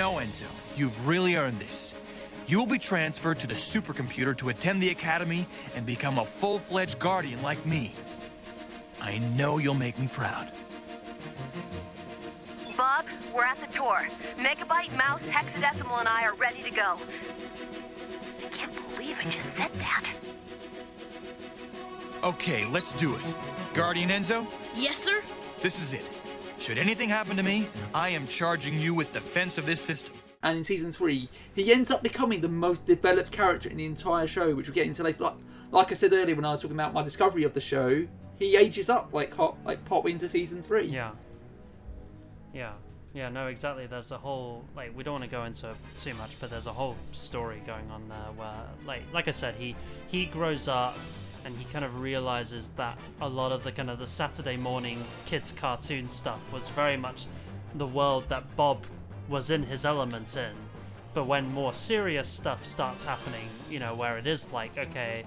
No, 0.00 0.12
Enzo, 0.12 0.46
you've 0.78 1.06
really 1.06 1.36
earned 1.36 1.60
this. 1.60 1.92
You 2.46 2.58
will 2.58 2.64
be 2.64 2.78
transferred 2.78 3.38
to 3.40 3.46
the 3.46 3.52
supercomputer 3.52 4.34
to 4.38 4.48
attend 4.48 4.82
the 4.82 4.88
academy 4.88 5.46
and 5.76 5.84
become 5.84 6.16
a 6.16 6.24
full 6.24 6.58
fledged 6.58 6.98
Guardian 6.98 7.42
like 7.42 7.66
me. 7.66 7.92
I 8.98 9.18
know 9.36 9.58
you'll 9.58 9.74
make 9.74 9.98
me 9.98 10.08
proud. 10.08 10.50
Bob, 12.78 13.04
we're 13.34 13.44
at 13.44 13.60
the 13.60 13.66
tour. 13.66 14.08
Megabyte, 14.38 14.96
Mouse, 14.96 15.20
Hexadecimal, 15.24 15.98
and 15.98 16.08
I 16.08 16.22
are 16.24 16.34
ready 16.34 16.62
to 16.62 16.70
go. 16.70 16.96
I 18.42 18.48
can't 18.56 18.72
believe 18.96 19.18
I 19.20 19.24
just 19.28 19.52
said 19.52 19.70
that. 19.74 20.10
Okay, 22.24 22.64
let's 22.72 22.92
do 22.92 23.16
it. 23.16 23.20
Guardian 23.74 24.08
Enzo, 24.08 24.46
Yes, 24.74 24.96
sir. 24.96 25.20
this 25.60 25.78
is 25.78 25.92
it. 25.92 26.19
Should 26.60 26.78
anything 26.78 27.08
happen 27.08 27.36
to 27.36 27.42
me, 27.42 27.66
I 27.94 28.10
am 28.10 28.26
charging 28.26 28.78
you 28.78 28.92
with 28.92 29.12
defense 29.12 29.56
of 29.58 29.64
this 29.66 29.80
system. 29.80 30.12
and 30.42 30.58
in 30.58 30.64
season 30.64 30.92
three, 30.92 31.28
he 31.54 31.72
ends 31.72 31.90
up 31.90 32.02
becoming 32.02 32.40
the 32.40 32.48
most 32.48 32.86
developed 32.86 33.32
character 33.32 33.68
in 33.68 33.76
the 33.78 33.86
entire 33.86 34.26
show, 34.26 34.54
which 34.54 34.66
we'll 34.68 34.74
get 34.74 34.86
into 34.86 35.02
later. 35.02 35.24
Like, 35.24 35.34
like 35.70 35.90
I 35.90 35.94
said 35.94 36.12
earlier 36.12 36.36
when 36.36 36.44
I 36.44 36.50
was 36.50 36.60
talking 36.60 36.76
about 36.76 36.92
my 36.92 37.02
discovery 37.02 37.44
of 37.44 37.54
the 37.54 37.60
show, 37.60 38.06
he 38.38 38.56
ages 38.56 38.88
up 38.90 39.12
like 39.12 39.34
hot, 39.34 39.56
like 39.64 39.84
partway 39.86 40.12
into 40.12 40.28
season 40.28 40.62
three. 40.62 40.86
Yeah. 40.86 41.12
Yeah. 42.54 42.72
Yeah, 43.12 43.28
no, 43.28 43.48
exactly. 43.48 43.86
There's 43.86 44.12
a 44.12 44.18
whole 44.18 44.64
like 44.76 44.96
we 44.96 45.02
don't 45.02 45.14
want 45.14 45.24
to 45.24 45.30
go 45.30 45.44
into 45.44 45.74
too 46.00 46.14
much, 46.14 46.30
but 46.40 46.50
there's 46.50 46.66
a 46.66 46.72
whole 46.72 46.96
story 47.12 47.60
going 47.66 47.90
on 47.90 48.08
there 48.08 48.32
where 48.36 48.62
like 48.86 49.02
like 49.12 49.28
I 49.28 49.32
said, 49.32 49.54
he 49.56 49.74
he 50.08 50.26
grows 50.26 50.68
up 50.68 50.96
and 51.50 51.58
he 51.58 51.64
kind 51.72 51.84
of 51.84 52.00
realizes 52.00 52.68
that 52.76 52.96
a 53.20 53.28
lot 53.28 53.50
of 53.50 53.64
the 53.64 53.72
kind 53.72 53.90
of 53.90 53.98
the 53.98 54.06
Saturday 54.06 54.56
morning 54.56 55.02
kids 55.26 55.52
cartoon 55.52 56.08
stuff 56.08 56.40
was 56.52 56.68
very 56.70 56.96
much 56.96 57.26
the 57.74 57.86
world 57.86 58.28
that 58.28 58.56
Bob 58.56 58.84
was 59.28 59.50
in 59.50 59.62
his 59.62 59.84
element 59.84 60.36
in. 60.36 60.52
But 61.12 61.24
when 61.24 61.52
more 61.52 61.74
serious 61.74 62.28
stuff 62.28 62.64
starts 62.64 63.02
happening, 63.02 63.48
you 63.68 63.80
know, 63.80 63.94
where 63.94 64.16
it 64.16 64.26
is 64.26 64.52
like, 64.52 64.78
okay, 64.78 65.24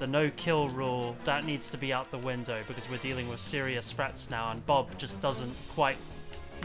the 0.00 0.06
no 0.06 0.30
kill 0.36 0.68
rule 0.70 1.16
that 1.24 1.44
needs 1.44 1.70
to 1.70 1.78
be 1.78 1.92
out 1.92 2.10
the 2.10 2.18
window 2.18 2.58
because 2.66 2.90
we're 2.90 2.96
dealing 2.98 3.28
with 3.28 3.38
serious 3.38 3.92
threats 3.92 4.30
now, 4.30 4.50
and 4.50 4.64
Bob 4.66 4.98
just 4.98 5.20
doesn't 5.20 5.54
quite 5.74 5.96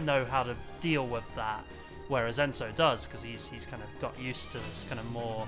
know 0.03 0.25
how 0.25 0.41
to 0.41 0.55
deal 0.81 1.05
with 1.05 1.23
that, 1.35 1.63
whereas 2.07 2.39
Enzo 2.39 2.73
does 2.75 3.05
because 3.05 3.21
he's 3.21 3.47
he's 3.47 3.67
kind 3.67 3.83
of 3.83 4.01
got 4.01 4.19
used 4.19 4.51
to 4.53 4.57
this 4.57 4.85
kind 4.89 4.99
of 4.99 5.11
more, 5.11 5.47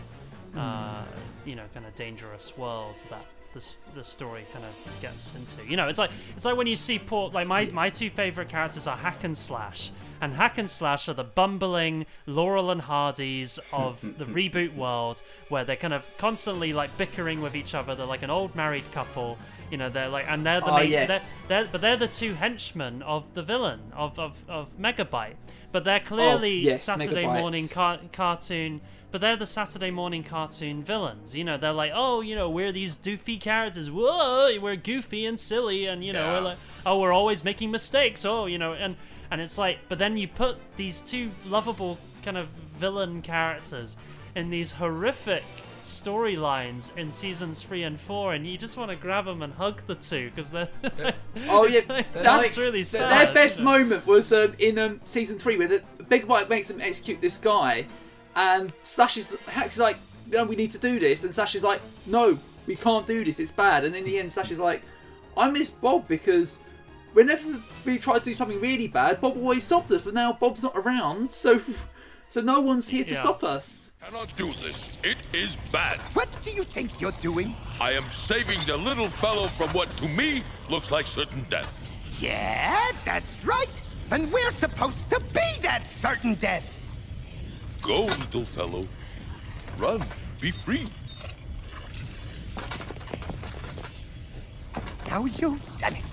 uh, 0.56 1.04
you 1.46 1.56
know, 1.56 1.66
kind 1.74 1.88
of 1.88 1.96
dangerous 1.96 2.56
world 2.58 2.96
that 3.10 3.26
the 3.54 3.64
the 3.96 4.04
story 4.04 4.46
kind 4.54 4.66
of 4.66 5.02
gets 5.02 5.34
into. 5.36 5.70
You 5.70 5.78
know, 5.78 5.88
it's 5.88 6.00
like 6.00 6.12
it's 6.36 6.46
like 6.46 6.58
when 6.58 6.68
you 6.68 6.76
see 6.76 7.00
poor 7.00 7.30
like 7.30 7.48
my 7.48 7.66
my 7.68 7.90
two 7.90 8.10
favorite 8.10 8.50
characters 8.50 8.88
are 8.88 8.98
Hack 8.98 9.24
and 9.24 9.38
Slash. 9.38 9.92
And 10.22 10.34
Hack 10.34 10.58
and 10.58 10.70
Slash 10.70 11.08
are 11.08 11.14
the 11.14 11.24
bumbling 11.24 12.06
Laurel 12.26 12.72
and 12.72 12.82
Hardys 12.82 13.58
of 13.72 14.02
the 14.18 14.26
reboot 14.26 14.76
world, 14.76 15.22
where 15.48 15.64
they're 15.64 15.78
kind 15.78 15.94
of 15.94 16.04
constantly 16.18 16.74
like 16.74 16.96
bickering 16.98 17.42
with 17.42 17.56
each 17.56 17.74
other. 17.74 17.96
They're 17.96 18.06
like 18.06 18.22
an 18.24 18.30
old 18.30 18.54
married 18.54 18.92
couple, 18.92 19.38
you 19.72 19.78
know. 19.78 19.90
They're 19.90 20.10
like, 20.10 20.26
and 20.28 20.46
they're 20.46 20.60
the 20.60 20.72
Oh, 20.74 20.76
main, 20.78 20.90
yes. 20.92 21.40
they're, 21.48 21.62
they're, 21.64 21.70
but 21.72 21.80
they're 21.80 21.96
the 21.96 22.10
two 22.10 22.34
henchmen 22.34 23.02
of 23.04 23.34
the 23.34 23.42
villain 23.44 23.80
of 23.96 24.20
of, 24.20 24.38
of 24.50 24.68
Megabyte. 24.78 25.36
But 25.72 25.86
they're 25.86 26.02
oh, 26.04 26.08
clearly 26.08 26.58
Oh, 26.66 26.70
yes, 26.72 26.84
Saturday 26.84 27.24
Megabytes. 27.24 27.40
morning 27.40 27.68
car- 27.70 28.00
cartoon. 28.12 28.82
But 29.12 29.22
they're 29.22 29.36
the 29.36 29.48
Saturday 29.48 29.90
morning 29.90 30.24
cartoon 30.24 30.84
villains. 30.84 31.36
You 31.36 31.44
know, 31.44 31.58
they're 31.58 31.74
like, 31.74 31.92
oh, 31.96 32.22
you 32.22 32.36
know, 32.36 32.48
we're 32.50 32.72
these 32.72 32.96
doofy 32.96 33.40
characters. 33.42 33.90
Whoa, 33.90 34.60
we're 34.62 34.76
goofy 34.76 35.26
and 35.26 35.40
silly, 35.40 35.88
and 35.88 36.04
you 36.06 36.14
know, 36.14 36.26
Yeah. 36.26 36.34
we're 36.34 36.42
like, 36.42 36.58
oh, 36.86 37.00
we're 37.00 37.12
always 37.12 37.44
making 37.44 37.72
mistakes. 37.72 38.24
Oh, 38.24 38.46
you 38.46 38.58
know, 38.60 38.74
and 38.74 38.96
and 39.32 39.42
it's 39.42 39.58
like, 39.58 39.80
but 39.90 39.98
then 39.98 40.18
you 40.18 40.28
put 40.28 40.58
these 40.78 41.02
two 41.02 41.32
lovable 41.46 41.98
kind 42.24 42.38
of 42.38 42.48
villain 42.78 43.22
characters 43.22 43.98
in 44.36 44.50
these 44.52 44.72
horrific 44.72 45.44
storylines 45.82 46.96
in 46.98 47.12
seasons 47.12 47.62
three 47.62 47.84
and 47.84 48.00
four, 48.00 48.34
and 48.34 48.46
you 48.46 48.58
just 48.58 48.78
want 48.78 48.90
to 48.92 48.96
grab 48.98 49.26
them 49.26 49.42
and 49.42 49.54
hug 49.54 49.82
the 49.88 49.96
two 49.96 50.30
because 50.30 50.50
they're. 50.52 50.68
Oh 51.48 51.66
yeah, 51.66 51.82
like- 51.90 52.12
that's 52.14 52.58
really 52.58 52.84
sad. 52.84 53.28
Their 53.28 53.34
best 53.34 53.60
you 53.60 53.66
know? 53.66 53.72
moment 53.80 54.06
was 54.06 54.32
um, 54.34 54.54
in 54.60 54.78
um, 54.78 55.00
season 55.06 55.38
three, 55.40 55.58
where 55.58 55.68
the 55.68 55.84
Big 56.10 56.26
White 56.26 56.50
makes 56.50 56.68
them 56.68 56.82
execute 56.82 57.22
this 57.22 57.38
guy, 57.38 57.86
and 58.36 58.72
Slash 58.82 59.18
is 59.18 59.38
Hack's 59.48 59.78
like, 59.78 59.98
"No, 60.28 60.44
we 60.46 60.56
need 60.56 60.72
to 60.72 60.78
do 60.78 61.00
this," 61.00 61.24
and 61.24 61.34
Slash 61.34 61.56
is 61.56 61.64
like, 61.64 61.82
"No, 62.06 62.38
we 62.68 62.76
can't 62.76 63.06
do 63.08 63.24
this. 63.24 63.40
It's 63.40 63.52
bad." 63.52 63.84
And 63.86 63.96
in 63.96 64.04
the 64.06 64.20
end, 64.20 64.32
Slash 64.32 64.52
is 64.52 64.60
like, 64.60 64.84
"I 65.38 65.50
miss 65.50 65.70
Bob 65.70 66.08
because." 66.08 66.58
Whenever 67.14 67.60
we 67.86 67.98
tried 67.98 68.20
to 68.20 68.26
do 68.26 68.34
something 68.36 68.62
really 68.62 68.88
bad, 68.88 69.20
Bob 69.20 69.36
always 69.36 69.64
stopped 69.64 69.90
us. 69.92 70.04
But 70.04 70.14
now 70.14 70.32
Bob's 70.34 70.62
not 70.62 70.74
around, 70.76 71.32
so 71.32 71.60
so 72.30 72.40
no 72.40 72.62
one's 72.62 72.88
here 72.88 73.04
to 73.04 73.14
Yeah. 73.16 73.20
stop 73.22 73.44
us. 73.44 73.94
Cannot 74.06 74.32
do 74.38 74.54
this. 74.62 74.92
It 75.04 75.18
is 75.34 75.58
bad. 75.72 76.00
What 76.14 76.30
do 76.44 76.52
you 76.52 76.64
think 76.64 77.02
you're 77.02 77.12
doing? 77.20 77.56
I 77.82 77.94
am 77.94 78.08
saving 78.12 78.60
the 78.68 78.78
little 78.78 79.10
fellow 79.10 79.48
from 79.48 79.70
what 79.74 79.90
to 79.98 80.08
me 80.08 80.44
looks 80.70 80.92
like 80.92 81.08
certain 81.08 81.48
death. 81.50 81.76
Yeah, 82.20 82.92
that's 83.06 83.44
right. 83.44 83.68
And 84.12 84.32
we're 84.32 84.52
supposed 84.52 85.10
to 85.10 85.20
be 85.34 85.60
that 85.64 85.88
certain 85.88 86.36
death. 86.36 86.64
Go, 87.82 88.04
little 88.06 88.46
fellow. 88.46 88.88
Run. 89.78 90.06
Be 90.42 90.52
free. 90.52 90.88
Now 95.08 95.26
you've 95.26 95.80
done 95.80 95.96
it. 95.96 96.04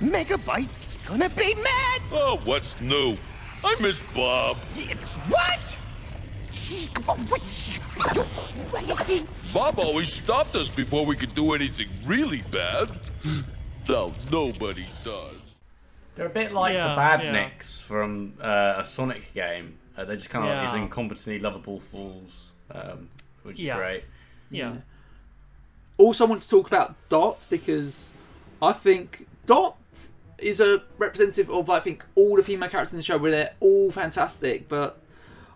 Megabyte's 0.00 0.98
gonna 0.98 1.28
be 1.30 1.54
mad. 1.54 2.00
Oh, 2.10 2.40
what's 2.44 2.80
new? 2.80 3.16
I 3.64 3.76
miss 3.80 4.00
Bob. 4.14 4.56
What? 5.28 5.76
What? 7.28 7.78
You 8.16 8.24
crazy? 8.94 9.28
Bob 9.52 9.78
always 9.78 10.12
stopped 10.12 10.56
us 10.56 10.70
before 10.70 11.04
we 11.06 11.14
could 11.14 11.34
do 11.34 11.52
anything 11.52 11.88
really 12.04 12.42
bad. 12.50 12.88
Now 13.88 14.12
nobody 14.30 14.86
does. 15.04 15.36
They're 16.14 16.26
a 16.26 16.30
bit 16.30 16.52
like 16.52 16.74
Yeah, 16.74 16.88
the 16.90 16.96
bad 16.96 17.22
yeah. 17.22 17.50
From 17.80 18.34
uh, 18.40 18.74
a 18.78 18.84
Sonic 18.84 19.32
game. 19.34 19.78
Uh, 20.02 20.04
they're 20.06 20.16
just 20.16 20.30
kind 20.30 20.44
of 20.44 20.50
like 20.56 20.66
these 20.66 20.74
Yeah. 20.74 20.88
incompetently 20.88 21.40
lovable 21.40 21.78
fools, 21.80 22.50
um, 22.70 23.08
which 23.42 23.58
is 23.58 23.64
Yeah. 23.66 23.76
great. 23.76 24.04
Yeah. 24.50 24.76
Also, 25.98 26.26
I 26.26 26.28
want 26.28 26.42
to 26.42 26.48
talk 26.48 26.66
about 26.66 26.94
Dot 27.08 27.46
because 27.48 28.12
I 28.60 28.72
think 28.72 29.26
Dot 29.46 29.76
is 30.38 30.60
a 30.60 30.82
representative 30.98 31.48
of 31.50 31.70
I 31.70 31.78
think 31.80 32.04
all 32.16 32.36
the 32.36 32.42
female 32.42 32.68
characters 32.68 32.92
in 32.94 32.98
the 32.98 33.02
show 33.04 33.18
where 33.18 33.30
they're 33.30 33.54
all 33.60 33.90
fantastic. 33.92 34.68
But 34.68 34.98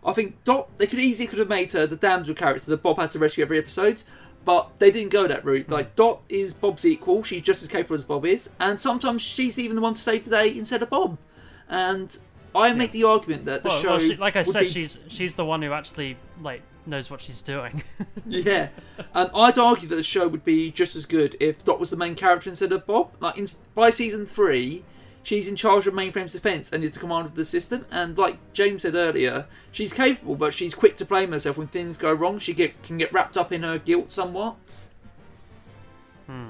I 0.05 0.13
think 0.13 0.43
Dot 0.45 0.77
they 0.79 0.87
could 0.87 1.01
easily 1.01 1.27
could 1.27 1.39
have 1.41 1.49
made 1.49 1.73
her 1.73 1.87
the 1.87 1.97
damsel 1.97 2.35
character 2.35 2.71
that 2.71 2.83
Bob 2.83 2.99
has 2.99 3.13
to 3.15 3.19
rescue 3.19 3.43
every 3.43 3.59
episode, 3.59 4.03
but 4.45 4.71
they 4.79 4.91
didn't 4.93 5.11
go 5.11 5.27
that 5.27 5.45
route. 5.45 5.69
Like 5.69 5.97
Dot 5.97 6.21
is 6.29 6.55
Bob's 6.55 6.85
equal; 6.85 7.23
she's 7.25 7.43
just 7.43 7.63
as 7.63 7.69
capable 7.69 7.97
as 7.97 8.05
Bob 8.05 8.25
is, 8.25 8.51
and 8.61 8.79
sometimes 8.79 9.23
she's 9.23 9.59
even 9.59 9.75
the 9.75 9.83
one 9.83 9.95
to 9.95 10.01
save 10.01 10.25
the 10.25 10.31
day 10.31 10.57
instead 10.57 10.83
of 10.83 10.91
Bob. 10.91 11.19
And 11.69 12.17
I 12.57 12.73
make 12.73 12.93
the 12.93 13.05
argument 13.05 13.45
that 13.47 13.63
the 13.63 13.69
Well, 13.69 13.81
show, 13.83 13.91
well, 13.91 14.01
she, 14.01 14.17
like 14.17 14.37
I 14.37 14.43
said, 14.43 14.61
be- 14.61 14.69
she's 14.71 14.99
she's 15.09 15.35
the 15.35 15.45
one 15.45 15.63
who 15.63 15.73
actually 15.73 16.17
like 16.41 16.63
knows 16.87 17.11
what 17.11 17.21
she's 17.21 17.43
doing. 17.43 17.83
Yeah, 18.29 18.71
and 19.15 19.31
I'd 19.37 19.57
argue 19.57 19.89
that 19.89 19.95
the 19.95 20.03
show 20.03 20.27
would 20.27 20.45
be 20.45 20.73
just 20.73 20.97
as 20.97 21.07
good 21.07 21.37
if 21.39 21.65
Dot 21.65 21.79
was 21.79 21.91
the 21.91 21.97
main 21.97 22.17
character 22.17 22.51
instead 22.51 22.73
of 22.73 22.85
Bob. 22.85 23.13
Like 23.21 23.39
in, 23.39 23.47
by 23.77 23.91
season 23.91 24.27
three, 24.27 24.85
she's 25.23 25.47
in 25.47 25.55
charge 25.55 25.87
of 25.87 25.95
Mainframe's 25.95 26.33
defense 26.33 26.73
and 26.73 26.83
is 26.83 26.93
the 26.95 26.99
commander 26.99 27.29
of 27.29 27.37
the 27.37 27.45
system. 27.45 27.87
And 27.89 28.19
like 28.19 28.39
James 28.53 28.83
said 28.83 28.97
earlier, 28.97 29.47
she's 29.71 29.93
capable, 29.93 30.35
but 30.35 30.53
she's 30.55 30.75
quick 30.75 30.97
to 30.97 31.05
blame 31.05 31.31
herself 31.31 31.57
when 31.57 31.69
things 31.69 31.97
go 31.97 32.13
wrong. 32.13 32.41
She 32.41 32.53
get 32.53 32.83
can 32.83 32.99
get 32.99 33.13
wrapped 33.13 33.37
up 33.37 33.53
in 33.53 33.63
her 33.63 33.79
guilt 33.79 34.11
somewhat. 34.11 34.89
Hmm. 36.27 36.49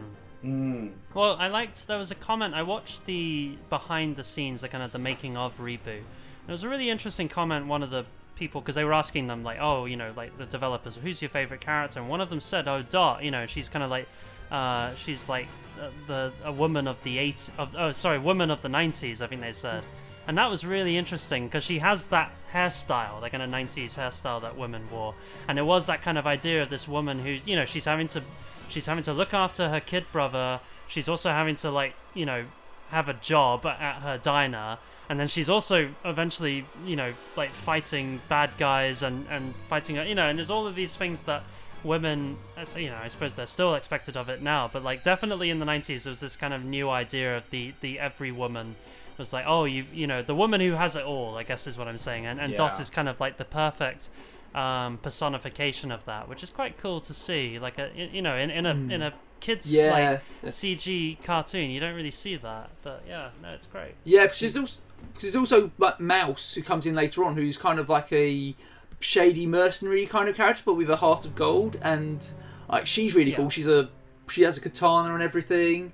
Well, 1.14 1.36
I 1.38 1.48
liked 1.48 1.86
there 1.86 1.98
was 1.98 2.10
a 2.10 2.14
comment. 2.14 2.54
I 2.54 2.62
watched 2.62 3.06
the 3.06 3.56
behind 3.70 4.16
the 4.16 4.24
scenes, 4.24 4.60
the 4.60 4.68
kind 4.68 4.82
of 4.82 4.92
the 4.92 4.98
making 4.98 5.36
of 5.36 5.58
reboot. 5.58 6.02
There 6.46 6.52
was 6.52 6.62
a 6.62 6.68
really 6.68 6.90
interesting 6.90 7.28
comment. 7.28 7.66
One 7.66 7.82
of 7.82 7.90
the 7.90 8.04
people, 8.36 8.60
because 8.60 8.74
they 8.74 8.84
were 8.84 8.94
asking 8.94 9.26
them 9.26 9.42
like, 9.42 9.58
oh, 9.60 9.86
you 9.86 9.96
know, 9.96 10.12
like 10.16 10.36
the 10.38 10.46
developers, 10.46 10.96
who's 10.96 11.20
your 11.20 11.28
favorite 11.28 11.60
character? 11.60 12.00
And 12.00 12.08
one 12.08 12.20
of 12.20 12.28
them 12.28 12.40
said, 12.40 12.68
oh, 12.68 12.82
Dot. 12.82 13.24
You 13.24 13.30
know, 13.30 13.46
she's 13.46 13.68
kind 13.68 13.82
of 13.82 13.90
like, 13.90 14.06
uh, 14.50 14.94
she's 14.94 15.28
like 15.28 15.48
uh, 15.80 15.88
the 16.06 16.32
a 16.44 16.52
woman 16.52 16.86
of 16.86 17.02
the 17.02 17.18
eight 17.18 17.50
of 17.58 17.74
oh, 17.76 17.92
sorry, 17.92 18.18
woman 18.18 18.50
of 18.50 18.62
the 18.62 18.68
nineties. 18.68 19.22
I 19.22 19.26
think 19.26 19.40
they 19.40 19.52
said. 19.52 19.82
And 20.28 20.36
that 20.38 20.50
was 20.50 20.64
really 20.64 20.96
interesting 20.96 21.46
because 21.46 21.62
she 21.62 21.78
has 21.78 22.06
that 22.06 22.32
hairstyle, 22.52 23.20
that 23.20 23.30
kind 23.30 23.44
of 23.44 23.50
90s 23.50 23.96
hairstyle 23.96 24.42
that 24.42 24.56
women 24.56 24.82
wore. 24.90 25.14
And 25.46 25.56
it 25.56 25.62
was 25.62 25.86
that 25.86 26.02
kind 26.02 26.18
of 26.18 26.26
idea 26.26 26.64
of 26.64 26.68
this 26.68 26.88
woman 26.88 27.20
who, 27.20 27.38
you 27.46 27.54
know, 27.54 27.64
she's 27.64 27.84
having 27.84 28.08
to 28.08 28.22
she's 28.68 28.86
having 28.86 29.04
to 29.04 29.12
look 29.12 29.34
after 29.34 29.68
her 29.68 29.80
kid 29.80 30.06
brother. 30.12 30.60
She's 30.88 31.08
also 31.08 31.30
having 31.30 31.56
to 31.56 31.70
like, 31.70 31.94
you 32.14 32.26
know, 32.26 32.46
have 32.90 33.08
a 33.08 33.14
job 33.14 33.66
at 33.66 34.02
her 34.02 34.18
diner. 34.18 34.78
And 35.08 35.20
then 35.20 35.28
she's 35.28 35.48
also 35.48 35.94
eventually, 36.04 36.66
you 36.84 36.96
know, 36.96 37.12
like 37.36 37.50
fighting 37.50 38.20
bad 38.28 38.50
guys 38.58 39.02
and 39.02 39.26
and 39.30 39.54
fighting, 39.68 39.96
you 39.96 40.14
know, 40.14 40.26
and 40.28 40.38
there's 40.38 40.50
all 40.50 40.66
of 40.66 40.74
these 40.74 40.96
things 40.96 41.22
that 41.22 41.44
women, 41.84 42.36
you 42.76 42.90
know, 42.90 42.96
I 42.96 43.08
suppose 43.08 43.36
they're 43.36 43.46
still 43.46 43.74
expected 43.74 44.16
of 44.16 44.28
it 44.28 44.42
now, 44.42 44.68
but 44.72 44.82
like 44.82 45.02
definitely 45.04 45.50
in 45.50 45.60
the 45.60 45.66
90s 45.66 46.02
there 46.02 46.10
was 46.10 46.20
this 46.20 46.34
kind 46.34 46.52
of 46.52 46.64
new 46.64 46.90
idea 46.90 47.36
of 47.36 47.48
the 47.50 47.72
the 47.80 47.98
every 48.00 48.32
woman 48.32 48.74
was 49.18 49.32
like, 49.32 49.44
oh, 49.46 49.64
you 49.64 49.84
you 49.92 50.06
know, 50.06 50.22
the 50.22 50.34
woman 50.34 50.60
who 50.60 50.72
has 50.72 50.96
it 50.96 51.04
all, 51.04 51.36
I 51.36 51.42
guess 51.42 51.66
is 51.66 51.78
what 51.78 51.88
I'm 51.88 51.98
saying, 51.98 52.26
and 52.26 52.40
and 52.40 52.54
Dot 52.54 52.80
is 52.80 52.90
kind 52.90 53.08
of 53.08 53.20
like 53.20 53.36
the 53.36 53.44
perfect 53.44 54.08
um, 54.54 54.98
personification 54.98 55.90
of 55.92 56.04
that, 56.06 56.28
which 56.28 56.42
is 56.42 56.50
quite 56.50 56.76
cool 56.78 57.00
to 57.02 57.12
see. 57.14 57.58
Like 57.58 57.78
a 57.78 57.90
you 57.94 58.22
know, 58.22 58.36
in, 58.36 58.50
in 58.50 58.66
a 58.66 58.70
in 58.70 59.02
a 59.02 59.12
kids 59.40 59.72
Yeah. 59.72 60.18
like 60.44 60.50
CG 60.52 61.22
cartoon, 61.22 61.70
you 61.70 61.78
don't 61.80 61.94
really 61.94 62.10
see 62.10 62.36
that, 62.36 62.70
but 62.82 63.02
yeah, 63.06 63.28
no, 63.42 63.50
it's 63.50 63.66
great. 63.66 63.94
Yeah, 64.04 64.22
because 64.24 64.40
there's 64.40 64.56
also, 64.56 64.82
cause 65.14 65.22
there's 65.22 65.36
also 65.36 65.70
like 65.78 66.00
Mouse 66.00 66.54
who 66.54 66.62
comes 66.62 66.86
in 66.86 66.94
later 66.94 67.22
on, 67.24 67.34
who's 67.34 67.58
kind 67.58 67.78
of 67.78 67.88
like 67.88 68.10
a 68.12 68.54
shady 69.00 69.46
mercenary 69.46 70.06
kind 70.06 70.28
of 70.28 70.36
character, 70.36 70.62
but 70.64 70.74
with 70.74 70.88
a 70.90 70.96
heart 70.96 71.26
of 71.26 71.34
gold, 71.34 71.78
and 71.82 72.26
like 72.68 72.86
she's 72.86 73.14
really 73.14 73.32
cool. 73.32 73.50
She's 73.50 73.66
a 73.68 73.90
she 74.30 74.42
has 74.42 74.56
a 74.56 74.60
katana 74.62 75.12
and 75.14 75.22
everything, 75.22 75.92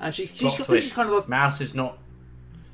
and 0.00 0.12
she, 0.14 0.26
she's, 0.26 0.40
Plot 0.40 0.52
I 0.52 0.56
think 0.56 0.66
twist. 0.66 0.86
she's 0.88 0.94
kind 0.94 1.10
of 1.10 1.24
a 1.24 1.28
mouse 1.28 1.60
is 1.60 1.74
not. 1.76 1.96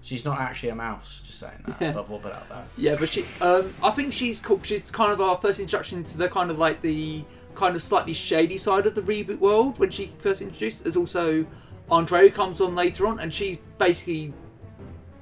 She's 0.07 0.25
not 0.25 0.41
actually 0.41 0.69
a 0.69 0.75
mouse. 0.77 1.21
Just 1.27 1.41
saying 1.41 1.65
that. 1.67 1.77
Yeah. 1.81 1.89
Above 1.91 2.13
all 2.13 2.19
about 2.19 2.49
that. 2.49 2.69
Yeah, 2.79 2.95
but 2.99 3.09
she, 3.09 3.25
um, 3.41 3.75
I 3.83 3.91
think 3.91 4.13
she's 4.13 4.39
cool. 4.39 4.61
She's 4.63 4.89
kind 4.89 5.11
of 5.13 5.21
our 5.21 5.37
first 5.37 5.59
introduction 5.59 6.05
to 6.05 6.17
the 6.17 6.29
kind 6.29 6.49
of 6.49 6.59
like 6.59 6.81
the 6.81 7.25
kind 7.57 7.75
of 7.75 7.83
slightly 7.83 8.13
shady 8.13 8.57
side 8.57 8.87
of 8.87 8.95
the 8.95 9.03
reboot 9.03 9.41
world 9.41 9.81
when 9.81 9.91
she 9.91 10.07
first 10.07 10.43
introduced. 10.43 10.85
There's 10.85 10.95
also 10.97 11.45
Andre 11.91 12.29
who 12.29 12.31
comes 12.31 12.61
on 12.61 12.77
later 12.77 13.05
on, 13.09 13.19
and 13.19 13.35
she's 13.35 13.59
basically 13.79 14.33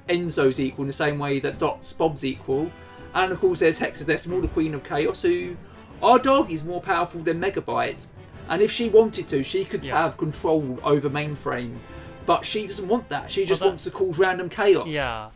Enzo's 0.07 0.59
equal 0.59 0.83
in 0.83 0.87
the 0.87 0.93
same 0.93 1.17
way 1.17 1.39
that 1.39 1.57
Dot's 1.57 1.91
Bob's 1.91 2.23
equal. 2.23 2.71
And 3.15 3.31
of 3.31 3.39
course, 3.39 3.61
there's 3.61 3.79
Hexadecimal, 3.79 4.43
the 4.43 4.49
Queen 4.49 4.75
of 4.75 4.83
Chaos, 4.83 5.23
who 5.23 5.57
our 6.03 6.19
dog 6.19 6.51
is 6.51 6.63
more 6.63 6.81
powerful 6.81 7.21
than 7.23 7.41
Megabytes. 7.41 8.07
And 8.49 8.61
if 8.61 8.69
she 8.71 8.89
wanted 8.89 9.27
to, 9.29 9.41
she 9.43 9.65
could 9.65 9.83
Yeah. 9.83 9.97
have 10.03 10.17
control 10.17 10.77
over 10.83 11.09
mainframe. 11.09 11.77
But 12.25 12.45
she 12.45 12.65
doesn't 12.65 12.87
want 12.87 13.09
that. 13.09 13.31
She 13.31 13.45
just 13.45 13.59
that- 13.61 13.67
wants 13.67 13.83
to 13.83 13.91
cause 13.91 14.17
random 14.17 14.49
chaos. 14.49 14.87
Yeah. 14.87 15.29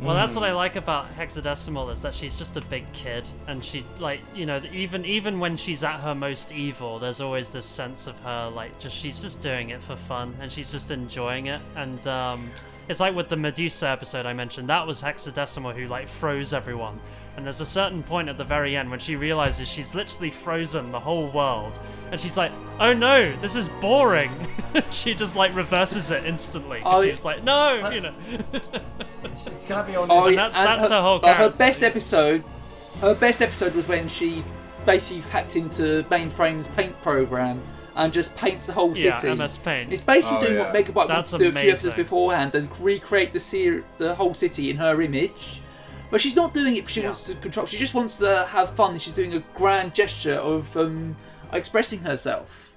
Well, 0.00 0.14
that's 0.14 0.34
what 0.34 0.44
I 0.44 0.52
like 0.52 0.76
about 0.76 1.14
Hexadecimal 1.14 1.92
is 1.92 2.00
that 2.00 2.14
she's 2.14 2.34
just 2.34 2.56
a 2.56 2.62
big 2.62 2.90
kid, 2.94 3.28
and 3.48 3.62
she 3.62 3.84
like 3.98 4.20
you 4.34 4.46
know 4.46 4.62
even 4.72 5.04
even 5.04 5.38
when 5.40 5.58
she's 5.58 5.84
at 5.84 6.00
her 6.00 6.14
most 6.14 6.52
evil, 6.52 6.98
there's 6.98 7.20
always 7.20 7.50
this 7.50 7.66
sense 7.66 8.06
of 8.06 8.18
her 8.20 8.50
like 8.54 8.78
just 8.78 8.96
she's 8.96 9.20
just 9.20 9.42
doing 9.42 9.70
it 9.70 9.82
for 9.82 9.96
fun, 9.96 10.34
and 10.40 10.50
she's 10.50 10.70
just 10.72 10.90
enjoying 10.90 11.46
it, 11.46 11.60
and 11.76 12.06
um, 12.06 12.50
it's 12.88 12.98
like 12.98 13.14
with 13.14 13.28
the 13.28 13.36
Medusa 13.36 13.88
episode 13.88 14.24
I 14.24 14.32
mentioned, 14.32 14.70
that 14.70 14.86
was 14.86 15.02
Hexadecimal 15.02 15.74
who 15.74 15.86
like 15.86 16.08
froze 16.08 16.54
everyone, 16.54 16.98
and 17.36 17.44
there's 17.46 17.60
a 17.60 17.66
certain 17.66 18.02
point 18.02 18.28
at 18.28 18.36
the 18.38 18.44
very 18.44 18.76
end 18.76 18.90
when 18.90 18.98
she 19.00 19.16
realizes 19.16 19.68
she's 19.68 19.94
literally 19.94 20.30
frozen 20.30 20.90
the 20.92 21.00
whole 21.00 21.28
world, 21.28 21.78
and 22.10 22.20
she's 22.20 22.36
like, 22.36 22.52
oh 22.80 22.92
no, 22.92 23.34
this 23.40 23.56
is 23.56 23.68
boring. 23.80 24.30
she 24.90 25.14
just 25.14 25.36
like 25.36 25.54
reverses 25.54 26.10
it 26.10 26.24
instantly. 26.24 26.82
Oh, 26.84 27.04
she's 27.04 27.24
like, 27.24 27.42
no, 27.44 27.88
you 27.90 28.00
know. 28.00 28.14
Can 29.66 29.76
I 29.76 29.82
be 29.82 29.96
honest? 29.96 30.10
Oh, 30.12 30.26
And 30.28 30.36
that's- 30.36 30.54
and 30.54 30.66
that's 30.66 30.88
her 30.90 31.00
whole 31.00 31.20
uh, 31.22 31.34
Her 31.34 31.50
best 31.50 31.82
episode, 31.82 32.42
her 33.00 33.14
best 33.14 33.40
episode 33.42 33.74
was 33.74 33.86
when 33.86 34.08
she 34.08 34.44
basically 34.86 35.22
hacked 35.30 35.56
into 35.56 36.02
Mainframe's 36.10 36.68
paint 36.68 37.00
program 37.02 37.62
and 37.96 38.12
just 38.12 38.34
paints 38.36 38.66
the 38.66 38.72
whole 38.72 38.94
city. 38.94 39.08
Yeah, 39.08 39.16
city. 39.16 39.34
MS 39.36 39.58
Paint. 39.58 39.92
It's 39.92 40.02
basically 40.02 40.38
Oh, 40.38 40.40
doing 40.42 40.54
yeah. 40.54 40.72
what 40.72 40.74
Megabyte 40.74 41.08
That's 41.08 41.32
wanted 41.32 41.44
to 41.44 41.52
do 41.52 41.58
a 41.58 41.62
few 41.62 41.70
episodes 41.70 41.94
beforehand 41.94 42.54
and 42.54 42.80
recreate 42.80 43.32
the 43.32 43.40
ser- 43.40 43.84
the 43.98 44.14
whole 44.14 44.32
city 44.34 44.70
in 44.70 44.76
her 44.78 45.00
image. 45.02 45.60
But 46.10 46.20
she's 46.20 46.34
not 46.34 46.52
doing 46.52 46.76
it 46.76 46.80
because 46.80 46.92
she 46.92 47.02
wants 47.02 47.24
to 47.24 47.34
control. 47.36 47.66
She 47.66 47.78
just 47.78 47.94
wants 47.94 48.18
to 48.18 48.44
have 48.46 48.74
fun. 48.74 48.98
She's 48.98 49.14
doing 49.14 49.34
a 49.34 49.44
grand 49.54 49.94
gesture 49.94 50.34
of 50.34 50.76
um, 50.76 51.16
expressing 51.52 52.00
herself. 52.00 52.70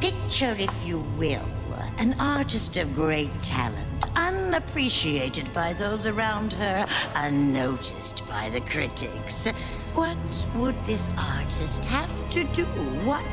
Picture, 0.00 0.54
if 0.58 0.72
you 0.84 0.98
will, 1.18 1.48
an 1.96 2.14
artist 2.20 2.76
of 2.76 2.94
great 2.94 3.30
talent, 3.42 4.04
unappreciated 4.14 5.52
by 5.52 5.72
those 5.72 6.06
around 6.06 6.52
her, 6.52 6.86
unnoticed 7.14 8.26
by 8.28 8.50
the 8.50 8.60
critics. 8.60 9.48
What 9.94 10.16
would 10.54 10.76
this 10.84 11.08
artist 11.18 11.84
have 11.86 12.30
to 12.30 12.44
do? 12.44 12.64
What 13.04 13.24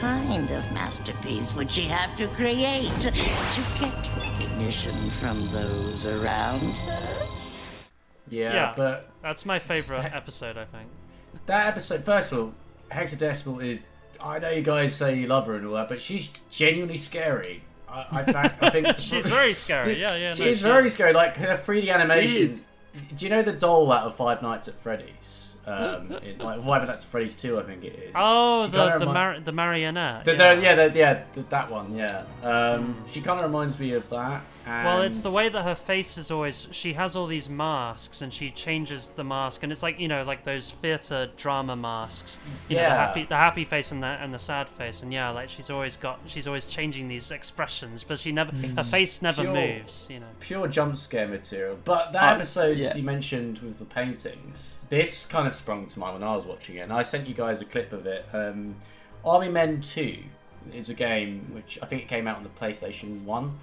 kind 0.00 0.50
of 0.50 0.70
masterpiece 0.72 1.54
would 1.54 1.70
she 1.70 1.86
have 1.86 2.16
to 2.18 2.28
create 2.28 2.94
to 3.00 3.10
get 3.10 3.80
recognition 4.16 5.10
from 5.10 5.50
those 5.50 6.06
around 6.06 6.76
her? 6.76 7.39
Yeah, 8.30 8.52
Yeah, 8.54 8.72
but 8.76 9.10
that's 9.22 9.44
my 9.44 9.58
favorite 9.58 10.04
episode. 10.14 10.56
I 10.56 10.64
think. 10.64 10.88
that 11.46 11.66
episode, 11.66 12.04
first 12.04 12.32
of 12.32 12.38
all, 12.38 12.54
Hexadecimal 12.90 13.62
is. 13.64 13.80
I 14.22 14.38
know 14.38 14.50
you 14.50 14.62
guys 14.62 14.94
say 14.94 15.18
you 15.18 15.26
love 15.26 15.46
her 15.46 15.54
and 15.56 15.66
all 15.66 15.74
that, 15.74 15.88
but 15.88 16.00
she's 16.02 16.28
genuinely 16.50 16.96
scary. 16.98 17.62
I, 17.88 18.06
I, 18.12 18.22
fact, 18.32 18.62
I 18.62 18.70
think 18.70 18.86
She's 18.98 19.26
very 19.26 19.52
scary, 19.54 19.98
yeah, 20.00 20.14
yeah, 20.14 20.32
She 20.32 20.44
no, 20.44 20.50
is 20.50 20.58
she 20.58 20.62
very 20.62 20.86
is. 20.86 20.94
scary. 20.94 21.12
Like 21.12 21.36
her 21.38 21.56
3D 21.56 21.92
animation. 21.92 22.36
is. 22.36 22.64
Do 23.16 23.24
you 23.24 23.30
know 23.30 23.42
the 23.42 23.52
doll 23.52 23.90
out 23.92 24.06
of 24.06 24.14
Five 24.16 24.42
Nights 24.42 24.68
at 24.68 24.74
Freddy's? 24.82 25.54
Um, 25.66 26.12
in, 26.22 26.38
like 26.38 26.62
Five 26.64 26.86
Nights 26.86 27.04
at 27.04 27.10
Freddy's 27.10 27.34
Two, 27.34 27.58
I 27.58 27.62
think 27.62 27.84
it 27.84 27.94
is. 27.94 28.12
Oh, 28.14 28.64
She 28.66 28.72
the 28.72 28.98
the, 28.98 29.06
mar- 29.06 29.40
the 29.40 29.52
marionette. 29.52 30.24
The, 30.24 30.32
yeah. 30.36 30.54
the, 30.54 30.62
yeah, 30.62 30.74
the, 30.88 30.98
yeah, 30.98 31.22
the, 31.34 31.42
that 31.50 31.70
one, 31.70 31.94
yeah. 31.96 32.24
Um, 32.42 33.02
She 33.06 33.20
kind 33.22 33.40
of 33.40 33.46
reminds 33.46 33.78
me 33.78 33.92
of 33.92 34.08
that. 34.10 34.42
And 34.70 34.86
Well, 34.86 35.02
it's 35.02 35.20
the 35.22 35.30
way 35.32 35.48
that 35.48 35.62
her 35.64 35.74
face 35.74 36.16
is 36.16 36.30
always. 36.30 36.68
She 36.70 36.92
has 36.92 37.16
all 37.16 37.26
these 37.26 37.48
masks, 37.48 38.22
and 38.22 38.32
she 38.32 38.50
changes 38.52 39.08
the 39.10 39.24
mask, 39.24 39.62
and 39.64 39.72
it's 39.72 39.82
like 39.82 39.98
you 39.98 40.06
know, 40.06 40.22
like 40.22 40.44
those 40.44 40.70
theater 40.70 41.28
drama 41.36 41.74
masks. 41.74 42.38
You 42.68 42.76
know, 42.76 42.82
the 42.82 42.88
Yeah. 42.88 43.06
happy, 43.06 43.24
the 43.24 43.36
happy 43.36 43.64
face 43.64 43.90
and 43.90 44.02
the 44.02 44.06
and 44.06 44.32
the 44.32 44.38
sad 44.38 44.68
face, 44.68 45.02
and 45.02 45.12
yeah, 45.12 45.30
like 45.30 45.48
she's 45.48 45.70
always 45.70 45.96
got, 45.96 46.20
she's 46.26 46.46
always 46.46 46.66
changing 46.66 47.08
these 47.08 47.30
expressions, 47.32 48.04
but 48.04 48.18
she 48.20 48.30
never, 48.30 48.52
her 48.54 48.84
face 48.84 49.22
never 49.22 49.42
pure- 49.42 49.52
moves. 49.54 50.06
You 50.08 50.20
know. 50.20 50.26
pure 50.38 50.68
jump 50.68 50.96
scare 50.96 51.26
material. 51.26 51.76
But 51.84 52.12
that 52.12 52.22
Uh, 52.32 52.34
episode 52.36 52.78
yeah. 52.78 52.94
you 52.96 53.02
mentioned 53.02 53.58
with 53.58 53.78
the 53.80 53.84
paintings, 53.84 54.78
this 54.88 55.26
kind 55.26 55.48
of 55.48 55.54
sprung 55.54 55.86
to 55.86 55.98
mind 55.98 56.14
when 56.20 56.22
I 56.22 56.34
was 56.36 56.44
watching 56.44 56.76
it, 56.76 56.80
and 56.80 56.92
I 56.92 57.02
sent 57.02 57.26
you 57.26 57.34
guys 57.34 57.60
a 57.60 57.64
clip 57.64 57.92
of 57.92 58.06
it. 58.06 58.24
Um, 58.32 58.76
Army 59.24 59.48
Men 59.48 59.80
Two 59.80 60.18
is 60.72 60.88
a 60.90 60.94
game 60.94 61.50
which 61.52 61.78
I 61.82 61.86
think 61.86 62.02
it 62.02 62.08
came 62.08 62.28
out 62.28 62.36
on 62.36 62.42
the 62.44 62.48
PlayStation 62.50 63.24
One. 63.24 63.58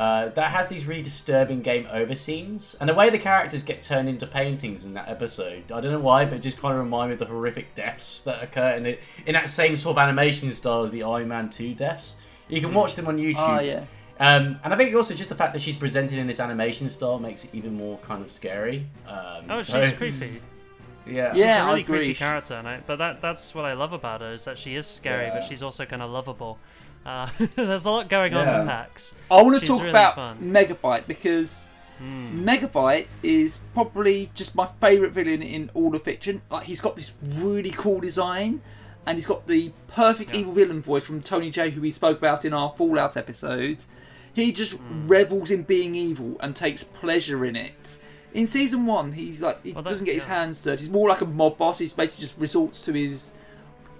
Uh, 0.00 0.30
that 0.30 0.50
has 0.50 0.70
these 0.70 0.86
really 0.86 1.02
disturbing 1.02 1.60
game 1.60 1.86
over 1.92 2.14
scenes, 2.14 2.74
and 2.80 2.88
the 2.88 2.94
way 2.94 3.10
the 3.10 3.18
characters 3.18 3.62
get 3.62 3.82
turned 3.82 4.08
into 4.08 4.26
paintings 4.26 4.82
in 4.86 4.94
that 4.94 5.06
episode, 5.10 5.70
I 5.70 5.78
don't 5.82 5.92
know 5.92 6.00
why, 6.00 6.24
but 6.24 6.34
it 6.36 6.38
just 6.40 6.56
kind 6.58 6.72
of 6.72 6.80
remind 6.80 7.10
me 7.10 7.12
of 7.12 7.18
the 7.18 7.26
horrific 7.26 7.74
deaths 7.74 8.22
that 8.22 8.42
occur 8.42 8.70
in 8.70 8.86
it 8.86 9.00
in 9.26 9.34
that 9.34 9.50
same 9.50 9.76
sort 9.76 9.98
of 9.98 10.02
animation 10.02 10.50
style 10.52 10.84
as 10.84 10.90
the 10.90 11.02
Army 11.02 11.26
Men 11.26 11.50
Two 11.50 11.74
deaths. 11.74 12.14
You 12.48 12.62
can 12.62 12.72
watch 12.72 12.94
them 12.94 13.08
on 13.08 13.18
YouTube. 13.18 13.58
Oh, 13.58 13.60
yeah. 13.60 13.84
Um, 14.18 14.58
and 14.64 14.72
I 14.72 14.76
think 14.78 14.94
also 14.94 15.12
just 15.14 15.28
the 15.28 15.34
fact 15.34 15.52
that 15.52 15.60
she's 15.60 15.76
presented 15.76 16.18
in 16.18 16.26
this 16.26 16.40
animation 16.40 16.88
style 16.88 17.18
makes 17.18 17.44
it 17.44 17.50
even 17.54 17.74
more 17.74 17.98
kind 17.98 18.22
of 18.24 18.32
scary. 18.32 18.86
Um, 19.06 19.44
Oh, 19.50 19.58
so- 19.58 19.82
she's 19.84 19.92
creepy. 19.92 20.40
Yeah. 21.06 21.32
She's 21.32 21.40
Yeah, 21.40 21.62
a 21.62 21.64
I 21.64 21.66
really 21.68 21.80
agree. 21.80 21.98
creepy 21.98 22.14
character, 22.14 22.54
and 22.54 22.68
I, 22.68 22.80
but 22.86 22.96
that 22.96 23.20
that's 23.20 23.54
what 23.54 23.64
I 23.64 23.72
love 23.72 23.92
about 23.92 24.20
her 24.20 24.32
is 24.32 24.44
that 24.44 24.58
she 24.58 24.76
is 24.76 24.86
scary, 24.86 25.26
Yeah. 25.26 25.34
but 25.40 25.44
she's 25.44 25.62
also 25.62 25.84
kind 25.84 26.02
of 26.02 26.10
lovable. 26.10 26.58
Uh, 27.04 27.28
there's 27.56 27.84
a 27.86 27.90
lot 27.90 28.08
going 28.08 28.34
on 28.34 28.46
Yeah. 28.46 28.58
with 28.60 28.68
Hex. 28.68 29.14
I 29.30 29.42
want 29.42 29.60
to 29.60 29.66
talk 29.66 29.78
really 29.78 29.90
about 29.90 30.14
fun. 30.16 30.38
Megabyte 30.38 31.06
because 31.06 31.68
Megabyte 32.02 33.08
is 33.22 33.58
probably 33.74 34.30
just 34.34 34.54
my 34.54 34.68
favourite 34.80 35.12
villain 35.12 35.42
in 35.42 35.70
all 35.74 35.94
of 35.94 36.02
fiction. 36.02 36.42
Like 36.50 36.64
he's 36.64 36.80
got 36.80 36.96
this 36.96 37.12
really 37.22 37.70
cool 37.70 38.00
design, 38.00 38.60
and 39.06 39.16
he's 39.16 39.26
got 39.26 39.46
the 39.46 39.72
perfect 39.88 40.34
evil 40.34 40.52
villain 40.52 40.80
voice 40.82 41.04
from 41.04 41.22
Tony 41.22 41.50
Jay, 41.50 41.70
who 41.70 41.80
we 41.80 41.90
spoke 41.90 42.18
about 42.18 42.44
in 42.44 42.52
our 42.52 42.72
Fallout 42.76 43.16
episodes. 43.16 43.86
He 44.32 44.52
just 44.52 44.74
Hmm. 44.78 45.08
revels 45.08 45.50
in 45.50 45.62
being 45.64 45.94
evil 45.94 46.36
and 46.40 46.54
takes 46.54 46.84
pleasure 46.84 47.44
in 47.44 47.56
it. 47.56 47.98
In 48.32 48.46
season 48.46 48.86
one, 48.86 49.12
he's 49.12 49.42
like 49.42 49.62
he 49.64 49.72
Well, 49.72 49.82
doesn't 49.82 50.04
get 50.06 50.14
his 50.14 50.26
hands 50.26 50.62
dirty. 50.62 50.82
He's 50.84 50.90
more 50.90 51.08
like 51.08 51.20
a 51.20 51.26
mob 51.26 51.58
boss. 51.58 51.78
He's 51.80 51.92
basically 51.92 52.22
just 52.26 52.38
resorts 52.38 52.80
to 52.82 52.92
his 52.92 53.32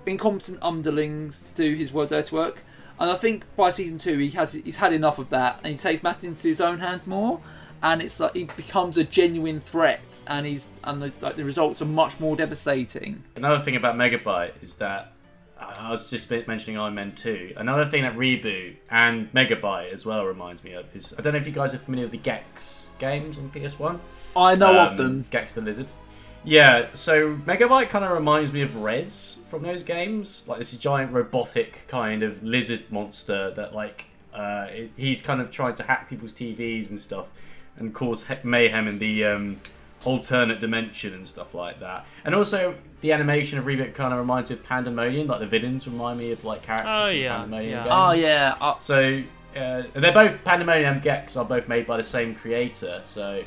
incompetent 0.06 0.58
underlings 0.62 1.50
to 1.56 1.70
do 1.70 1.74
his 1.74 1.90
dirty 1.90 2.34
work. 2.34 2.62
And 3.00 3.10
I 3.10 3.16
think 3.16 3.44
by 3.56 3.70
season 3.70 3.96
two 3.98 4.18
he 4.18 4.30
has 4.30 4.52
he's 4.52 4.76
had 4.76 4.92
enough 4.92 5.18
of 5.18 5.30
that 5.30 5.60
and 5.64 5.72
he 5.72 5.78
takes 5.78 6.02
matters 6.02 6.24
into 6.24 6.46
his 6.48 6.60
own 6.60 6.78
hands 6.80 7.06
more. 7.06 7.40
And 7.82 8.02
it's 8.02 8.20
like 8.20 8.34
he 8.34 8.44
becomes 8.44 8.98
a 8.98 9.04
genuine 9.04 9.58
threat, 9.58 10.20
and 10.26 10.44
he's 10.46 10.66
and 10.84 11.00
the, 11.00 11.12
like 11.22 11.36
the 11.36 11.44
results 11.44 11.80
are 11.80 11.86
much 11.86 12.20
more 12.20 12.36
devastating. 12.36 13.24
Another 13.36 13.58
thing 13.64 13.74
about 13.74 13.96
Megabyte 13.96 14.52
is 14.62 14.74
that 14.74 15.12
I 15.58 15.90
was 15.90 16.10
just 16.10 16.30
mentioning 16.46 16.76
Army 16.76 16.94
Men 16.96 17.12
2. 17.12 17.54
Another 17.56 17.86
thing 17.86 18.02
that 18.02 18.16
Reboot 18.16 18.76
and 18.90 19.32
Megabyte 19.32 19.92
as 19.94 20.04
well 20.04 20.26
reminds 20.26 20.62
me 20.62 20.74
of 20.74 20.94
is 20.94 21.14
I 21.18 21.22
don't 21.22 21.32
know 21.32 21.38
if 21.38 21.46
you 21.46 21.54
guys 21.54 21.72
are 21.72 21.78
familiar 21.78 22.04
with 22.04 22.12
the 22.12 22.18
Gex 22.18 22.88
games 22.98 23.38
on 23.38 23.50
PS1. 23.50 23.98
I 24.36 24.54
know 24.56 24.78
of 24.78 24.90
Um, 24.90 24.96
them. 24.98 25.24
Gex 25.30 25.54
the 25.54 25.62
Lizard. 25.62 25.88
Yeah, 26.44 26.86
so 26.94 27.36
Megabyte 27.36 27.90
kind 27.90 28.04
of 28.04 28.10
reminds 28.12 28.52
me 28.52 28.62
of 28.62 28.76
Rez 28.76 29.38
from 29.50 29.62
those 29.62 29.82
games. 29.82 30.44
Like 30.46 30.58
this 30.58 30.72
giant 30.72 31.12
robotic 31.12 31.86
kind 31.88 32.22
of 32.22 32.42
lizard 32.42 32.84
monster 32.90 33.50
that 33.52 33.74
like 33.74 34.06
uh, 34.32 34.66
it- 34.70 34.90
he's 34.96 35.20
kind 35.20 35.40
of 35.40 35.50
trying 35.50 35.74
to 35.74 35.82
hack 35.82 36.08
people's 36.08 36.32
TVs 36.32 36.88
and 36.90 36.98
stuff 36.98 37.26
and 37.76 37.92
cause 37.94 38.26
he- 38.28 38.34
mayhem 38.42 38.88
in 38.88 38.98
the 38.98 39.24
um, 39.24 39.60
alternate 40.04 40.60
dimension 40.60 41.12
and 41.12 41.26
stuff 41.26 41.54
like 41.54 41.78
that. 41.80 42.06
And 42.24 42.34
also 42.34 42.74
the 43.02 43.12
animation 43.12 43.58
of 43.58 43.66
Reboot 43.66 43.94
kind 43.94 44.12
of 44.14 44.18
reminds 44.18 44.48
me 44.50 44.56
of 44.56 44.62
Pandemonium. 44.64 45.26
Like 45.26 45.40
the 45.40 45.46
villains 45.46 45.86
remind 45.86 46.18
me 46.18 46.32
of 46.32 46.42
like 46.44 46.62
characters 46.62 46.88
Oh, 46.90 47.06
from 47.08 47.16
yeah, 47.16 47.36
Pandemonium 47.38 47.70
yeah. 47.72 47.82
games. 47.82 47.92
Oh 47.92 48.12
yeah, 48.12 48.56
uh, 48.62 48.78
So 48.78 49.22
uh, 49.56 49.82
they're 49.92 50.12
both 50.12 50.42
Pandemonium 50.44 50.94
and 50.94 51.02
Gex 51.02 51.36
are 51.36 51.44
both 51.44 51.68
made 51.68 51.86
by 51.86 51.98
the 51.98 52.04
same 52.04 52.34
creator. 52.34 53.00
So 53.04 53.42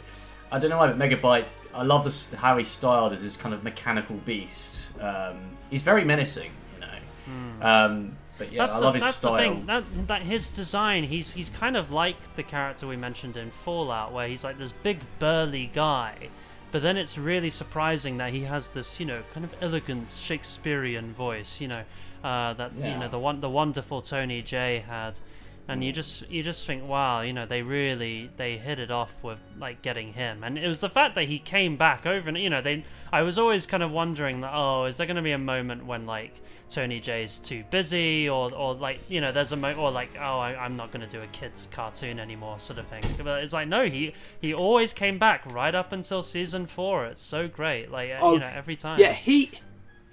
I 0.51 0.59
don't 0.59 0.69
know 0.69 0.77
why, 0.77 0.87
but 0.91 0.99
Megabyte. 0.99 1.45
I 1.73 1.83
love 1.83 2.03
this, 2.03 2.33
how 2.33 2.57
he's 2.57 2.67
styled 2.67 3.13
as 3.13 3.21
this 3.21 3.37
kind 3.37 3.53
of 3.53 3.63
mechanical 3.63 4.15
beast. 4.17 4.89
Um, 4.99 5.57
he's 5.69 5.81
very 5.81 6.05
menacing, 6.05 6.51
you 6.75 6.81
know. 6.81 7.65
Um, 7.65 8.17
but 8.37 8.51
yeah, 8.51 8.65
that's 8.65 8.77
I 8.77 8.79
the, 8.79 8.85
love 8.85 8.93
his 8.95 9.03
that's 9.03 9.17
style. 9.17 9.33
the 9.33 9.39
thing. 9.39 9.65
That 9.65 10.07
that 10.07 10.21
his 10.23 10.49
design, 10.49 11.03
he's 11.03 11.33
he's 11.33 11.49
kind 11.49 11.77
of 11.77 11.91
like 11.91 12.35
the 12.35 12.43
character 12.43 12.87
we 12.87 12.97
mentioned 12.97 13.37
in 13.37 13.51
Fallout, 13.51 14.11
where 14.11 14.27
he's 14.27 14.43
like 14.43 14.57
this 14.57 14.71
big 14.71 14.99
burly 15.19 15.67
guy. 15.67 16.29
But 16.71 16.81
then 16.81 16.97
it's 16.97 17.19
really 17.19 17.51
surprising 17.51 18.17
that 18.17 18.33
he 18.33 18.41
has 18.45 18.69
this, 18.71 18.99
you 18.99 19.05
know, 19.05 19.21
kind 19.31 19.45
of 19.45 19.53
elegant 19.61 20.09
Shakespearean 20.09 21.13
voice, 21.13 21.61
you 21.61 21.67
know, 21.67 21.83
uh, 22.23 22.53
that 22.53 22.73
you 22.75 22.97
know 22.97 23.07
the 23.07 23.19
one 23.19 23.41
the 23.41 23.49
wonderful 23.49 24.01
Tony 24.01 24.41
Jay 24.41 24.83
had, 24.87 25.19
and 25.67 25.83
you 25.83 25.91
just 25.91 26.29
you 26.29 26.43
just 26.43 26.67
think, 26.67 26.87
wow, 26.87 27.21
you 27.21 27.31
know, 27.31 27.45
they 27.45 27.61
really 27.61 28.29
they 28.37 28.57
hit 28.57 28.79
it 28.79 28.91
off 28.91 29.23
with 29.23 29.39
like 29.57 29.81
getting 29.81 30.13
him, 30.13 30.43
and 30.43 30.57
it 30.57 30.67
was 30.67 30.79
the 30.79 30.89
fact 30.89 31.15
that 31.15 31.25
he 31.25 31.39
came 31.39 31.77
back 31.77 32.05
over, 32.05 32.27
and 32.27 32.37
you 32.37 32.49
know, 32.49 32.61
they 32.61 32.83
I 33.11 33.21
was 33.21 33.37
always 33.37 33.65
kind 33.65 33.81
of 33.81 33.91
wondering 33.91 34.41
that, 34.41 34.51
oh, 34.53 34.85
is 34.85 34.97
there 34.97 35.07
going 35.07 35.15
to 35.15 35.21
be 35.21 35.31
a 35.31 35.37
moment 35.37 35.85
when 35.85 36.05
like 36.05 36.33
Tony 36.69 36.99
Jay's 36.99 37.39
too 37.39 37.63
busy, 37.71 38.27
or 38.27 38.53
or 38.53 38.73
like 38.75 38.99
you 39.09 39.21
know, 39.21 39.31
there's 39.31 39.53
a 39.53 39.55
mo 39.55 39.73
or 39.73 39.89
like 39.89 40.11
oh, 40.19 40.37
I, 40.39 40.55
I'm 40.55 40.75
not 40.75 40.91
going 40.91 41.07
to 41.07 41.07
do 41.07 41.23
a 41.23 41.27
kids 41.27 41.69
cartoon 41.71 42.19
anymore, 42.19 42.59
sort 42.59 42.79
of 42.79 42.87
thing. 42.87 43.03
But 43.23 43.41
it's 43.41 43.53
like 43.53 43.69
no, 43.69 43.83
he 43.83 44.13
he 44.41 44.53
always 44.53 44.91
came 44.91 45.17
back 45.17 45.45
right 45.53 45.73
up 45.73 45.93
until 45.93 46.23
season 46.23 46.65
four. 46.65 47.05
It's 47.05 47.21
so 47.21 47.47
great, 47.47 47.89
like 47.89 48.11
Oh, 48.19 48.33
you 48.33 48.39
know, 48.39 48.51
every 48.53 48.75
time. 48.75 48.99
Yeah, 48.99 49.13
he 49.13 49.51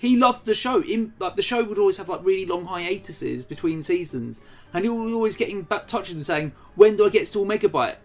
he 0.00 0.16
loved 0.16 0.46
the 0.46 0.54
show. 0.54 0.80
In 0.82 1.12
like 1.18 1.36
the 1.36 1.42
show 1.42 1.62
would 1.62 1.78
always 1.78 1.98
have 1.98 2.08
like 2.08 2.24
really 2.24 2.46
long 2.46 2.64
hiatuses 2.64 3.44
between 3.44 3.82
seasons, 3.82 4.40
and 4.72 4.82
he 4.82 4.88
was 4.88 5.12
always 5.12 5.36
getting 5.36 5.60
back 5.60 5.86
touch 5.86 6.08
with 6.08 6.16
them 6.16 6.24
saying, 6.24 6.52
"When 6.74 6.96
do 6.96 7.04
I 7.04 7.10
get 7.10 7.28
Saul 7.28 7.44
Megabyte?" 7.44 7.96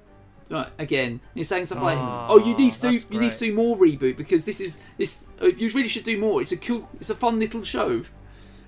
Right, 0.49 0.67
again, 0.77 1.11
and 1.11 1.19
he's 1.33 1.47
saying 1.47 1.67
stuff 1.67 1.81
like, 1.81 1.97
Oh, 1.97 2.27
"Oh, 2.31 2.37
you 2.37 2.55
need 2.57 2.73
to 2.73 2.81
do 2.81 2.91
that's 2.91 3.09
you 3.09 3.19
need 3.21 3.31
to 3.31 3.39
do 3.39 3.55
more 3.55 3.77
reboot 3.77 4.17
because 4.17 4.43
this 4.43 4.59
is 4.59 4.79
this 4.97 5.25
uh, 5.41 5.45
you 5.45 5.69
really 5.69 5.87
should 5.87 6.03
do 6.03 6.19
more. 6.19 6.41
It's 6.41 6.51
a 6.51 6.57
cool, 6.57 6.89
it's 6.99 7.09
a 7.09 7.15
fun 7.15 7.39
little 7.39 7.63
show." 7.63 8.03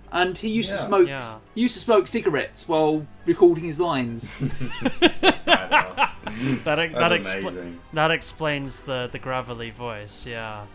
And 0.09 0.37
he 0.37 0.47
used 0.47 0.69
to 0.69 0.77
smoke 0.77 1.09
Yeah. 1.09 1.21
he 1.53 1.63
used 1.63 1.73
to 1.73 1.81
smoke 1.81 2.07
cigarettes 2.07 2.65
while 2.65 3.05
recording 3.25 3.65
his 3.65 3.77
lines. 3.77 4.37
that 5.01 6.13
That's 6.63 6.93
that, 6.93 7.11
expl- 7.21 7.75
that 7.93 8.11
explains 8.11 8.79
the 8.79 9.09
the 9.11 9.19
gravelly 9.19 9.71
voice. 9.71 10.25
Yeah. 10.25 10.65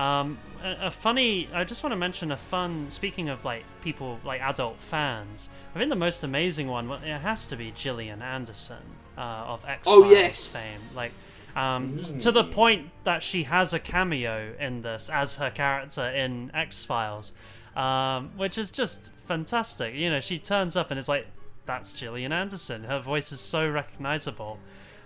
Um, 0.00 0.38
a, 0.62 0.86
a 0.86 0.90
funny. 0.90 1.48
I 1.52 1.64
just 1.64 1.82
want 1.82 1.92
to 1.92 1.96
mention 1.96 2.30
a 2.32 2.36
fun. 2.36 2.90
Speaking 2.90 3.28
of 3.28 3.44
like 3.44 3.64
people 3.82 4.18
like 4.24 4.40
adult 4.40 4.78
fans, 4.80 5.48
I 5.74 5.78
think 5.78 5.90
the 5.90 5.96
most 5.96 6.24
amazing 6.24 6.68
one. 6.68 6.88
well, 6.88 7.00
It 7.02 7.18
has 7.18 7.46
to 7.48 7.56
be 7.56 7.70
Gillian 7.72 8.22
Anderson 8.22 8.82
uh, 9.18 9.20
of 9.20 9.64
X 9.66 9.86
Oh, 9.86 10.08
yes. 10.10 10.56
fame. 10.62 10.80
Like. 10.94 11.12
Um, 11.56 11.98
To 12.20 12.30
the 12.30 12.44
point 12.44 12.90
that 13.02 13.24
she 13.24 13.42
has 13.42 13.74
a 13.74 13.80
cameo 13.80 14.54
in 14.60 14.82
this 14.82 15.10
as 15.10 15.34
her 15.34 15.50
character 15.50 16.08
in 16.08 16.52
X 16.54 16.84
Files, 16.84 17.32
um, 17.74 18.30
which 18.36 18.56
is 18.56 18.70
just 18.70 19.10
fantastic. 19.26 19.94
You 19.96 20.10
know, 20.10 20.20
she 20.20 20.38
turns 20.38 20.76
up 20.76 20.92
and 20.92 20.98
it's 20.98 21.08
like, 21.08 21.26
that's 21.66 21.92
Gillian 21.92 22.32
Anderson. 22.32 22.84
Her 22.84 23.00
voice 23.00 23.32
is 23.32 23.40
so 23.40 23.68
recognizable. 23.68 24.60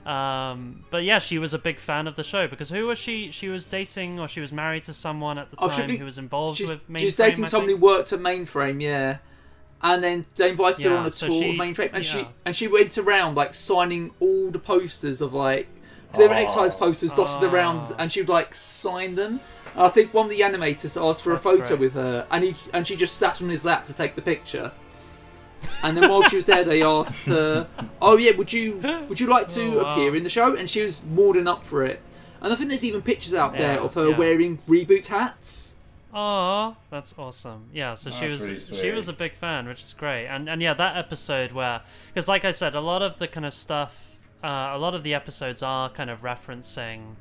Um, 0.06 0.84
but 0.90 1.02
yeah, 1.04 1.18
she 1.18 1.38
was 1.38 1.54
a 1.54 1.58
big 1.58 1.78
fan 1.78 2.06
of 2.06 2.16
the 2.16 2.22
show 2.24 2.46
because 2.46 2.68
who 2.68 2.86
was 2.86 2.98
she? 2.98 3.30
She 3.30 3.48
was 3.48 3.64
dating 3.64 4.20
or 4.20 4.28
she 4.28 4.40
was 4.40 4.52
married 4.52 4.84
to 4.84 4.94
someone 4.94 5.38
at 5.38 5.50
the 5.50 5.56
Oh, 5.60 5.68
time 5.68 5.86
be- 5.88 5.96
who 5.96 6.04
was 6.04 6.18
involved 6.18 6.58
she's, 6.58 6.68
with 6.68 6.86
Mainframe. 6.88 7.04
was 7.04 7.16
dating 7.16 7.46
someone 7.46 7.70
who 7.70 7.76
worked 7.76 8.12
at 8.12 8.20
Mainframe, 8.20 8.82
yeah. 8.82 9.18
And 9.82 10.02
then 10.04 10.26
they 10.36 10.50
invited 10.50 10.84
her 10.86 10.96
on 10.96 11.06
a 11.06 11.10
so 11.10 11.26
tour 11.26 11.42
she- 11.42 11.50
of 11.50 11.56
Mainframe, 11.56 11.90
and 11.92 12.04
she 12.04 12.26
and 12.44 12.54
she 12.54 12.68
went 12.68 12.96
around 12.98 13.34
like 13.34 13.54
signing 13.54 14.12
all 14.20 14.50
the 14.50 14.58
posters 14.58 15.20
of 15.20 15.32
like 15.34 15.68
because 16.06 16.18
there 16.18 16.28
were 16.28 16.34
X 16.34 16.54
Files 16.54 16.74
posters 16.74 17.12
dotted 17.14 17.42
Oh. 17.48 17.52
around, 17.52 17.92
and 17.98 18.10
she 18.12 18.20
would 18.20 18.28
like 18.28 18.54
sign 18.54 19.14
them. 19.14 19.40
And 19.74 19.82
I 19.82 19.88
think 19.88 20.14
one 20.14 20.26
of 20.26 20.30
the 20.30 20.40
animators 20.40 21.00
asked 21.02 21.22
for 21.22 21.32
That's 21.32 21.44
a 21.44 21.48
photo 21.50 21.66
great. 21.68 21.80
with 21.80 21.94
her, 21.94 22.26
and 22.30 22.44
he 22.44 22.56
and 22.72 22.86
she 22.86 22.94
just 22.96 23.16
sat 23.16 23.42
on 23.42 23.48
his 23.48 23.64
lap 23.64 23.84
to 23.86 23.94
take 23.94 24.14
the 24.14 24.22
picture. 24.22 24.70
And 25.82 25.96
then 25.96 26.10
while 26.10 26.22
she 26.24 26.36
was 26.36 26.46
there, 26.46 26.64
they 26.64 26.82
asked 26.82 27.26
her, 27.26 27.66
"Oh 28.00 28.16
yeah, 28.16 28.32
would 28.36 28.52
you 28.52 28.76
would 29.08 29.20
you 29.20 29.26
like 29.26 29.48
to 29.50 29.62
Oh, 29.80 29.82
wow. 29.82 29.92
appear 29.92 30.14
in 30.16 30.24
the 30.24 30.30
show?" 30.30 30.54
And 30.56 30.68
she 30.68 30.82
was 30.82 31.04
more 31.04 31.34
than 31.34 31.46
up 31.46 31.64
for 31.64 31.84
it. 31.84 32.00
And 32.40 32.52
I 32.52 32.56
think 32.56 32.68
there's 32.70 32.84
even 32.84 33.00
pictures 33.02 33.34
out 33.34 33.56
there 33.56 33.80
of 33.80 33.94
her 33.94 34.10
yeah. 34.10 34.18
wearing 34.18 34.58
reboot 34.68 35.06
hats. 35.06 35.76
Oh, 36.12 36.76
that's 36.90 37.14
awesome. 37.18 37.64
Yeah, 37.72 37.94
so 37.94 38.10
she 38.10 38.26
was 38.26 38.70
she 38.80 38.90
was 38.92 39.08
a 39.08 39.12
big 39.12 39.34
fan, 39.34 39.66
which 39.66 39.80
is 39.80 39.92
great. 39.94 40.26
And 40.26 40.48
and 40.48 40.62
yeah, 40.62 40.74
that 40.74 40.96
episode 40.96 41.52
where 41.52 41.80
because 42.12 42.28
like 42.28 42.44
I 42.44 42.50
said, 42.52 42.74
a 42.74 42.80
lot 42.80 43.02
of 43.02 43.18
the 43.18 43.26
kind 43.28 43.44
of 43.46 43.52
stuff, 43.54 44.16
uh, 44.42 44.70
a 44.72 44.78
lot 44.78 44.94
of 44.94 45.02
the 45.02 45.12
episodes 45.14 45.62
are 45.62 45.90
kind 45.90 46.10
of 46.10 46.22
referencing 46.22 47.16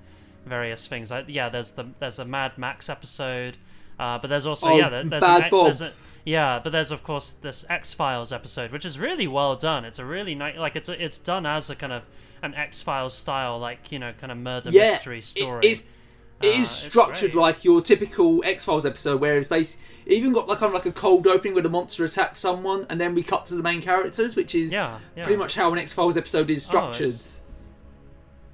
various 0.46 0.86
things. 0.86 1.10
Like 1.10 1.26
yeah, 1.28 1.50
there's 1.50 1.72
the 1.72 1.86
there's 2.00 2.20
a 2.20 2.26
Mad 2.26 2.58
Max 2.58 2.88
episode, 2.90 3.58
uh, 3.98 4.20
but 4.20 4.30
there's 4.30 4.46
also 4.46 4.68
Oh, 4.68 4.78
yeah, 4.78 4.90
there, 4.90 5.04
there's 5.04 5.22
Bad 5.22 5.44
an, 5.46 5.50
Bob. 5.50 5.66
there's 5.66 5.82
a, 5.82 5.94
yeah, 6.26 6.60
but 6.64 6.72
there's 6.72 6.92
of 6.92 7.04
course 7.04 7.34
this 7.42 7.66
X 7.70 7.94
Files 7.94 8.32
episode, 8.32 8.72
which 8.72 8.86
is 8.86 8.98
really 9.00 9.28
well 9.28 9.56
done. 9.56 9.86
It's 9.86 10.00
a 10.00 10.06
really 10.06 10.36
nice 10.36 10.58
like 10.58 10.76
it's 10.76 10.90
a, 10.90 11.04
it's 11.04 11.18
done 11.20 11.46
as 11.46 11.70
a 11.70 11.76
kind 11.76 11.94
of 11.94 12.04
an 12.42 12.54
X 12.56 12.82
Files 12.82 13.14
style, 13.14 13.60
like 13.60 13.92
you 13.92 14.00
know, 14.00 14.14
kind 14.20 14.32
of 14.32 14.38
murder 14.38 14.70
yeah, 14.70 14.92
mystery 14.92 15.22
story. 15.22 15.66
it's 15.68 15.82
Uh, 15.82 16.48
is 16.48 16.60
it's 16.62 16.70
structured 16.72 17.36
like 17.36 17.64
your 17.64 17.82
typical 17.82 18.44
X 18.44 18.66
Files 18.66 18.86
episode, 18.86 19.22
where 19.22 19.38
it's 19.38 19.48
based. 19.48 19.80
It 20.06 20.14
even 20.14 20.34
got 20.34 20.48
like 20.50 20.58
kind 20.60 20.70
of 20.70 20.74
like 20.74 20.86
a 20.86 20.92
cold 20.92 21.26
opening 21.28 21.54
where 21.54 21.64
the 21.64 21.70
monster 21.70 22.04
attacks 22.04 22.40
someone, 22.40 22.86
and 22.90 23.00
then 23.00 23.16
we 23.16 23.24
cut 23.24 23.46
to 23.46 23.56
the 23.56 23.64
main 23.64 23.82
characters, 23.82 24.36
which 24.36 24.54
is 24.56 24.74
Yeah, 24.74 25.00
yeah. 25.16 25.24
pretty 25.24 25.38
much 25.38 25.56
how 25.56 25.72
an 25.72 25.80
X 25.80 25.94
Files 25.94 26.18
episode 26.18 26.50
is 26.50 26.66
Oh, 26.66 26.70
structured. 26.70 27.08
it's- 27.10 27.43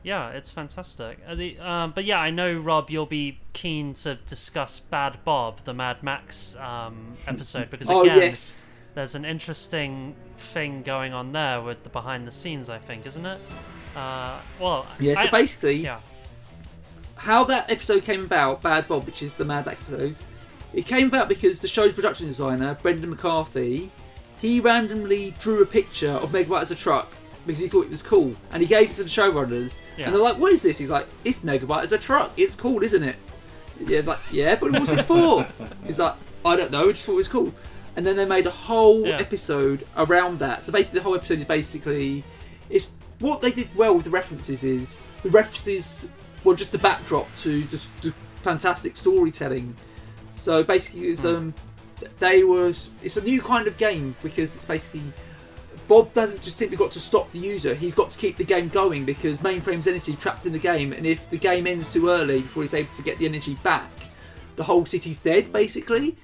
Yeah, 0.03 0.29
it's 0.29 0.49
fantastic. 0.49 1.19
The, 1.35 1.59
um, 1.59 1.91
but 1.93 2.05
yeah, 2.05 2.19
I 2.19 2.29
know 2.29 2.57
Rob, 2.57 2.89
you'll 2.89 3.05
be 3.05 3.39
keen 3.53 3.93
to 3.95 4.15
discuss 4.15 4.79
Bad 4.79 5.17
Bob, 5.25 5.65
the 5.65 5.73
Mad 5.73 6.01
Max 6.03 6.55
um, 6.55 7.13
episode, 7.27 7.69
because 7.71 7.89
Oh, 7.89 8.03
again, 8.03 8.17
yes. 8.19 8.65
there's 8.95 9.15
an 9.15 9.25
interesting 9.25 10.15
thing 10.37 10.83
going 10.83 11.11
on 11.13 11.33
there 11.33 11.61
with 11.61 11.83
the 11.83 11.89
behind 11.89 12.25
the 12.25 12.31
scenes. 12.31 12.69
I 12.69 12.77
think, 12.77 13.05
isn't 13.07 13.25
it? 13.25 13.39
Uh, 13.95 14.39
well, 14.59 14.85
Yeah, 14.99 15.15
so 15.15 15.21
I- 15.27 15.31
basically- 15.31 15.75
yeah, 15.77 15.99
how 17.15 17.43
that 17.45 17.69
episode 17.69 18.03
came 18.03 18.23
about, 18.23 18.61
Bad 18.61 18.87
Bob, 18.87 19.05
which 19.05 19.21
is 19.21 19.35
the 19.35 19.43
Mad 19.43 19.65
Max 19.65 19.81
episode, 19.83 20.17
it 20.73 20.85
came 20.85 21.07
about 21.07 21.27
because 21.27 21.59
the 21.59 21.67
show's 21.67 21.91
production 21.91 22.25
designer, 22.27 22.77
Brendan 22.81 23.09
McCarthy, 23.09 23.91
he 24.39 24.61
randomly 24.61 25.31
drew 25.41 25.61
a 25.61 25.65
picture 25.65 26.11
of 26.11 26.29
Megabyte 26.29 26.61
as 26.61 26.71
a 26.71 26.75
truck 26.75 27.11
because 27.49 27.59
he 27.61 27.67
thought 27.67 27.85
it 27.85 27.89
was 27.89 28.01
cool, 28.03 28.35
and 28.51 28.61
he 28.61 28.67
gave 28.67 28.91
it 28.91 28.93
to 28.95 29.03
the 29.03 29.09
showrunners, 29.09 29.81
Yeah. 29.97 30.05
and 30.05 30.13
they're 30.13 30.21
like, 30.21 30.37
"What 30.37 30.53
is 30.53 30.61
this?" 30.61 30.77
He's 30.77 30.91
like, 30.91 31.07
"It's 31.25 31.39
Megabyte 31.39 31.81
as 31.83 31.91
a 31.91 31.97
truck. 31.97 32.31
It's 32.37 32.53
cool, 32.55 32.83
isn't 32.83 33.01
it?" 33.03 33.15
Yeah, 33.85 34.01
like, 34.05 34.19
yeah, 34.31 34.55
but 34.55 34.71
what's 34.73 34.91
it 34.93 35.01
for? 35.03 35.47
He's 35.85 35.97
like, 35.99 36.13
"I 36.45 36.55
don't 36.55 36.71
know. 36.71 36.89
I 36.89 36.91
just 36.91 37.05
thought 37.05 37.13
it 37.13 37.17
was 37.17 37.27
cool." 37.27 37.53
And 37.95 38.05
then 38.05 38.15
they 38.15 38.25
made 38.25 38.45
a 38.45 38.51
whole 38.51 39.05
Yeah. 39.07 39.17
episode 39.19 39.85
around 39.97 40.39
that. 40.39 40.63
So 40.63 40.71
basically, 40.71 40.99
the 40.99 41.03
whole 41.03 41.15
episode 41.15 41.39
is 41.39 41.45
basically 41.45 42.23
it's 42.69 42.89
what 43.19 43.41
they 43.41 43.51
did 43.51 43.67
well 43.75 43.95
with 43.95 44.03
the 44.05 44.09
references 44.11 44.63
is 44.63 45.01
the 45.23 45.29
references 45.29 46.07
were 46.43 46.55
just 46.55 46.71
the 46.71 46.77
backdrop 46.77 47.27
to 47.37 47.63
just 47.63 47.89
the 48.03 48.13
fantastic 48.43 48.95
storytelling. 48.95 49.75
So 50.35 50.63
basically, 50.63 51.07
it's 51.09 51.25
um 51.25 51.53
they 52.19 52.43
were 52.43 52.73
it's 53.01 53.17
a 53.17 53.21
new 53.23 53.41
kind 53.41 53.67
of 53.67 53.75
game 53.77 54.15
because 54.23 54.55
it's 54.55 54.65
basically 54.65 55.01
Bob 55.89 56.13
doesn't 56.13 56.39
just 56.43 56.55
simply 56.55 56.77
got 56.77 56.91
to 56.91 56.99
stop 56.99 57.31
the 57.31 57.39
user; 57.39 57.73
he's 57.73 57.95
got 57.95 58.11
to 58.11 58.17
keep 58.19 58.37
the 58.37 58.43
game 58.43 58.69
going 58.69 59.05
because 59.05 59.39
mainframe's 59.39 59.87
energy 59.87 60.13
trapped 60.13 60.45
in 60.45 60.53
the 60.53 60.59
game, 60.59 60.93
and 60.93 61.03
if 61.03 61.27
the 61.31 61.37
game 61.37 61.65
ends 61.65 61.91
too 61.91 62.09
early 62.09 62.41
before 62.41 62.61
he's 62.61 62.75
able 62.75 62.91
to 62.91 63.01
get 63.01 63.17
the 63.17 63.25
energy 63.25 63.55
back, 63.63 63.89
the 64.55 64.63
whole 64.63 64.85
city's 64.85 65.17
dead. 65.17 65.51
Basically, 65.51 66.15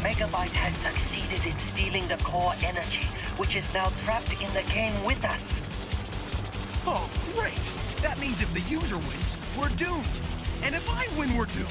Megabyte 0.00 0.48
has 0.48 0.74
succeeded 0.74 1.46
in 1.46 1.56
stealing 1.60 2.08
the 2.08 2.16
core 2.24 2.54
energy, 2.64 3.06
which 3.36 3.54
is 3.54 3.72
now 3.72 3.88
trapped 3.98 4.32
in 4.42 4.52
the 4.52 4.64
game 4.72 5.04
with 5.04 5.24
us. 5.24 5.60
Oh, 6.84 7.08
great! 7.36 7.72
That 8.02 8.18
means 8.18 8.42
if 8.42 8.52
the 8.52 8.62
user 8.62 8.98
wins, 8.98 9.36
we're 9.56 9.68
doomed. 9.68 10.20
And 10.64 10.74
if 10.74 10.90
I 10.90 11.06
win, 11.16 11.36
we're 11.36 11.46
doomed. 11.46 11.68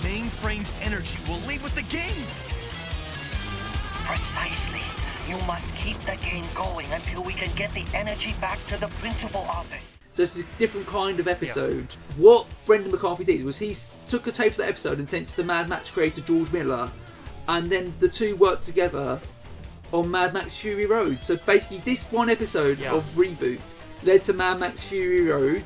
Mainframe's 0.00 0.72
energy 0.80 1.18
will 1.28 1.40
leave 1.46 1.62
with 1.62 1.74
the 1.74 1.82
game. 1.82 2.26
Precisely. 4.06 4.80
You 5.28 5.36
must 5.46 5.74
keep 5.76 5.98
the 6.04 6.16
game 6.16 6.44
going 6.54 6.90
until 6.92 7.22
we 7.22 7.32
can 7.32 7.54
get 7.56 7.72
the 7.74 7.84
energy 7.94 8.34
back 8.40 8.64
to 8.66 8.76
the 8.78 8.88
principal 9.00 9.40
office. 9.42 9.98
So 10.12 10.22
it's 10.22 10.38
a 10.38 10.44
different 10.58 10.86
kind 10.86 11.18
of 11.18 11.26
episode. 11.26 11.92
What 12.16 12.46
Brendan 12.66 12.92
McCarthy 12.92 13.24
did 13.24 13.44
was 13.44 13.58
he 13.58 13.74
took 14.06 14.26
a 14.26 14.32
tape 14.32 14.52
of 14.52 14.58
that 14.58 14.68
episode 14.68 14.98
and 14.98 15.08
sent 15.08 15.22
it 15.28 15.30
to 15.32 15.36
the 15.38 15.44
Mad 15.44 15.68
Max 15.68 15.90
creator 15.90 16.20
George 16.20 16.52
Miller, 16.52 16.90
and 17.48 17.66
then 17.68 17.92
the 18.00 18.08
two 18.08 18.36
worked 18.36 18.62
together 18.62 19.20
on 19.92 20.10
Mad 20.10 20.32
Max 20.34 20.56
Fury 20.56 20.86
Road. 20.86 21.22
So 21.22 21.36
basically, 21.36 21.78
this 21.78 22.04
one 22.12 22.28
episode 22.30 22.78
Yeah. 22.78 22.94
of 22.94 23.02
Reboot 23.16 23.72
led 24.02 24.22
to 24.24 24.32
Mad 24.34 24.60
Max 24.60 24.82
Fury 24.82 25.22
Road, 25.22 25.64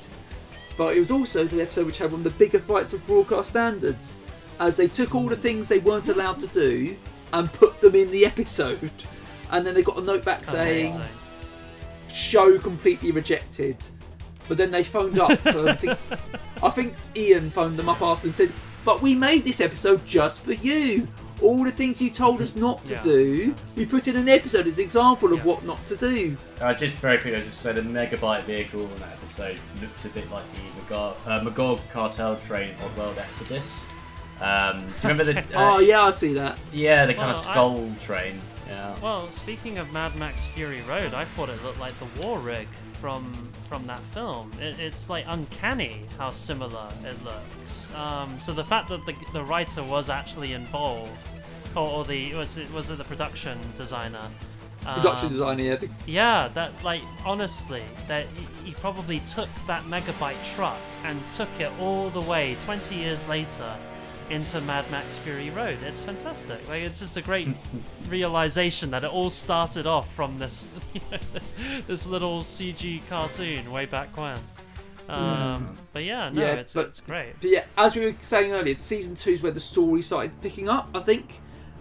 but 0.79 0.97
it 0.97 0.99
was 0.99 1.11
also 1.11 1.45
the 1.45 1.61
episode 1.61 1.87
which 1.87 1.99
had 1.99 2.11
one 2.13 2.21
of 2.21 2.25
the 2.25 2.39
bigger 2.39 2.59
fights 2.61 2.93
with 2.93 3.05
broadcast 3.07 3.51
standards, 3.51 4.21
as 4.61 4.77
they 4.77 4.87
took 4.89 5.15
all 5.15 5.29
the 5.29 5.37
things 5.37 5.69
they 5.69 5.79
weren't 5.81 6.09
allowed 6.09 6.41
to 6.41 6.47
do 6.47 6.97
and 7.33 7.53
put 7.53 7.81
them 7.83 7.95
in 7.95 8.11
the 8.11 8.25
episode, 8.33 8.91
and 9.51 9.67
then 9.67 9.75
they 9.75 9.83
got 9.83 9.99
a 9.99 10.01
note 10.03 10.25
back 10.25 10.45
saying 10.45 10.95
Amazing. 10.95 11.09
show 12.13 12.59
completely 12.59 13.11
rejected. 13.11 13.77
But 14.49 14.57
then 14.57 14.71
they 14.71 14.83
phoned 14.83 15.19
up. 15.21 15.31
I, 15.47 15.75
think, 15.75 15.99
I 16.63 16.71
think 16.71 16.95
Ian 17.15 17.51
phoned 17.51 17.79
them 17.79 17.89
up 17.89 18.01
after 18.01 18.29
and 18.29 18.35
said, 18.35 18.51
"But 18.85 19.03
we 19.03 19.15
made 19.15 19.45
this 19.45 19.61
episode 19.61 20.07
just 20.07 20.43
for 20.45 20.53
you. 20.55 21.07
All 21.43 21.63
the 21.65 21.71
things 21.71 22.03
you 22.03 22.11
told 22.11 22.41
us 22.41 22.57
not 22.57 22.85
to 22.87 22.95
Yeah. 22.95 23.01
do, 23.03 23.55
we 23.77 23.87
put 23.87 24.09
in 24.09 24.17
an 24.17 24.29
episode 24.29 24.67
as 24.67 24.79
an 24.79 24.85
example 24.85 25.33
of 25.35 25.45
what 25.45 25.65
not 25.65 25.85
to 25.87 25.97
do." 25.97 26.37
Uh, 26.61 26.73
just 26.75 26.95
very 26.97 27.19
quickly, 27.19 27.39
I 27.39 27.43
just 27.43 27.61
said 27.61 27.77
a 27.79 27.83
megabyte 27.83 28.45
vehicle 28.45 28.81
in 28.81 28.95
that 29.01 29.13
episode 29.13 29.61
looks 29.83 30.05
a 30.07 30.09
bit 30.09 30.29
like 30.31 30.45
the 30.55 30.63
Magog, 30.83 31.17
uh, 31.27 31.43
Magog 31.43 31.81
cartel 31.93 32.37
train 32.39 32.75
on 32.83 32.97
World 32.97 33.19
Exodus. 33.19 33.85
Um, 34.41 34.87
do 35.01 35.09
you 35.09 35.15
remember 35.15 35.25
the? 35.25 35.41
Uh, 35.57 35.75
oh 35.75 35.79
yeah, 35.81 36.03
I 36.05 36.11
see 36.11 36.33
that. 36.35 36.59
Yeah, 36.73 37.05
the 37.07 37.13
kind 37.13 37.27
Well, 37.29 37.31
of 37.33 37.37
I- 37.37 37.41
skull 37.53 37.91
train. 38.01 38.41
Yeah. 38.69 38.95
Well, 39.01 39.31
speaking 39.31 39.79
of 39.79 39.93
Mad 39.93 40.15
Max 40.17 40.45
Fury 40.47 40.83
Road, 40.83 41.15
I 41.15 41.25
thought 41.25 41.49
it 41.49 41.63
looked 41.65 41.81
like 41.81 41.95
the 41.99 42.27
war 42.27 42.39
rig 42.39 42.69
from 42.99 43.33
from 43.65 43.87
that 43.87 44.01
film. 44.13 44.51
It, 44.61 44.79
it's 44.79 45.09
like 45.09 45.25
uncanny 45.29 46.03
how 46.19 46.31
similar 46.31 46.89
it 47.05 47.23
looks. 47.25 47.91
Um, 47.95 48.39
so 48.41 48.53
the 48.53 48.65
fact 48.65 48.89
that 48.89 49.05
the, 49.07 49.15
the 49.33 49.43
writer 49.43 49.83
was 49.83 50.11
actually 50.11 50.53
involved, 50.53 51.37
or, 51.77 51.89
or 51.89 52.05
the 52.05 52.35
was 52.35 52.59
it 52.59 52.71
was 52.73 52.91
it 52.91 52.99
the 52.99 53.05
production 53.05 53.59
designer? 53.77 54.29
Production 54.83 55.27
Um, 55.27 55.33
designer, 55.33 55.63
yeah. 55.63 55.79
Yeah, 56.07 56.49
that 56.55 56.73
like 56.85 57.03
honestly, 57.25 57.83
that 58.07 58.27
he, 58.37 58.69
he 58.71 58.75
probably 58.75 59.19
took 59.21 59.49
that 59.67 59.85
megabyte 59.85 60.37
truck 60.55 60.79
and 61.05 61.21
took 61.31 61.49
it 61.59 61.71
all 61.81 62.11
the 62.11 62.21
way 62.21 62.55
20 62.61 62.95
years 62.95 63.27
later 63.29 63.77
into 64.31 64.61
Mad 64.61 64.91
Max 64.91 65.17
Fury 65.19 65.51
Road. 65.51 65.79
It's 65.83 66.03
fantastic. 66.03 66.61
Like 66.69 66.83
it's 66.83 67.01
just 67.01 67.17
a 67.17 67.23
great 67.23 67.49
realization 68.09 68.91
that 68.91 69.05
it 69.05 69.11
all 69.11 69.31
started 69.31 69.87
off 69.87 70.13
from 70.15 70.39
this, 70.39 70.69
you 70.95 71.01
know, 71.11 71.19
this, 71.33 71.55
this 71.87 72.07
little 72.07 72.41
CG 72.43 73.01
cartoon 73.09 73.71
way 73.71 73.87
back 73.87 74.17
when. 74.17 74.39
Um, 75.09 75.79
But 75.93 76.05
yeah, 76.05 76.29
no, 76.29 76.43
it's 76.43 76.75
but, 76.75 76.87
it's 76.87 77.01
great. 77.01 77.35
But 77.41 77.51
yeah, 77.51 77.65
as 77.77 77.97
we 77.97 78.05
were 78.05 78.15
saying 78.19 78.53
earlier, 78.53 78.77
season 78.77 79.15
two 79.15 79.31
is 79.31 79.43
where 79.43 79.53
the 79.53 79.61
story 79.61 80.03
started 80.03 80.39
picking 80.43 80.69
up, 80.69 80.91
I 80.95 81.01
think, 81.01 81.41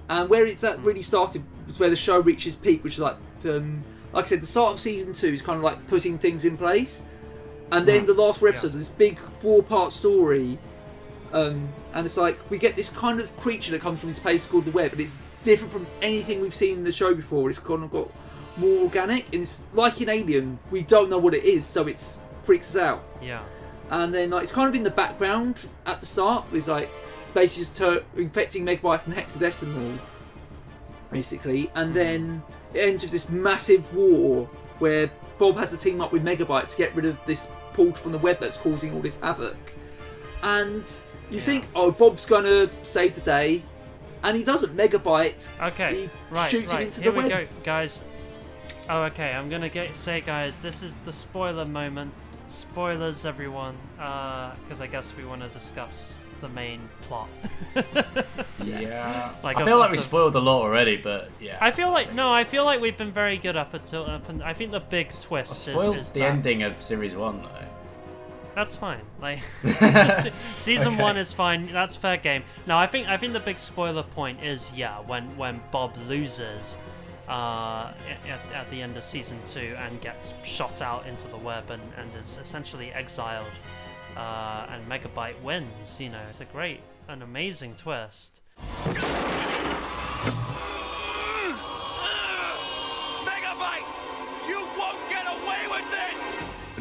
and 0.10 0.30
where 0.30 0.46
it's 0.46 0.62
that 0.62 0.80
really 0.80 1.02
started 1.02 1.44
was 1.66 1.78
where 1.80 1.90
the 1.90 1.96
show 1.98 2.20
reaches 2.20 2.56
peak, 2.56 2.84
which 2.84 2.94
is 2.94 3.00
like, 3.00 3.18
um, 3.46 3.84
like 4.14 4.26
I 4.26 4.28
said, 4.30 4.42
the 4.42 4.48
start 4.48 4.74
of 4.74 4.80
season 4.80 5.12
two 5.12 5.28
is 5.28 5.42
kind 5.42 5.58
of 5.58 5.64
like 5.64 5.86
putting 5.88 6.18
things 6.18 6.46
in 6.46 6.58
place, 6.58 7.04
and 7.74 7.86
then 7.86 8.06
the 8.06 8.14
last 8.14 8.40
four 8.40 8.48
episodes, 8.48 8.74
this 8.74 8.88
big 8.88 9.20
four-part 9.42 9.92
story, 9.92 10.58
um, 11.34 11.70
and 11.94 12.06
it's 12.06 12.18
like 12.18 12.38
we 12.50 12.58
get 12.58 12.76
this 12.76 12.90
kind 12.90 13.20
of 13.20 13.36
creature 13.38 13.72
that 13.72 13.82
comes 13.82 14.00
from 14.00 14.10
this 14.10 14.20
place 14.20 14.46
called 14.48 14.66
the 14.66 14.72
web, 14.72 14.92
and 14.94 15.02
it's 15.02 15.22
different 15.44 15.72
from 15.72 15.88
anything 16.02 16.42
we've 16.42 16.56
seen 16.56 16.78
in 16.80 16.84
the 16.84 16.92
show 16.92 17.14
before. 17.14 17.50
It's 17.50 17.60
kind 17.60 17.84
of 17.84 17.92
got 17.92 18.10
more 18.58 18.84
organic, 18.84 19.26
and 19.34 19.42
it's 19.42 19.66
like 19.74 20.02
in 20.02 20.10
Alien, 20.10 20.60
we 20.72 20.82
don't 20.84 21.10
know 21.10 21.18
what 21.20 21.34
it 21.34 21.44
is, 21.44 21.66
so 21.66 21.88
it's 21.88 22.20
freaks 22.44 22.76
us 22.76 22.82
out 22.82 23.04
Yeah. 23.22 23.44
and 23.90 24.14
then 24.16 24.30
like 24.30 24.44
it's 24.44 24.52
kind 24.54 24.70
of 24.70 24.76
in 24.76 24.84
the 24.84 24.90
background 24.92 25.60
at 25.86 26.00
the 26.00 26.06
start. 26.06 26.46
It's 26.54 26.68
like 26.70 26.90
basically 27.34 27.62
just 27.64 27.76
tur- 27.78 28.04
infecting 28.16 28.66
Megabyte 28.66 29.06
and 29.06 29.14
Hexadecimal, 29.16 30.00
basically, 31.12 31.70
and 31.76 31.94
then 31.94 32.42
it 32.74 32.80
ends 32.80 33.04
with 33.04 33.12
this 33.12 33.30
massive 33.30 33.94
war 33.94 34.50
where 34.80 35.10
Bob 35.38 35.56
has 35.58 35.72
to 35.72 35.78
team 35.78 36.02
up 36.02 36.12
with 36.12 36.24
Megabyte 36.24 36.68
to 36.68 36.78
get 36.78 36.96
rid 36.96 37.06
of 37.06 37.18
this 37.26 37.52
port 37.74 37.98
from 37.98 38.12
the 38.12 38.18
web 38.18 38.40
that's 38.40 38.58
causing 38.58 38.94
all 38.94 39.02
this 39.02 39.18
havoc. 39.20 39.58
And 40.44 40.90
you 41.30 41.40
think, 41.42 41.66
oh, 41.76 41.92
Bob's 41.92 42.26
gonna 42.26 42.70
save 42.84 43.16
the 43.16 43.22
day, 43.22 43.64
and 44.24 44.38
he 44.38 44.44
doesn't. 44.44 44.76
Megabyte, 44.76 45.50
Okay, 45.62 45.96
he 46.04 46.10
right, 46.30 46.50
shoots 46.50 46.72
right. 46.74 46.80
him 46.82 46.86
into 46.88 47.02
Here 47.02 47.12
the 47.12 47.18
we 47.18 47.24
web. 47.26 47.46
go, 47.48 47.52
guys. 47.64 48.02
Oh, 48.90 49.04
okay. 49.04 49.32
I'm 49.34 49.50
gonna 49.50 49.70
get 49.70 49.96
say, 49.96 50.22
guys, 50.22 50.60
this 50.60 50.82
is 50.84 50.96
the 51.06 51.12
spoiler 51.12 51.66
moment. 51.66 52.14
Spoilers, 52.50 53.26
everyone, 53.26 53.76
uh, 54.00 54.52
because 54.64 54.80
I 54.80 54.88
guess 54.88 55.14
we 55.18 55.26
want 55.26 55.42
to 55.42 55.50
discuss 55.50 56.24
the 56.40 56.48
main 56.50 56.88
plot. 57.02 57.28
Yeah. 58.64 59.34
Like 59.44 59.58
I 59.58 59.62
of- 59.62 59.68
feel 59.68 59.78
like 59.78 59.92
we 59.92 59.98
the- 59.98 60.04
spoiled 60.04 60.36
a 60.36 60.40
lot 60.40 60.62
already, 60.62 60.98
but 60.98 61.30
yeah. 61.40 61.58
I 61.62 61.72
feel 61.72 61.92
like 61.92 62.14
no, 62.14 62.32
I 62.32 62.44
feel 62.44 62.64
like 62.66 62.80
we've 62.82 62.98
been 62.98 63.12
very 63.12 63.38
good 63.38 63.56
up 63.58 63.74
until 63.74 64.06
up. 64.10 64.30
And 64.30 64.42
I 64.42 64.54
think 64.54 64.72
the 64.72 64.80
big 64.80 65.10
twist 65.20 65.52
is, 65.52 65.58
spoiled 65.74 65.98
is 65.98 66.12
the 66.12 66.22
that- 66.22 66.32
ending 66.32 66.64
of 66.64 66.82
series 66.82 67.16
one 67.16 67.44
though. 67.44 67.67
That's 68.58 68.76
fine. 68.76 69.02
Like 69.22 69.38
season 70.58 70.94
Okay. 70.94 71.02
one 71.04 71.16
is 71.16 71.32
fine. 71.32 71.72
That's 71.72 71.96
fair 71.96 72.18
game. 72.18 72.42
Now 72.66 72.80
I 72.80 72.88
think 72.88 73.08
I 73.08 73.16
think 73.16 73.34
the 73.34 73.40
big 73.40 73.60
spoiler 73.60 74.02
point 74.02 74.44
is 74.44 74.74
yeah 74.74 75.00
when 75.02 75.26
when 75.38 75.62
Bob 75.72 75.96
loses 76.08 76.76
uh, 77.30 77.92
at, 78.28 78.42
at 78.56 78.72
the 78.72 78.82
end 78.82 78.98
of 78.98 79.04
season 79.04 79.40
two 79.46 79.76
and 79.78 80.02
gets 80.02 80.34
shot 80.44 80.82
out 80.82 81.06
into 81.06 81.28
the 81.28 81.38
web 81.38 81.70
and, 81.70 81.84
and 81.98 82.16
is 82.16 82.40
essentially 82.42 82.92
exiled. 82.94 83.46
Uh, 84.16 84.66
and 84.72 84.84
Megabyte 84.90 85.40
wins. 85.44 86.02
You 86.02 86.10
know, 86.10 86.24
it's 86.28 86.42
a 86.42 86.46
great, 86.46 86.80
an 87.10 87.22
amazing 87.22 87.76
twist. 87.76 88.42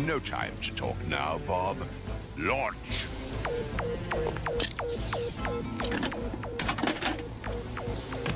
No 0.05 0.19
time 0.19 0.53
to 0.63 0.75
talk 0.75 0.97
now, 1.09 1.41
Bob. 1.47 1.79
Launch. 2.37 2.77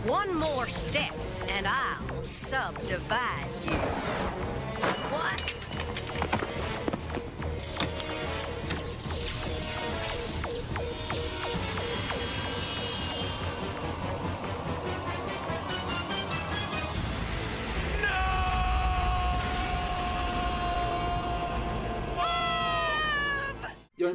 One 0.07 0.35
more 0.39 0.67
step, 0.69 1.15
and 1.49 1.67
I'll 1.69 2.23
subdivide 2.23 3.47
you. 3.67 4.30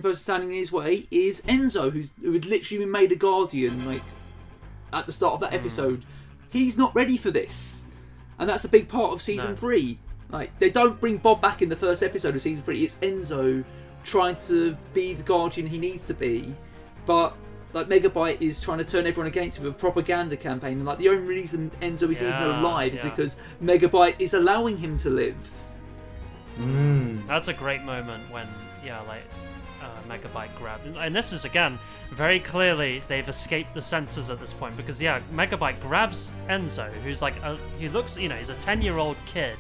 Person 0.06 0.22
standing 0.22 0.52
in 0.52 0.58
his 0.58 0.72
way 0.72 1.08
is 1.10 1.42
Enzo, 1.42 1.92
who's 1.92 2.14
who 2.22 2.34
had 2.34 2.46
literally 2.46 2.84
been 2.84 2.92
made 2.92 3.12
a 3.12 3.16
guardian 3.16 3.86
like 3.86 4.04
at 4.94 5.06
the 5.06 5.12
start 5.12 5.34
of 5.34 5.40
that 5.42 5.50
hmm. 5.50 5.56
episode. 5.56 6.04
He's 6.52 6.78
not 6.78 6.96
ready 6.96 7.18
for 7.18 7.32
this, 7.32 7.88
and 8.40 8.50
that's 8.50 8.66
a 8.66 8.70
big 8.70 8.88
part 8.88 9.12
of 9.12 9.22
season 9.22 9.52
No. 9.52 9.56
three. 9.56 9.98
Like 10.30 10.58
they 10.60 10.70
don't 10.70 11.00
bring 11.00 11.18
Bob 11.18 11.42
back 11.42 11.62
in 11.62 11.70
the 11.70 11.76
first 11.76 12.04
episode 12.04 12.36
of 12.36 12.42
season 12.42 12.64
three. 12.64 12.84
It's 12.84 12.96
Enzo 13.00 13.66
trying 14.04 14.36
to 14.36 14.78
be 14.94 15.14
the 15.14 15.24
guardian 15.24 15.68
he 15.68 15.78
needs 15.78 16.06
to 16.08 16.14
be, 16.14 16.54
but 17.06 17.36
like 17.74 17.88
Megabyte 17.88 18.42
is 18.42 18.62
trying 18.62 18.78
to 18.78 18.86
turn 18.86 19.06
everyone 19.06 19.28
against 19.28 19.58
him 19.58 19.66
with 19.66 19.74
a 19.74 19.78
propaganda 19.78 20.38
campaign. 20.38 20.74
And 20.74 20.86
like 20.86 20.98
the 20.98 21.10
only 21.10 21.28
reason 21.28 21.72
Enzo 21.82 22.10
is 22.10 22.22
even 22.22 22.28
Yeah, 22.28 22.62
alive 22.62 22.94
is 22.94 23.04
yeah. 23.04 23.10
because 23.10 23.36
Megabyte 23.62 24.16
is 24.20 24.34
allowing 24.34 24.78
him 24.78 24.98
to 24.98 25.10
live. 25.10 25.36
Hmm. 26.58 27.18
That's 27.28 27.50
a 27.50 27.54
great 27.54 27.82
moment 27.82 28.24
when, 28.32 28.48
yeah, 28.86 29.02
like 29.02 29.24
Megabyte 30.08 30.56
grabbed, 30.58 30.86
and 30.98 31.16
this 31.16 31.34
is 31.34 31.46
again 31.46 31.78
very 32.12 32.40
clearly 32.40 33.02
they've 33.08 33.28
escaped 33.28 33.74
the 33.74 33.82
censors 33.82 34.30
at 34.30 34.40
this 34.40 34.54
point 34.54 34.78
because 34.78 35.02
yeah, 35.02 35.22
Megabyte 35.34 35.80
grabs 35.82 36.32
Enzo, 36.48 36.92
who's 37.04 37.22
like 37.22 37.36
a, 37.44 37.58
he 37.80 37.90
looks, 37.90 38.18
you 38.18 38.30
know, 38.30 38.36
he's 38.36 38.50
a 38.50 38.56
ten-year-old 38.56 39.18
kid, 39.26 39.58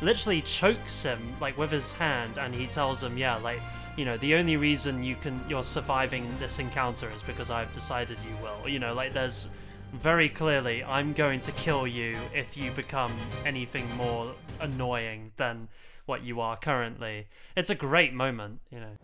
literally 0.00 0.42
chokes 0.42 1.02
him 1.02 1.20
like 1.40 1.56
with 1.58 1.70
his 1.70 1.92
hand, 1.92 2.38
and 2.38 2.54
he 2.54 2.66
tells 2.66 3.02
him, 3.02 3.18
yeah, 3.18 3.36
like. 3.36 3.60
You 3.96 4.04
know, 4.04 4.16
the 4.18 4.36
only 4.36 4.56
reason 4.56 5.02
you 5.02 5.16
can 5.16 5.40
you're 5.48 5.64
surviving 5.64 6.32
this 6.38 6.60
encounter 6.60 7.10
is 7.10 7.20
because 7.20 7.50
I've 7.50 7.72
decided 7.72 8.16
you 8.24 8.36
will. 8.40 8.68
You 8.68 8.78
know, 8.78 8.94
like 8.94 9.12
there's 9.12 9.48
very 9.92 10.28
clearly 10.28 10.84
I'm 10.84 11.12
going 11.12 11.40
to 11.40 11.50
kill 11.52 11.84
you 11.84 12.16
if 12.32 12.56
you 12.56 12.70
become 12.70 13.12
anything 13.44 13.88
more 13.96 14.34
annoying 14.60 15.32
than 15.36 15.66
what 16.06 16.22
you 16.22 16.40
are 16.40 16.56
currently. 16.56 17.26
It's 17.56 17.70
a 17.70 17.74
great 17.74 18.14
moment, 18.14 18.60
you 18.70 18.80
know. 18.80 18.96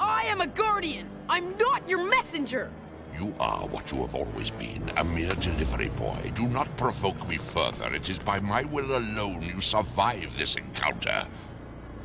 I 0.00 0.22
am 0.24 0.40
a 0.40 0.46
guardian. 0.46 1.06
I'm 1.28 1.56
not 1.58 1.88
your 1.88 2.02
messenger. 2.08 2.70
You 3.18 3.34
are 3.40 3.66
what 3.66 3.90
you 3.90 3.98
have 4.02 4.14
always 4.14 4.50
been, 4.50 4.92
a 4.96 5.02
mere 5.04 5.28
delivery 5.30 5.88
boy. 5.90 6.30
Do 6.34 6.48
not 6.48 6.74
provoke 6.76 7.28
me 7.28 7.36
further. 7.36 7.92
It 7.92 8.08
is 8.08 8.18
by 8.18 8.38
my 8.38 8.62
will 8.62 8.96
alone 8.96 9.42
you 9.42 9.60
survive 9.60 10.36
this 10.38 10.54
encounter. 10.54 11.26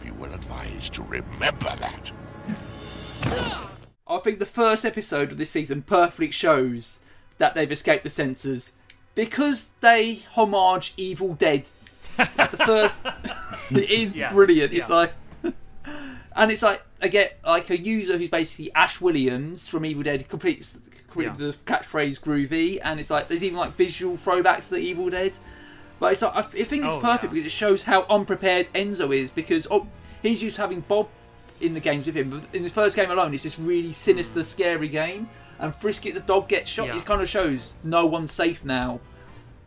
Be 0.04 0.10
well 0.12 0.34
advised 0.34 0.94
to 0.96 1.04
remember 1.04 1.76
that. 1.80 2.12
I 4.08 4.18
think 4.20 4.39
the 4.39 4.46
first 4.46 4.86
episode 4.86 5.32
of 5.32 5.38
this 5.38 5.52
season 5.52 5.84
perfectly 5.84 6.32
shows 6.32 7.00
that 7.38 7.54
they've 7.56 7.72
escaped 7.72 8.04
the 8.04 8.10
censors 8.10 8.74
because 9.16 9.72
they 9.82 10.24
homage 10.36 10.94
Evil 10.98 11.36
Dead. 11.36 11.70
The 12.18 12.64
first, 12.66 13.06
it 13.72 13.89
is 13.89 14.16
Yes, 14.16 14.34
brilliant. 14.34 14.74
It's 14.74 14.89
yeah. 14.89 14.96
like, 14.96 15.14
and 16.36 16.52
it's 16.52 16.64
like 16.64 16.84
I 17.04 17.10
get 17.10 17.38
like 17.45 17.70
a 17.70 17.78
user 17.78 18.18
who's 18.18 18.30
basically 18.30 18.74
Ash 18.74 19.01
Williams 19.01 19.68
from 19.68 19.86
Evil 19.86 20.04
Dead 20.04 20.28
completes 20.30 20.80
completed 21.10 21.38
the 21.38 21.54
catchphrase 21.66 22.20
groovy, 22.20 22.80
and 22.82 22.97
it's 22.97 23.10
like 23.10 23.28
there's 23.28 23.43
even 23.43 23.60
like 23.60 23.76
visual 23.76 24.16
throwbacks 24.16 24.70
to 24.70 24.76
the 24.76 24.80
Evil 24.80 25.10
Dead. 25.10 25.38
But 25.99 26.14
it's 26.14 26.22
like 26.22 26.34
I 26.34 26.39
I 26.39 26.43
think 26.43 26.86
it's 26.86 26.95
Oh, 26.95 27.01
perfect 27.01 27.34
because 27.34 27.45
it 27.45 27.51
shows 27.51 27.84
how 27.84 28.04
unprepared 28.04 28.72
Enzo 28.74 29.14
is 29.14 29.30
because 29.30 29.68
oh, 29.70 29.88
he's 30.22 30.41
used 30.41 30.56
to 30.56 30.62
having 30.62 30.80
Bob 30.80 31.10
in 31.60 31.74
the 31.74 31.82
games 31.82 32.06
with 32.06 32.16
him, 32.16 32.30
but 32.30 32.43
in 32.56 32.64
the 32.64 32.70
first 32.70 32.95
game 32.95 33.12
alone, 33.12 33.34
it's 33.34 33.43
this 33.43 33.60
really 33.60 33.91
sinister, 33.91 34.39
hmm. 34.39 34.43
scary 34.43 34.88
game. 34.88 35.30
And 35.60 35.76
Frisket 35.76 36.14
the 36.14 36.22
dog 36.22 36.47
gets 36.47 36.72
shot. 36.72 36.88
Yeah. 36.88 36.97
It 36.97 37.06
kind 37.06 37.22
of 37.22 37.28
shows 37.28 37.74
no 37.84 38.06
one's 38.06 38.32
safe 38.32 38.64
now. 38.64 39.01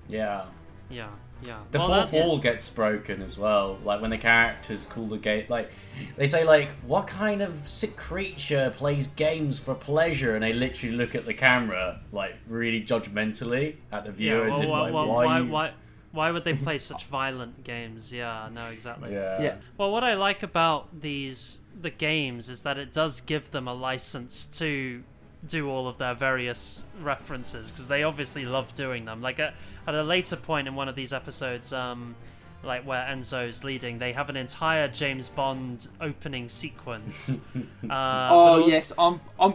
Yeah. 0.09 0.47
Yeah, 0.89 1.09
yeah. 1.43 1.59
The 1.71 1.79
Well, 1.79 1.89
fourth 1.89 2.11
that's- 2.11 2.27
wall 2.27 2.39
gets 2.39 2.69
broken 2.71 3.23
as 3.23 3.37
well. 3.39 3.79
Like 3.85 4.01
when 4.01 4.11
the 4.11 4.19
characters 4.19 4.87
call 4.87 5.05
the 5.07 5.19
game, 5.19 5.47
like 5.49 5.71
they 6.17 6.27
say, 6.27 6.45
like 6.45 6.71
what 6.87 7.07
kind 7.07 7.43
of 7.43 7.67
sick 7.69 7.97
creature 7.97 8.73
plays 8.77 9.07
games 9.07 9.59
for 9.59 9.75
pleasure, 9.75 10.35
and 10.35 10.43
they 10.43 10.53
literally 10.53 10.95
look 10.97 11.15
at 11.15 11.25
the 11.27 11.35
camera 11.35 12.01
like 12.13 12.37
really 12.49 12.83
judgmentally 12.83 13.77
at 13.93 14.05
the 14.05 14.13
viewer 14.13 14.49
yeah, 14.49 14.55
as 14.55 14.61
well, 14.61 14.63
if 14.65 14.71
well, 14.71 14.83
like, 14.83 14.95
well, 14.95 15.09
why, 15.09 15.25
why, 15.25 15.39
you- 15.41 15.47
why, 15.47 15.71
why 16.13 16.31
would 16.31 16.45
they 16.45 16.55
play 16.67 16.79
such 16.79 17.05
violent 17.05 17.65
games? 17.65 18.13
Yeah, 18.13 18.49
no, 18.53 18.67
exactly. 18.67 19.13
Yeah. 19.13 19.43
Yeah. 19.43 19.55
Well, 19.79 19.91
what 19.93 20.05
I 20.05 20.15
like 20.15 20.43
about 20.43 21.01
these 21.01 21.59
the 21.79 21.91
games 21.91 22.49
is 22.49 22.63
that 22.63 22.79
it 22.79 22.93
does 22.95 23.21
give 23.21 23.51
them 23.51 23.69
a 23.69 23.75
license 23.75 24.47
to 24.59 25.03
do 25.49 25.69
all 25.71 25.89
of 25.89 25.99
their 25.99 26.15
various 26.15 26.83
references 27.01 27.71
because 27.71 27.87
they 27.89 28.03
obviously 28.03 28.45
love 28.45 28.75
doing 28.75 29.05
them. 29.05 29.21
Like 29.23 29.39
at, 29.39 29.55
at 29.87 29.95
a 29.95 30.03
later 30.03 30.37
point 30.37 30.69
in 30.69 30.75
one 30.75 30.89
of 30.89 30.95
these 30.95 31.13
episodes, 31.13 31.73
um, 31.73 32.15
like 32.63 32.85
where 32.85 33.05
Enzo's 33.07 33.63
leading, 33.65 33.99
they 33.99 34.13
have 34.13 34.29
an 34.29 34.37
entire 34.37 34.89
James 34.89 35.29
Bond 35.29 35.89
opening 36.01 36.49
sequence. 36.49 37.37
Uh, 37.89 38.29
oh 38.33 38.63
all- 38.63 38.69
yes, 38.69 38.93
I'm, 38.99 39.21
I'm, 39.39 39.55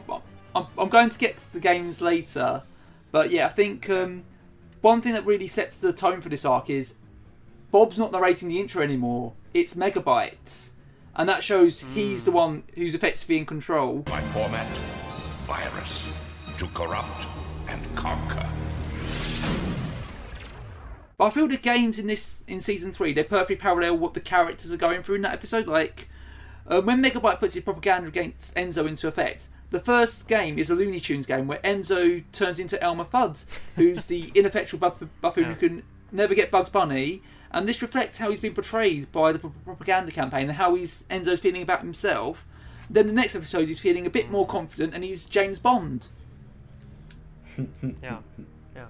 I'm, 0.56 0.66
I'm 0.78 0.88
going 0.90 1.10
to 1.10 1.20
get 1.20 1.38
to 1.40 1.52
the 1.54 1.60
games 1.60 2.00
later, 2.02 2.64
but 3.12 3.30
yeah, 3.30 3.46
I 3.48 3.50
think 3.50 3.90
um, 3.90 4.24
one 4.80 5.02
thing 5.02 5.12
that 5.14 5.26
really 5.26 5.48
sets 5.50 5.76
the 5.76 5.92
tone 5.92 6.22
for 6.22 6.30
this 6.30 6.46
arc 6.46 6.70
is 6.70 6.96
Bob's 7.72 8.00
not 8.00 8.12
narrating 8.14 8.48
the 8.48 8.60
intro 8.60 8.82
anymore. 8.82 9.34
It's 9.54 9.74
Megabytes, 9.74 10.72
and 11.16 11.28
that 11.28 11.44
shows 11.44 11.82
he's 11.94 12.24
the 12.24 12.32
one 12.32 12.64
who's 12.76 12.96
effectively 12.96 13.38
in 13.38 13.46
control. 13.46 14.04
My 14.08 14.22
format, 14.22 14.68
virus, 15.52 16.06
to 16.58 16.66
corrupt 16.68 17.28
and 17.68 17.84
conquer. 17.94 18.48
But 21.18 21.26
I 21.26 21.30
feel 21.30 21.50
the 21.50 21.58
games 21.58 22.00
in 22.00 22.08
this 22.08 22.42
in 22.48 22.62
season 22.62 22.94
three 22.94 23.12
they 23.12 23.24
perfectly 23.26 23.58
parallel 23.58 23.98
what 23.98 24.14
the 24.14 24.22
characters 24.22 24.72
are 24.72 24.78
going 24.78 25.04
through 25.04 25.16
in 25.16 25.24
that 25.24 25.34
episode. 25.34 25.68
Like 25.68 26.08
uh, 26.68 26.82
when 26.82 27.04
Megabyte 27.04 27.40
puts 27.40 27.56
his 27.56 27.66
propaganda 27.66 28.08
against 28.08 28.56
Enzo 28.56 28.88
into 28.88 29.10
effect, 29.10 29.50
the 29.72 29.82
first 29.82 30.30
game 30.30 30.58
is 30.58 30.70
a 30.70 30.76
Looney 30.76 31.02
Tunes 31.02 31.26
game 31.26 31.48
where 31.48 31.60
Enzo 31.60 32.24
turns 32.32 32.58
into 32.58 32.82
Elmer 32.82 33.04
Fudd, 33.04 33.44
who's 33.76 34.06
the 34.06 34.32
ineffectual 34.36 34.80
buff- 34.80 35.04
buffoon 35.20 35.52
who 35.52 35.56
can 35.56 35.84
never 36.14 36.34
get 36.34 36.50
Bugs 36.50 36.70
Bunny. 36.70 37.22
And 37.52 37.68
this 37.68 37.82
reflects 37.82 38.20
how 38.20 38.30
he's 38.30 38.40
been 38.40 38.54
portrayed 38.54 39.12
by 39.12 39.34
the 39.34 39.40
propaganda 39.40 40.14
campaign 40.14 40.44
and 40.48 40.54
how 40.54 40.76
he's 40.76 41.04
Enzo's 41.10 41.42
feeling 41.42 41.62
about 41.62 41.82
himself. 41.82 42.46
Then 42.92 43.08
the 43.08 43.14
next 43.14 43.36
episode, 43.36 43.68
he's 43.70 43.80
feeling 43.80 44.06
a 44.06 44.10
bit 44.10 44.30
more 44.30 44.46
confident 44.46 44.94
and 44.94 45.04
he's 45.04 45.26
James 45.26 45.60
Bond. 45.60 46.10
yeah, 47.58 48.20
yeah. 48.76 48.86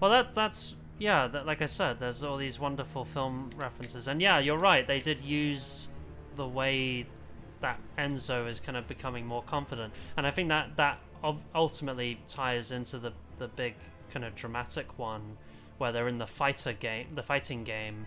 Well, 0.00 0.10
that 0.10 0.34
that's 0.34 0.74
yeah. 0.98 1.26
That, 1.26 1.44
like 1.46 1.60
I 1.60 1.66
said, 1.66 2.00
there's 2.00 2.22
all 2.22 2.36
these 2.36 2.58
wonderful 2.58 3.04
film 3.04 3.50
references, 3.58 4.08
and 4.08 4.20
yeah, 4.20 4.38
you're 4.38 4.58
right. 4.58 4.86
They 4.86 4.96
did 4.96 5.20
use 5.20 5.88
the 6.36 6.48
way 6.48 7.06
that 7.60 7.78
Enzo 7.98 8.48
is 8.48 8.60
kind 8.60 8.76
of 8.76 8.86
becoming 8.86 9.26
more 9.26 9.42
confident, 9.42 9.92
and 10.16 10.26
I 10.26 10.30
think 10.30 10.48
that 10.48 10.76
that 10.76 10.98
ultimately 11.54 12.18
ties 12.26 12.72
into 12.72 12.98
the 12.98 13.12
the 13.38 13.48
big 13.48 13.74
kind 14.10 14.24
of 14.24 14.34
dramatic 14.34 14.98
one 14.98 15.36
where 15.78 15.92
they're 15.92 16.08
in 16.08 16.18
the 16.18 16.26
fighter 16.26 16.72
game, 16.72 17.08
the 17.14 17.22
fighting 17.22 17.64
game, 17.64 18.06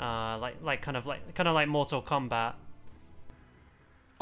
uh, 0.00 0.38
like 0.38 0.56
like 0.62 0.82
kind 0.82 0.96
of 0.96 1.06
like 1.06 1.34
kind 1.34 1.48
of 1.48 1.54
like 1.54 1.68
Mortal 1.68 2.02
Kombat. 2.02 2.54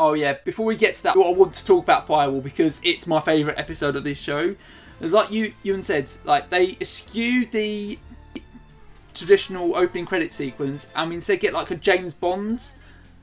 Oh 0.03 0.15
yeah, 0.15 0.39
before 0.47 0.65
we 0.65 0.77
get 0.77 0.95
to 0.95 1.03
that, 1.03 1.15
I 1.15 1.29
want 1.29 1.53
to 1.53 1.67
talk 1.67 1.85
about 1.85 2.07
Firewall 2.07 2.41
because 2.41 2.81
it's 2.83 3.07
my 3.07 3.21
favourite 3.21 3.59
episode 3.59 3.97
of 3.97 4.03
this 4.03 4.19
show. 4.19 4.57
Like 4.99 5.31
you 5.31 5.53
you 5.63 5.81
said, 5.83 6.11
like 6.25 6.49
they 6.49 6.79
eschew 6.81 7.45
the 7.45 7.99
traditional 9.13 9.77
opening 9.77 10.07
credit 10.07 10.33
sequence 10.33 10.91
and 10.97 11.13
instead 11.13 11.41
get 11.41 11.53
like 11.53 11.71
a 11.71 11.75
James 11.75 12.15
Bond 12.15 12.73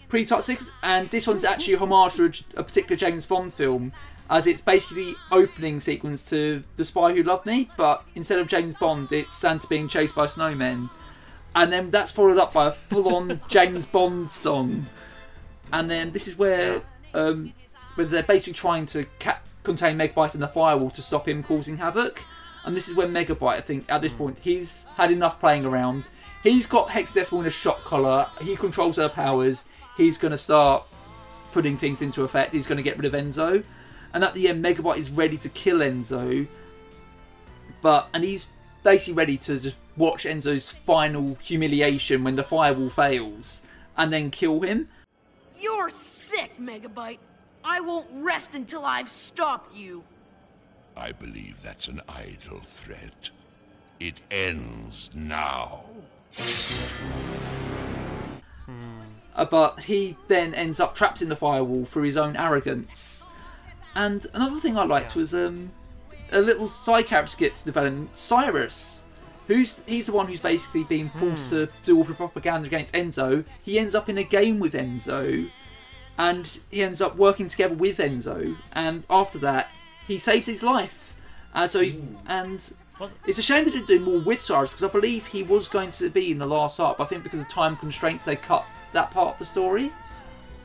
pre-type 0.07 0.43
sequence, 0.43 0.71
and 0.83 1.09
this 1.09 1.25
one's 1.25 1.41
mm-hmm. 1.41 1.51
actually 1.51 1.73
a 1.73 1.79
homage 1.79 2.13
to 2.13 2.25
a, 2.25 2.59
a 2.59 2.63
particular 2.63 2.95
James 2.95 3.25
Bond 3.25 3.51
film, 3.55 3.91
as 4.29 4.45
it's 4.45 4.61
basically 4.61 5.13
the 5.13 5.15
opening 5.31 5.79
sequence 5.79 6.29
to 6.29 6.63
The 6.75 6.85
Spy 6.85 7.11
Who 7.11 7.23
Loved 7.23 7.47
Me, 7.47 7.71
but 7.75 8.05
instead 8.13 8.37
of 8.37 8.47
James 8.47 8.75
Bond, 8.75 9.11
it's 9.11 9.35
Santa 9.35 9.65
being 9.65 9.87
chased 9.87 10.13
by 10.13 10.27
snowmen, 10.27 10.91
and 11.55 11.73
then 11.73 11.89
that's 11.89 12.11
followed 12.11 12.37
up 12.37 12.53
by 12.53 12.67
a 12.67 12.71
full-on 12.71 13.41
James 13.47 13.87
Bond 13.87 14.29
song 14.29 14.85
and 15.73 15.89
then 15.89 16.11
this 16.11 16.27
is 16.27 16.37
where 16.37 16.81
um, 17.13 17.53
where 17.95 18.05
they're 18.05 18.23
basically 18.23 18.53
trying 18.53 18.85
to 18.87 19.05
ca- 19.19 19.39
contain 19.63 19.97
Megabyte 19.97 20.33
in 20.33 20.39
the 20.39 20.47
firewall 20.47 20.89
to 20.91 21.01
stop 21.01 21.27
him 21.27 21.43
causing 21.43 21.77
havoc. 21.77 22.23
And 22.65 22.75
this 22.75 22.87
is 22.87 22.95
when 22.95 23.13
Megabyte, 23.13 23.53
I 23.53 23.61
think, 23.61 23.89
at 23.89 24.01
this 24.01 24.13
point, 24.13 24.37
he's 24.41 24.85
had 24.95 25.11
enough 25.11 25.39
playing 25.39 25.65
around. 25.65 26.09
He's 26.43 26.67
got 26.67 26.89
Hexadecimal 26.89 27.41
in 27.41 27.45
a 27.45 27.49
shot 27.49 27.83
collar. 27.83 28.27
He 28.41 28.55
controls 28.55 28.97
her 28.97 29.09
powers. 29.09 29.65
He's 29.95 30.17
going 30.17 30.31
to 30.31 30.37
start 30.37 30.83
putting 31.53 31.77
things 31.77 32.01
into 32.01 32.23
effect. 32.23 32.53
He's 32.53 32.67
going 32.67 32.77
to 32.77 32.83
get 32.83 32.97
rid 32.97 33.05
of 33.05 33.13
Enzo. 33.13 33.63
And 34.13 34.23
at 34.23 34.33
the 34.33 34.49
end, 34.49 34.63
Megabyte 34.63 34.97
is 34.97 35.09
ready 35.09 35.37
to 35.37 35.49
kill 35.49 35.79
Enzo. 35.79 36.47
But 37.81 38.09
and 38.13 38.23
he's 38.23 38.47
basically 38.83 39.13
ready 39.13 39.37
to 39.37 39.59
just 39.59 39.75
watch 39.95 40.25
Enzo's 40.25 40.71
final 40.71 41.35
humiliation 41.35 42.23
when 42.23 42.35
the 42.35 42.43
firewall 42.43 42.89
fails, 42.89 43.63
and 43.97 44.13
then 44.13 44.29
kill 44.29 44.61
him. 44.61 44.87
You're 45.59 45.89
sick, 45.89 46.51
Megabyte. 46.59 47.19
I 47.63 47.79
won't 47.79 48.07
rest 48.13 48.53
until 48.53 48.85
I've 48.85 49.09
stopped 49.09 49.75
you. 49.75 50.03
I 50.95 51.11
believe 51.11 51.61
that's 51.61 51.87
an 51.87 52.01
idle 52.07 52.61
threat. 52.63 53.29
It 53.99 54.21
ends 54.31 55.09
now. 55.13 55.83
Uh, 59.35 59.45
but 59.45 59.79
he 59.81 60.15
then 60.27 60.53
ends 60.53 60.79
up 60.79 60.95
trapped 60.95 61.21
in 61.21 61.29
the 61.29 61.35
firewall 61.35 61.85
through 61.85 62.03
his 62.03 62.17
own 62.17 62.35
arrogance. 62.35 63.25
And 63.95 64.25
another 64.33 64.59
thing 64.59 64.77
I 64.77 64.83
liked 64.83 65.15
was 65.15 65.33
um, 65.33 65.71
a 66.31 66.41
little 66.41 66.67
side 66.67 67.07
character 67.07 67.37
gets 67.37 67.63
developed, 67.63 68.15
Cyrus, 68.15 69.05
who's 69.47 69.81
he's 69.85 70.05
the 70.05 70.11
one 70.11 70.27
who's 70.27 70.39
basically 70.39 70.83
been 70.83 71.09
forced 71.11 71.49
to 71.49 71.67
do 71.85 71.97
all 71.97 72.03
the 72.03 72.13
propaganda 72.13 72.67
against 72.67 72.93
Enzo. 72.93 73.45
He 73.63 73.79
ends 73.79 73.95
up 73.95 74.09
in 74.09 74.17
a 74.17 74.23
game 74.23 74.59
with 74.59 74.73
Enzo, 74.73 75.49
and 76.17 76.59
he 76.69 76.83
ends 76.83 77.01
up 77.01 77.15
working 77.15 77.47
together 77.47 77.75
with 77.75 77.97
Enzo. 77.97 78.57
And 78.73 79.03
after 79.09 79.39
that, 79.39 79.69
he 80.05 80.17
saves 80.17 80.47
his 80.47 80.63
life. 80.63 81.13
Uh, 81.53 81.65
so 81.65 81.81
he, 81.81 82.03
and 82.27 82.73
it's 83.25 83.39
a 83.39 83.41
shame 83.41 83.65
they 83.65 83.71
didn't 83.71 83.87
do 83.87 83.99
more 83.99 84.19
with 84.19 84.41
Cyrus 84.41 84.69
because 84.69 84.83
I 84.83 84.91
believe 84.91 85.27
he 85.27 85.43
was 85.43 85.67
going 85.67 85.91
to 85.91 86.09
be 86.09 86.31
in 86.31 86.37
the 86.37 86.45
last 86.45 86.79
arc. 86.79 86.97
But 86.97 87.05
I 87.05 87.07
think 87.07 87.23
because 87.23 87.41
of 87.41 87.49
time 87.49 87.77
constraints, 87.77 88.25
they 88.25 88.35
cut 88.35 88.65
that 88.93 89.11
part 89.11 89.33
of 89.33 89.39
the 89.39 89.45
story. 89.45 89.91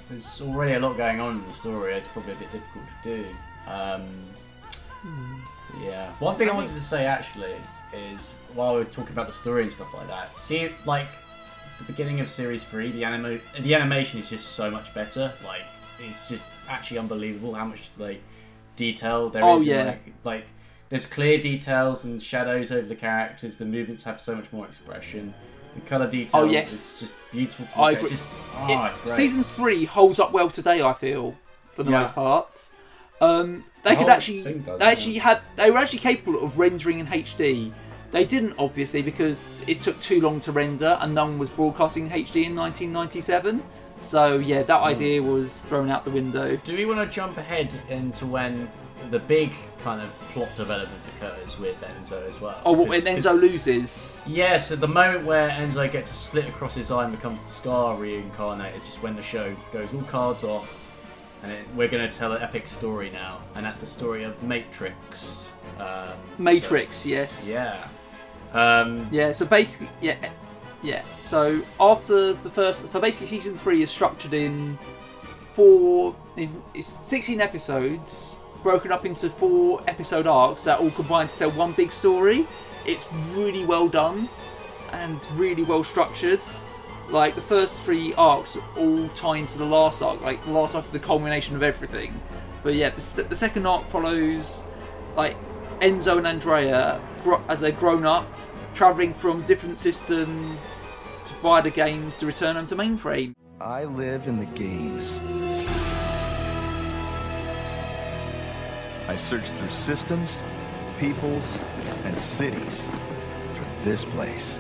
There's 0.09 0.41
already 0.41 0.75
a 0.75 0.81
lot 0.81 0.97
going 0.97 1.21
on 1.21 1.37
in 1.37 1.47
the 1.47 1.53
story. 1.53 1.95
It's 1.95 2.07
probably 2.09 2.33
a 2.33 2.37
bit 2.37 2.53
difficult 2.53 2.85
to 3.03 3.17
do. 3.17 3.27
Um, 3.67 4.07
yeah. 5.83 6.11
One 6.19 6.37
thing 6.37 6.51
I 6.51 6.55
wanted 6.55 6.75
to 6.75 6.81
say 6.81 7.07
actually 7.07 7.55
is 7.93 8.35
while 8.55 8.75
we're 8.75 8.85
talking 8.85 9.13
about 9.13 9.27
the 9.27 9.33
story 9.33 9.63
and 9.65 9.73
stuff 9.73 9.93
like 9.95 10.09
that, 10.09 10.39
see 10.39 10.71
like 10.85 11.07
the 11.79 11.85
beginning 11.85 12.21
of 12.21 12.29
series 12.29 12.63
three, 12.65 12.91
the 12.93 13.05
animo 13.05 13.39
the 13.61 13.75
animation 13.75 14.21
is 14.21 14.29
just 14.29 14.49
so 14.53 14.71
much 14.71 14.93
better. 14.95 15.33
Like 15.45 15.63
it's 16.07 16.29
just 16.29 16.45
actually 16.69 16.99
unbelievable 16.99 17.55
how 17.55 17.65
much 17.67 17.91
like 17.99 18.21
detail 18.77 19.29
there 19.31 19.43
is. 19.43 19.47
Oh, 19.49 19.57
in, 19.59 19.63
yeah. 19.65 19.85
like, 19.85 20.13
like 20.25 20.45
there's 20.89 21.07
clear 21.07 21.39
details 21.39 22.05
and 22.05 22.23
shadows 22.23 22.71
over 22.73 22.87
the 22.87 22.95
characters. 22.97 23.57
The 23.57 23.65
movements 23.65 24.03
have 24.05 24.21
so 24.21 24.35
much 24.37 24.53
more 24.53 24.67
expression. 24.67 25.33
The 25.75 25.81
color 25.83 26.07
detail 26.11 26.43
Oh, 26.43 26.45
yes. 26.45 26.71
is 26.95 27.01
just 27.01 27.15
beautiful 27.33 27.65
to 27.67 27.79
I 27.79 27.91
look 27.91 27.93
at. 27.93 27.99
agree. 28.05 28.13
It's 28.13 28.23
just 28.23 28.33
oh, 28.57 28.87
It- 29.07 29.09
season 29.11 29.43
three 29.45 29.85
holds 29.87 30.21
up 30.21 30.33
well 30.33 30.51
today. 30.51 30.83
I 30.83 30.93
feel 30.93 31.35
for 31.71 31.83
the 31.83 31.91
Yeah. 31.91 32.01
most 32.01 32.15
part. 32.15 32.71
Um, 33.23 33.65
they 33.85 33.91
The 33.91 33.97
could 33.97 34.09
actually, 34.09 34.43
does, 34.59 34.79
they 34.81 34.85
actually 34.85 35.19
had, 35.19 35.41
they 35.57 35.71
were 35.71 35.79
actually 35.79 36.01
capable 36.01 36.45
of 36.45 36.59
rendering 36.59 36.99
in 36.99 37.07
HD. 37.07 37.73
They 38.13 38.25
didn't 38.25 38.55
obviously 38.59 39.03
because 39.03 39.47
it 39.67 39.81
took 39.81 39.99
too 40.01 40.21
long 40.21 40.39
to 40.41 40.53
render, 40.53 40.97
and 41.01 41.15
no 41.15 41.25
one 41.25 41.39
was 41.39 41.51
broadcasting 41.51 42.09
HD 42.11 42.45
in 42.45 42.55
1997. 42.55 43.63
So 44.01 44.37
yeah, 44.39 44.63
that 44.63 44.81
Hmm. 44.81 44.87
idea 44.87 45.23
was 45.23 45.61
thrown 45.63 45.91
out 45.91 46.05
the 46.05 46.11
window. 46.11 46.57
Do 46.57 46.77
we 46.77 46.85
want 46.85 47.01
to 47.01 47.07
jump 47.07 47.39
ahead 47.39 47.73
into 47.89 48.27
when 48.27 48.71
the 49.11 49.19
big 49.19 49.53
kind 49.83 50.01
of 50.01 50.09
plot 50.33 50.49
development 50.57 51.01
occurs 51.17 51.59
with 51.59 51.77
Enzo 51.81 52.29
as 52.29 52.41
well? 52.41 52.61
Oh, 52.65 52.73
what 52.73 52.89
when 52.89 53.01
Enzo 53.03 53.39
loses? 53.41 54.23
Yes, 54.27 54.71
at 54.71 54.81
the 54.81 54.87
moment 54.89 55.25
where 55.25 55.49
Enzo 55.51 55.91
gets 55.91 56.11
a 56.11 56.15
slit 56.15 56.47
across 56.49 56.75
his 56.75 56.91
eye 56.91 57.05
and 57.05 57.13
becomes 57.13 57.43
the 57.43 57.49
Scar 57.49 57.97
reincarnate 57.97 58.75
is 58.77 58.85
just 58.85 59.03
when 59.03 59.17
the 59.17 59.23
show 59.23 59.55
goes 59.73 59.93
all 59.95 60.03
cards 60.03 60.45
off, 60.45 60.79
and 61.43 61.51
it, 61.51 61.65
we're 61.75 61.89
going 61.89 62.09
to 62.09 62.15
tell 62.17 62.33
an 62.33 62.43
epic 62.43 62.67
story 62.67 63.11
now, 63.11 63.41
and 63.57 63.65
that's 63.67 63.81
the 63.81 63.87
story 63.87 64.23
of 64.23 64.41
Matrix. 64.43 65.51
Um, 65.81 66.11
Matrix, 66.39 67.05
yes. 67.07 67.49
Yeah. 67.53 67.89
Um, 68.55 69.09
Yeah, 69.11 69.33
so 69.33 69.47
basically, 69.47 69.89
yeah, 70.01 70.17
yeah. 70.83 71.03
So 71.21 71.63
after 71.81 72.35
the 72.35 72.51
first, 72.51 72.93
so 72.93 73.01
basically, 73.01 73.39
season 73.39 73.57
three 73.57 73.83
is 73.83 73.91
structured 73.91 74.35
in 74.35 74.79
four, 75.55 76.15
in 76.37 76.63
it's 76.75 76.99
sixteen 77.07 77.41
episodes, 77.41 78.39
broken 78.63 78.93
up 78.93 79.05
into 79.07 79.29
four 79.31 79.83
episode 79.87 80.27
arcs 80.27 80.65
that 80.65 80.81
all 80.81 80.91
combine 80.91 81.29
to 81.29 81.39
tell 81.39 81.51
one 81.53 81.73
big 81.73 81.91
story. 81.93 82.47
It's 82.85 83.07
really 83.35 83.65
well 83.65 83.89
done 83.89 84.29
and 84.93 85.27
really 85.39 85.63
well 85.63 85.85
structured. 85.85 86.41
Like 87.09 87.35
the 87.35 87.43
first 87.43 87.83
three 87.83 88.15
arcs 88.15 88.57
all 88.77 89.09
tie 89.09 89.37
into 89.39 89.59
the 89.59 89.65
last 89.65 90.03
arc. 90.03 90.21
Like 90.21 90.45
the 90.45 90.53
last 90.53 90.75
arc 90.75 90.85
is 90.85 90.91
the 90.91 90.99
culmination 90.99 91.57
of 91.57 91.63
everything. 91.63 92.21
But 92.63 92.75
yeah, 92.75 92.91
the, 92.91 93.23
the 93.25 93.37
second 93.37 93.67
arc 93.67 93.87
follows 93.89 94.65
like 95.17 95.37
Enzo 95.81 96.19
and 96.19 96.27
Andrea 96.27 97.01
as 97.49 97.61
they've 97.61 97.79
grown 97.79 98.05
up, 98.05 98.27
traveling 98.75 99.15
from 99.15 99.43
different 99.43 99.79
systems 99.79 100.77
to 101.27 101.35
via 101.35 101.63
the 101.63 101.71
games 101.71 102.17
to 102.19 102.27
return 102.27 102.55
them 102.55 102.67
to 102.67 102.77
mainframe. 102.77 103.33
I 103.61 103.85
live 103.85 104.27
in 104.27 104.39
the 104.39 104.47
games. 104.47 105.21
I 109.09 109.17
search 109.17 109.51
through 109.51 109.71
systems, 109.71 110.43
peoples, 110.99 111.59
and 112.05 112.19
cities 112.19 112.89
for 113.53 113.65
this 113.85 114.05
place. 114.05 114.59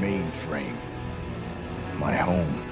Mainframe. 0.00 0.76
My 1.98 2.14
home. 2.14 2.62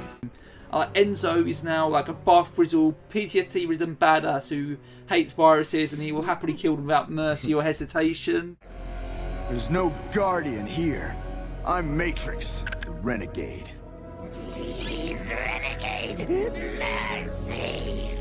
Uh, 0.73 0.89
Enzo 0.95 1.49
is 1.49 1.65
now 1.65 1.89
like 1.89 2.09
a 2.09 2.13
bath 2.13 2.55
frizzled, 2.55 2.95
PTSD 3.09 3.69
ridden 3.69 3.97
badass 3.97 4.49
who 4.49 4.77
hates 5.09 5.33
viruses 5.33 5.93
and 5.93 6.03
he 6.03 6.13
will 6.13 6.23
happily 6.23 6.53
kill 6.53 6.77
them 6.77 6.87
without 6.87 7.11
mercy 7.11 7.55
or 7.55 7.63
hesitation. 7.63 8.57
There's 9.49 9.71
no 9.71 9.95
Guardian 10.13 10.67
here. 10.67 11.17
I'm 11.65 11.97
Matrix, 11.97 12.65
the 12.85 12.91
Renegade. 12.91 13.71
Please, 14.53 15.31
renegade, 15.31 16.29
mercy. 16.79 18.19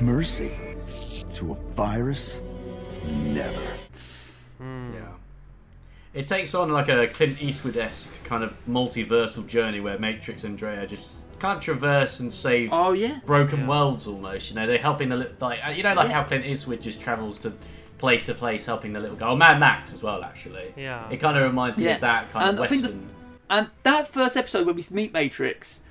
Mercy? 0.00 0.50
To 1.34 1.52
a 1.52 1.54
virus? 1.72 2.40
Never. 3.06 3.62
Yeah. 4.60 5.12
It 6.14 6.26
takes 6.26 6.54
on 6.56 6.70
like 6.70 6.88
a 6.88 7.06
Clint 7.06 7.40
Eastwood 7.40 7.76
esque 7.76 8.22
kind 8.24 8.42
of 8.42 8.52
multiversal 8.68 9.46
journey 9.46 9.78
where 9.80 9.98
Matrix 10.00 10.42
and 10.42 10.52
Andrea 10.54 10.84
just 10.84 11.24
kind 11.38 11.56
of 11.56 11.62
traverse 11.62 12.18
and 12.18 12.32
save 12.32 12.70
oh, 12.72 12.92
yeah. 12.92 13.20
broken 13.24 13.68
worlds 13.68 14.08
almost. 14.08 14.50
You 14.50 14.56
know, 14.56 14.66
they're 14.66 14.78
helping 14.78 15.10
the 15.10 15.30
like 15.38 15.60
uh, 15.64 15.70
you 15.70 15.84
know 15.84 15.94
like 15.94 16.08
Yeah. 16.08 16.14
how 16.14 16.24
Clint 16.24 16.44
Eastwood 16.44 16.82
just 16.82 17.00
travels 17.00 17.38
to 17.40 17.52
place 18.00 18.26
to 18.26 18.34
place 18.34 18.66
helping 18.66 18.92
the 18.92 19.00
little 19.00 19.16
girl. 19.16 19.32
Oh, 19.32 19.36
Mad 19.36 19.60
Max 19.60 19.92
as 19.92 20.02
well 20.02 20.24
actually. 20.24 20.72
Yeah. 20.76 21.08
It 21.10 21.18
kind 21.18 21.36
of 21.36 21.44
reminds 21.44 21.78
me 21.78 21.86
of 21.92 22.00
that 22.00 22.30
kind 22.32 22.48
and 22.48 22.58
of 22.58 22.64
I 22.64 22.66
think 22.66 22.82
western. 22.82 23.06
the, 23.48 23.54
and 23.54 23.68
that 23.84 24.08
first 24.08 24.36
episode 24.36 24.66
when 24.66 24.74
we 24.76 24.84
meet 24.92 25.12
Matrix, 25.12 25.82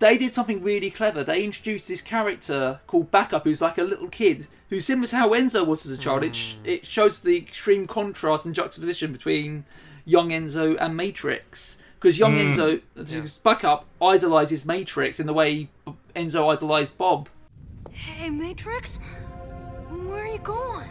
they 0.00 0.16
did 0.18 0.32
something 0.32 0.62
really 0.62 0.90
clever. 0.90 1.22
They 1.22 1.42
introduced 1.44 1.88
this 1.88 2.00
character 2.02 2.80
called 2.86 3.10
Backup, 3.10 3.44
who's 3.44 3.60
like 3.60 3.78
a 3.78 3.82
little 3.82 4.08
kid, 4.08 4.46
who's 4.70 4.84
similar 4.86 5.06
to 5.08 5.16
how 5.16 5.30
Enzo 5.30 5.66
was 5.66 5.84
as 5.84 5.92
a 5.92 5.98
child. 5.98 6.24
It, 6.24 6.34
sh- 6.36 6.54
it 6.64 6.86
shows 6.86 7.20
the 7.20 7.36
extreme 7.36 7.86
contrast 7.86 8.46
and 8.46 8.54
juxtaposition 8.54 9.12
between 9.12 9.64
young 10.04 10.30
Enzo 10.30 10.76
and 10.80 10.96
Matrix. 10.96 11.82
Because 12.00 12.16
young 12.16 12.36
Mm. 12.36 12.52
Enzo, 12.54 12.80
because 12.94 13.34
Backup, 13.34 13.84
idolizes 14.00 14.64
Matrix 14.64 15.18
in 15.18 15.26
the 15.26 15.32
way 15.34 15.68
Enzo 16.14 16.48
idolized 16.54 16.96
Bob. 16.96 17.28
Hey, 17.90 18.30
Matrix? 18.30 19.00
Where 19.90 20.22
are 20.22 20.26
you 20.28 20.38
going? 20.38 20.86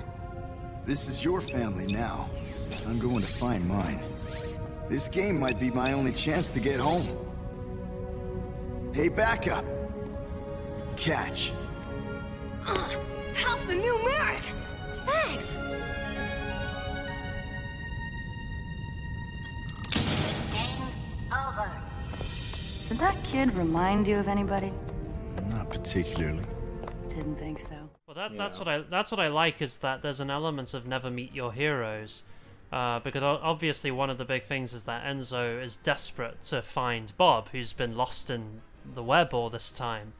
This 0.87 1.09
is 1.09 1.21
your 1.21 1.41
family 1.41 1.91
now. 1.91 2.29
I'm 2.87 2.97
going 2.97 3.19
to 3.19 3.27
find 3.27 3.67
mine. 3.67 3.99
This 4.87 5.09
game 5.09 5.37
might 5.37 5.59
be 5.59 5.69
my 5.71 5.91
only 5.91 6.13
chance 6.13 6.49
to 6.51 6.61
get 6.61 6.79
home. 6.79 7.05
Hey, 8.93 9.09
backup! 9.09 9.65
Catch. 10.95 11.51
Uh, 12.65 12.89
alphanumeric! 13.35 14.43
Thanks! 15.05 15.57
Game 20.53 20.87
over. 21.33 21.69
Did 22.87 22.99
that 22.99 23.21
kid 23.25 23.53
remind 23.55 24.07
you 24.07 24.15
of 24.19 24.29
anybody? 24.29 24.71
Not 25.49 25.69
particularly. 25.69 26.45
Didn't 27.09 27.35
think 27.35 27.59
so. 27.59 27.86
Well, 28.07 28.15
that, 28.15 28.37
that's 28.37 28.57
what 28.57 28.69
I 28.69 28.79
that's 28.89 29.11
what 29.11 29.19
I 29.19 29.27
like 29.27 29.61
is 29.61 29.79
that 29.79 30.01
there's 30.01 30.21
an 30.21 30.29
element 30.29 30.73
of 30.73 30.87
never 30.87 31.11
meet 31.11 31.35
your 31.35 31.51
heroes, 31.51 32.23
uh, 32.71 32.99
because 32.99 33.21
obviously 33.21 33.91
one 33.91 34.09
of 34.09 34.17
the 34.17 34.23
big 34.23 34.45
things 34.45 34.73
is 34.73 34.83
that 34.85 35.03
Enzo 35.03 35.61
is 35.61 35.75
desperate 35.75 36.41
to 36.43 36.61
find 36.61 37.11
Bob, 37.17 37.49
who's 37.49 37.73
been 37.73 37.97
lost 37.97 38.29
in 38.29 38.61
the 38.95 39.03
web 39.03 39.33
all 39.33 39.49
this 39.49 39.69
time, 39.69 40.13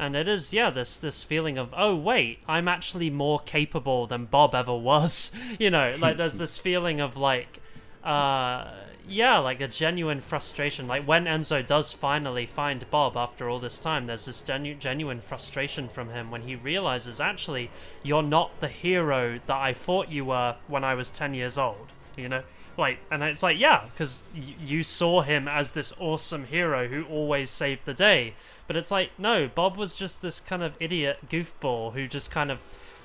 and 0.00 0.16
it 0.16 0.26
is 0.26 0.52
yeah 0.52 0.68
this 0.70 0.98
this 0.98 1.22
feeling 1.22 1.58
of 1.58 1.72
oh 1.76 1.94
wait 1.94 2.40
I'm 2.48 2.66
actually 2.66 3.08
more 3.08 3.38
capable 3.38 4.08
than 4.08 4.24
Bob 4.24 4.52
ever 4.52 4.74
was, 4.74 5.30
you 5.60 5.70
know 5.70 5.94
like 5.96 6.16
there's 6.16 6.38
this 6.38 6.58
feeling 6.58 7.00
of 7.00 7.16
like 7.16 7.60
uh 8.02 8.68
yeah 9.08 9.38
like 9.38 9.60
a 9.60 9.68
genuine 9.68 10.20
frustration. 10.20 10.86
Like 10.86 11.04
when 11.06 11.24
enzo 11.24 11.66
does 11.66 11.92
finally 11.92 12.46
find 12.46 12.88
bob 12.90 13.16
after 13.16 13.48
all 13.48 13.58
this 13.58 13.78
time 13.80 14.06
there's 14.06 14.26
this 14.26 14.40
genu- 14.42 14.74
genuine 14.74 15.20
frustration 15.20 15.88
from 15.88 16.10
him 16.10 16.30
when 16.30 16.42
he 16.42 16.54
realizes 16.54 17.20
actually 17.20 17.70
you're 18.02 18.22
not 18.22 18.60
the 18.60 18.68
hero 18.68 19.40
that 19.46 19.56
i 19.56 19.72
thought 19.72 20.08
you 20.10 20.24
were 20.26 20.56
when 20.66 20.84
i 20.84 20.94
was 20.94 21.10
10 21.10 21.34
years 21.34 21.56
old 21.58 21.88
you 22.16 22.28
know? 22.28 22.42
Like 22.76 22.98
and 23.10 23.22
it's 23.22 23.42
like 23.42 23.58
yeah 23.58 23.86
because 23.92 24.22
y- 24.34 24.54
you 24.64 24.82
saw 24.84 25.22
him 25.22 25.48
as 25.48 25.72
this 25.72 25.92
awesome 25.98 26.44
hero 26.46 26.86
who 26.88 27.04
always 27.04 27.50
saved 27.50 27.82
the 27.86 27.94
day. 27.94 28.34
But 28.68 28.76
it's 28.76 28.90
like 28.90 29.10
no 29.18 29.48
bob 29.52 29.76
was 29.76 29.94
just 29.96 30.22
this 30.22 30.38
kind 30.40 30.62
of 30.62 30.74
idiot 30.78 31.18
goofball 31.28 31.92
who 31.94 32.06
just 32.06 32.30
kind 32.30 32.50
of 32.52 32.58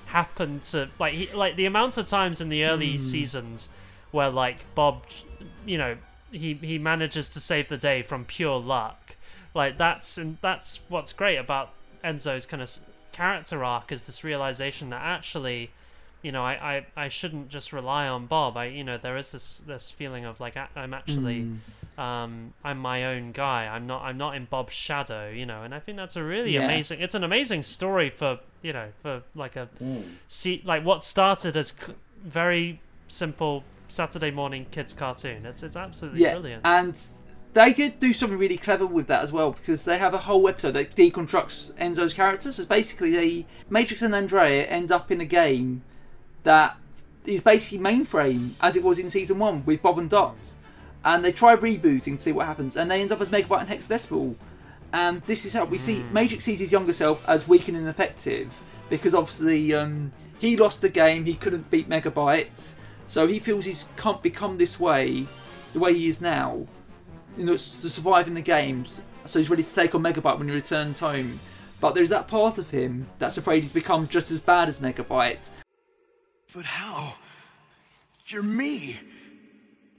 happened 0.06 0.62
to 0.64 0.88
like 0.98 1.14
he, 1.14 1.26
like 1.32 1.56
the 1.56 1.64
amount 1.66 1.96
of 1.96 2.06
times 2.06 2.40
in 2.40 2.50
the 2.50 2.64
early 2.64 2.92
Hmm. 2.92 2.98
seasons 3.02 3.68
where 4.12 4.30
like 4.30 4.58
Bob, 4.76 5.02
you 5.66 5.78
know, 5.78 5.96
he 6.30 6.54
he 6.54 6.78
manages 6.78 7.28
to 7.30 7.40
save 7.40 7.68
the 7.68 7.76
day 7.76 8.02
from 8.02 8.24
pure 8.24 8.58
luck. 8.58 9.16
Like 9.54 9.78
that's 9.78 10.18
and 10.18 10.38
that's 10.40 10.80
what's 10.88 11.12
great 11.12 11.36
about 11.36 11.70
Enzo's 12.02 12.46
kind 12.46 12.62
of 12.62 12.70
character 13.12 13.62
arc 13.64 13.92
is 13.92 14.04
this 14.04 14.24
realization 14.24 14.90
that 14.90 15.00
actually, 15.00 15.70
you 16.22 16.32
know, 16.32 16.42
I, 16.44 16.84
I, 16.96 17.04
I 17.04 17.08
shouldn't 17.08 17.48
just 17.48 17.72
rely 17.72 18.08
on 18.08 18.26
Bob. 18.26 18.56
I 18.56 18.66
you 18.66 18.82
know 18.84 18.98
there 18.98 19.16
is 19.16 19.30
this 19.32 19.62
this 19.66 19.90
feeling 19.90 20.24
of 20.24 20.40
like 20.40 20.56
I'm 20.76 20.94
actually. 20.94 21.48
Um, 21.96 22.52
I'm 22.64 22.78
my 22.78 23.04
own 23.04 23.30
guy. 23.30 23.68
I'm 23.68 23.86
not. 23.86 24.02
I'm 24.02 24.18
not 24.18 24.34
in 24.34 24.46
Bob's 24.46 24.72
shadow, 24.72 25.30
you 25.30 25.46
know. 25.46 25.62
And 25.62 25.72
I 25.72 25.78
think 25.78 25.96
that's 25.96 26.16
a 26.16 26.24
really 26.24 26.54
Yeah. 26.54 26.64
amazing. 26.64 27.00
It's 27.00 27.14
an 27.14 27.22
amazing 27.22 27.62
story 27.62 28.10
for 28.10 28.40
you 28.62 28.72
know 28.72 28.88
for 29.00 29.22
like 29.36 29.54
a 29.54 29.68
see 30.26 30.60
like 30.64 30.84
what 30.84 31.04
started 31.04 31.56
as 31.56 31.72
very 32.24 32.80
simple 33.06 33.62
Saturday 33.94 34.30
morning 34.30 34.66
kids 34.70 34.92
cartoon. 34.92 35.46
It's 35.46 35.62
it's 35.62 35.76
absolutely 35.76 36.20
Yeah, 36.22 36.32
brilliant. 36.32 36.66
and 36.66 37.00
they 37.52 37.72
could 37.72 38.00
do 38.00 38.12
something 38.12 38.36
really 38.38 38.58
clever 38.58 38.84
with 38.86 39.06
that 39.06 39.22
as 39.22 39.30
well 39.30 39.52
because 39.52 39.84
they 39.84 39.96
have 39.98 40.12
a 40.12 40.18
whole 40.18 40.48
episode 40.48 40.72
that 40.72 40.96
deconstructs 40.96 41.72
Enzo's 41.74 42.12
characters. 42.12 42.56
So 42.56 42.64
basically, 42.64 43.10
they 43.12 43.46
Matrix 43.70 44.02
and 44.02 44.14
Andrea 44.14 44.64
end 44.64 44.90
up 44.90 45.10
in 45.10 45.20
a 45.20 45.24
game 45.24 45.82
that 46.42 46.76
is 47.24 47.40
basically 47.40 47.78
mainframe 47.78 48.50
as 48.60 48.76
it 48.76 48.82
was 48.82 48.98
in 48.98 49.08
season 49.08 49.38
one 49.38 49.64
with 49.64 49.80
Bob 49.80 49.98
and 49.98 50.10
Dot, 50.10 50.54
and 51.04 51.24
they 51.24 51.32
try 51.32 51.54
rebooting 51.56 52.16
to 52.16 52.18
see 52.18 52.32
what 52.32 52.46
happens, 52.46 52.76
and 52.76 52.90
they 52.90 53.00
end 53.00 53.12
up 53.12 53.20
as 53.20 53.30
Megabyte 53.30 53.60
and 53.60 53.68
Hexadecimal. 53.68 54.34
And 54.92 55.22
this 55.22 55.44
is 55.44 55.52
how 55.54 55.64
we 55.64 55.78
see 55.78 56.04
Matrix 56.12 56.44
sees 56.44 56.60
his 56.60 56.70
younger 56.70 56.92
self 56.92 57.26
as 57.28 57.48
weak 57.48 57.68
and 57.68 57.76
ineffective 57.76 58.52
because 58.90 59.14
obviously 59.14 59.72
um, 59.74 60.12
he 60.38 60.56
lost 60.56 60.82
the 60.82 60.88
game, 60.88 61.24
he 61.24 61.34
couldn't 61.34 61.70
beat 61.70 61.88
Megabyte, 61.88 62.74
so 63.06 63.26
he 63.26 63.38
feels 63.38 63.64
he's 63.64 63.84
can't 63.96 64.22
become 64.22 64.58
this 64.58 64.78
way, 64.80 65.26
the 65.72 65.78
way 65.78 65.94
he 65.94 66.08
is 66.08 66.20
now, 66.20 66.66
you 67.36 67.44
know, 67.44 67.52
to 67.52 67.58
survive 67.58 68.28
in 68.28 68.34
the 68.34 68.40
games. 68.40 69.02
So 69.26 69.38
he's 69.38 69.50
ready 69.50 69.62
to 69.62 69.74
take 69.74 69.94
on 69.94 70.02
Megabyte 70.02 70.38
when 70.38 70.48
he 70.48 70.54
returns 70.54 71.00
home. 71.00 71.40
But 71.80 71.94
there's 71.94 72.10
that 72.10 72.28
part 72.28 72.58
of 72.58 72.70
him 72.70 73.06
that's 73.18 73.36
afraid 73.36 73.62
he's 73.62 73.72
become 73.72 74.08
just 74.08 74.30
as 74.30 74.40
bad 74.40 74.68
as 74.68 74.80
Megabyte. 74.80 75.50
But 76.54 76.64
how? 76.64 77.14
You're 78.26 78.42
me. 78.42 78.98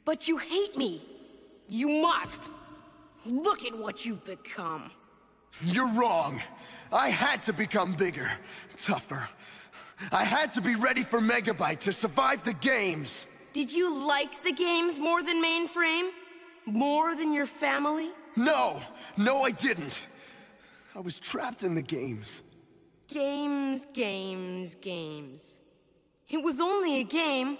But 0.04 0.28
you 0.28 0.38
hate 0.38 0.78
me. 0.78 1.02
You 1.68 1.90
must. 2.02 2.44
Look 3.26 3.66
at 3.66 3.78
what 3.78 4.06
you've 4.06 4.24
become. 4.24 4.92
You're 5.64 5.92
wrong. 5.94 6.42
I 6.92 7.10
had 7.10 7.42
to 7.44 7.54
become 7.54 7.94
bigger, 7.94 8.30
tougher. 8.78 9.28
I 10.12 10.24
had 10.24 10.52
to 10.54 10.62
be 10.62 10.76
ready 10.76 11.04
for 11.04 11.20
Megabyte 11.20 11.80
to 11.82 11.94
survive 11.94 12.44
the 12.44 12.54
games. 12.54 13.28
Did 13.54 13.72
you 13.72 14.06
like 14.06 14.44
the 14.44 14.52
games 14.52 15.00
more 15.00 15.24
than 15.24 15.44
Mainframe? 15.44 16.10
More 16.66 17.16
than 17.16 17.32
your 17.32 17.46
family? 17.46 18.10
No, 18.36 18.82
no, 19.18 19.44
I 19.44 19.52
didn't. 19.52 20.04
I 20.96 21.00
was 21.00 21.20
trapped 21.20 21.64
in 21.64 21.76
the 21.76 21.82
games. 21.82 22.44
Games, 23.08 23.86
games, 23.94 24.76
games. 24.76 25.54
It 26.30 26.42
was 26.42 26.60
only 26.60 27.02
a 27.02 27.04
game. 27.04 27.58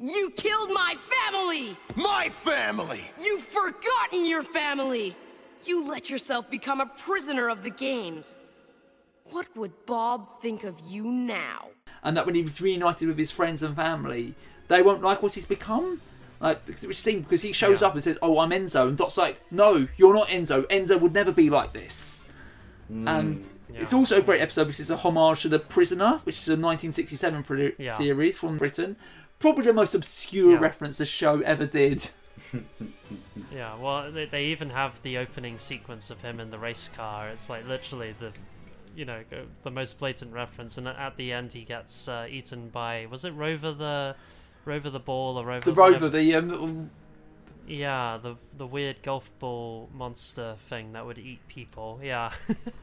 You 0.00 0.30
killed 0.30 0.70
my 0.70 0.96
family! 1.22 1.76
My 1.94 2.30
family! 2.44 3.02
You've 3.20 3.44
forgotten 3.44 4.26
your 4.26 4.42
family! 4.42 5.16
You 5.64 5.88
let 5.88 6.10
yourself 6.10 6.50
become 6.50 6.80
a 6.80 6.86
prisoner 6.86 7.48
of 7.48 7.62
the 7.62 7.70
games. 7.70 8.34
What 9.34 9.56
would 9.56 9.72
Bob 9.84 10.40
think 10.40 10.62
of 10.62 10.76
you 10.86 11.02
now? 11.02 11.70
And 12.04 12.16
that 12.16 12.24
when 12.24 12.36
he 12.36 12.42
was 12.42 12.60
reunited 12.60 13.08
with 13.08 13.18
his 13.18 13.32
friends 13.32 13.64
and 13.64 13.74
family, 13.74 14.36
they 14.68 14.80
won't 14.80 15.02
like 15.02 15.24
what 15.24 15.34
he's 15.34 15.44
become. 15.44 16.00
Like 16.38 16.64
because 16.64 16.84
it 16.84 16.86
was 16.86 16.98
seen 16.98 17.22
because 17.22 17.42
he 17.42 17.52
shows 17.52 17.82
up 17.82 17.94
and 17.94 18.02
says, 18.02 18.16
"Oh, 18.22 18.38
I'm 18.38 18.50
Enzo," 18.50 18.86
and 18.86 18.96
Dot's 18.96 19.18
like, 19.18 19.40
"No, 19.50 19.88
you're 19.96 20.14
not 20.14 20.28
Enzo. 20.28 20.62
Enzo 20.68 21.00
would 21.00 21.12
never 21.14 21.32
be 21.32 21.50
like 21.50 21.72
this." 21.72 22.28
Mm, 22.88 23.08
and 23.08 23.48
it's 23.74 23.92
also 23.92 24.18
a 24.18 24.22
great 24.22 24.40
episode 24.40 24.66
because 24.66 24.78
it's 24.78 24.90
a 24.90 24.96
homage 24.98 25.42
to 25.42 25.48
The 25.48 25.58
Prisoner, 25.58 26.20
which 26.22 26.38
is 26.38 26.48
a 26.48 26.52
1967 26.52 27.42
pro- 27.42 27.72
Yeah. 27.76 27.90
series 27.96 28.38
from 28.38 28.56
Britain. 28.56 28.94
Probably 29.40 29.64
the 29.64 29.72
most 29.72 29.96
obscure 29.96 30.52
Yeah. 30.52 30.58
reference 30.60 30.98
the 30.98 31.06
show 31.06 31.40
ever 31.40 31.66
did. 31.66 32.08
Yeah, 33.52 33.76
well, 33.76 34.10
they, 34.10 34.26
they 34.26 34.46
even 34.46 34.70
have 34.70 35.00
the 35.02 35.18
opening 35.18 35.58
sequence 35.58 36.10
of 36.10 36.20
him 36.22 36.40
in 36.40 36.50
the 36.50 36.58
race 36.58 36.88
car. 36.88 37.28
It's 37.28 37.48
like 37.48 37.66
literally 37.68 38.12
the, 38.18 38.32
you 38.96 39.04
know, 39.04 39.22
the 39.62 39.70
most 39.70 39.98
blatant 39.98 40.32
reference. 40.32 40.78
And 40.78 40.86
at 40.88 41.16
the 41.16 41.32
end, 41.32 41.52
he 41.52 41.62
gets 41.62 42.08
uh, 42.08 42.26
eaten 42.28 42.68
by 42.68 43.06
was 43.10 43.24
it 43.24 43.30
Rover 43.30 43.72
the, 43.72 44.16
Rover 44.64 44.90
the 44.90 45.00
ball 45.00 45.36
or 45.38 45.44
Rover 45.44 45.70
The 45.70 45.74
Rover, 45.74 45.92
whatever- 45.92 46.08
the 46.08 46.34
um, 46.36 46.90
Yeah, 47.66 48.18
the 48.22 48.36
the 48.56 48.66
weird 48.66 49.02
golf 49.02 49.30
ball 49.38 49.88
monster 49.92 50.56
thing 50.68 50.92
that 50.92 51.06
would 51.06 51.18
eat 51.18 51.40
people. 51.48 51.98
Yeah. 52.02 52.32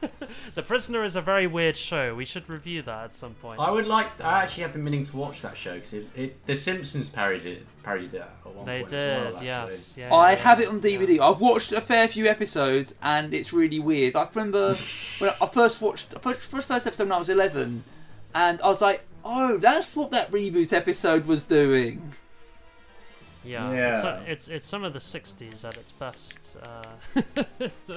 the 0.54 0.62
Prisoner 0.62 1.04
is 1.04 1.14
a 1.16 1.20
very 1.20 1.46
weird 1.46 1.76
show. 1.76 2.14
We 2.14 2.24
should 2.24 2.48
review 2.48 2.82
that 2.82 3.04
at 3.04 3.14
some 3.14 3.34
point. 3.34 3.60
I 3.60 3.70
would 3.70 3.86
like. 3.86 4.16
To, 4.16 4.26
I 4.26 4.42
actually 4.42 4.64
have 4.64 4.72
been 4.72 4.82
meaning 4.84 5.04
to 5.04 5.16
watch 5.16 5.42
that 5.42 5.56
show 5.56 5.74
because 5.74 5.92
it, 5.94 6.06
it, 6.16 6.46
The 6.46 6.54
Simpsons 6.56 7.08
parodied 7.08 7.58
it, 7.58 7.66
parodied 7.84 8.14
it 8.14 8.22
at 8.22 8.46
one 8.54 8.66
They 8.66 8.80
point 8.80 8.92
as 8.92 9.04
well. 9.06 9.24
did, 9.24 9.32
actually. 9.34 9.46
yes. 9.46 9.94
Yeah, 9.96 10.14
I 10.14 10.32
yeah, 10.32 10.38
have 10.38 10.60
it 10.60 10.68
on 10.68 10.80
DVD. 10.80 11.20
I've 11.20 11.40
watched 11.40 11.72
a 11.72 11.80
fair 11.80 12.08
few 12.08 12.26
episodes, 12.26 12.94
and 13.02 13.32
it's 13.32 13.52
really 13.52 13.78
weird. 13.78 14.16
I 14.16 14.28
remember 14.34 14.68
when 15.18 15.30
I 15.40 15.46
first 15.46 15.80
watched 15.80 16.12
first 16.20 16.40
first 16.40 16.66
first 16.68 16.86
episode 16.86 17.04
when 17.04 17.12
I 17.12 17.18
was 17.18 17.28
eleven, 17.28 17.84
and 18.34 18.60
I 18.62 18.66
was 18.68 18.82
like, 18.82 19.04
"Oh, 19.24 19.58
that's 19.58 19.94
what 19.94 20.10
that 20.10 20.30
reboot 20.32 20.72
episode 20.72 21.26
was 21.26 21.44
doing." 21.44 22.14
Yeah, 23.44 23.70
It's, 23.90 24.04
Yeah. 24.04 24.20
it's 24.20 24.48
it's 24.48 24.66
some 24.66 24.84
of 24.84 24.92
the 24.92 24.98
'60s 25.00 25.64
at 25.64 25.76
its 25.76 25.92
best. 25.92 26.56
Uh, 26.62 26.82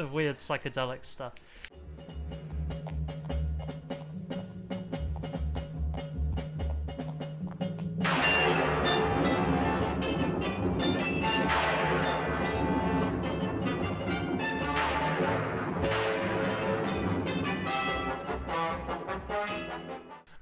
weird 0.11 0.35
psychedelic 0.35 1.05
stuff. 1.05 1.33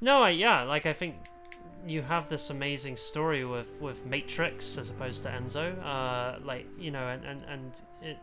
No, 0.01 0.21
I, 0.23 0.31
yeah, 0.31 0.63
like 0.63 0.85
I 0.85 0.93
think 0.93 1.15
you 1.85 2.01
have 2.01 2.29
this 2.29 2.49
amazing 2.49 2.95
story 2.97 3.45
with 3.45 3.79
with 3.81 4.05
Matrix 4.05 4.77
as 4.77 4.89
opposed 4.89 5.23
to 5.23 5.29
Enzo, 5.29 5.75
uh, 5.83 6.39
like 6.43 6.65
you 6.77 6.91
know, 6.91 7.07
and 7.07 7.23
and, 7.25 7.43
and 7.49 7.81
it, 8.01 8.17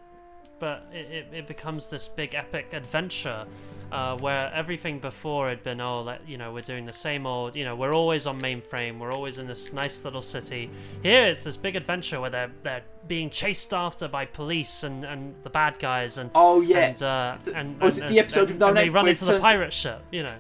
but 0.59 0.87
it, 0.93 1.27
it, 1.33 1.49
becomes 1.49 1.89
this 1.89 2.07
big 2.07 2.35
epic 2.35 2.75
adventure 2.75 3.47
uh, 3.93 4.15
where 4.19 4.53
everything 4.55 4.99
before 4.99 5.49
had 5.49 5.65
been 5.65 5.81
oh, 5.81 6.03
like 6.03 6.21
you 6.27 6.37
know, 6.37 6.53
we're 6.53 6.59
doing 6.61 6.85
the 6.85 6.93
same 6.93 7.27
old, 7.27 7.57
you 7.57 7.65
know, 7.65 7.75
we're 7.75 7.95
always 7.95 8.27
on 8.27 8.39
mainframe, 8.39 8.99
we're 8.99 9.11
always 9.13 9.39
in 9.39 9.47
this 9.47 9.73
nice 9.73 10.05
little 10.05 10.21
city. 10.21 10.69
Here 11.03 11.25
it's 11.25 11.45
this 11.45 11.57
big 11.57 11.77
adventure 11.77 12.21
where 12.21 12.29
they're 12.31 12.53
they're 12.63 12.83
being 13.09 13.31
chased 13.31 13.73
after 13.73 14.07
by 14.07 14.27
police 14.27 14.83
and, 14.83 15.05
and 15.05 15.35
the 15.45 15.51
bad 15.51 15.79
guys 15.79 16.19
and 16.19 16.31
Oh, 16.35 16.61
yeah. 16.61 16.79
and 16.89 17.03
uh, 17.03 17.37
and, 17.55 17.81
was 17.81 17.97
and- 17.97 18.07
it 18.07 18.09
the 18.11 18.19
and- 18.19 18.25
episode 18.27 18.41
and, 18.43 18.51
of 18.51 18.59
No 18.59 18.69
and 18.69 18.77
they 18.77 18.91
run 18.91 19.09
into 19.09 19.25
the 19.25 19.41
pirate 19.41 19.73
ship, 19.73 20.03
you 20.13 20.25
know. 20.25 20.37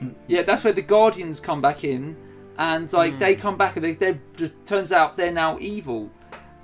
Yeah, 0.28 0.42
that's 0.42 0.62
where 0.62 0.74
the 0.74 0.82
Guardians 0.82 1.40
come 1.40 1.62
back 1.62 1.82
in, 1.82 2.16
and 2.58 2.92
like 2.92 3.14
Hmm. 3.14 3.18
they 3.18 3.34
come 3.36 3.56
back 3.56 3.76
and 3.76 3.84
they, 3.84 3.92
they 3.92 4.18
turns 4.64 4.92
out 4.92 5.16
they're 5.16 5.32
now 5.32 5.58
evil, 5.60 6.10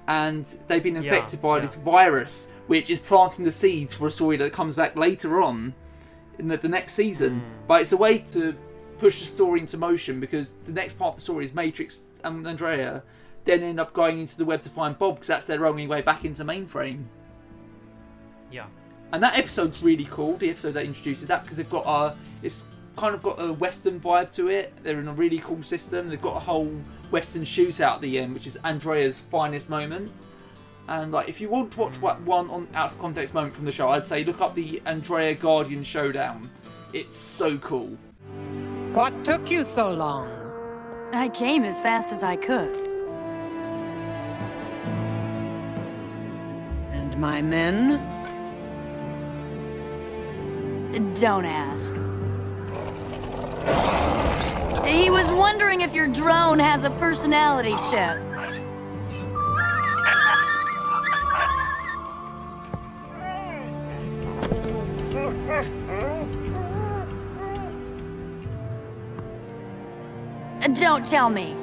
and 0.08 0.44
they've 0.68 0.82
been 0.82 0.96
Yeah, 0.96 1.02
infected 1.02 1.40
by 1.42 1.56
yeah. 1.56 1.62
this 1.62 1.74
virus, 1.74 2.50
which 2.66 2.90
is 2.90 2.98
planting 2.98 3.44
the 3.44 3.52
seeds 3.52 3.92
for 3.94 4.06
a 4.08 4.10
story 4.10 4.36
that 4.38 4.52
comes 4.52 4.76
back 4.76 4.96
later 4.96 5.42
on 5.42 5.74
in 6.38 6.48
the, 6.48 6.56
the 6.56 6.68
next 6.68 6.92
season. 6.94 7.40
Hmm. 7.40 7.46
But 7.68 7.80
it's 7.82 7.92
a 7.92 7.96
way 7.96 8.18
to 8.18 8.54
push 8.98 9.20
the 9.20 9.26
story 9.26 9.60
into 9.60 9.76
motion 9.76 10.20
because 10.20 10.52
the 10.64 10.72
next 10.72 10.98
part 10.98 11.10
of 11.10 11.16
the 11.16 11.22
story 11.22 11.44
is 11.44 11.52
Matrix 11.54 12.02
and 12.22 12.46
Andrea 12.46 13.02
then 13.44 13.60
end 13.64 13.80
up 13.80 13.92
going 13.92 14.20
into 14.20 14.36
the 14.36 14.44
web 14.44 14.62
to 14.62 14.70
find 14.70 14.96
Bob 14.96 15.16
because 15.16 15.26
that's 15.26 15.46
their 15.46 15.66
only 15.66 15.88
way 15.88 16.00
back 16.00 16.24
into 16.24 16.44
mainframe. 16.44 17.02
Yeah. 18.52 18.66
And 19.12 19.20
that 19.22 19.36
episode's 19.36 19.82
really 19.82 20.06
cool. 20.08 20.36
The 20.36 20.48
episode 20.50 20.74
that 20.74 20.84
introduces 20.84 21.26
that 21.26 21.42
because 21.42 21.56
they've 21.56 21.68
got 21.68 21.84
a, 21.86 22.16
it's 22.42 22.64
kind 22.96 23.14
of 23.14 23.22
got 23.22 23.40
a 23.40 23.52
western 23.52 24.00
vibe 24.00 24.30
to 24.32 24.48
it. 24.48 24.72
They're 24.82 25.00
in 25.00 25.08
a 25.08 25.12
really 25.12 25.38
cool 25.38 25.62
system. 25.62 26.08
They've 26.08 26.20
got 26.20 26.36
a 26.36 26.40
whole 26.40 26.72
western 27.10 27.42
shootout 27.42 27.94
at 27.94 28.00
the 28.00 28.18
end, 28.18 28.34
which 28.34 28.46
is 28.46 28.56
Andrea's 28.64 29.18
finest 29.18 29.70
moment. 29.70 30.26
And 30.88 31.12
like, 31.12 31.28
if 31.28 31.40
you 31.40 31.48
want 31.48 31.72
to 31.72 31.80
watch 31.80 31.96
hmm. 31.96 32.04
what 32.04 32.20
one 32.22 32.50
on 32.50 32.68
out 32.74 32.92
of 32.92 32.98
context 32.98 33.34
moment 33.34 33.54
from 33.54 33.64
the 33.64 33.72
show, 33.72 33.90
I'd 33.90 34.04
say 34.04 34.24
look 34.24 34.40
up 34.40 34.54
the 34.54 34.82
Andrea 34.86 35.34
Guardian 35.34 35.84
showdown. 35.84 36.50
It's 36.92 37.16
so 37.16 37.56
cool. 37.58 37.96
What 38.92 39.24
took 39.24 39.50
you 39.50 39.64
so 39.64 39.90
long? 39.90 40.28
I 41.14 41.28
came 41.28 41.64
as 41.64 41.80
fast 41.80 42.12
as 42.12 42.22
I 42.22 42.36
could. 42.36 42.76
And 46.92 47.16
my 47.18 47.40
men? 47.40 48.00
Don't 51.14 51.46
ask. 51.46 51.94
He 54.86 55.10
was 55.10 55.30
wondering 55.30 55.80
if 55.80 55.94
your 55.94 56.06
drone 56.06 56.58
has 56.58 56.84
a 56.84 56.90
personality 56.90 57.74
chip. 57.90 58.18
Don't 70.80 71.04
tell 71.06 71.30
me. 71.30 71.54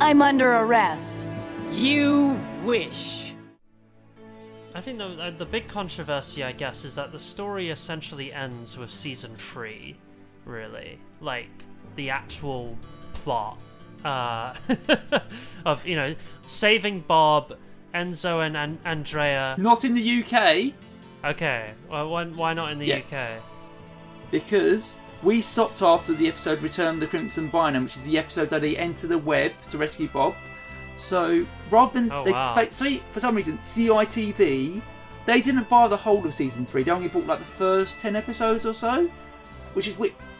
I'm 0.00 0.20
under 0.20 0.56
arrest. 0.56 1.26
You 1.72 2.38
wish. 2.62 3.34
I 4.74 4.80
think 4.80 4.98
the, 4.98 5.06
uh, 5.06 5.30
the 5.30 5.46
big 5.46 5.66
controversy, 5.66 6.44
I 6.44 6.52
guess, 6.52 6.84
is 6.84 6.94
that 6.96 7.10
the 7.10 7.18
story 7.18 7.70
essentially 7.70 8.32
ends 8.32 8.76
with 8.76 8.92
season 8.92 9.34
three, 9.36 9.96
really. 10.46 10.98
Like, 11.20 11.48
the 11.96 12.08
actual 12.10 12.76
plot 13.12 13.58
uh, 14.04 14.54
of, 15.66 15.86
you 15.86 15.96
know, 15.96 16.14
saving 16.46 17.00
Bob, 17.00 17.56
Enzo, 17.94 18.46
and, 18.46 18.56
and 18.56 18.78
Andrea. 18.84 19.54
Not 19.58 19.84
in 19.84 19.92
the 19.94 20.22
UK 20.24 20.72
Okay, 21.24 21.72
well, 21.90 22.08
why, 22.10 22.24
why 22.26 22.52
not 22.54 22.70
in 22.72 22.78
the 22.78 22.86
Yeah. 22.86 23.00
UK? 23.10 23.42
because 24.30 24.98
we 25.22 25.40
stopped 25.40 25.82
after 25.82 26.12
the 26.12 26.28
episode 26.28 26.60
Return 26.62 26.94
of 26.94 27.00
the 27.00 27.06
Crimson 27.06 27.50
Binome, 27.50 27.84
which 27.84 27.96
is 27.96 28.04
the 28.04 28.18
episode 28.18 28.50
that 28.50 28.60
they 28.60 28.76
enter 28.76 29.06
the 29.06 29.18
web 29.18 29.52
to 29.70 29.78
rescue 29.78 30.08
Bob. 30.08 30.34
So 30.96 31.46
rather 31.70 31.92
than 31.94 32.12
Oh, 32.12 32.24
they, 32.24 32.32
wow. 32.32 32.54
they- 32.54 32.70
so 32.70 32.86
for 33.10 33.20
some 33.20 33.34
reason 33.34 33.58
CITV 33.58 34.82
they 35.26 35.40
didn't 35.40 35.68
buy 35.68 35.88
the 35.88 35.96
whole 35.96 36.24
of 36.24 36.34
season 36.34 36.64
three. 36.66 36.82
They 36.84 36.90
only 36.92 37.08
bought 37.08 37.26
like 37.26 37.38
the 37.40 37.44
first 37.44 38.00
ten 38.00 38.14
episodes 38.14 38.64
or 38.66 38.72
so, 38.74 39.10
which 39.74 39.88
is 39.88 39.98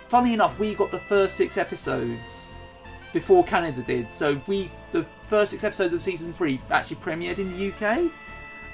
funny 0.09 0.35
enough. 0.35 0.59
We 0.59 0.75
got 0.75 0.91
the 0.91 0.99
first 0.99 1.37
six 1.37 1.57
episodes 1.57 2.57
before 3.13 3.45
Canada 3.45 3.83
did. 3.83 4.11
So 4.11 4.41
we 4.47 4.71
the 4.93 5.07
first 5.29 5.51
six 5.53 5.65
episodes 5.65 5.93
of 5.93 6.03
season 6.03 6.33
three 6.33 6.61
actually 6.71 6.97
premiered 6.97 7.39
in 7.39 7.57
the 7.57 7.69
UK, 7.73 8.11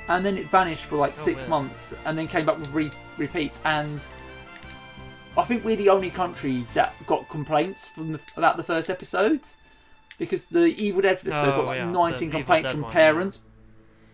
and 0.08 0.24
then 0.24 0.36
it 0.36 0.50
vanished 0.50 0.84
for 0.84 0.96
like 0.96 1.12
Oh, 1.14 1.16
six 1.16 1.38
weird. 1.42 1.50
months, 1.50 1.94
and 2.04 2.16
then 2.18 2.26
came 2.28 2.44
back 2.46 2.58
with 2.58 2.72
re- 2.72 2.90
repeats. 3.18 3.60
And 3.64 4.04
I 5.36 5.44
think 5.44 5.64
we're 5.64 5.76
the 5.76 5.88
only 5.88 6.10
country 6.10 6.66
that 6.74 6.94
got 7.06 7.28
complaints 7.28 7.88
from 7.88 8.12
the, 8.12 8.20
about 8.36 8.56
the 8.56 8.62
first 8.62 8.90
episodes 8.90 9.56
because 10.18 10.44
the 10.46 10.66
Evil 10.82 11.00
Dead 11.00 11.18
episode 11.24 11.54
Oh, 11.54 11.56
got 11.58 11.64
like 11.66 11.78
yeah, 11.78 11.90
19 11.90 12.28
Evil 12.28 12.40
complaints 12.40 12.70
from 12.70 12.82
one, 12.82 12.90
yeah. 12.90 12.94
parents. 12.94 13.40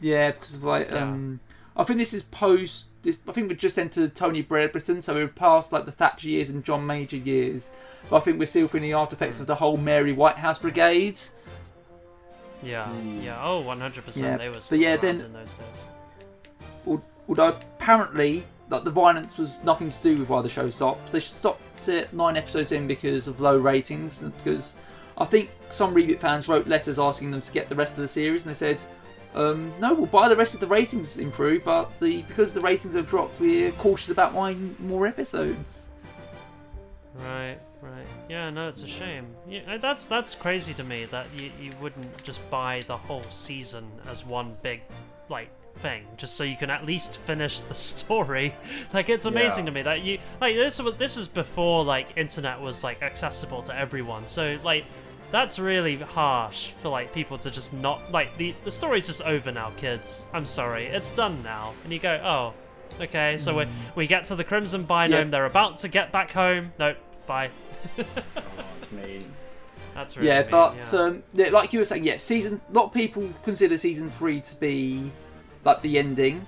Yeah, 0.01 0.31
because 0.31 0.55
of 0.55 0.63
like 0.65 0.91
Yeah. 0.91 1.03
um, 1.03 1.41
I 1.79 1.85
think 1.85 1.99
this 1.99 2.13
is 2.13 2.25
post. 2.25 2.89
This, 3.03 3.21
I 3.29 3.33
think 3.33 3.49
we 3.49 3.55
just 3.55 3.79
entered 3.79 4.15
Tony 4.17 4.43
Blair 4.43 4.69
Britain, 4.69 5.01
so 5.01 5.15
we're 5.15 5.29
past 5.29 5.73
like 5.73 5.85
the 5.87 5.93
Thatcher 5.93 6.29
years 6.29 6.51
and 6.51 6.65
John 6.65 6.85
Major 6.87 7.17
years. 7.17 7.71
But 8.11 8.17
I 8.17 8.21
think 8.21 8.39
we're 8.39 8.47
still 8.47 8.67
feeling 8.69 8.91
the 8.91 8.97
Hmm. 8.97 9.01
artifacts 9.03 9.39
of 9.41 9.47
the 9.47 9.55
whole 9.55 9.77
Mary 9.77 10.13
Whitehouse 10.13 10.59
Brigade. 10.59 11.19
Yeah, 12.63 12.93
yeah, 13.23 13.39
oh, 13.43 13.63
100%. 13.63 14.17
Yeah, 14.17 14.37
They 14.37 14.49
were 14.49 14.55
but 14.55 14.63
still 14.65 14.79
yeah, 14.81 14.97
then- 14.97 15.21
in 15.21 15.33
those 15.33 15.53
days. 15.55 16.99
Although 17.29 17.49
apparently, 17.49 18.45
like 18.71 18.85
the 18.85 18.91
violence 18.91 19.39
was 19.39 19.63
nothing 19.63 19.91
to 19.91 20.03
do 20.03 20.17
with 20.17 20.29
why 20.29 20.43
the 20.43 20.49
show 20.49 20.69
stopped. 20.71 21.13
They 21.13 21.21
stopped 21.21 21.89
it 21.89 22.13
nine 22.13 22.37
episodes 22.37 22.73
in 22.73 22.87
because 22.89 23.29
of 23.29 23.41
low 23.41 23.57
ratings, 23.57 24.21
because 24.23 24.75
I 25.17 25.25
think 25.27 25.51
some 25.71 25.95
reboot 25.95 26.19
fans 26.21 26.49
wrote 26.49 26.67
letters 26.67 26.99
asking 26.99 27.31
them 27.31 27.41
to 27.43 27.53
get 27.53 27.69
the 27.69 27.75
rest 27.77 27.93
of 27.95 28.01
the 28.01 28.09
series, 28.09 28.45
and 28.45 28.51
they 28.51 28.57
said, 28.59 28.83
um, 29.35 29.73
"No, 29.81 29.95
we'll 29.95 30.07
buy 30.07 30.29
the 30.29 30.37
rest 30.37 30.55
of 30.55 30.61
the 30.61 30.67
ratings 30.67 31.19
improve, 31.19 31.65
but 31.65 31.91
the 32.01 32.23
because 32.23 32.55
the 32.55 32.61
ratings 32.61 32.95
have 32.95 33.09
dropped, 33.09 33.39
we're 33.41 33.73
cautious 33.73 34.11
about 34.11 34.35
buying 34.35 34.75
more 34.79 35.07
episodes." 35.07 35.91
Right, 37.15 37.59
right. 37.83 38.07
Yeah, 38.29 38.51
no, 38.51 38.69
it's 38.69 38.83
a 38.83 38.87
shame. 38.87 39.27
Yeah, 39.49 39.61
uh, 39.69 39.79
that's 39.79 40.07
that's 40.07 40.35
crazy 40.35 40.73
to 40.75 40.85
me 40.85 41.05
that 41.07 41.27
you, 41.37 41.51
you 41.61 41.71
wouldn't 41.81 42.23
just 42.23 42.49
buy 42.51 42.81
the 42.87 42.97
whole 42.97 43.23
season 43.25 43.91
as 44.09 44.25
one 44.25 44.57
big 44.63 44.83
like 45.29 45.49
thing 45.79 46.05
just 46.17 46.37
so 46.37 46.43
you 46.43 46.57
can 46.57 46.71
at 46.71 46.85
least 46.85 47.19
finish 47.19 47.61
the 47.61 47.75
story. 47.93 48.55
Like 48.93 49.09
it's 49.09 49.27
amazing 49.27 49.65
Yeah. 49.67 49.71
to 49.71 49.75
me 49.75 49.83
that 49.83 50.03
you 50.03 50.19
like 50.41 50.55
this 50.57 50.81
was 50.81 50.95
this 50.95 51.17
was 51.17 51.29
before 51.29 51.85
like 51.85 52.17
internet 52.17 52.61
was 52.61 52.85
like 52.85 53.03
accessible 53.03 53.63
to 53.63 53.77
everyone. 53.77 54.27
So 54.27 54.59
like 54.63 54.85
that's 55.31 55.59
really 55.59 55.97
harsh 55.97 56.71
for 56.83 56.89
like 56.89 57.13
people 57.13 57.39
to 57.39 57.51
just 57.51 57.73
not 57.73 58.11
like 58.11 58.37
the 58.37 58.55
the 58.65 58.71
story's 58.71 59.07
just 59.07 59.23
over 59.23 59.53
now, 59.53 59.71
kids. 59.77 60.25
I'm 60.33 60.47
sorry. 60.47 60.87
It's 60.87 61.13
done 61.13 61.43
now. 61.43 61.75
And 61.85 61.93
you 61.93 61.99
go, 61.99 62.21
"Oh, 62.25 62.55
okay, 63.03 63.39
so 63.39 63.59
we 63.59 63.67
we 63.95 64.07
get 64.07 64.25
to 64.27 64.37
the 64.37 64.45
Crimson 64.45 64.87
Binome. 64.87 65.11
Yeah. 65.11 65.25
They're 65.25 65.47
about 65.47 65.79
to 65.79 65.89
get 65.89 66.13
back 66.13 66.33
home. 66.33 66.73
Nope, 66.79 66.97
bye. 67.27 67.51
Oh, 67.99 68.05
it's 68.77 68.91
mean. 68.93 69.23
That's 69.95 70.17
really 70.17 70.29
yeah, 70.29 70.43
mean, 70.43 70.51
but 70.51 70.93
yeah. 70.93 70.99
Um, 71.01 71.23
yeah, 71.35 71.49
like 71.49 71.73
you 71.73 71.81
were 71.81 71.85
saying, 71.85 72.05
yeah, 72.05 72.19
season. 72.19 72.61
A 72.71 72.73
lot 72.73 72.87
of 72.87 72.95
people 72.95 73.29
consider 73.43 73.77
season 73.77 74.11
three 74.11 74.41
to 74.41 74.57
be 74.57 75.11
like 75.65 75.83
the 75.83 75.99
ending. 75.99 76.47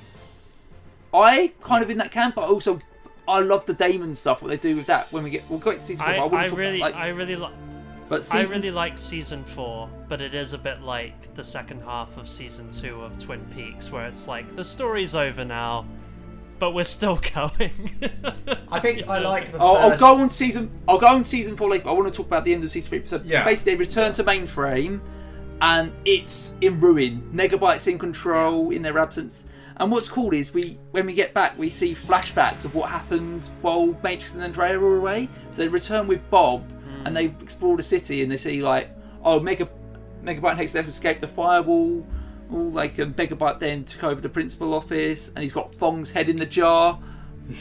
I 1.13 1.53
kind 1.61 1.83
of 1.83 1.91
in 1.91 1.99
that 1.99 2.13
camp, 2.13 2.37
but 2.37 2.49
also 2.49 2.79
I 3.27 3.41
love 3.41 3.67
the 3.67 3.75
Daemon 3.75 4.15
stuff. 4.15 4.43
What 4.43 4.49
they 4.49 4.57
do 4.57 4.77
with 4.77 4.87
that 4.87 5.13
when 5.13 5.25
we 5.25 5.31
get 5.31 5.49
we'll 5.51 5.59
go 5.59 5.73
to 5.73 5.81
season 5.81 6.07
four. 6.07 6.15
I, 6.15 6.29
but 6.29 6.37
I, 6.37 6.45
I 6.45 6.47
talk 6.47 6.59
really, 6.59 6.79
about, 6.79 6.93
like, 6.93 7.01
I 7.01 7.09
really 7.09 7.37
like. 7.37 7.53
But 8.11 8.29
I 8.35 8.43
really 8.43 8.73
like 8.73 8.99
season 8.99 9.45
four, 9.45 9.89
but 10.09 10.21
it 10.21 10.35
is 10.35 10.53
a 10.53 10.59
bit 10.59 10.83
like 10.83 11.33
the 11.37 11.45
second 11.45 11.81
half 11.83 12.17
of 12.17 12.29
season 12.29 12.69
two 12.71 13.01
of 13.03 13.17
Twin 13.23 13.41
Peaks, 13.55 13.93
where 13.93 14.05
it's 14.07 14.27
like 14.27 14.57
the 14.57 14.65
story's 14.65 15.15
over 15.15 15.45
now, 15.45 15.87
but 16.59 16.73
we're 16.73 16.83
still 16.83 17.21
going. 17.35 17.71
I 18.69 18.81
think 18.81 19.07
I 19.09 19.21
like 19.21 19.53
the 19.53 19.59
I'll, 19.59 19.77
I'll 19.77 19.97
go 19.97 20.17
on 20.17 20.29
season. 20.29 20.71
I'll 20.89 20.99
go 20.99 21.07
on 21.07 21.23
season 21.23 21.57
four 21.57 21.71
later. 21.71 21.85
But 21.85 21.91
I 21.91 21.93
want 21.95 22.13
to 22.13 22.17
talk 22.17 22.27
about 22.27 22.45
the 22.45 22.53
end 22.53 22.65
of 22.65 22.71
season 22.73 22.91
three. 22.91 23.07
So 23.07 23.23
Yeah. 23.25 23.45
basically, 23.45 23.77
return 23.77 24.13
to 24.15 24.25
mainframe, 24.25 25.01
and 25.63 25.93
it's 26.05 26.57
in 26.61 26.81
ruin. 26.81 27.31
Megabytes 27.33 27.87
in 27.87 27.97
control 27.97 28.71
in 28.73 28.83
their 28.83 28.99
absence. 28.99 29.49
And 29.77 29.91
what's 29.91 30.09
cool 30.09 30.35
is 30.35 30.53
we, 30.53 30.79
when 30.91 31.07
we 31.07 31.15
get 31.15 31.33
back, 31.33 31.57
we 31.57 31.71
see 31.71 31.95
flashbacks 31.95 32.65
of 32.67 32.75
what 32.75 32.91
happened 32.91 33.49
while 33.63 33.97
Matrix 34.03 34.35
and 34.35 34.45
Andrea 34.45 34.79
were 34.79 34.99
away. 34.99 35.29
So 35.53 35.63
they 35.63 35.69
return 35.69 36.07
with 36.07 36.29
Bob, 36.29 36.65
and 37.05 37.17
they 37.17 37.27
explore 37.27 37.77
the 37.77 37.83
city, 37.83 38.23
and 38.23 38.31
they 38.31 38.37
see 38.37 38.63
like, 38.63 38.91
oh, 39.25 39.41
Mega, 39.41 39.69
Megabyte 40.23 40.53
and 40.53 40.61
Hexadecimal 40.61 40.89
escaped 40.89 41.21
the 41.21 41.29
firewall. 41.29 42.07
All 42.53 42.71
like 42.71 42.99
um, 42.99 43.15
Megabyte 43.15 43.61
then 43.61 43.85
took 43.85 44.05
over 44.05 44.21
the 44.21 44.29
principal 44.29 44.75
office, 44.75 45.29
and 45.29 45.39
he's 45.39 45.53
got 45.53 45.73
Phong's 45.73 46.11
head 46.11 46.29
in 46.29 46.37
the 46.37 46.47
jar. 46.47 46.99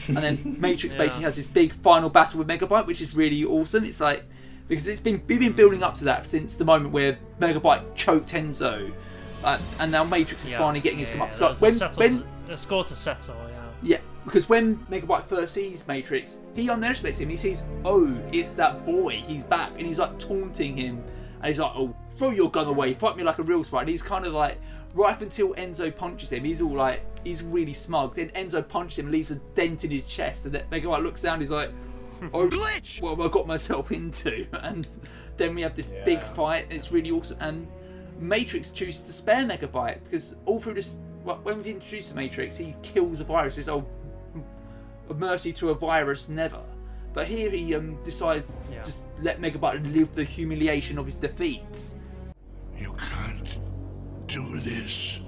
and 0.07 0.17
then 0.17 0.55
Matrix 0.59 0.93
Yeah. 0.95 0.99
basically 1.01 1.23
has 1.25 1.35
this 1.35 1.47
big 1.47 1.73
final 1.73 2.09
battle 2.09 2.39
with 2.39 2.47
Megabyte, 2.47 2.85
which 2.87 3.01
is 3.01 3.15
really 3.15 3.43
awesome. 3.43 3.85
It's 3.85 3.99
like 3.99 4.25
because 4.67 4.87
it's 4.87 4.99
been 4.99 5.21
we've 5.27 5.39
been 5.39 5.53
building 5.53 5.83
up 5.83 5.95
to 5.95 6.05
that 6.05 6.25
since 6.27 6.55
the 6.55 6.65
moment 6.65 6.91
where 6.91 7.17
Megabyte 7.39 7.95
choked 7.95 8.29
Enzo, 8.33 8.91
uh, 9.43 9.59
and 9.79 9.91
now 9.91 10.03
Matrix 10.03 10.45
is 10.45 10.51
Yeah, 10.51 10.57
finally 10.59 10.79
getting 10.79 10.99
his 10.99 11.09
yeah, 11.09 11.17
come 11.17 11.21
up. 11.23 11.33
So 11.33 11.53
when 11.53 11.73
when 11.95 12.19
to, 12.47 12.53
a 12.53 12.57
score 12.57 12.83
to 12.83 12.95
settle, 12.95 13.35
yeah. 13.83 13.97
yeah, 13.97 13.97
because 14.29 14.47
when 14.47 14.77
Megabyte 14.85 15.25
first 15.25 15.55
sees 15.55 15.87
Matrix, 15.87 16.37
he 16.53 16.69
underestimates 16.69 17.17
him. 17.17 17.29
He 17.29 17.35
sees, 17.35 17.63
oh, 17.83 18.15
it's 18.31 18.51
that 18.53 18.85
boy. 18.85 19.23
He's 19.25 19.43
back, 19.43 19.71
and 19.75 19.87
he's 19.87 19.97
like 19.97 20.19
taunting 20.19 20.77
him, 20.77 21.03
and 21.37 21.47
he's 21.47 21.57
like, 21.57 21.71
oh, 21.73 21.95
throw 22.11 22.29
your 22.29 22.51
gun 22.51 22.67
away, 22.67 22.93
fight 22.93 23.17
me 23.17 23.23
like 23.23 23.39
a 23.39 23.43
real 23.43 23.63
sprite. 23.63 23.81
And 23.81 23.89
he's 23.89 24.03
kind 24.03 24.27
of 24.27 24.33
like, 24.33 24.61
right 24.93 25.13
up 25.13 25.23
until 25.23 25.55
Enzo 25.55 25.95
punches 25.95 26.31
him, 26.31 26.43
he's 26.43 26.61
all 26.61 26.75
like, 26.75 27.03
he's 27.23 27.41
really 27.41 27.73
smug. 27.73 28.15
Then 28.15 28.29
Enzo 28.29 28.65
punches 28.67 28.99
him, 28.99 29.09
leaves 29.09 29.31
a 29.31 29.35
dent 29.55 29.83
in 29.83 29.89
his 29.89 30.05
chest, 30.05 30.45
and 30.45 30.53
then 30.53 30.63
Megabyte 30.71 31.01
looks 31.01 31.23
down, 31.23 31.39
he's 31.39 31.49
like, 31.49 31.71
oh, 32.31 32.47
glitch! 32.47 33.01
What 33.01 33.17
have 33.17 33.21
I 33.21 33.29
got 33.29 33.47
myself 33.47 33.91
into? 33.91 34.45
And 34.61 34.87
then 35.37 35.55
we 35.55 35.63
have 35.63 35.75
this 35.75 35.91
big 36.05 36.21
fight, 36.21 36.65
and 36.65 36.73
it's 36.73 36.91
really 36.91 37.09
awesome. 37.09 37.37
And 37.39 37.67
Matrix 38.19 38.69
chooses 38.69 39.07
to 39.07 39.11
spare 39.11 39.43
Megabyte 39.43 40.03
because 40.03 40.35
all 40.45 40.59
through 40.59 40.75
this, 40.75 40.99
when 41.23 41.63
we 41.63 41.71
introduce 41.71 42.09
the 42.09 42.15
Matrix, 42.15 42.57
he 42.57 42.75
kills 42.83 43.21
a 43.21 43.23
virus. 43.23 43.55
He 43.55 43.63
says, 43.63 43.69
"Oh, 43.69 43.79
a 43.79 43.98
mercy 45.13 45.53
to 45.53 45.69
a 45.69 45.75
virus, 45.75 46.29
never." 46.29 46.61
But 47.13 47.27
here 47.27 47.49
he 47.49 47.73
um, 47.75 47.97
decides 48.03 48.69
to 48.69 48.75
Yeah. 48.75 48.83
just 48.83 49.07
let 49.21 49.41
Megabyte 49.41 49.93
live 49.93 50.13
the 50.13 50.23
humiliation 50.23 50.97
of 50.97 51.05
his 51.05 51.15
defeats. 51.15 51.95
You 52.77 52.95
can't 52.99 53.59
do 54.27 54.59
this. 54.59 55.19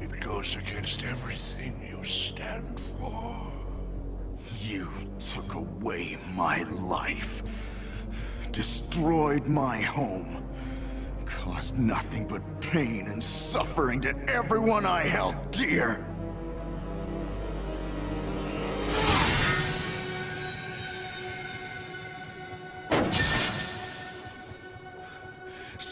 It 0.00 0.20
goes 0.20 0.54
against 0.56 1.04
everything 1.04 1.72
you 1.90 2.04
stand 2.04 2.78
for. 2.98 3.36
You 4.60 4.88
took 5.18 5.54
away 5.54 6.18
my 6.34 6.62
life, 6.64 7.42
destroyed 8.52 9.46
my 9.46 9.80
home, 9.80 10.44
caused 11.24 11.76
nothing 11.76 12.26
but 12.26 12.40
pain 12.60 13.08
and 13.08 13.22
suffering 13.22 14.00
to 14.02 14.14
everyone 14.32 14.86
I 14.86 15.02
held 15.02 15.34
dear. 15.50 16.04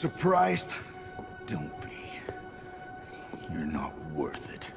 Surprised? 0.04 0.74
Don't 1.46 1.80
be. 1.80 1.88
You're 3.50 3.64
not 3.64 3.98
worth 4.10 4.52
it. 4.52 4.70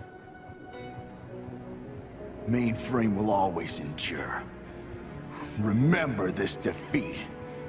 Mainframe 2.47 3.13
will 3.13 3.29
always 3.29 3.81
endure. 3.81 4.41
Remember 5.59 6.31
this 6.31 6.55
defeat, 6.55 7.25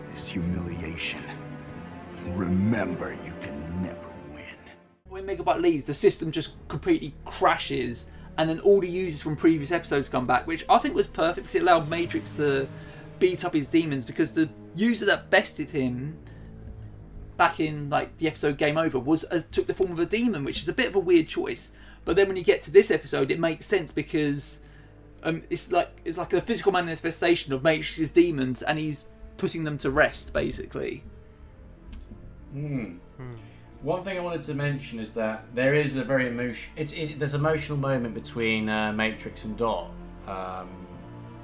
this 0.09 0.29
humiliation. 0.29 1.21
Remember 2.29 3.19
you 3.27 3.35
can 3.41 3.83
never 3.83 4.09
win. 4.33 4.45
When 5.09 5.27
Megabyte 5.27 5.61
leaves, 5.61 5.85
the 5.85 5.95
system 5.95 6.31
just 6.31 6.55
completely 6.69 7.13
crashes, 7.25 8.13
and 8.37 8.49
then 8.49 8.61
all 8.61 8.81
the 8.81 8.89
users 8.89 9.21
from 9.21 9.35
previous 9.35 9.73
episodes 9.73 10.09
come 10.09 10.29
back, 10.29 10.47
which 10.47 10.65
I 10.69 10.79
think 10.79 10.95
was 10.95 11.09
perfect 11.09 11.49
because 11.49 11.57
it 11.57 11.63
allowed 11.63 11.91
Matrix 11.91 12.37
to 12.37 12.69
beat 13.19 13.45
up 13.45 13.53
his 13.53 13.67
demons. 13.67 14.05
Because 14.05 14.33
the 14.33 14.49
user 14.77 15.07
that 15.07 15.29
bested 15.29 15.71
him 15.71 16.17
back 17.39 17.61
in 17.61 17.89
like 17.89 18.19
the 18.19 18.27
episode 18.27 18.59
Game 18.59 18.77
Over 18.77 18.99
was 18.99 19.25
uh, 19.25 19.41
took 19.51 19.67
the 19.67 19.73
form 19.73 19.91
of 19.93 19.99
a 19.99 20.05
demon, 20.05 20.45
which 20.45 20.59
is 20.59 20.69
a 20.69 20.73
bit 20.75 20.89
of 20.89 20.95
a 20.95 21.01
weird 21.01 21.27
choice. 21.27 21.73
But 22.05 22.17
then 22.17 22.29
when 22.29 22.37
you 22.37 22.45
get 22.45 22.63
to 22.63 22.71
this 22.71 22.91
episode, 22.91 23.31
it 23.31 23.41
makes 23.41 23.65
sense 23.65 23.93
because 23.93 24.63
um, 25.23 25.43
it's 25.49 25.73
like 25.73 25.89
it's 26.05 26.19
like 26.19 26.35
a 26.35 26.43
physical 26.43 26.73
manifestation 26.73 27.55
of 27.55 27.63
Matrix's 27.63 28.11
demons, 28.11 28.61
and 28.61 28.79
he's 28.79 29.07
putting 29.39 29.65
them 29.65 29.79
to 29.79 29.91
rest, 29.91 30.35
basically. 30.35 31.03
Hmm. 32.53 32.97
One 33.83 34.03
thing 34.03 34.19
I 34.19 34.21
wanted 34.21 34.43
to 34.43 34.55
mention 34.55 34.99
is 34.99 35.13
that 35.13 35.45
there 35.55 35.75
is 35.75 35.97
a 35.97 36.03
very 36.03 36.29
emotion. 36.29 36.73
It's 36.77 36.93
it, 36.93 37.19
there's 37.19 37.35
an 37.35 37.41
emotional 37.41 37.79
moment 37.79 38.15
between 38.15 38.69
uh, 38.69 38.93
Matrix 38.93 39.45
and 39.45 39.57
Dot. 39.57 39.91
Um, 40.27 40.69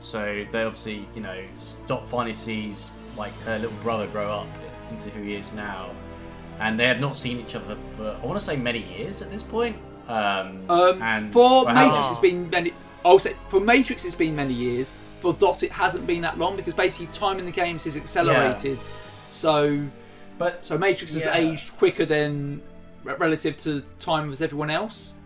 so 0.00 0.44
they 0.50 0.62
obviously, 0.62 1.08
you 1.14 1.22
know, 1.22 1.44
Dot 1.86 2.08
finally 2.08 2.32
sees 2.32 2.90
like 3.16 3.32
her 3.42 3.58
little 3.58 3.76
brother 3.82 4.06
grow 4.08 4.30
up 4.30 4.48
into 4.90 5.10
who 5.10 5.22
he 5.22 5.34
is 5.34 5.52
now, 5.52 5.90
and 6.60 6.78
they 6.78 6.86
have 6.86 7.00
not 7.00 7.16
seen 7.16 7.40
each 7.40 7.54
other 7.54 7.76
for 7.96 8.16
I 8.22 8.26
want 8.26 8.38
to 8.38 8.44
say 8.44 8.56
many 8.56 8.80
years 8.80 9.22
at 9.22 9.30
this 9.30 9.42
point. 9.42 9.76
Um, 10.08 10.64
Um, 10.68 11.02
and 11.02 11.32
for 11.32 11.66
how- 11.66 11.74
Matrix, 11.74 12.10
it's 12.10 12.18
been 12.18 12.50
many. 12.50 12.72
I'll 13.04 13.18
say 13.18 13.34
for 13.48 13.60
Matrix, 13.60 14.04
it's 14.04 14.14
been 14.14 14.36
many 14.36 14.54
years. 14.54 14.92
For 15.20 15.32
DOS, 15.32 15.62
it 15.62 15.72
hasn't 15.72 16.06
been 16.06 16.20
that 16.22 16.38
long 16.38 16.56
because 16.56 16.74
basically 16.74 17.06
time 17.06 17.38
in 17.38 17.46
the 17.46 17.50
games 17.50 17.86
is 17.86 17.96
accelerated. 17.96 18.78
So, 19.30 19.86
but 20.36 20.64
so 20.64 20.76
Matrix 20.76 21.14
has 21.14 21.24
yeah. 21.24 21.36
aged 21.36 21.76
quicker 21.78 22.04
than 22.04 22.60
relative 23.04 23.56
to 23.58 23.82
time 24.00 24.30
as 24.30 24.42
everyone 24.42 24.70
else. 24.70 25.18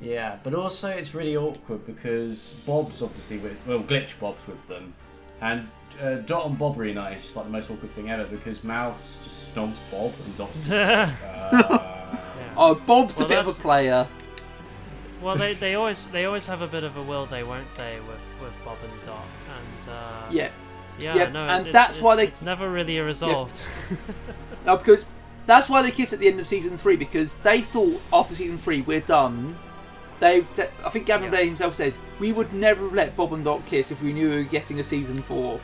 Yeah, 0.00 0.36
but 0.44 0.54
also 0.54 0.88
it's 0.88 1.14
really 1.14 1.36
awkward 1.36 1.84
because 1.86 2.54
Bob's 2.66 3.02
obviously 3.02 3.38
with 3.38 3.56
well, 3.66 3.80
Glitch 3.80 4.18
Bob's 4.20 4.46
with 4.46 4.64
them, 4.68 4.94
and 5.40 5.68
uh, 6.00 6.14
Dot 6.16 6.46
and 6.46 6.58
Bob 6.58 6.76
reunite 6.78 7.16
is 7.16 7.22
just 7.22 7.36
like 7.36 7.44
the 7.46 7.50
most 7.50 7.70
awkward 7.70 7.90
thing 7.92 8.10
ever 8.10 8.24
because 8.24 8.62
Mouse 8.64 9.20
just 9.24 9.54
snogs 9.54 9.78
Bob 9.90 10.12
and 10.24 10.38
Dot's 10.38 10.56
just 10.58 10.70
like, 10.70 11.14
uh, 11.24 12.16
Oh, 12.56 12.74
Bob's 12.74 13.16
Well, 13.18 13.26
a 13.26 13.28
bit 13.28 13.38
of 13.38 13.46
a 13.48 13.52
player. 13.52 14.06
Well, 15.22 15.34
they, 15.36 15.54
they 15.64 15.74
always 15.74 16.06
they 16.08 16.24
always 16.24 16.46
have 16.46 16.62
a 16.62 16.66
bit 16.66 16.84
of 16.84 16.96
a 16.96 17.02
will 17.02 17.26
they 17.26 17.42
won't 17.42 17.72
they 17.76 17.98
with, 18.00 18.20
with 18.42 18.52
Bob 18.64 18.78
and 18.82 19.02
Dot 19.02 19.24
and 19.56 19.88
uh, 19.90 20.26
Yeah. 20.30 20.50
yeah 21.00 21.14
Yeah, 21.16 21.28
no 21.30 21.40
and 21.40 21.66
it's, 21.66 21.72
that's 21.72 21.90
it's, 21.96 22.02
why 22.02 22.16
they- 22.16 22.26
it's 22.26 22.42
never 22.42 22.70
really 22.70 22.98
resolved. 23.00 23.60
No, 24.66 24.76
because 24.76 25.06
that's 25.46 25.68
why 25.68 25.80
they 25.80 25.90
kiss 25.90 26.12
at 26.12 26.18
the 26.18 26.28
end 26.28 26.38
of 26.40 26.46
season 26.46 26.76
three 26.76 26.96
because 26.96 27.38
they 27.38 27.62
thought 27.62 28.02
after 28.12 28.34
season 28.34 28.58
three 28.58 28.82
we're 28.82 29.00
done. 29.00 29.56
They 30.20 30.44
said, 30.50 30.70
I 30.84 30.90
think 30.90 31.06
Gavin 31.06 31.30
Blair 31.30 31.44
himself 31.44 31.74
said 31.76 31.94
we 32.18 32.32
would 32.32 32.52
never 32.52 32.82
have 32.84 32.92
let 32.92 33.16
Bob 33.16 33.32
and 33.32 33.44
Dot 33.44 33.64
kiss 33.64 33.90
if 33.92 34.02
we 34.02 34.12
knew 34.12 34.28
we 34.30 34.36
were 34.38 34.42
getting 34.42 34.78
a 34.80 34.82
season 34.84 35.16
four. 35.22 35.58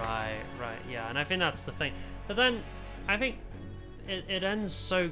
Right, 0.00 0.38
right, 0.60 0.78
yeah, 0.90 1.08
and 1.08 1.18
I 1.18 1.24
think 1.24 1.40
that's 1.40 1.64
the 1.64 1.72
thing. 1.72 1.92
But 2.26 2.36
then, 2.36 2.62
I 3.08 3.16
think 3.16 3.36
it, 4.08 4.24
it 4.28 4.42
ends 4.42 4.72
so 4.72 5.10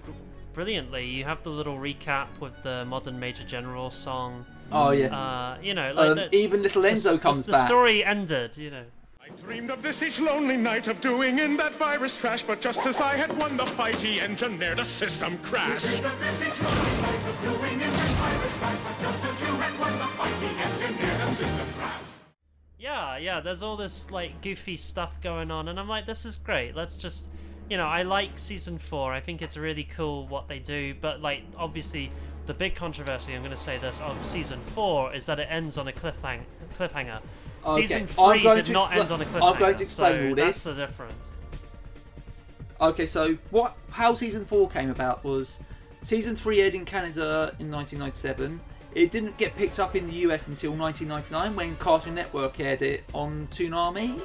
brilliantly. 0.55 1.07
You 1.07 1.25
have 1.25 1.43
the 1.43 1.51
little 1.51 1.77
recap 1.79 2.29
with 2.41 2.53
the 2.63 2.85
modern 2.87 3.19
Major 3.21 3.45
General 3.45 3.91
song. 3.91 4.45
Oh, 4.73 4.91
yes. 4.91 5.13
Uh, 5.13 5.59
you 5.63 5.75
know, 5.75 5.93
like 5.93 6.11
Um, 6.11 6.17
the, 6.17 6.35
even 6.35 6.63
little 6.63 6.83
the- 6.83 6.89
Enzo 6.91 7.13
the- 7.13 7.19
comes 7.19 7.47
the 7.47 7.53
back. 7.53 7.67
story 7.69 8.05
ended, 8.05 8.57
you 8.57 8.71
know. 8.71 8.85
I 9.21 9.29
dreamed 9.43 9.71
of 9.71 9.83
this 9.83 10.03
each 10.03 10.19
lonely 10.21 10.57
night 10.57 10.89
of 10.89 11.01
doing 11.03 11.39
in 11.39 11.57
that 11.59 11.75
virus 11.75 12.17
trash, 12.19 12.43
but 12.43 12.63
just 12.63 12.87
as 12.87 12.99
I 13.01 13.15
had 13.15 13.37
won 13.39 13.59
the 13.59 13.67
fight, 13.67 14.01
he 14.01 14.21
engineered 14.23 14.79
a 14.79 14.85
system 14.85 15.37
crash. 15.39 15.85
Yeah, 22.89 23.19
yeah, 23.19 23.41
there's 23.41 23.63
all 23.63 23.77
this 23.77 24.11
like 24.11 24.41
goofy 24.41 24.79
stuff 24.79 25.21
going 25.21 25.51
on, 25.51 25.69
and 25.69 25.79
I'm 25.79 25.91
like, 25.91 26.07
this 26.07 26.25
is 26.25 26.39
great. 26.39 26.75
Let's 26.75 26.97
just, 26.97 27.29
you 27.69 27.77
know, 27.77 27.85
I 27.85 28.03
like 28.03 28.39
season 28.39 28.79
four. 28.79 29.13
I 29.13 29.21
think 29.21 29.43
it's 29.43 29.59
really 29.59 29.85
cool 29.85 30.27
what 30.27 30.49
they 30.49 30.59
do, 30.59 30.95
but 30.99 31.21
like, 31.21 31.43
obviously, 31.59 32.11
the 32.47 32.55
big 32.55 32.75
controversy, 32.75 33.35
I'm 33.35 33.43
going 33.43 33.51
to 33.51 33.59
say 33.59 33.77
this, 33.77 34.01
of 34.01 34.25
season 34.25 34.59
four 34.75 35.15
is 35.15 35.27
that 35.27 35.39
it 35.39 35.49
ends 35.51 35.77
on 35.77 35.89
a 35.89 35.93
cliffhang- 35.93 36.47
cliffhanger. 36.79 37.21
Okay, 37.67 37.87
Season 37.87 38.07
three 38.07 38.43
did 38.43 38.65
to 38.65 38.73
not 38.73 38.95
end 38.95 39.11
on 39.11 39.21
a 39.21 39.27
cliffhanger. 39.27 39.53
I'm 39.53 39.59
going 39.59 39.77
to 39.77 39.83
explain 39.83 40.13
so 40.13 40.29
all 40.31 40.35
That's 40.35 40.65
this. 40.65 40.77
the 40.77 40.87
difference. 40.87 41.33
Okay, 42.81 43.05
so 43.05 43.37
what? 43.51 43.77
How 43.91 44.15
season 44.15 44.47
four 44.47 44.67
came 44.67 44.89
about 44.89 45.25
was 45.25 45.61
season 46.01 46.37
three 46.37 46.63
aired 46.63 46.75
in 46.75 46.87
Canada 46.87 47.55
in 47.59 47.71
1997. 47.71 48.61
It 48.95 49.11
didn't 49.11 49.37
get 49.37 49.57
picked 49.57 49.79
up 49.79 49.95
in 49.95 50.09
the 50.09 50.15
US 50.27 50.49
until 50.49 50.73
1999 50.73 51.55
when 51.57 51.77
Cartoon 51.77 52.15
Network 52.15 52.59
aired 52.59 52.83
it 52.83 53.05
on 53.13 53.49
Toonami, 53.51 54.21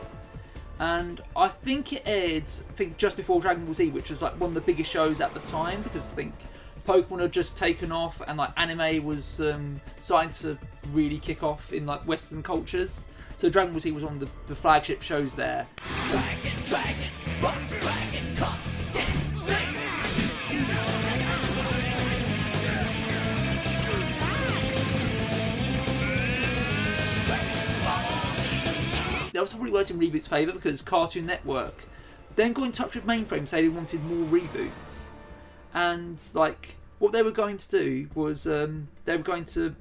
and 0.80 1.22
I 1.36 1.50
think 1.50 1.94
it 1.94 2.04
aired. 2.06 2.44
I 2.44 2.74
think 2.74 2.98
just 2.98 3.18
before 3.18 3.42
Dragon 3.42 3.66
Ball 3.66 3.74
Z, 3.74 3.90
which 3.90 4.10
was 4.10 4.22
like 4.22 4.34
one 4.40 4.50
of 4.50 4.54
the 4.56 4.62
biggest 4.62 4.90
shows 4.90 5.22
at 5.22 5.34
the 5.34 5.40
time 5.42 5.82
because 5.82 6.14
I 6.14 6.16
think 6.16 6.34
Pokemon 6.88 7.22
had 7.22 7.32
just 7.32 7.58
taken 7.58 7.92
off 7.92 8.22
and 8.28 8.38
like 8.38 8.52
anime 8.58 9.04
was 9.04 9.40
um, 9.42 9.80
starting 10.02 10.32
to 10.32 10.58
really 10.92 11.20
kick 11.20 11.44
off 11.44 11.72
in 11.72 11.86
like 11.86 12.06
Western 12.08 12.44
cultures. 12.44 13.08
So 13.38 13.50
Dragon 13.50 13.74
Ball 13.74 13.80
Z 13.80 13.92
was 13.92 14.04
one 14.04 14.14
of 14.14 14.20
the, 14.20 14.30
the 14.48 14.56
flagship 14.56 15.02
shows 15.02 15.36
there. 15.36 15.68
Dragon, 16.08 16.52
dragon, 16.66 17.10
dragon, 17.40 18.73
that 29.34 29.42
was 29.42 29.52
probably 29.52 29.72
worked 29.72 29.92
in 29.92 30.00
Reboot's 30.00 30.28
favour 30.28 30.54
because 30.54 30.82
Cartoon 30.82 31.26
Network 31.26 31.86
then 32.36 32.54
got 32.54 32.66
in 32.66 32.72
touch 32.72 32.96
with 32.96 33.06
Mainframe 33.06 33.48
saying 33.48 33.66
they 33.66 33.70
wanted 33.70 34.04
more 34.04 34.26
reboots. 34.28 35.10
And 35.74 36.24
like 36.34 36.78
what 37.00 37.12
they 37.12 37.24
were 37.24 37.32
going 37.32 37.58
to 37.58 37.70
do 37.70 38.10
was 38.16 38.48
um, 38.48 38.88
they 39.06 39.18
were 39.18 39.24
going 39.24 39.46
to 39.46 39.76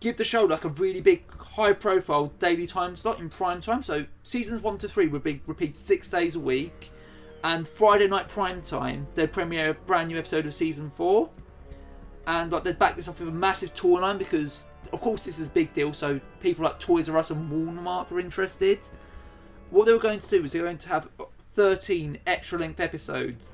give 0.00 0.16
the 0.16 0.24
show 0.24 0.44
like 0.44 0.64
a 0.64 0.68
really 0.68 1.00
big 1.00 1.24
high 1.36 1.72
profile 1.72 2.32
daily 2.38 2.66
time 2.66 2.96
slot 2.96 3.18
in 3.18 3.28
prime 3.28 3.60
time. 3.60 3.82
So 3.82 4.06
seasons 4.22 4.62
one 4.62 4.78
to 4.78 4.88
three 4.88 5.08
would 5.08 5.24
be 5.24 5.42
repeated 5.46 5.76
six 5.76 6.10
days 6.10 6.36
a 6.36 6.40
week. 6.40 6.90
And 7.44 7.68
Friday 7.68 8.08
night 8.08 8.28
prime 8.28 8.62
time 8.62 9.06
they'd 9.14 9.32
premiere 9.32 9.70
a 9.70 9.74
brand 9.74 10.08
new 10.08 10.18
episode 10.18 10.46
of 10.46 10.54
season 10.54 10.90
four. 10.90 11.30
And 12.26 12.52
like 12.52 12.62
they'd 12.62 12.78
back 12.78 12.96
this 12.96 13.08
up 13.08 13.18
with 13.18 13.28
a 13.28 13.32
massive 13.32 13.74
tour 13.74 14.00
line 14.00 14.18
because 14.18 14.68
of 14.92 15.00
course 15.00 15.24
this 15.24 15.38
is 15.38 15.48
a 15.48 15.50
big 15.50 15.72
deal, 15.72 15.92
so 15.92 16.20
people 16.40 16.64
like 16.64 16.78
Toys 16.78 17.08
R 17.08 17.18
Us 17.18 17.30
and 17.30 17.50
Walmart 17.50 18.10
were 18.10 18.20
interested. 18.20 18.80
What 19.70 19.86
they 19.86 19.92
were 19.92 19.98
going 19.98 20.20
to 20.20 20.28
do 20.28 20.42
was 20.42 20.52
they 20.52 20.60
were 20.60 20.66
going 20.66 20.78
to 20.78 20.88
have 20.88 21.08
13 21.52 22.18
extra 22.26 22.58
length 22.58 22.80
episodes. 22.80 23.48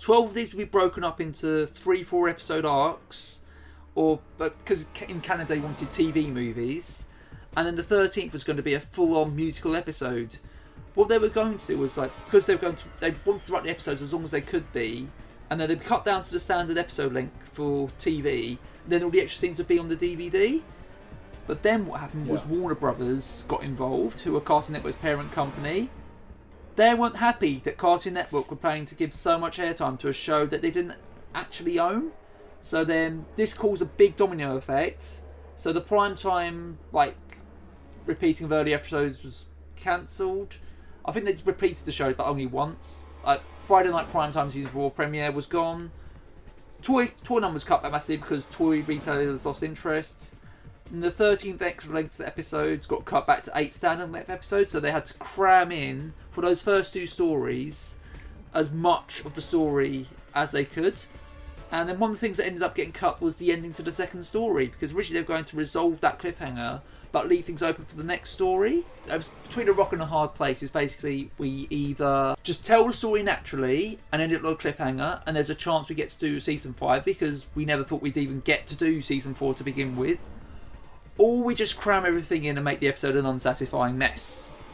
12 0.00 0.28
of 0.28 0.34
these 0.34 0.52
would 0.52 0.58
be 0.58 0.64
broken 0.64 1.04
up 1.04 1.20
into 1.20 1.66
three, 1.66 2.02
four 2.02 2.28
episode 2.28 2.64
arcs, 2.64 3.42
or 3.94 4.20
because 4.38 4.86
in 5.08 5.20
Canada 5.20 5.54
they 5.54 5.60
wanted 5.60 5.88
TV 5.88 6.32
movies, 6.32 7.06
and 7.56 7.66
then 7.66 7.76
the 7.76 7.82
13th 7.82 8.32
was 8.32 8.42
going 8.44 8.56
to 8.56 8.62
be 8.62 8.74
a 8.74 8.80
full 8.80 9.16
on 9.16 9.36
musical 9.36 9.76
episode. 9.76 10.38
What 10.94 11.08
they 11.08 11.18
were 11.18 11.28
going 11.28 11.58
to 11.58 11.66
do 11.66 11.78
was 11.78 11.96
like 11.96 12.12
because 12.24 12.46
they 12.46 12.54
were 12.54 12.60
going 12.60 12.76
to 12.76 12.84
they 13.00 13.14
wanted 13.24 13.42
to 13.46 13.52
write 13.52 13.64
the 13.64 13.70
episodes 13.70 14.02
as 14.02 14.12
long 14.12 14.24
as 14.24 14.30
they 14.30 14.40
could 14.40 14.72
be, 14.72 15.08
and 15.50 15.60
then 15.60 15.68
they'd 15.68 15.82
cut 15.82 16.04
down 16.04 16.22
to 16.22 16.30
the 16.30 16.38
standard 16.38 16.78
episode 16.78 17.12
length 17.12 17.50
for 17.52 17.88
TV. 17.98 18.58
Then 18.86 19.02
all 19.02 19.10
the 19.10 19.20
extra 19.20 19.38
scenes 19.38 19.58
would 19.58 19.68
be 19.68 19.78
on 19.78 19.88
the 19.88 19.96
DVD. 19.96 20.62
But 21.46 21.62
then 21.62 21.86
what 21.86 22.00
happened 22.00 22.26
was 22.26 22.44
Warner 22.46 22.74
Brothers 22.74 23.44
got 23.48 23.62
involved, 23.62 24.20
who 24.20 24.36
are 24.36 24.40
Cartoon 24.40 24.72
Network's 24.72 24.96
parent 24.96 25.32
company. 25.32 25.90
They 26.76 26.94
weren't 26.94 27.16
happy 27.16 27.56
that 27.60 27.76
Cartoon 27.76 28.14
Network 28.14 28.50
were 28.50 28.56
planning 28.56 28.86
to 28.86 28.94
give 28.94 29.12
so 29.12 29.38
much 29.38 29.58
airtime 29.58 29.98
to 30.00 30.08
a 30.08 30.12
show 30.12 30.46
that 30.46 30.62
they 30.62 30.70
didn't 30.70 30.96
actually 31.34 31.78
own. 31.78 32.12
So 32.62 32.84
then 32.84 33.26
this 33.36 33.52
caused 33.52 33.82
a 33.82 33.86
big 33.86 34.16
domino 34.16 34.56
effect. 34.56 35.20
So 35.56 35.72
the 35.72 35.82
prime 35.82 36.16
time, 36.16 36.78
like, 36.92 37.16
repeating 38.06 38.46
of 38.46 38.52
early 38.52 38.74
episodes 38.74 39.22
was 39.22 39.46
cancelled. 39.76 40.56
I 41.04 41.12
think 41.12 41.26
they 41.26 41.32
just 41.32 41.46
repeated 41.46 41.84
the 41.84 41.92
show, 41.92 42.14
but 42.14 42.26
only 42.26 42.46
once. 42.46 43.08
Like 43.24 43.42
Friday 43.60 43.90
night 43.90 44.08
prime 44.08 44.32
time 44.32 44.50
season 44.50 44.70
four 44.70 44.90
premiere 44.90 45.30
was 45.30 45.46
gone. 45.46 45.90
Toy 46.84 47.06
toy 47.24 47.38
numbers 47.38 47.64
cut 47.64 47.82
back 47.82 47.92
massively 47.92 48.18
because 48.18 48.44
toy 48.46 48.82
retailers 48.82 49.46
lost 49.46 49.62
interest. 49.62 50.34
And 50.90 51.02
the 51.02 51.08
13th 51.08 51.62
extra 51.62 51.94
length 51.94 52.20
episodes 52.20 52.84
got 52.84 53.06
cut 53.06 53.26
back 53.26 53.42
to 53.44 53.52
eight 53.54 53.74
standard 53.74 54.12
length 54.12 54.28
episodes, 54.28 54.70
so 54.70 54.80
they 54.80 54.90
had 54.90 55.06
to 55.06 55.14
cram 55.14 55.72
in 55.72 56.12
for 56.30 56.42
those 56.42 56.60
first 56.60 56.92
two 56.92 57.06
stories 57.06 57.96
as 58.52 58.70
much 58.70 59.24
of 59.24 59.32
the 59.32 59.40
story 59.40 60.08
as 60.34 60.50
they 60.50 60.66
could. 60.66 61.00
And 61.72 61.88
then 61.88 61.98
one 61.98 62.10
of 62.10 62.16
the 62.16 62.20
things 62.20 62.36
that 62.36 62.44
ended 62.44 62.62
up 62.62 62.74
getting 62.74 62.92
cut 62.92 63.22
was 63.22 63.38
the 63.38 63.50
ending 63.50 63.72
to 63.72 63.82
the 63.82 63.90
second 63.90 64.24
story 64.24 64.66
because 64.66 64.94
originally 64.94 65.22
they 65.22 65.24
were 65.24 65.34
going 65.34 65.46
to 65.46 65.56
resolve 65.56 66.02
that 66.02 66.18
cliffhanger 66.18 66.82
but 67.14 67.28
leave 67.28 67.44
things 67.44 67.62
open 67.62 67.84
for 67.84 67.94
the 67.94 68.02
next 68.02 68.30
story. 68.30 68.84
Between 69.06 69.68
a 69.68 69.72
rock 69.72 69.92
and 69.92 70.02
a 70.02 70.06
hard 70.06 70.34
place. 70.34 70.64
Is 70.64 70.70
basically 70.72 71.30
we 71.38 71.68
either 71.70 72.34
just 72.42 72.66
tell 72.66 72.88
the 72.88 72.92
story 72.92 73.22
naturally 73.22 74.00
and 74.10 74.20
end 74.20 74.32
it 74.32 74.44
on 74.44 74.52
a 74.52 74.56
cliffhanger, 74.56 75.22
and 75.24 75.36
there's 75.36 75.48
a 75.48 75.54
chance 75.54 75.88
we 75.88 75.94
get 75.94 76.08
to 76.08 76.18
do 76.18 76.40
season 76.40 76.74
five 76.74 77.04
because 77.04 77.46
we 77.54 77.64
never 77.64 77.84
thought 77.84 78.02
we'd 78.02 78.16
even 78.16 78.40
get 78.40 78.66
to 78.66 78.74
do 78.74 79.00
season 79.00 79.32
four 79.32 79.54
to 79.54 79.62
begin 79.62 79.94
with, 79.94 80.28
or 81.16 81.44
we 81.44 81.54
just 81.54 81.78
cram 81.78 82.04
everything 82.04 82.42
in 82.42 82.58
and 82.58 82.64
make 82.64 82.80
the 82.80 82.88
episode 82.88 83.14
an 83.14 83.24
unsatisfying 83.24 83.96
mess. 83.96 84.64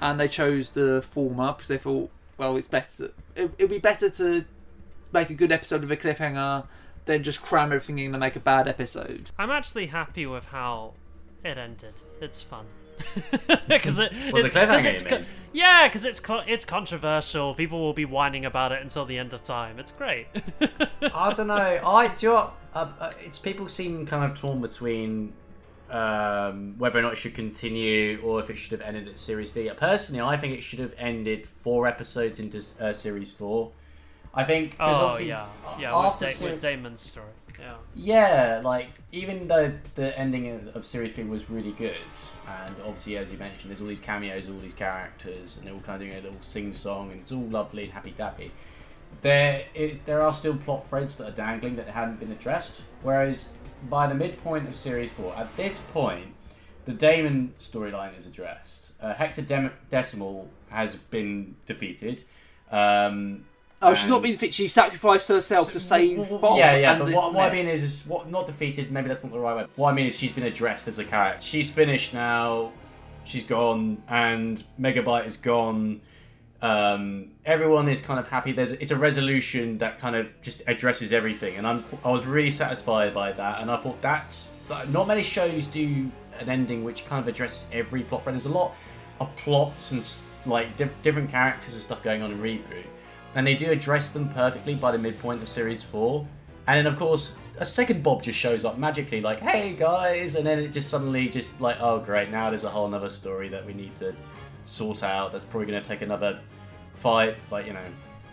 And 0.00 0.20
they 0.20 0.28
chose 0.28 0.70
the 0.70 1.02
former 1.02 1.54
because 1.54 1.66
they 1.66 1.78
thought, 1.78 2.08
well, 2.38 2.56
it's 2.56 2.68
better. 2.68 3.10
It, 3.34 3.50
it'd 3.58 3.70
be 3.70 3.78
better 3.78 4.08
to 4.10 4.44
make 5.12 5.28
a 5.28 5.34
good 5.34 5.50
episode 5.50 5.82
of 5.82 5.90
a 5.90 5.96
cliffhanger 5.96 6.66
than 7.06 7.24
just 7.24 7.42
cram 7.42 7.72
everything 7.72 7.98
in 7.98 8.14
and 8.14 8.20
make 8.20 8.36
a 8.36 8.40
bad 8.40 8.68
episode. 8.68 9.30
I'm 9.36 9.50
actually 9.50 9.86
happy 9.86 10.24
with 10.24 10.46
how 10.46 10.94
it 11.44 11.58
ended. 11.58 11.94
It's 12.20 12.42
fun. 12.42 12.64
Because 13.68 13.98
it, 13.98 14.12
Well, 14.32 14.42
the 14.42 14.46
it's, 14.48 14.54
'cause 14.56 14.68
cliffhanger, 14.68 14.84
it's 14.86 15.02
co- 15.02 15.22
yeah, 15.52 15.88
because 15.88 16.04
it's 16.04 16.20
co- 16.20 16.42
it's 16.46 16.64
controversial. 16.64 17.54
People 17.54 17.80
will 17.80 17.92
be 17.92 18.04
whining 18.04 18.44
about 18.44 18.72
it 18.72 18.82
until 18.82 19.04
the 19.04 19.18
end 19.18 19.32
of 19.32 19.42
time. 19.42 19.78
It's 19.78 19.90
great. 19.92 20.26
I 21.02 21.32
don't 21.32 21.46
know. 21.48 21.54
I 21.84 22.08
do. 22.08 22.26
You 22.26 22.32
know 22.34 22.50
uh, 22.74 22.88
uh, 23.00 23.10
it's 23.24 23.38
people 23.38 23.68
seem 23.68 24.04
kind 24.06 24.30
of 24.30 24.38
torn 24.38 24.60
between 24.60 25.32
um, 25.90 26.74
whether 26.78 26.98
or 26.98 27.02
not 27.02 27.12
it 27.12 27.16
should 27.16 27.34
continue 27.34 28.20
or 28.22 28.40
if 28.40 28.50
it 28.50 28.56
should 28.56 28.72
have 28.72 28.80
ended 28.80 29.06
at 29.08 29.18
series 29.18 29.50
V. 29.50 29.70
Personally, 29.76 30.20
I 30.22 30.36
think 30.36 30.54
it 30.56 30.62
should 30.62 30.78
have 30.80 30.94
ended 30.98 31.46
four 31.62 31.86
episodes 31.86 32.40
into 32.40 32.62
uh, 32.80 32.92
series 32.92 33.30
four. 33.32 33.70
I 34.34 34.44
think. 34.44 34.76
'cause 34.78 34.96
oh 35.00 35.06
obviously 35.06 35.28
yeah, 35.28 35.46
yeah, 35.78 36.10
with, 36.10 36.18
da- 36.18 36.26
ser- 36.28 36.50
with 36.50 36.60
Daemon's 36.60 37.00
story. 37.00 37.26
Yeah. 37.58 37.74
Yeah, 37.94 38.60
like 38.64 38.88
even 39.12 39.48
though 39.48 39.72
the 39.94 40.18
ending 40.18 40.50
of, 40.50 40.76
of 40.76 40.86
series 40.86 41.12
three 41.12 41.24
was 41.24 41.48
really 41.48 41.72
good, 41.72 41.96
and 42.48 42.74
obviously 42.84 43.16
as 43.16 43.30
you 43.30 43.38
mentioned, 43.38 43.70
there's 43.70 43.80
all 43.80 43.86
these 43.86 44.00
cameos, 44.00 44.48
all 44.48 44.58
these 44.58 44.74
characters, 44.74 45.56
and 45.56 45.66
they're 45.66 45.74
all 45.74 45.80
kind 45.80 46.02
of 46.02 46.08
doing 46.08 46.18
a 46.18 46.22
little 46.22 46.40
sing 46.42 46.72
song, 46.72 47.12
and 47.12 47.20
it's 47.20 47.32
all 47.32 47.46
lovely 47.46 47.84
and 47.84 47.92
happy 47.92 48.14
dappy. 48.18 48.50
There 49.22 49.64
is 49.74 50.00
there 50.00 50.20
are 50.22 50.32
still 50.32 50.56
plot 50.56 50.88
threads 50.88 51.16
that 51.16 51.28
are 51.28 51.44
dangling 51.44 51.76
that 51.76 51.88
haven't 51.88 52.18
been 52.18 52.32
addressed. 52.32 52.82
Whereas 53.02 53.48
by 53.88 54.06
the 54.08 54.14
midpoint 54.14 54.68
of 54.68 54.74
series 54.74 55.12
four, 55.12 55.34
at 55.36 55.56
this 55.56 55.78
point, 55.92 56.34
the 56.86 56.92
Daemon 56.92 57.54
storyline 57.58 58.16
is 58.16 58.26
addressed. 58.26 58.92
Uh, 59.00 59.14
Hector 59.14 59.42
Dem- 59.42 59.72
Decimal 59.90 60.48
has 60.68 60.96
been 60.96 61.54
defeated. 61.66 62.24
Um, 62.70 63.44
Oh, 63.84 63.94
she's 63.94 64.08
not 64.08 64.22
been 64.22 64.36
fit. 64.36 64.54
She 64.54 64.68
sacrificed 64.68 65.28
herself 65.28 65.72
to 65.72 65.80
save 65.80 66.28
Bob. 66.40 66.58
yeah, 66.58 66.76
yeah, 66.76 66.92
and 66.92 67.00
but 67.00 67.08
the 67.08 67.14
what, 67.14 67.34
what 67.34 67.50
I 67.50 67.54
mean 67.54 67.68
is, 67.68 67.82
is 67.82 68.06
what 68.06 68.30
not 68.30 68.46
defeated. 68.46 68.90
Maybe 68.90 69.08
that's 69.08 69.22
not 69.22 69.32
the 69.32 69.38
right 69.38 69.54
word. 69.56 69.68
What 69.76 69.90
I 69.90 69.94
mean 69.94 70.06
is, 70.06 70.16
she's 70.16 70.32
been 70.32 70.44
addressed 70.44 70.88
as 70.88 70.98
a 70.98 71.04
character. 71.04 71.42
She's 71.42 71.70
finished 71.70 72.14
now. 72.14 72.72
She's 73.24 73.44
gone, 73.44 74.02
and 74.08 74.62
Megabyte 74.78 75.26
is 75.26 75.36
gone. 75.36 76.00
Um, 76.60 77.32
everyone 77.44 77.88
is 77.88 78.00
kind 78.00 78.18
of 78.18 78.28
happy. 78.28 78.52
There's 78.52 78.72
it's 78.72 78.92
a 78.92 78.96
resolution 78.96 79.78
that 79.78 79.98
kind 79.98 80.16
of 80.16 80.28
just 80.40 80.62
addresses 80.66 81.12
everything, 81.12 81.56
and 81.56 81.66
I'm 81.66 81.84
I 82.04 82.10
was 82.10 82.26
really 82.26 82.50
satisfied 82.50 83.12
by 83.12 83.32
that. 83.32 83.60
And 83.60 83.70
I 83.70 83.76
thought 83.76 84.00
that's 84.00 84.50
like, 84.68 84.88
not 84.88 85.06
many 85.06 85.22
shows 85.22 85.68
do 85.68 86.10
an 86.38 86.48
ending 86.48 86.84
which 86.84 87.06
kind 87.06 87.20
of 87.20 87.28
addresses 87.28 87.66
every 87.72 88.02
plot 88.02 88.24
thread. 88.24 88.34
There's 88.34 88.46
a 88.46 88.52
lot 88.52 88.74
of 89.20 89.34
plots 89.36 89.92
and 89.92 90.06
like 90.46 90.76
diff- 90.76 91.02
different 91.02 91.30
characters 91.30 91.74
and 91.74 91.82
stuff 91.82 92.02
going 92.02 92.22
on 92.22 92.32
in 92.32 92.38
reboot 92.40 92.84
and 93.34 93.46
they 93.46 93.54
do 93.54 93.70
address 93.70 94.10
them 94.10 94.28
perfectly 94.30 94.74
by 94.74 94.92
the 94.92 94.98
midpoint 94.98 95.42
of 95.42 95.48
series 95.48 95.82
four. 95.82 96.26
And 96.66 96.78
then, 96.78 96.86
of 96.92 96.98
course, 96.98 97.34
a 97.58 97.64
second 97.64 98.02
Bob 98.02 98.22
just 98.22 98.38
shows 98.38 98.64
up 98.64 98.78
magically, 98.78 99.20
like, 99.20 99.40
"Hey 99.40 99.74
guys," 99.74 100.34
and 100.34 100.46
then 100.46 100.58
it 100.58 100.68
just 100.72 100.88
suddenly 100.90 101.28
just 101.28 101.60
like, 101.60 101.76
"Oh 101.80 101.98
great, 101.98 102.30
now 102.30 102.50
there's 102.50 102.64
a 102.64 102.70
whole 102.70 102.92
other 102.94 103.08
story 103.08 103.48
that 103.48 103.64
we 103.64 103.74
need 103.74 103.94
to 103.96 104.14
sort 104.64 105.02
out. 105.02 105.32
That's 105.32 105.44
probably 105.44 105.66
going 105.70 105.82
to 105.82 105.88
take 105.88 106.02
another 106.02 106.40
fight." 106.96 107.36
Like 107.50 107.66
you 107.66 107.72
know, 107.72 107.84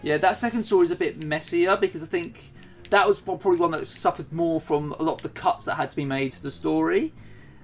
Yeah, 0.01 0.17
that 0.17 0.37
second 0.37 0.63
story 0.63 0.85
is 0.85 0.91
a 0.91 0.95
bit 0.95 1.23
messier 1.23 1.77
because 1.77 2.01
I 2.01 2.07
think 2.07 2.51
that 2.89 3.07
was 3.07 3.19
probably 3.19 3.57
one 3.57 3.71
that 3.71 3.87
suffered 3.87 4.31
more 4.33 4.59
from 4.59 4.93
a 4.99 5.03
lot 5.03 5.13
of 5.13 5.21
the 5.21 5.29
cuts 5.29 5.65
that 5.65 5.75
had 5.75 5.89
to 5.91 5.95
be 5.95 6.05
made 6.05 6.33
to 6.33 6.41
the 6.43 6.51
story. 6.51 7.13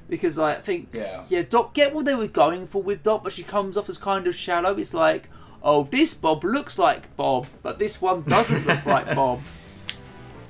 Because 0.09 0.39
I 0.39 0.53
think, 0.55 0.89
Yeah. 0.93 1.41
Doc 1.49 1.73
get 1.73 1.93
what 1.93 2.05
they 2.05 2.15
were 2.15 2.27
going 2.27 2.65
for 2.67 2.81
with 2.81 3.03
Dot, 3.03 3.23
but 3.25 3.33
she 3.33 3.43
comes 3.43 3.75
off 3.75 3.89
as 3.89 3.97
kind 3.97 4.25
of 4.25 4.35
shallow. 4.35 4.73
It's 4.77 4.93
like, 4.93 5.29
oh, 5.67 5.83
this 5.91 6.13
Bob 6.13 6.43
looks 6.43 6.79
like 6.79 7.15
Bob, 7.17 7.45
but 7.61 7.77
this 7.77 8.01
one 8.01 8.23
doesn't 8.23 8.65
look 8.65 8.85
like 8.85 9.13
Bob. 9.15 9.41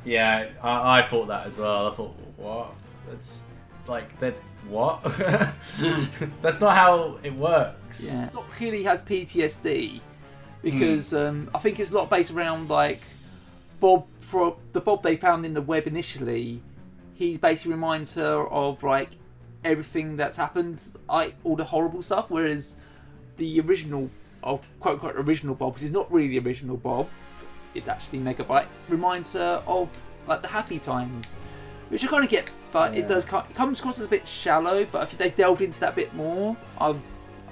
yeah, 0.05 0.47
I, 0.61 0.99
I 0.99 1.07
thought 1.07 1.27
that 1.27 1.47
as 1.47 1.57
well. 1.57 1.87
I 1.87 1.95
thought, 1.95 2.15
what? 2.37 2.73
That's 3.09 3.43
like 3.87 4.17
that. 4.19 4.35
What? 4.69 5.01
That's 6.41 6.61
not 6.61 6.75
how 6.75 7.17
it 7.23 7.33
works. 7.33 8.11
Yeah. 8.11 8.29
Dot 8.33 8.49
clearly 8.51 8.83
has 8.83 9.01
PTSD 9.01 10.01
because 10.61 11.13
um, 11.13 11.49
I 11.55 11.59
think 11.59 11.79
it's 11.79 11.91
a 11.91 11.95
lot 11.95 12.09
based 12.09 12.31
around 12.31 12.69
like 12.69 13.01
Bob 13.79 14.05
for 14.19 14.57
the 14.73 14.81
Bob 14.81 15.03
they 15.03 15.15
found 15.15 15.45
in 15.45 15.53
the 15.53 15.61
web 15.61 15.87
initially. 15.87 16.61
He 17.13 17.37
basically 17.37 17.71
reminds 17.71 18.13
her 18.15 18.45
of 18.47 18.83
like 18.83 19.11
everything 19.63 20.17
that's 20.17 20.35
happened, 20.35 20.83
like 21.07 21.35
all 21.43 21.55
the 21.55 21.63
horrible 21.63 22.01
stuff. 22.01 22.29
Whereas 22.29 22.75
the 23.37 23.61
original, 23.61 24.09
or 24.47 24.59
quote 24.79 24.95
unquote 24.95 25.15
original 25.17 25.55
Bob, 25.55 25.73
because 25.73 25.83
he's 25.83 25.91
not 25.91 26.11
really 26.11 26.27
the 26.27 26.39
original 26.39 26.77
Bob, 26.77 27.07
it's 27.73 27.87
actually 27.87 28.19
Megabyte, 28.19 28.67
reminds 28.89 29.33
her 29.33 29.61
of 29.67 29.89
like 30.25 30.41
the 30.41 30.47
happy 30.47 30.79
times. 30.79 31.37
Which 31.89 32.03
I 32.03 32.07
kind 32.07 32.23
of 32.23 32.29
get, 32.29 32.53
but 32.73 32.97
it 32.97 33.07
does 33.07 33.25
it 33.25 33.53
comes 33.53 33.79
across 33.79 33.97
as 33.99 34.05
a 34.07 34.09
bit 34.09 34.27
shallow. 34.27 34.85
But 34.85 35.03
if 35.03 35.17
they 35.17 35.29
delved 35.29 35.61
into 35.61 35.79
that 35.79 35.95
bit 35.95 36.13
more, 36.13 36.57
I, 36.81 36.95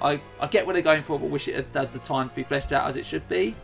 I, 0.02 0.20
I 0.38 0.46
get 0.48 0.66
what 0.66 0.74
they're 0.74 0.82
going 0.82 1.02
for, 1.02 1.18
but 1.18 1.30
wish 1.30 1.48
it 1.48 1.54
had 1.54 1.66
had 1.74 1.92
the 1.92 2.00
time 2.00 2.28
to 2.28 2.34
be 2.34 2.42
fleshed 2.42 2.70
out 2.72 2.86
as 2.86 2.96
it 2.96 3.06
should 3.06 3.26
be. 3.30 3.54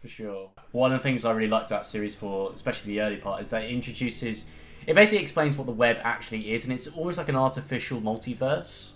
For 0.00 0.06
sure. 0.06 0.50
One 0.70 0.92
of 0.92 1.00
the 1.00 1.02
things 1.02 1.24
I 1.24 1.32
really 1.32 1.48
liked 1.48 1.70
about 1.70 1.86
series 1.86 2.14
four, 2.14 2.52
especially 2.54 2.92
the 2.92 3.00
early 3.00 3.16
part, 3.16 3.42
is 3.42 3.50
that 3.50 3.64
it 3.64 3.70
introduces. 3.70 4.44
It 4.86 4.94
basically 4.94 5.22
explains 5.22 5.56
what 5.56 5.66
the 5.66 5.72
web 5.72 5.98
actually 6.04 6.54
is, 6.54 6.64
and 6.64 6.72
it's 6.72 6.86
almost 6.86 7.18
like 7.18 7.28
an 7.28 7.36
artificial 7.36 8.00
multiverse. 8.00 8.92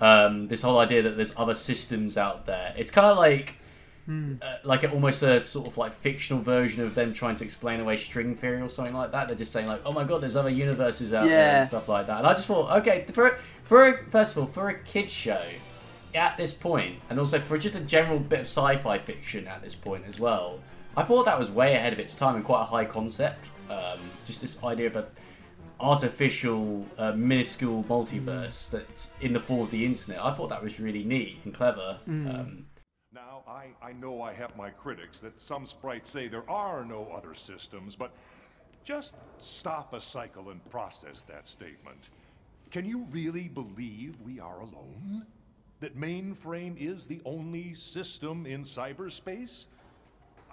Um, 0.00 0.48
this 0.48 0.62
whole 0.62 0.78
idea 0.78 1.02
that 1.02 1.16
there's 1.16 1.34
other 1.36 1.54
systems 1.54 2.16
out 2.16 2.46
there. 2.46 2.74
It's 2.76 2.90
kind 2.90 3.06
of 3.06 3.16
like. 3.16 3.56
Uh, 4.42 4.56
like 4.64 4.82
a, 4.82 4.90
almost 4.90 5.22
a 5.22 5.46
sort 5.46 5.68
of 5.68 5.78
like 5.78 5.92
fictional 5.92 6.42
version 6.42 6.82
of 6.82 6.96
them 6.96 7.14
trying 7.14 7.36
to 7.36 7.44
explain 7.44 7.78
away 7.78 7.96
string 7.96 8.34
theory 8.34 8.60
or 8.60 8.68
something 8.68 8.94
like 8.94 9.12
that. 9.12 9.28
They're 9.28 9.36
just 9.36 9.52
saying 9.52 9.68
like, 9.68 9.82
"Oh 9.86 9.92
my 9.92 10.02
god, 10.02 10.20
there's 10.20 10.34
other 10.34 10.50
universes 10.50 11.12
out 11.12 11.26
there 11.28 11.58
and 11.58 11.66
stuff 11.68 11.88
like 11.88 12.08
that." 12.08 12.18
And 12.18 12.26
I 12.26 12.32
just 12.32 12.46
thought, 12.46 12.80
okay, 12.80 13.04
for 13.12 13.38
for 13.62 13.86
a, 13.86 14.04
first 14.10 14.32
of 14.32 14.42
all, 14.42 14.48
for 14.48 14.68
a 14.68 14.74
kids 14.74 15.12
show, 15.12 15.44
at 16.14 16.36
this 16.36 16.52
point, 16.52 16.96
and 17.08 17.18
also 17.18 17.38
for 17.38 17.56
just 17.58 17.76
a 17.76 17.80
general 17.80 18.18
bit 18.18 18.40
of 18.40 18.46
sci-fi 18.46 18.98
fiction 18.98 19.46
at 19.46 19.62
this 19.62 19.76
point 19.76 20.04
as 20.08 20.18
well, 20.18 20.58
I 20.96 21.04
thought 21.04 21.24
that 21.26 21.38
was 21.38 21.50
way 21.50 21.74
ahead 21.74 21.92
of 21.92 21.98
its 21.98 22.14
time 22.14 22.34
and 22.34 22.44
quite 22.44 22.62
a 22.62 22.66
high 22.66 22.86
concept. 22.86 23.48
Um, 23.68 24.00
just 24.24 24.40
this 24.40 24.62
idea 24.64 24.86
of 24.86 24.96
a 24.96 25.06
artificial, 25.80 26.86
uh, 26.98 27.12
minuscule 27.12 27.84
multiverse 27.84 28.70
that's 28.70 29.12
in 29.20 29.32
the 29.32 29.40
form 29.40 29.62
of 29.62 29.70
the 29.70 29.84
internet. 29.84 30.22
I 30.22 30.32
thought 30.34 30.48
that 30.50 30.62
was 30.62 30.78
really 30.78 31.04
neat 31.04 31.38
and 31.44 31.54
clever. 31.54 31.98
Um, 32.06 32.66
Now, 33.12 33.42
I, 33.48 33.70
I 33.82 33.92
know 33.92 34.22
I 34.22 34.32
have 34.34 34.56
my 34.56 34.70
critics 34.70 35.18
that 35.20 35.40
some 35.40 35.66
sprites 35.66 36.08
say 36.10 36.28
there 36.28 36.48
are 36.48 36.84
no 36.84 37.10
other 37.12 37.34
systems, 37.34 37.96
but 37.96 38.12
just 38.84 39.14
stop 39.38 39.92
a 39.94 40.00
cycle 40.00 40.50
and 40.50 40.64
process 40.70 41.22
that 41.22 41.48
statement. 41.48 42.10
Can 42.70 42.84
you 42.84 43.06
really 43.10 43.48
believe 43.48 44.14
we 44.24 44.38
are 44.38 44.60
alone? 44.60 45.26
That 45.80 45.96
mainframe 45.96 46.76
is 46.76 47.06
the 47.06 47.20
only 47.24 47.74
system 47.74 48.46
in 48.46 48.62
cyberspace? 48.62 49.66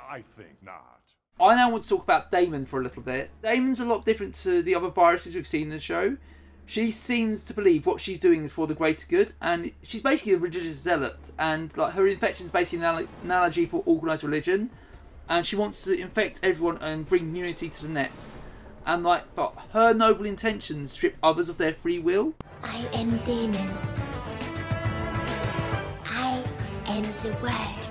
I 0.09 0.21
think 0.21 0.55
not. 0.63 1.01
I 1.39 1.55
now 1.55 1.69
want 1.69 1.83
to 1.83 1.89
talk 1.89 2.03
about 2.03 2.31
Daemon 2.31 2.65
for 2.65 2.79
a 2.79 2.83
little 2.83 3.03
bit. 3.03 3.29
Daemon's 3.43 3.79
a 3.79 3.85
lot 3.85 4.05
different 4.05 4.33
to 4.35 4.63
the 4.63 4.73
other 4.73 4.89
viruses 4.89 5.35
we've 5.35 5.47
seen 5.47 5.63
in 5.63 5.69
the 5.69 5.79
show. 5.79 6.17
She 6.65 6.91
seems 6.91 7.45
to 7.45 7.53
believe 7.53 7.85
what 7.85 8.01
she's 8.01 8.19
doing 8.19 8.43
is 8.43 8.51
for 8.51 8.65
the 8.67 8.73
greater 8.73 9.05
good, 9.07 9.33
and 9.39 9.71
she's 9.83 10.01
basically 10.01 10.33
a 10.33 10.37
religious 10.37 10.77
zealot. 10.77 11.31
And 11.37 11.75
like 11.77 11.93
her 11.93 12.07
infection 12.07 12.45
is 12.45 12.51
basically 12.51 12.85
an 12.85 13.07
analogy 13.23 13.65
for 13.65 13.83
organized 13.85 14.23
religion, 14.23 14.71
and 15.29 15.45
she 15.45 15.55
wants 15.55 15.83
to 15.83 15.97
infect 15.97 16.39
everyone 16.41 16.77
and 16.79 17.07
bring 17.07 17.35
unity 17.35 17.69
to 17.69 17.83
the 17.83 17.89
nets. 17.89 18.37
And 18.85 19.03
like, 19.03 19.35
but 19.35 19.53
her 19.73 19.93
noble 19.93 20.25
intentions 20.25 20.91
strip 20.91 21.17
others 21.21 21.49
of 21.49 21.57
their 21.57 21.73
free 21.73 21.99
will. 21.99 22.33
I 22.63 22.87
am 22.93 23.17
Daemon. 23.19 23.69
I 26.05 26.43
am 26.87 27.03
the 27.03 27.37
word. 27.41 27.86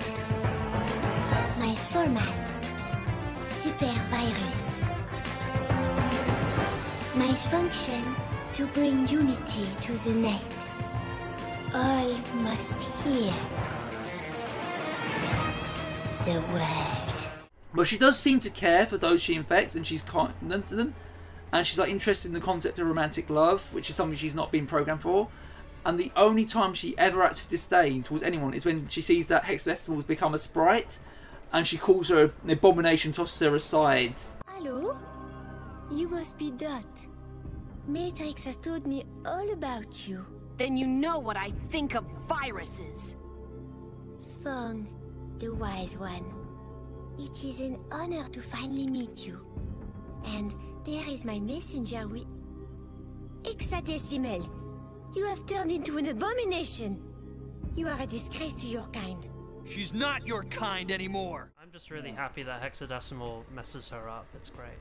My 7.17 7.33
function, 7.33 8.03
to 8.53 8.67
bring 8.67 9.07
unity 9.07 9.67
to 9.81 9.93
the 9.93 10.13
net. 10.13 10.41
All 11.73 12.17
must 12.35 13.03
hear 13.03 13.33
the 16.25 16.41
word. 16.51 17.27
But 17.73 17.87
she 17.87 17.97
does 17.97 18.19
seem 18.19 18.39
to 18.41 18.49
care 18.49 18.85
for 18.85 18.97
those 18.97 19.21
she 19.21 19.35
infects, 19.35 19.75
and 19.75 19.85
she's 19.85 20.01
kind 20.01 20.33
to 20.67 20.75
them. 20.75 20.95
And 21.51 21.65
she's 21.65 21.79
like 21.79 21.89
interested 21.89 22.27
in 22.27 22.33
the 22.33 22.39
concept 22.39 22.79
of 22.79 22.87
romantic 22.87 23.29
love, 23.29 23.73
which 23.73 23.89
is 23.89 23.95
something 23.95 24.17
she's 24.17 24.35
not 24.35 24.51
been 24.51 24.67
programmed 24.67 25.01
for. 25.01 25.29
And 25.85 25.99
the 25.99 26.11
only 26.15 26.45
time 26.45 26.73
she 26.73 26.97
ever 26.97 27.23
acts 27.23 27.41
with 27.41 27.49
disdain 27.49 28.03
towards 28.03 28.23
anyone 28.23 28.53
is 28.53 28.65
when 28.65 28.87
she 28.87 29.01
sees 29.01 29.27
that 29.27 29.45
Hexadecimal 29.45 29.95
has 29.95 30.03
become 30.03 30.33
a 30.33 30.39
sprite, 30.39 30.99
and 31.53 31.65
she 31.65 31.77
calls 31.77 32.09
her 32.09 32.31
an 32.43 32.49
abomination, 32.49 33.11
tosses 33.11 33.39
her 33.39 33.55
aside. 33.55 34.15
Hello? 34.47 34.97
You 35.89 36.09
must 36.09 36.37
be 36.37 36.51
Dot. 36.51 36.83
Matrix 37.87 38.43
has 38.43 38.57
told 38.57 38.85
me 38.85 39.05
all 39.25 39.49
about 39.51 40.07
you. 40.07 40.25
Then 40.57 40.75
you 40.75 40.85
know 40.85 41.19
what 41.19 41.37
I 41.37 41.51
think 41.69 41.95
of 41.95 42.05
viruses. 42.27 43.15
Phong, 44.43 44.87
the 45.39 45.53
wise 45.53 45.97
one. 45.97 46.25
It 47.17 47.43
is 47.43 47.61
an 47.61 47.79
honor 47.91 48.27
to 48.27 48.41
finally 48.41 48.87
meet 48.87 49.25
you. 49.25 49.39
And 50.25 50.53
there 50.83 51.07
is 51.07 51.23
my 51.23 51.39
messenger 51.39 52.07
with... 52.07 52.25
Hexadecimal, 53.43 54.49
you 55.15 55.25
have 55.25 55.45
turned 55.45 55.71
into 55.71 55.97
an 55.97 56.07
abomination. 56.07 57.01
You 57.75 57.87
are 57.87 58.01
a 58.01 58.05
disgrace 58.05 58.53
to 58.55 58.67
your 58.67 58.87
kind. 58.87 59.25
She's 59.65 59.93
not 59.93 60.27
your 60.27 60.43
kind 60.43 60.91
anymore. 60.91 61.53
I'm 61.61 61.71
just 61.71 61.89
really 61.89 62.11
happy 62.11 62.43
that 62.43 62.61
Hexadecimal 62.61 63.43
messes 63.53 63.87
her 63.89 64.09
up. 64.09 64.25
It's 64.35 64.49
great. 64.49 64.77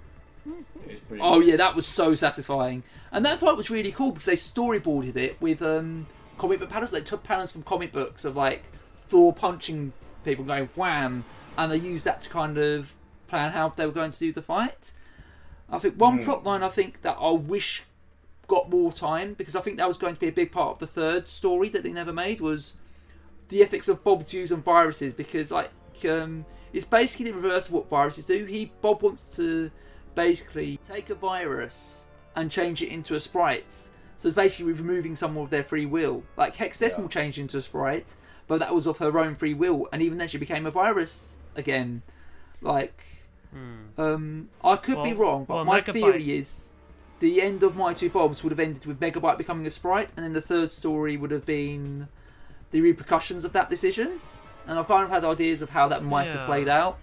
Oh 1.20 1.40
yeah, 1.40 1.56
that 1.56 1.74
was 1.74 1.86
so 1.86 2.14
satisfying. 2.14 2.82
And 3.12 3.24
that 3.24 3.38
fight 3.38 3.56
was 3.56 3.70
really 3.70 3.92
cool 3.92 4.12
because 4.12 4.26
they 4.26 4.34
storyboarded 4.34 5.16
it 5.16 5.40
with 5.40 5.62
um, 5.62 6.06
comic 6.38 6.60
book 6.60 6.70
panels. 6.70 6.90
They 6.90 7.00
took 7.00 7.22
panels 7.22 7.52
from 7.52 7.62
comic 7.62 7.92
books 7.92 8.24
of 8.24 8.36
like 8.36 8.64
Thor 8.96 9.32
punching 9.32 9.92
people, 10.24 10.44
going 10.44 10.68
wham, 10.74 11.24
and 11.56 11.70
they 11.72 11.76
used 11.76 12.04
that 12.04 12.20
to 12.22 12.30
kind 12.30 12.58
of 12.58 12.92
plan 13.28 13.52
how 13.52 13.68
they 13.70 13.86
were 13.86 13.92
going 13.92 14.10
to 14.10 14.18
do 14.18 14.32
the 14.32 14.42
fight. 14.42 14.92
I 15.70 15.78
think 15.78 15.94
one 15.96 16.20
Mm. 16.20 16.24
plot 16.24 16.44
line 16.44 16.62
I 16.62 16.68
think 16.68 17.02
that 17.02 17.16
I 17.20 17.30
wish 17.30 17.82
got 18.46 18.70
more 18.70 18.92
time 18.92 19.34
because 19.34 19.56
I 19.56 19.60
think 19.60 19.78
that 19.78 19.88
was 19.88 19.98
going 19.98 20.14
to 20.14 20.20
be 20.20 20.28
a 20.28 20.32
big 20.32 20.52
part 20.52 20.70
of 20.74 20.78
the 20.78 20.86
third 20.86 21.28
story 21.28 21.68
that 21.70 21.82
they 21.82 21.92
never 21.92 22.12
made 22.12 22.40
was 22.40 22.74
the 23.48 23.62
ethics 23.62 23.88
of 23.88 24.04
Bob's 24.04 24.30
views 24.30 24.52
on 24.52 24.62
viruses 24.62 25.12
because 25.12 25.50
like 25.50 25.70
um, 26.08 26.44
it's 26.72 26.84
basically 26.84 27.26
the 27.30 27.34
reverse 27.36 27.66
of 27.66 27.72
what 27.72 27.88
viruses 27.88 28.26
do. 28.26 28.44
He 28.44 28.72
Bob 28.80 29.02
wants 29.02 29.34
to 29.36 29.72
basically 30.16 30.78
take 30.78 31.08
a 31.10 31.14
virus 31.14 32.06
and 32.34 32.50
change 32.50 32.82
it 32.82 32.88
into 32.88 33.14
a 33.14 33.20
sprite. 33.20 33.70
So 34.18 34.26
it's 34.28 34.34
basically 34.34 34.72
removing 34.72 35.14
some 35.14 35.36
of 35.36 35.50
their 35.50 35.62
free 35.62 35.86
will. 35.86 36.24
Like 36.36 36.56
Hexadecimal 36.56 37.08
changed 37.10 37.38
into 37.38 37.58
a 37.58 37.62
sprite, 37.62 38.16
but 38.48 38.58
that 38.58 38.74
was 38.74 38.86
of 38.88 38.98
her 38.98 39.16
own 39.20 39.36
free 39.36 39.54
will, 39.54 39.88
and 39.92 40.02
even 40.02 40.18
then 40.18 40.26
she 40.26 40.38
became 40.38 40.66
a 40.66 40.70
virus 40.72 41.36
again. 41.54 42.02
Like, 42.60 43.00
um, 43.98 44.48
I 44.64 44.76
could 44.76 45.02
be 45.02 45.10
Hmm. 45.12 45.18
Wrong, 45.20 45.44
but 45.44 45.54
well, 45.54 45.64
my 45.64 45.80
Megabyte- 45.80 45.92
theory 45.92 46.36
is 46.38 46.64
the 47.20 47.40
end 47.40 47.62
of 47.62 47.76
My 47.76 47.94
Two 47.94 48.10
Bobs 48.10 48.42
would 48.42 48.50
have 48.50 48.60
ended 48.60 48.84
with 48.86 49.00
Megabyte 49.00 49.38
becoming 49.38 49.66
a 49.66 49.70
sprite, 49.70 50.12
and 50.16 50.24
then 50.24 50.32
the 50.32 50.40
third 50.40 50.70
story 50.70 51.16
would 51.16 51.30
have 51.30 51.46
been 51.46 52.08
the 52.70 52.80
repercussions 52.80 53.44
of 53.44 53.52
that 53.52 53.70
decision. 53.70 54.20
And 54.66 54.78
I've 54.78 54.88
kind 54.88 55.04
of 55.04 55.10
had 55.10 55.24
ideas 55.24 55.62
of 55.62 55.70
how 55.70 55.86
that 55.88 56.02
might 56.02 56.26
have 56.28 56.46
played 56.46 56.68
out. 56.68 56.98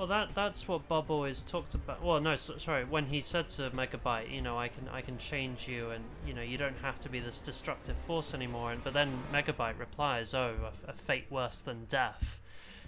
Well, 0.00 0.06
that 0.06 0.34
that's 0.34 0.66
what 0.66 0.88
Bob 0.88 1.10
always 1.10 1.42
talked 1.42 1.74
about. 1.74 2.02
Well, 2.02 2.22
no, 2.22 2.34
so, 2.34 2.56
sorry. 2.56 2.86
When 2.86 3.04
he 3.04 3.20
said 3.20 3.50
to 3.50 3.68
Megabyte, 3.68 4.32
you 4.32 4.40
know, 4.40 4.58
I 4.58 4.68
can 4.68 4.88
I 4.88 5.02
can 5.02 5.18
change 5.18 5.68
you, 5.68 5.90
and 5.90 6.02
you 6.26 6.32
know, 6.32 6.40
you 6.40 6.56
don't 6.56 6.78
have 6.78 6.98
to 7.00 7.10
be 7.10 7.20
this 7.20 7.42
destructive 7.42 7.98
force 8.06 8.32
anymore. 8.32 8.72
And 8.72 8.82
but 8.82 8.94
then 8.94 9.12
Megabyte 9.30 9.78
replies, 9.78 10.32
"Oh, 10.32 10.54
a, 10.86 10.90
a 10.92 10.94
fate 10.94 11.26
worse 11.28 11.60
than 11.60 11.84
death." 11.84 12.40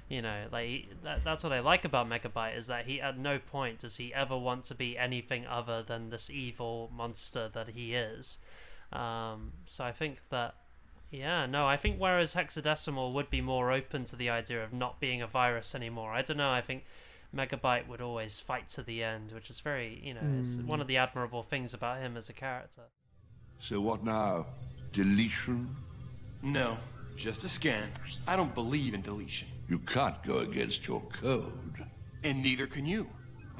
You 0.08 0.22
know, 0.22 0.46
like 0.50 0.86
that, 1.04 1.22
that's 1.22 1.44
what 1.44 1.52
I 1.52 1.60
like 1.60 1.84
about 1.84 2.08
Megabyte 2.08 2.56
is 2.56 2.68
that 2.68 2.86
he 2.86 2.98
at 3.02 3.18
no 3.18 3.38
point 3.38 3.80
does 3.80 3.98
he 3.98 4.14
ever 4.14 4.38
want 4.38 4.64
to 4.64 4.74
be 4.74 4.96
anything 4.96 5.46
other 5.46 5.82
than 5.82 6.08
this 6.08 6.30
evil 6.30 6.90
monster 6.96 7.50
that 7.52 7.68
he 7.68 7.94
is. 7.94 8.38
Um, 8.90 9.52
so 9.66 9.84
I 9.84 9.92
think 9.92 10.22
that 10.30 10.54
yeah, 11.12 11.46
no, 11.46 11.66
I 11.66 11.76
think 11.76 11.98
whereas 11.98 12.34
Hexadecimal 12.34 13.12
would 13.12 13.30
be 13.30 13.40
more 13.40 13.70
open 13.70 14.04
to 14.06 14.16
the 14.16 14.30
idea 14.30 14.64
of 14.64 14.72
not 14.72 14.98
being 14.98 15.22
a 15.22 15.26
virus 15.26 15.74
anymore. 15.74 16.12
I 16.12 16.22
don't 16.22 16.38
know, 16.38 16.50
I 16.50 16.62
think 16.62 16.84
Megabyte 17.34 17.86
would 17.86 18.00
always 18.00 18.40
fight 18.40 18.68
to 18.70 18.82
the 18.82 19.02
end, 19.04 19.32
which 19.32 19.50
is 19.50 19.60
very, 19.60 20.00
you 20.02 20.14
know, 20.14 20.20
it's 20.40 20.54
Hmm. 20.56 20.66
one 20.66 20.80
of 20.80 20.86
the 20.86 20.96
admirable 20.96 21.42
things 21.42 21.74
about 21.74 22.00
him 22.00 22.16
as 22.16 22.28
a 22.28 22.32
character. 22.32 22.82
So 23.60 23.80
what 23.80 24.02
now? 24.02 24.46
Deletion? 24.92 25.74
No, 26.42 26.78
just 27.16 27.44
a 27.44 27.48
scan. 27.48 27.90
I 28.26 28.34
don't 28.36 28.54
believe 28.54 28.94
in 28.94 29.02
deletion. 29.02 29.48
You 29.68 29.78
can't 29.78 30.20
go 30.24 30.38
against 30.38 30.86
your 30.88 31.00
code. 31.02 31.86
And 32.24 32.42
neither 32.42 32.66
can 32.66 32.84
you. 32.86 33.08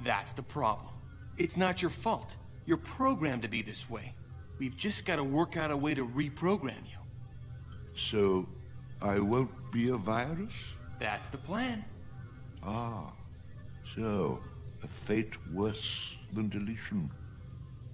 That's 0.05 0.33
the 0.33 0.43
problem. 0.43 0.93
It's 1.39 1.57
not 1.57 1.81
your 1.81 1.91
fault. 1.91 2.37
You're 2.67 2.77
programmed 2.79 3.43
to 3.43 3.49
be 3.49 3.63
this 3.63 3.89
way. 3.89 4.15
We've 4.59 4.77
just 4.77 5.05
got 5.05 5.17
to 5.17 5.25
work 5.25 5.57
out 5.57 5.71
a 5.71 5.77
way 5.77 5.95
to 5.95 6.07
reprogram 6.07 6.83
you. 6.91 6.99
So, 7.95 8.47
I 9.01 9.19
won't 9.21 9.51
be 9.73 9.91
a 9.91 9.97
virus? 9.97 10.53
That's 10.99 11.27
the 11.27 11.39
plan. 11.39 11.85
Ah, 12.65 13.13
so 13.97 14.41
a 14.83 14.87
fate 14.87 15.37
worse 15.53 16.17
than 16.33 16.49
deletion. 16.49 17.11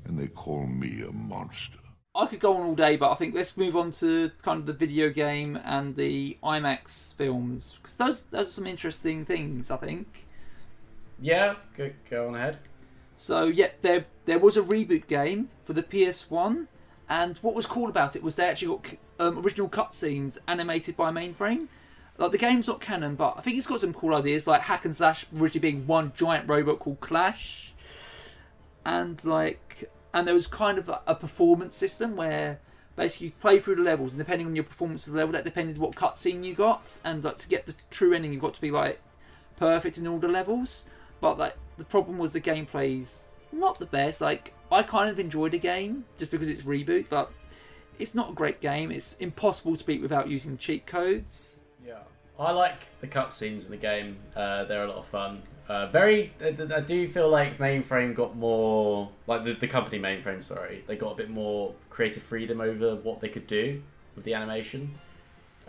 And 0.05 0.19
they 0.19 0.29
call 0.29 0.67
me 0.67 1.03
a 1.03 1.13
monster. 1.13 1.79
I 2.15 2.27
could 2.27 2.41
go 2.41 2.57
on 2.57 2.63
all 2.67 2.75
day, 2.75 2.97
but 2.97 3.13
I 3.13 3.15
think 3.15 3.35
let's 3.35 3.57
move 3.57 3.77
on 3.77 3.91
to 3.93 4.31
kind 4.43 4.61
of 4.61 4.67
the 4.67 4.73
video 4.73 5.09
game 5.09 5.59
and 5.65 5.95
the 5.95 6.37
IMAX 6.43 7.15
films 7.15 7.75
because 7.77 7.97
those 7.97 8.23
those 8.25 8.49
are 8.49 8.51
some 8.51 8.67
interesting 8.67 9.25
things. 9.25 9.71
I 9.71 9.77
think. 9.77 10.27
Yeah, 11.21 11.55
go, 11.77 11.91
go 12.11 12.29
on 12.29 12.35
ahead. 12.35 12.59
So 13.17 13.45
yeah, 13.45 13.69
there 13.83 14.07
there 14.25 14.39
was 14.39 14.57
a 14.57 14.63
reboot 14.63 15.07
game 15.07 15.51
for 15.65 15.75
the 15.75 15.83
PS1, 15.83 16.67
and 17.09 17.37
what 17.39 17.55
was 17.55 17.67
cool 17.67 17.89
about 17.89 18.17
it 18.17 18.23
was 18.23 18.37
they 18.37 18.49
actually 18.49 18.69
got 18.69 18.99
um, 19.19 19.39
original 19.39 19.69
cutscenes 19.69 20.39
animated 20.47 20.97
by 20.97 21.11
Mainframe. 21.11 21.69
Like 22.17 22.33
the 22.33 22.39
game's 22.39 22.67
not 22.67 22.81
canon, 22.81 23.15
but 23.15 23.35
I 23.37 23.43
think 23.43 23.57
it's 23.57 23.67
got 23.67 23.81
some 23.81 23.95
cool 23.95 24.15
ideas, 24.15 24.47
like 24.47 24.63
hack 24.63 24.85
and 24.85 24.95
slash 24.95 25.25
originally 25.37 25.71
being 25.71 25.87
one 25.87 26.13
giant 26.17 26.49
robot 26.49 26.81
called 26.81 27.01
Clash, 27.01 27.73
and 28.85 29.25
like 29.25 29.91
and 30.13 30.27
there 30.27 30.35
was 30.35 30.47
kind 30.49 30.79
of 30.79 30.89
a, 30.89 31.01
a 31.07 31.15
performance 31.15 31.77
system 31.77 32.17
where 32.17 32.59
basically 32.97 33.29
you 33.29 33.33
play 33.41 33.61
through 33.61 33.77
the 33.77 33.83
levels, 33.83 34.13
and 34.13 34.19
depending 34.19 34.49
on 34.49 34.57
your 34.57 34.65
performance 34.65 35.07
of 35.07 35.13
the 35.13 35.19
level, 35.19 35.33
that 35.33 35.45
depended 35.45 35.79
what 35.79 35.95
cutscene 35.95 36.45
you 36.45 36.55
got, 36.55 36.99
and 37.05 37.23
like 37.23 37.37
to 37.39 37.49
get 37.49 37.67
the 37.67 37.75
true 37.91 38.13
ending, 38.13 38.33
you've 38.33 38.43
got 38.43 38.55
to 38.55 38.61
be 38.61 38.73
like 38.73 39.01
perfect 39.57 39.97
in 39.97 40.07
all 40.07 40.19
the 40.19 40.29
levels. 40.29 40.87
But 41.21 41.39
like 41.39 41.57
the 41.77 41.85
problem 41.85 42.19
was 42.19 42.33
the 42.33 42.41
gameplay's 42.41 43.29
not 43.53 43.79
the 43.79 43.87
best. 43.87 44.21
Like 44.21 44.55
I 44.73 44.83
kind 44.83 45.09
of 45.09 45.21
enjoyed 45.21 45.53
the 45.53 45.59
game 45.59 46.05
just 46.19 46.33
because 46.33 46.49
it's 46.49 46.63
reboot, 46.63 47.09
but 47.09 47.31
it's 47.99 48.15
not 48.15 48.31
a 48.31 48.33
great 48.33 48.61
game. 48.61 48.91
It's 48.91 49.15
impossible 49.17 49.77
to 49.77 49.85
beat 49.85 50.01
without 50.01 50.29
using 50.29 50.57
cheat 50.59 50.87
codes. 50.87 51.65
Yeah, 51.87 51.99
I 52.39 52.53
like 52.53 52.81
the 53.01 53.07
cutscenes 53.07 53.65
in 53.65 53.71
the 53.71 53.77
game. 53.77 54.19
Uh, 54.37 54.65
they're 54.65 54.85
a 54.85 54.89
lot 54.89 54.99
of 54.99 55.07
fun. 55.07 55.43
Uh, 55.69 55.87
very, 55.89 56.33
I 56.41 56.57
I 56.77 56.81
do 56.81 57.07
feel 57.09 57.29
like 57.29 57.59
Mainframe 57.59 58.15
got 58.15 58.37
more, 58.37 59.11
like 59.27 59.45
the, 59.45 59.53
the 59.53 59.69
company 59.69 59.99
Mainframe, 59.99 60.43
sorry, 60.43 60.83
they 60.87 60.97
got 60.97 61.13
a 61.13 61.15
bit 61.15 61.29
more 61.31 61.75
creative 61.91 62.23
freedom 62.23 62.61
over 62.61 62.97
what 62.97 63.21
they 63.21 63.29
could 63.29 63.47
do 63.47 63.83
with 64.15 64.25
the 64.25 64.35
animation. 64.35 64.99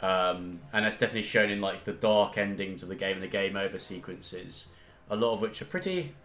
Um, 0.01 0.61
and 0.71 0.85
that's 0.85 0.97
definitely 0.97 1.23
shown 1.23 1.49
in 1.49 1.59
like 1.59 1.83
the 1.83 1.91
dark 1.91 2.37
endings 2.37 2.83
of 2.83 2.87
the 2.87 2.95
game 2.95 3.15
and 3.15 3.23
the 3.23 3.27
game 3.27 3.57
over 3.57 3.77
sequences, 3.77 4.69
a 5.09 5.15
lot 5.17 5.33
of 5.33 5.41
which 5.41 5.61
are 5.61 5.65
pretty, 5.65 6.15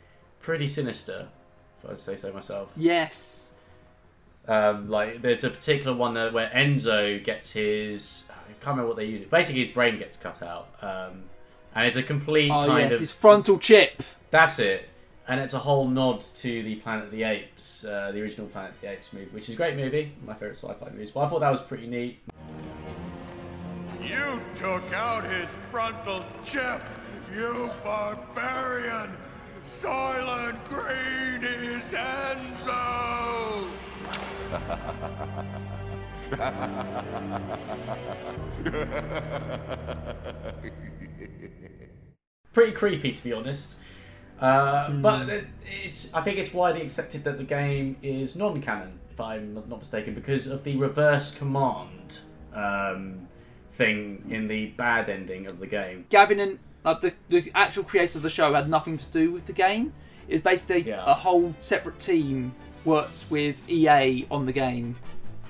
pretty 0.41 0.69
sinister, 0.69 1.27
if 1.83 1.91
I 1.91 1.97
say 1.97 2.15
so 2.17 2.33
myself. 2.33 2.71
Yes. 2.77 3.54
Um, 4.47 4.91
like 4.91 5.23
there's 5.23 5.43
a 5.45 5.51
particular 5.51 5.97
one 5.97 6.15
there 6.15 6.31
where 6.31 6.51
Enzo 6.55 7.23
gets 7.23 7.51
his 7.53 8.25
I 8.31 8.53
can't 8.65 8.77
remember 8.77 8.89
what 8.89 8.97
they 8.97 9.07
use 9.07 9.21
it. 9.23 9.31
Basically, 9.31 9.65
his 9.65 9.73
brain 9.73 9.99
gets 9.99 10.16
cut 10.16 10.43
out, 10.43 10.69
um, 10.83 11.23
and 11.75 11.87
it's 11.87 11.97
a 11.97 12.03
complete 12.03 12.51
Oh 12.51 12.66
kind 12.66 12.91
yeah, 12.91 12.95
of 12.95 13.01
his 13.01 13.11
frontal 13.11 13.59
chip. 13.59 14.03
that's 14.31 14.59
it, 14.59 14.89
and 15.27 15.41
it's 15.41 15.55
a 15.55 15.59
whole 15.59 15.89
nod 15.89 16.21
to 16.37 16.62
the 16.62 16.75
Planet 16.77 17.07
of 17.07 17.11
the 17.11 17.23
Apes, 17.23 17.85
uh, 17.87 18.11
the 18.12 18.21
original 18.21 18.47
Planet 18.49 18.73
of 18.73 18.81
the 18.83 18.91
Apes 18.91 19.12
movie, 19.15 19.29
which 19.33 19.49
is 19.49 19.55
a 19.55 19.57
great 19.57 19.77
movie, 19.77 20.12
my 20.27 20.35
favorite 20.35 20.57
sci-fi 20.57 20.91
movies. 20.91 21.11
But 21.11 21.21
I 21.21 21.29
thought 21.29 21.41
that 21.41 21.51
was 21.51 21.62
pretty 21.62 21.87
neat. 21.87 22.21
You 24.03 24.41
took 24.57 24.93
out 24.93 25.25
his 25.25 25.49
frontal 25.71 26.23
chip, 26.45 26.83
you 27.35 27.71
barbarian! 27.83 29.16
Soylent 29.65 30.62
Green 30.66 31.43
is 31.43 31.91
Enzo! 31.91 33.66
pretty 42.53 42.73
creepy 42.73 43.12
to 43.12 43.24
be 43.24 43.32
honest. 43.32 43.74
Uh, 44.41 44.91
But 44.91 45.28
it, 45.28 45.47
it's 45.85 46.12
I 46.15 46.23
think 46.23 46.39
it's 46.39 46.53
widely 46.55 46.82
accepted 46.82 47.24
that 47.24 47.39
the 47.39 47.45
game 47.45 47.97
is 48.03 48.36
non-canon, 48.36 48.99
if 49.11 49.20
I'm 49.20 49.55
not 49.55 49.78
mistaken, 49.78 50.15
because 50.15 50.47
of 50.47 50.65
the 50.65 50.77
reverse 50.77 51.35
command 51.35 52.20
um, 52.55 53.28
thing 53.73 54.24
in 54.31 54.49
the 54.49 54.66
bad 54.77 55.09
ending 55.09 55.47
of 55.47 55.59
the 55.59 55.66
game. 55.66 56.07
Gavin 56.09 56.41
and 56.41 56.59
like 56.85 57.01
the 57.01 57.15
the 57.28 57.51
actual 57.55 57.85
creators 57.85 58.16
of 58.16 58.23
the 58.23 58.31
show 58.31 58.52
had 58.55 58.69
nothing 58.69 58.97
to 58.97 59.06
do 59.06 59.32
with 59.32 59.47
the 59.47 59.52
game. 59.52 59.93
It's 60.28 60.43
basically 60.43 60.90
a 60.90 61.15
whole 61.15 61.55
separate 61.59 61.98
team 61.98 62.55
worked 62.85 63.24
with 63.31 63.56
EA 63.69 64.27
on 64.31 64.47
the 64.47 64.52
game. 64.52 64.97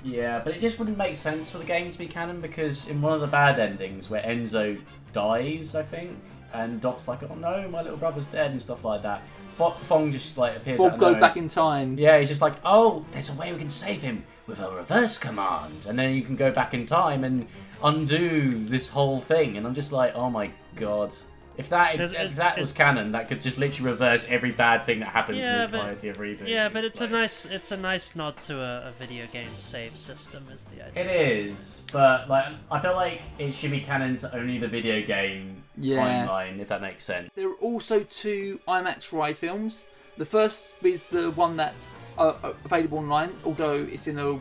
Yeah, 0.03 0.39
but 0.43 0.53
it 0.53 0.61
just 0.61 0.77
wouldn't 0.79 0.97
make 0.97 1.15
sense 1.15 1.49
for 1.49 1.57
the 1.57 1.63
game 1.65 1.89
to 1.91 1.97
be 1.97 2.07
canon 2.07 2.39
because 2.41 2.87
in 2.87 3.01
one 3.01 3.13
of 3.13 3.21
the 3.21 3.27
bad 3.27 3.59
endings 3.59 4.09
where 4.09 4.21
Enzo 4.21 4.79
dies, 5.13 5.75
I 5.75 5.81
think, 5.83 6.11
and 6.53 6.79
Dot's 6.79 7.07
like, 7.07 7.23
"Oh 7.23 7.35
no, 7.35 7.67
my 7.69 7.81
little 7.81 7.97
brother's 7.97 8.27
dead" 8.27 8.51
and 8.51 8.61
stuff 8.61 8.83
like 8.83 9.01
that. 9.03 9.21
Fo- 9.57 9.75
Phong 9.89 10.11
just 10.11 10.37
like 10.37 10.57
appears. 10.57 10.77
Bob 10.79 10.99
goes 10.99 11.15
nowhere. 11.15 11.21
back 11.21 11.37
in 11.37 11.47
time. 11.47 11.97
Yeah, 11.97 12.19
he's 12.19 12.27
just 12.29 12.41
like, 12.41 12.55
"Oh, 12.63 13.05
there's 13.11 13.29
a 13.29 13.33
way 13.33 13.51
we 13.51 13.57
can 13.57 13.69
save 13.69 14.01
him 14.01 14.23
with 14.47 14.59
a 14.59 14.69
reverse 14.71 15.17
command," 15.17 15.85
and 15.87 15.97
then 15.97 16.13
you 16.13 16.21
can 16.21 16.35
go 16.35 16.51
back 16.51 16.73
in 16.73 16.85
time 16.85 17.23
and 17.23 17.47
undo 17.83 18.51
this 18.65 18.89
whole 18.89 19.19
thing. 19.19 19.57
And 19.57 19.65
I'm 19.65 19.73
just 19.75 19.91
like, 19.91 20.13
"Oh 20.15 20.29
my 20.29 20.51
god." 20.75 21.13
If 21.57 21.69
that 21.69 21.95
There's- 21.95 22.11
if 22.11 22.35
that 22.35 22.59
was 22.59 22.73
canon, 22.73 23.13
that 23.13 23.29
could 23.29 23.39
just 23.39 23.57
literally 23.57 23.91
reverse 23.91 24.25
every 24.27 24.51
bad 24.51 24.83
thing 24.83 24.99
that 24.99 25.07
happens 25.07 25.37
in 25.37 25.43
the 25.45 25.47
Yeah, 25.59 25.67
but- 25.71 25.73
entirety 25.75 26.09
of 26.09 26.17
reboot. 26.17 26.47
Yeah, 26.49 26.67
but 26.67 26.83
it's 26.83 26.99
a 26.99 27.07
nice 27.07 27.45
it's 27.45 27.71
a 27.71 27.77
nice 27.77 28.13
nod 28.13 28.35
to 28.41 28.59
a, 28.59 28.89
a 28.89 28.91
video 28.99 29.25
game 29.27 29.47
save 29.55 29.95
system 29.95 30.45
is 30.53 30.65
the 30.65 30.85
idea. 30.85 31.05
It 31.05 31.09
is, 31.47 31.81
but 31.93 32.27
like 32.29 32.47
I 32.69 32.81
feel 32.81 32.95
like 32.95 33.21
it 33.39 33.53
should 33.53 33.71
be 33.71 33.79
canon 33.79 34.17
to 34.17 34.35
only 34.35 34.57
the 34.57 34.67
video 34.67 35.01
game 35.01 35.63
Yeah. 35.77 36.01
timeline, 36.27 36.59
if 36.59 36.67
that 36.67 36.81
makes 36.81 37.05
sense. 37.05 37.29
There 37.35 37.47
are 37.47 37.53
also 37.61 38.01
two 38.03 38.59
IMAX 38.67 39.13
ride 39.13 39.37
films. 39.37 39.85
The 40.17 40.25
first 40.25 40.75
is 40.81 41.07
the 41.07 41.31
one 41.31 41.57
that's 41.57 41.99
uh, 42.17 42.33
uh, 42.41 42.53
available 42.63 42.99
online, 42.99 43.33
although 43.43 43.83
it's 43.91 44.07
in 44.07 44.17
a 44.17 44.39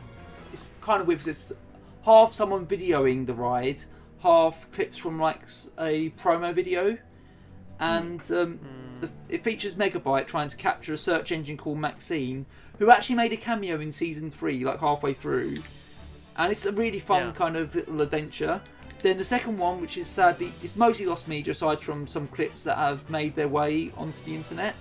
it's 0.52 0.64
kind 0.80 1.00
of 1.00 1.08
weird 1.08 1.18
because 1.18 1.28
it's 1.28 1.52
half 2.04 2.32
someone 2.32 2.64
videoing 2.66 3.26
the 3.26 3.34
ride, 3.34 3.82
half 4.22 4.70
clips 4.72 4.96
from 4.96 5.18
like 5.18 5.40
a 5.78 6.10
promo 6.10 6.54
video, 6.54 6.96
and 7.80 8.20
um, 8.30 8.60
the, 9.00 9.10
it 9.28 9.42
features 9.42 9.74
Megabyte 9.74 10.28
trying 10.28 10.48
to 10.48 10.56
capture 10.56 10.92
a 10.92 10.96
search 10.96 11.32
engine 11.32 11.56
called 11.56 11.78
Maxine, 11.78 12.46
who 12.78 12.90
actually 12.90 13.16
made 13.16 13.32
a 13.32 13.36
cameo 13.36 13.80
in 13.80 13.90
season 13.90 14.30
three, 14.30 14.64
like 14.64 14.78
halfway 14.78 15.12
through, 15.12 15.54
and 16.36 16.52
it's 16.52 16.66
a 16.66 16.72
really 16.72 17.00
fun 17.00 17.26
Yeah. 17.26 17.32
kind 17.32 17.56
of 17.56 17.74
little 17.74 18.00
adventure. 18.00 18.60
Then 19.02 19.18
the 19.18 19.24
second 19.24 19.58
one, 19.58 19.80
which 19.80 19.98
is 19.98 20.06
sadly, 20.06 20.52
it's 20.62 20.76
mostly 20.76 21.04
lost 21.04 21.26
media 21.26 21.50
aside 21.50 21.80
from 21.80 22.06
some 22.06 22.28
clips 22.28 22.62
that 22.62 22.78
have 22.78 23.10
made 23.10 23.34
their 23.34 23.48
way 23.48 23.90
onto 23.96 24.24
the 24.24 24.34
internet, 24.36 24.76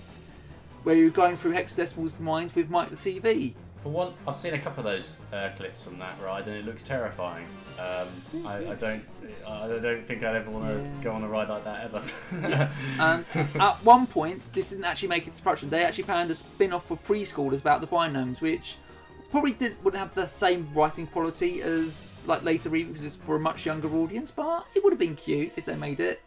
where 0.83 0.95
you're 0.95 1.09
going 1.09 1.37
through 1.37 1.53
Hexadecimal's 1.53 2.19
mind 2.19 2.51
with 2.53 2.69
Mike 2.69 2.89
the 2.89 2.95
TV. 2.97 3.53
For 3.81 3.89
one, 3.89 4.13
I've 4.25 4.35
seen 4.37 4.53
a 4.53 4.59
couple 4.59 4.79
of 4.79 4.85
those 4.93 5.19
uh, 5.33 5.49
clips 5.57 5.83
from 5.83 5.99
that 5.99 6.17
ride, 6.21 6.47
and 6.47 6.55
it 6.55 6.65
looks 6.65 6.83
terrifying. 6.83 7.45
Um, 7.77 8.45
I, 8.45 8.57
I 8.71 8.75
don't, 8.75 9.03
I 9.45 9.67
don't 9.67 10.07
think 10.07 10.23
I'd 10.23 10.37
ever 10.37 10.49
want 10.49 10.65
to 10.65 10.75
Yeah. 10.75 11.01
go 11.01 11.11
on 11.11 11.23
a 11.23 11.27
ride 11.27 11.49
like 11.49 11.65
that 11.65 11.83
ever. 11.83 12.01
and 12.99 13.25
at 13.61 13.83
one 13.83 14.07
point, 14.07 14.47
this 14.53 14.69
didn't 14.69 14.85
actually 14.85 15.09
make 15.09 15.27
it 15.27 15.35
to 15.35 15.41
production. 15.41 15.69
They 15.69 15.83
actually 15.83 16.05
planned 16.05 16.31
a 16.31 16.35
spin-off 16.35 16.85
for 16.85 16.95
preschoolers 16.97 17.59
about 17.59 17.81
the 17.81 17.87
binomes, 17.87 18.39
which 18.39 18.77
probably 19.31 19.51
didn't 19.51 19.83
wouldn't 19.83 19.99
have 19.99 20.13
the 20.13 20.27
same 20.27 20.69
writing 20.73 21.07
quality 21.07 21.61
as 21.63 22.19
like 22.27 22.43
later 22.43 22.73
it's 22.75 23.15
for 23.15 23.35
a 23.35 23.39
much 23.39 23.65
younger 23.65 23.93
audience. 23.95 24.31
But 24.31 24.65
it 24.75 24.83
would 24.83 24.93
have 24.93 24.99
been 24.99 25.15
cute 25.15 25.53
if 25.57 25.65
they 25.65 25.75
made 25.75 25.99
it. 25.99 26.21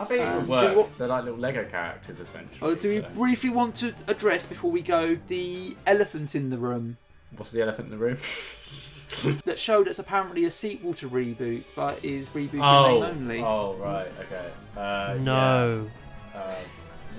I 0.00 0.04
think 0.06 0.20
it 0.22 0.24
Um, 0.26 0.48
would 0.48 0.60
do 0.60 0.66
work. 0.66 0.74
you 0.88 0.92
They're 0.98 1.08
like 1.08 1.24
little 1.24 1.38
Lego 1.38 1.64
characters, 1.66 2.18
essentially. 2.20 2.58
Oh, 2.62 2.74
do 2.74 2.88
we 2.88 3.02
so- 3.02 3.08
briefly 3.20 3.50
want 3.50 3.74
to 3.76 3.92
address 4.08 4.46
before 4.46 4.70
we 4.70 4.80
go 4.80 5.18
the 5.28 5.76
elephant 5.86 6.34
in 6.34 6.48
the 6.50 6.56
room? 6.58 6.96
What's 7.36 7.50
the 7.52 7.60
elephant 7.62 7.92
in 7.92 7.98
the 7.98 7.98
room? 7.98 8.16
that 9.44 9.58
showed 9.58 9.86
it's 9.88 9.98
apparently 9.98 10.44
a 10.46 10.50
sequel 10.50 10.94
to 10.94 11.08
reboot, 11.08 11.64
but 11.76 12.02
is 12.02 12.28
reboot 12.30 12.54
in 12.54 12.60
oh, 12.62 13.00
name 13.00 13.02
only. 13.02 13.42
oh, 13.42 13.74
right, 13.74 14.10
okay. 14.20 14.50
Uh, 14.76 15.18
No. 15.20 15.90
Yeah. 16.34 16.40
Uh, 16.40 16.54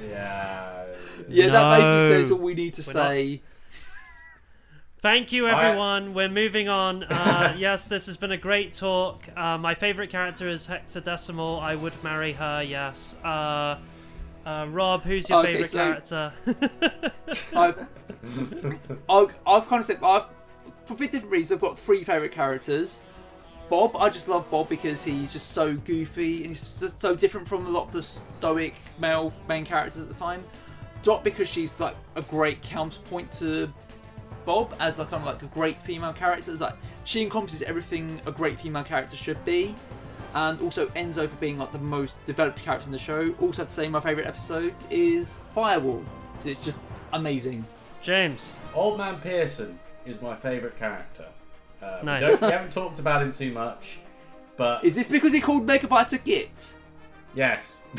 yeah. 0.09 0.85
Yeah, 1.29 1.47
that 1.49 1.77
basically 1.77 2.07
says 2.23 2.31
all 2.31 2.39
we 2.39 2.53
need 2.55 2.73
to 2.75 2.83
We're 2.87 2.93
not- 2.99 3.09
say. 3.09 3.41
Thank 5.01 5.31
you, 5.31 5.47
Alright. 5.47 5.65
everyone. 5.65 6.13
We're 6.13 6.29
moving 6.29 6.69
on. 6.69 7.03
Uh, 7.05 7.55
yes, 7.57 7.87
this 7.87 8.05
has 8.05 8.17
been 8.17 8.31
a 8.31 8.37
great 8.37 8.71
talk. 8.71 9.23
Uh, 9.35 9.57
my 9.57 9.73
favorite 9.73 10.11
character 10.11 10.47
is 10.47 10.67
Hexadecimal. 10.67 11.59
I 11.59 11.75
would 11.75 11.93
marry 12.03 12.33
her. 12.33 12.61
Yes. 12.61 13.15
Uh, 13.23 13.79
uh, 14.45 14.67
Rob, 14.69 15.01
who's 15.01 15.27
your 15.27 15.39
Okay, 15.39 15.63
favorite 15.63 16.05
so- 16.05 16.31
character? 16.45 17.13
I, 17.55 17.73
I, 19.09 19.27
I've 19.47 19.67
kind 19.67 19.79
of 19.79 19.85
said, 19.85 20.03
I've, 20.03 20.25
for 20.85 20.95
different 20.95 21.31
reasons, 21.31 21.53
I've 21.57 21.61
got 21.61 21.79
three 21.79 22.03
favourite 22.03 22.31
characters. 22.31 23.01
Bob, 23.71 23.95
I 23.97 24.09
just 24.09 24.27
love 24.27 24.51
Bob 24.51 24.69
because 24.69 25.03
he's 25.03 25.33
just 25.33 25.51
so 25.51 25.73
goofy 25.73 26.39
and 26.39 26.47
he's 26.47 26.79
just 26.79 27.01
so 27.01 27.15
different 27.15 27.47
from 27.47 27.65
a 27.65 27.69
lot 27.69 27.87
of 27.87 27.93
the 27.93 28.01
stoic 28.03 28.75
male 28.99 29.33
main 29.47 29.65
characters 29.65 29.99
at 30.01 30.09
the 30.09 30.13
time. 30.13 30.43
Dot 31.01 31.23
because 31.23 31.47
she's 31.47 31.79
like 31.79 31.95
a 32.15 32.21
great 32.21 32.61
counterpoint 32.61 33.31
to 33.33 33.73
Bob 34.45 34.75
as 34.79 34.99
like 34.99 35.09
kind 35.09 35.21
of 35.21 35.27
like 35.27 35.41
a 35.43 35.47
great 35.47 35.79
female 35.81 36.13
character. 36.13 36.51
It's 36.51 36.61
like 36.61 36.75
she 37.03 37.21
encompasses 37.21 37.61
everything 37.61 38.21
a 38.25 38.31
great 38.31 38.59
female 38.59 38.83
character 38.83 39.15
should 39.17 39.43
be. 39.45 39.75
And 40.33 40.61
also 40.61 40.87
Enzo 40.89 41.27
for 41.27 41.35
being 41.37 41.57
like 41.57 41.71
the 41.73 41.79
most 41.79 42.23
developed 42.25 42.61
character 42.61 42.85
in 42.85 42.91
the 42.93 42.99
show. 42.99 43.33
Also, 43.41 43.63
have 43.63 43.69
to 43.69 43.73
say 43.73 43.89
my 43.89 43.99
favourite 43.99 44.27
episode 44.27 44.73
is 44.89 45.41
Firewall. 45.53 46.03
It's 46.45 46.59
just 46.63 46.79
amazing. 47.13 47.65
James. 48.01 48.49
Old 48.73 48.97
Man 48.97 49.19
Pearson 49.19 49.77
is 50.05 50.21
my 50.21 50.35
favourite 50.35 50.77
character. 50.79 51.25
Uh, 51.83 51.97
we 52.01 52.05
Nice. 52.05 52.21
don't- 52.21 52.41
we 52.41 52.47
haven't 52.51 52.71
talked 52.71 52.99
about 52.99 53.21
him 53.21 53.31
too 53.31 53.51
much, 53.51 53.99
but 54.55 54.83
Is 54.85 54.95
this 54.95 55.09
because 55.09 55.33
he 55.33 55.41
called 55.41 55.67
Megabyte 55.67 56.13
a 56.13 56.17
git? 56.17 56.75
Yes. 57.35 57.77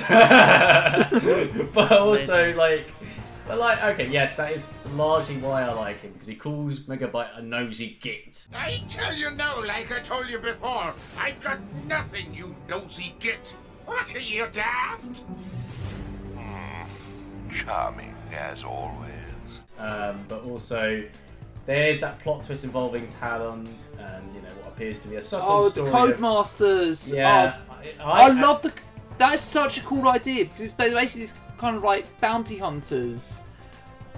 but 1.74 1.92
also 1.92 2.54
like 2.54 2.90
but 3.46 3.58
like 3.58 3.82
okay, 3.84 4.08
yes, 4.08 4.36
that 4.36 4.52
is 4.52 4.72
largely 4.94 5.36
why 5.38 5.62
I 5.62 5.72
like 5.72 6.00
him, 6.00 6.12
because 6.12 6.28
he 6.28 6.34
calls 6.34 6.80
Megabyte 6.80 7.38
a 7.38 7.42
nosy 7.42 7.98
git. 8.00 8.46
I 8.54 8.82
tell 8.88 9.14
you 9.14 9.30
now, 9.32 9.62
like 9.64 9.90
I 9.92 10.00
told 10.00 10.28
you 10.30 10.38
before, 10.38 10.94
I've 11.18 11.40
got 11.40 11.58
nothing, 11.86 12.32
you 12.34 12.54
nosy 12.68 13.14
git. 13.20 13.56
What 13.86 14.14
are 14.14 14.18
you, 14.20 14.46
daft? 14.52 15.22
Charming, 17.52 18.14
as 18.32 18.64
always. 18.64 19.10
Um, 19.78 20.24
but 20.28 20.44
also 20.44 21.02
there's 21.66 22.00
that 22.00 22.18
plot 22.20 22.42
twist 22.42 22.64
involving 22.64 23.08
Talon 23.08 23.68
and 23.98 24.34
you 24.34 24.40
know 24.40 24.48
what 24.60 24.68
appears 24.68 24.98
to 25.00 25.08
be 25.08 25.16
a 25.16 25.20
subtle 25.22 25.50
Oh, 25.50 25.64
the 25.64 25.70
story. 25.70 25.88
of- 26.12 26.18
Codemasters. 26.18 27.14
Yeah, 27.14 27.58
Oh, 27.68 27.74
I- 28.04 28.04
I, 28.04 28.24
I- 28.26 28.28
love 28.28 28.62
the. 28.62 28.72
That 29.18 29.34
is 29.34 29.40
such 29.40 29.78
a 29.78 29.82
cool 29.82 30.08
idea 30.08 30.44
because 30.46 30.60
it's 30.62 30.72
basically 30.72 31.20
these 31.20 31.34
kind 31.62 31.76
of 31.76 31.84
like 31.84 32.04
bounty 32.20 32.58
hunters, 32.58 33.44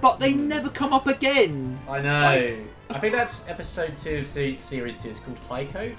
but 0.00 0.18
they 0.18 0.32
hmm. 0.32 0.48
never 0.48 0.70
come 0.70 0.94
up 0.94 1.06
again. 1.06 1.78
I 1.86 2.00
know. 2.00 2.22
Like, 2.22 2.96
I 2.96 2.98
think 2.98 3.14
that's 3.14 3.46
episode 3.50 3.98
two 3.98 4.20
of 4.20 4.26
se- 4.26 4.60
series 4.60 4.96
two. 4.96 5.10
It's 5.10 5.20
called 5.20 5.38
High 5.40 5.66
Code. 5.66 5.96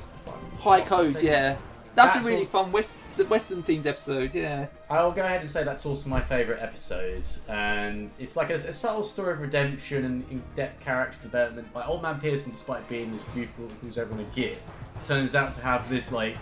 High 0.58 0.82
Code, 0.82 1.22
yeah. 1.22 1.56
That's, 1.94 2.16
That's 2.16 2.26
a 2.26 2.30
really 2.30 2.42
all- 2.42 2.64
fun 2.64 2.72
West, 2.72 3.00
Western 3.30 3.62
themed 3.62 3.86
episode, 3.86 4.34
yeah. 4.34 4.66
I'll 4.90 5.12
go 5.12 5.24
ahead 5.24 5.42
and 5.42 5.50
say 5.50 5.64
that's 5.64 5.86
also 5.86 6.10
my 6.10 6.20
favourite 6.20 6.62
episode, 6.62 7.24
and 7.48 8.10
it's 8.20 8.36
like 8.36 8.50
a, 8.50 8.56
a 8.56 8.74
subtle 8.74 9.04
story 9.04 9.34
of 9.34 9.40
redemption 9.40 10.04
and 10.04 10.26
in-depth 10.32 10.84
character 10.84 11.20
development. 11.22 11.68
Like 11.76 11.88
Old 11.88 12.02
Man 12.02 12.20
Pearson, 12.20 12.52
despite 12.52 12.90
being 12.90 13.12
this 13.12 13.24
goofball 13.36 13.70
who 13.70 13.76
calls 13.82 14.00
everyone 14.00 14.26
a 14.26 14.36
git, 14.36 14.58
turns 15.06 15.36
out 15.36 15.54
to 15.54 15.62
have 15.62 15.88
this 15.90 16.12
like 16.12 16.38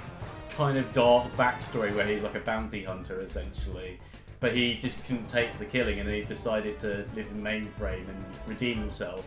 kind 0.51 0.77
of 0.77 0.91
dark 0.93 1.25
backstory 1.35 1.93
where 1.93 2.07
he's 2.07 2.23
like 2.23 2.35
a 2.35 2.39
bounty 2.39 2.84
hunter 2.85 3.19
essentially, 3.21 3.99
but 4.44 4.53
he 4.53 4.74
just 4.76 5.06
couldn't 5.06 5.30
take 5.30 5.57
the 5.57 5.64
killing 5.64 5.99
and 6.02 6.10
he 6.10 6.22
decided 6.26 6.76
to 6.76 7.06
live 7.15 7.26
in 7.32 7.41
mainframe 7.41 8.06
and 8.10 8.26
redeem 8.45 8.78
himself. 8.78 9.26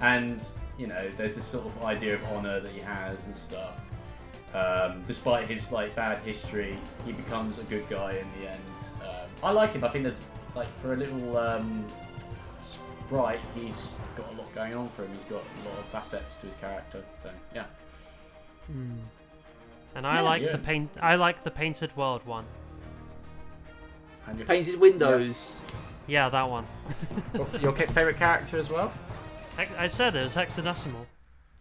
And 0.00 0.42
you 0.78 0.86
know, 0.86 1.10
there's 1.18 1.34
this 1.34 1.44
sort 1.44 1.66
of 1.66 1.84
idea 1.84 2.14
of 2.14 2.24
honor 2.24 2.58
that 2.60 2.72
he 2.72 2.80
has 2.80 3.26
and 3.26 3.36
stuff. 3.36 3.78
Um, 4.54 5.02
despite 5.06 5.46
his 5.46 5.72
like 5.72 5.94
bad 5.94 6.20
history, 6.20 6.78
he 7.04 7.12
becomes 7.12 7.58
a 7.58 7.64
good 7.64 7.86
guy 7.90 8.12
in 8.12 8.26
the 8.40 8.48
end. 8.48 8.60
Um, 9.02 9.28
I 9.42 9.50
like 9.50 9.74
him. 9.74 9.84
I 9.84 9.88
think 9.90 10.04
there's 10.04 10.24
like 10.54 10.68
for 10.80 10.94
a 10.94 10.96
little 10.96 11.36
um, 11.36 11.84
sprite, 12.60 13.40
he's 13.54 13.94
got 14.16 14.32
a 14.32 14.36
lot 14.38 14.54
going 14.54 14.72
on 14.74 14.88
for 14.96 15.04
him. 15.04 15.10
He's 15.12 15.24
got 15.24 15.42
a 15.64 15.68
lot 15.68 15.78
of 15.78 15.84
facets 15.92 16.38
to 16.38 16.46
his 16.46 16.54
character. 16.54 17.04
So 17.22 17.28
yeah. 17.54 17.66
And 19.94 20.06
I 20.06 20.14
Yeah. 20.14 20.20
like 20.22 20.40
Yeah. 20.40 20.52
the 20.52 20.58
paint. 20.58 20.90
I 21.02 21.16
like 21.16 21.44
the 21.44 21.50
painted 21.50 21.94
world 21.94 22.24
one. 22.24 22.46
And 24.26 24.38
your, 24.38 24.46
Painted 24.46 24.80
windows. 24.80 25.62
Yeah, 26.06 26.28
that 26.28 26.48
one. 26.48 26.66
your 27.60 27.72
favorite 27.72 28.16
character 28.16 28.58
as 28.58 28.70
well? 28.70 28.92
Hex- 29.56 29.72
I 29.78 29.86
said 29.86 30.16
it 30.16 30.22
was 30.22 30.34
hexadecimal. 30.34 31.06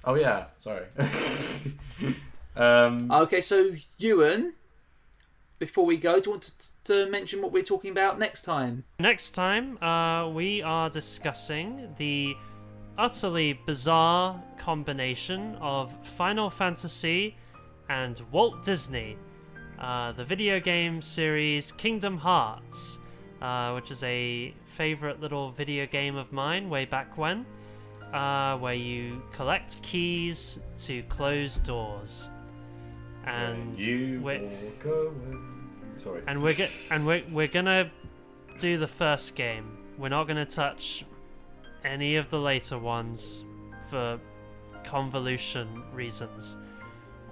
Oh 0.04 0.16
yeah, 0.16 0.46
sorry. 0.58 0.86
um, 2.56 3.12
Okay, 3.12 3.42
so 3.42 3.72
Ewan, 3.98 4.54
before 5.58 5.86
we 5.86 5.98
go, 5.98 6.20
do 6.20 6.26
you 6.26 6.32
want 6.32 6.52
to, 6.84 6.94
to 6.94 7.10
mention 7.10 7.42
what 7.42 7.52
we're 7.52 7.64
talking 7.64 7.92
about 7.92 8.20
next 8.20 8.44
time? 8.44 8.84
Next 9.00 9.32
time, 9.32 9.82
uh, 9.82 10.30
we 10.30 10.62
are 10.62 10.90
discussing 10.90 11.94
the 11.98 12.36
utterly 12.98 13.54
bizarre 13.66 14.42
combination 14.58 15.56
of 15.60 15.94
Final 16.18 16.50
Fantasy 16.50 17.36
and 17.90 18.22
Walt 18.32 18.64
Disney, 18.64 19.18
uh, 19.80 20.12
the 20.14 20.24
video 20.24 20.60
game 20.60 21.02
series 21.02 21.72
Kingdom 21.72 22.18
Hearts, 22.18 23.00
uh, 23.42 23.74
which 23.74 23.92
is 23.92 24.04
a 24.04 24.54
favorite 24.68 25.20
little 25.20 25.52
video 25.52 25.86
game 25.86 26.16
of 26.16 26.32
mine 26.32 26.70
way 26.70 26.86
back 26.86 27.18
when, 27.18 27.46
uh, 28.14 28.58
where 28.58 28.74
you 28.74 29.22
collect 29.32 29.82
keys 29.82 30.60
to 30.80 31.04
close 31.04 31.58
doors. 31.58 32.30
And 33.26 33.82
you 33.82 34.22
we're-. 34.22 34.48
Sorry. 35.98 36.22
and 36.28 36.44
we're 36.44 36.54
and 36.92 37.08
we're 37.08 37.22
we're 37.32 37.48
gonna 37.48 37.90
do 38.60 38.78
the 38.78 38.88
first 38.88 39.36
game. 39.36 39.78
We're 39.98 40.10
not 40.10 40.28
gonna 40.28 40.46
touch 40.46 41.06
any 41.84 42.18
of 42.18 42.30
the 42.30 42.40
later 42.40 42.78
ones 42.78 43.44
for 43.90 44.20
convolution 44.84 45.84
reasons. 45.94 46.58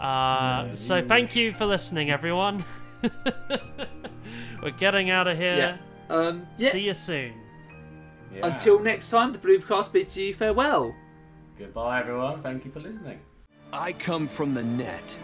Uh, 0.04 0.66
Yeah, 0.68 0.74
so 0.74 0.98
you 0.98 1.08
thank 1.08 1.36
you 1.36 1.54
for 1.54 1.66
listening, 1.66 2.12
everyone. 2.12 2.66
we're 4.62 4.72
getting 4.78 5.10
out 5.10 5.28
of 5.28 5.38
here. 5.38 5.56
Yeah. 6.10 6.16
Um, 6.16 6.46
yeah. 6.58 6.72
See 6.72 6.82
you 6.82 6.94
soon. 6.94 7.34
Until 8.42 8.80
next 8.80 9.10
time, 9.12 9.32
the 9.32 9.38
Bloomcast 9.38 9.94
bids 9.94 10.18
you 10.18 10.34
farewell. 10.34 10.94
Goodbye, 11.58 12.00
everyone. 12.02 12.42
Thank 12.42 12.66
you 12.66 12.72
for 12.72 12.80
listening. 12.80 13.20
I 13.72 13.94
come 13.94 14.28
from 14.28 14.54
the 14.54 14.64
net. 14.64 15.16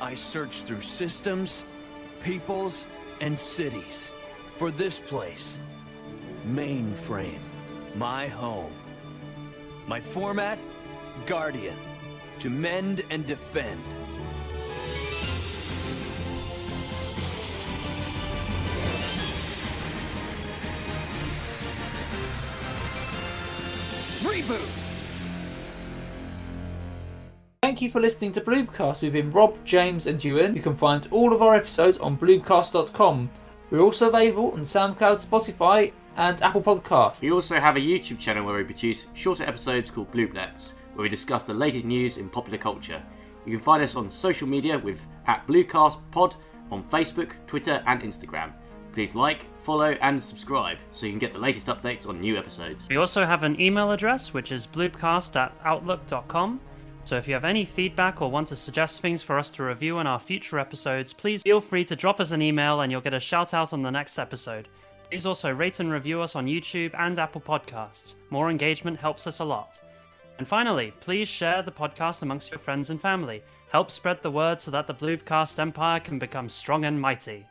I 0.00 0.14
search 0.14 0.62
through 0.62 0.80
systems, 0.80 1.62
peoples, 2.24 2.86
and 3.20 3.38
cities 3.38 4.10
for 4.56 4.70
this 4.70 4.98
place. 4.98 5.58
Mainframe. 6.48 7.38
My 7.94 8.26
home. 8.26 8.72
My 9.86 10.00
format? 10.00 10.58
Guardian. 11.26 11.76
To 12.38 12.48
mend 12.50 13.04
and 13.10 13.26
defend. 13.26 13.82
Reboot! 24.20 24.82
Thank 27.62 27.80
you 27.80 27.90
for 27.90 28.00
listening 28.00 28.32
to 28.32 28.40
Bloomcast. 28.40 29.00
We've 29.00 29.12
been 29.12 29.30
Rob, 29.30 29.56
James, 29.64 30.06
and 30.06 30.22
Ewan. 30.22 30.54
You 30.54 30.60
can 30.60 30.74
find 30.74 31.08
all 31.10 31.32
of 31.32 31.40
our 31.40 31.54
episodes 31.54 31.96
on 31.98 32.18
bloomcast.com. 32.18 33.30
We're 33.70 33.80
also 33.80 34.08
available 34.08 34.50
on 34.52 34.60
SoundCloud, 34.60 35.24
Spotify, 35.26 35.92
and 36.16 36.42
Apple 36.42 36.60
Podcasts. 36.60 37.22
We 37.22 37.30
also 37.30 37.58
have 37.58 37.76
a 37.76 37.80
YouTube 37.80 38.18
channel 38.18 38.44
where 38.44 38.56
we 38.56 38.64
produce 38.64 39.06
shorter 39.14 39.44
episodes 39.44 39.90
called 39.90 40.12
Bloomlets, 40.12 40.72
where 40.94 41.04
we 41.04 41.08
discuss 41.08 41.44
the 41.44 41.54
latest 41.54 41.86
news 41.86 42.18
in 42.18 42.28
popular 42.28 42.58
culture. 42.58 43.02
You 43.46 43.52
can 43.52 43.64
find 43.64 43.82
us 43.82 43.96
on 43.96 44.10
social 44.10 44.48
media 44.48 44.78
with 44.78 45.00
at 45.26 45.46
BlueCastPod 45.46 46.34
on 46.70 46.84
Facebook, 46.90 47.32
Twitter, 47.46 47.82
and 47.86 48.02
Instagram. 48.02 48.52
Please 48.92 49.14
like, 49.14 49.46
follow, 49.62 49.92
and 50.00 50.22
subscribe 50.22 50.78
so 50.92 51.06
you 51.06 51.12
can 51.12 51.18
get 51.18 51.32
the 51.32 51.38
latest 51.38 51.68
updates 51.68 52.08
on 52.08 52.20
new 52.20 52.36
episodes. 52.36 52.88
We 52.88 52.96
also 52.96 53.24
have 53.24 53.42
an 53.42 53.60
email 53.60 53.92
address, 53.92 54.32
which 54.32 54.52
is 54.52 54.66
bloopcast 54.66 55.36
at 55.36 55.52
outlook.com. 55.64 56.60
So 57.04 57.16
if 57.16 57.26
you 57.26 57.34
have 57.34 57.44
any 57.44 57.64
feedback 57.64 58.20
or 58.20 58.30
want 58.30 58.48
to 58.48 58.56
suggest 58.56 59.00
things 59.00 59.22
for 59.22 59.38
us 59.38 59.50
to 59.52 59.64
review 59.64 59.98
in 60.00 60.06
our 60.06 60.18
future 60.18 60.58
episodes, 60.58 61.12
please 61.12 61.42
feel 61.42 61.60
free 61.60 61.84
to 61.84 61.96
drop 61.96 62.20
us 62.20 62.30
an 62.32 62.42
email 62.42 62.80
and 62.80 62.92
you'll 62.92 63.00
get 63.00 63.14
a 63.14 63.20
shout 63.20 63.54
out 63.54 63.72
on 63.72 63.82
the 63.82 63.90
next 63.90 64.18
episode. 64.18 64.68
Please 65.08 65.26
also 65.26 65.50
rate 65.50 65.80
and 65.80 65.90
review 65.90 66.20
us 66.20 66.36
on 66.36 66.46
YouTube 66.46 66.94
and 66.98 67.18
Apple 67.18 67.40
Podcasts. 67.40 68.14
More 68.30 68.50
engagement 68.50 68.98
helps 68.98 69.26
us 69.26 69.40
a 69.40 69.44
lot. 69.44 69.80
And 70.38 70.46
finally, 70.46 70.92
please 71.00 71.28
share 71.28 71.62
the 71.62 71.72
podcast 71.72 72.22
amongst 72.22 72.50
your 72.50 72.60
friends 72.60 72.90
and 72.90 73.00
family. 73.00 73.42
Help 73.72 73.90
spread 73.90 74.22
the 74.22 74.30
word 74.30 74.60
so 74.60 74.70
that 74.70 74.86
the 74.86 74.94
Bloopcast 74.94 75.58
empire 75.58 76.00
can 76.00 76.18
become 76.18 76.48
strong 76.48 76.84
and 76.84 77.00
mighty. 77.00 77.46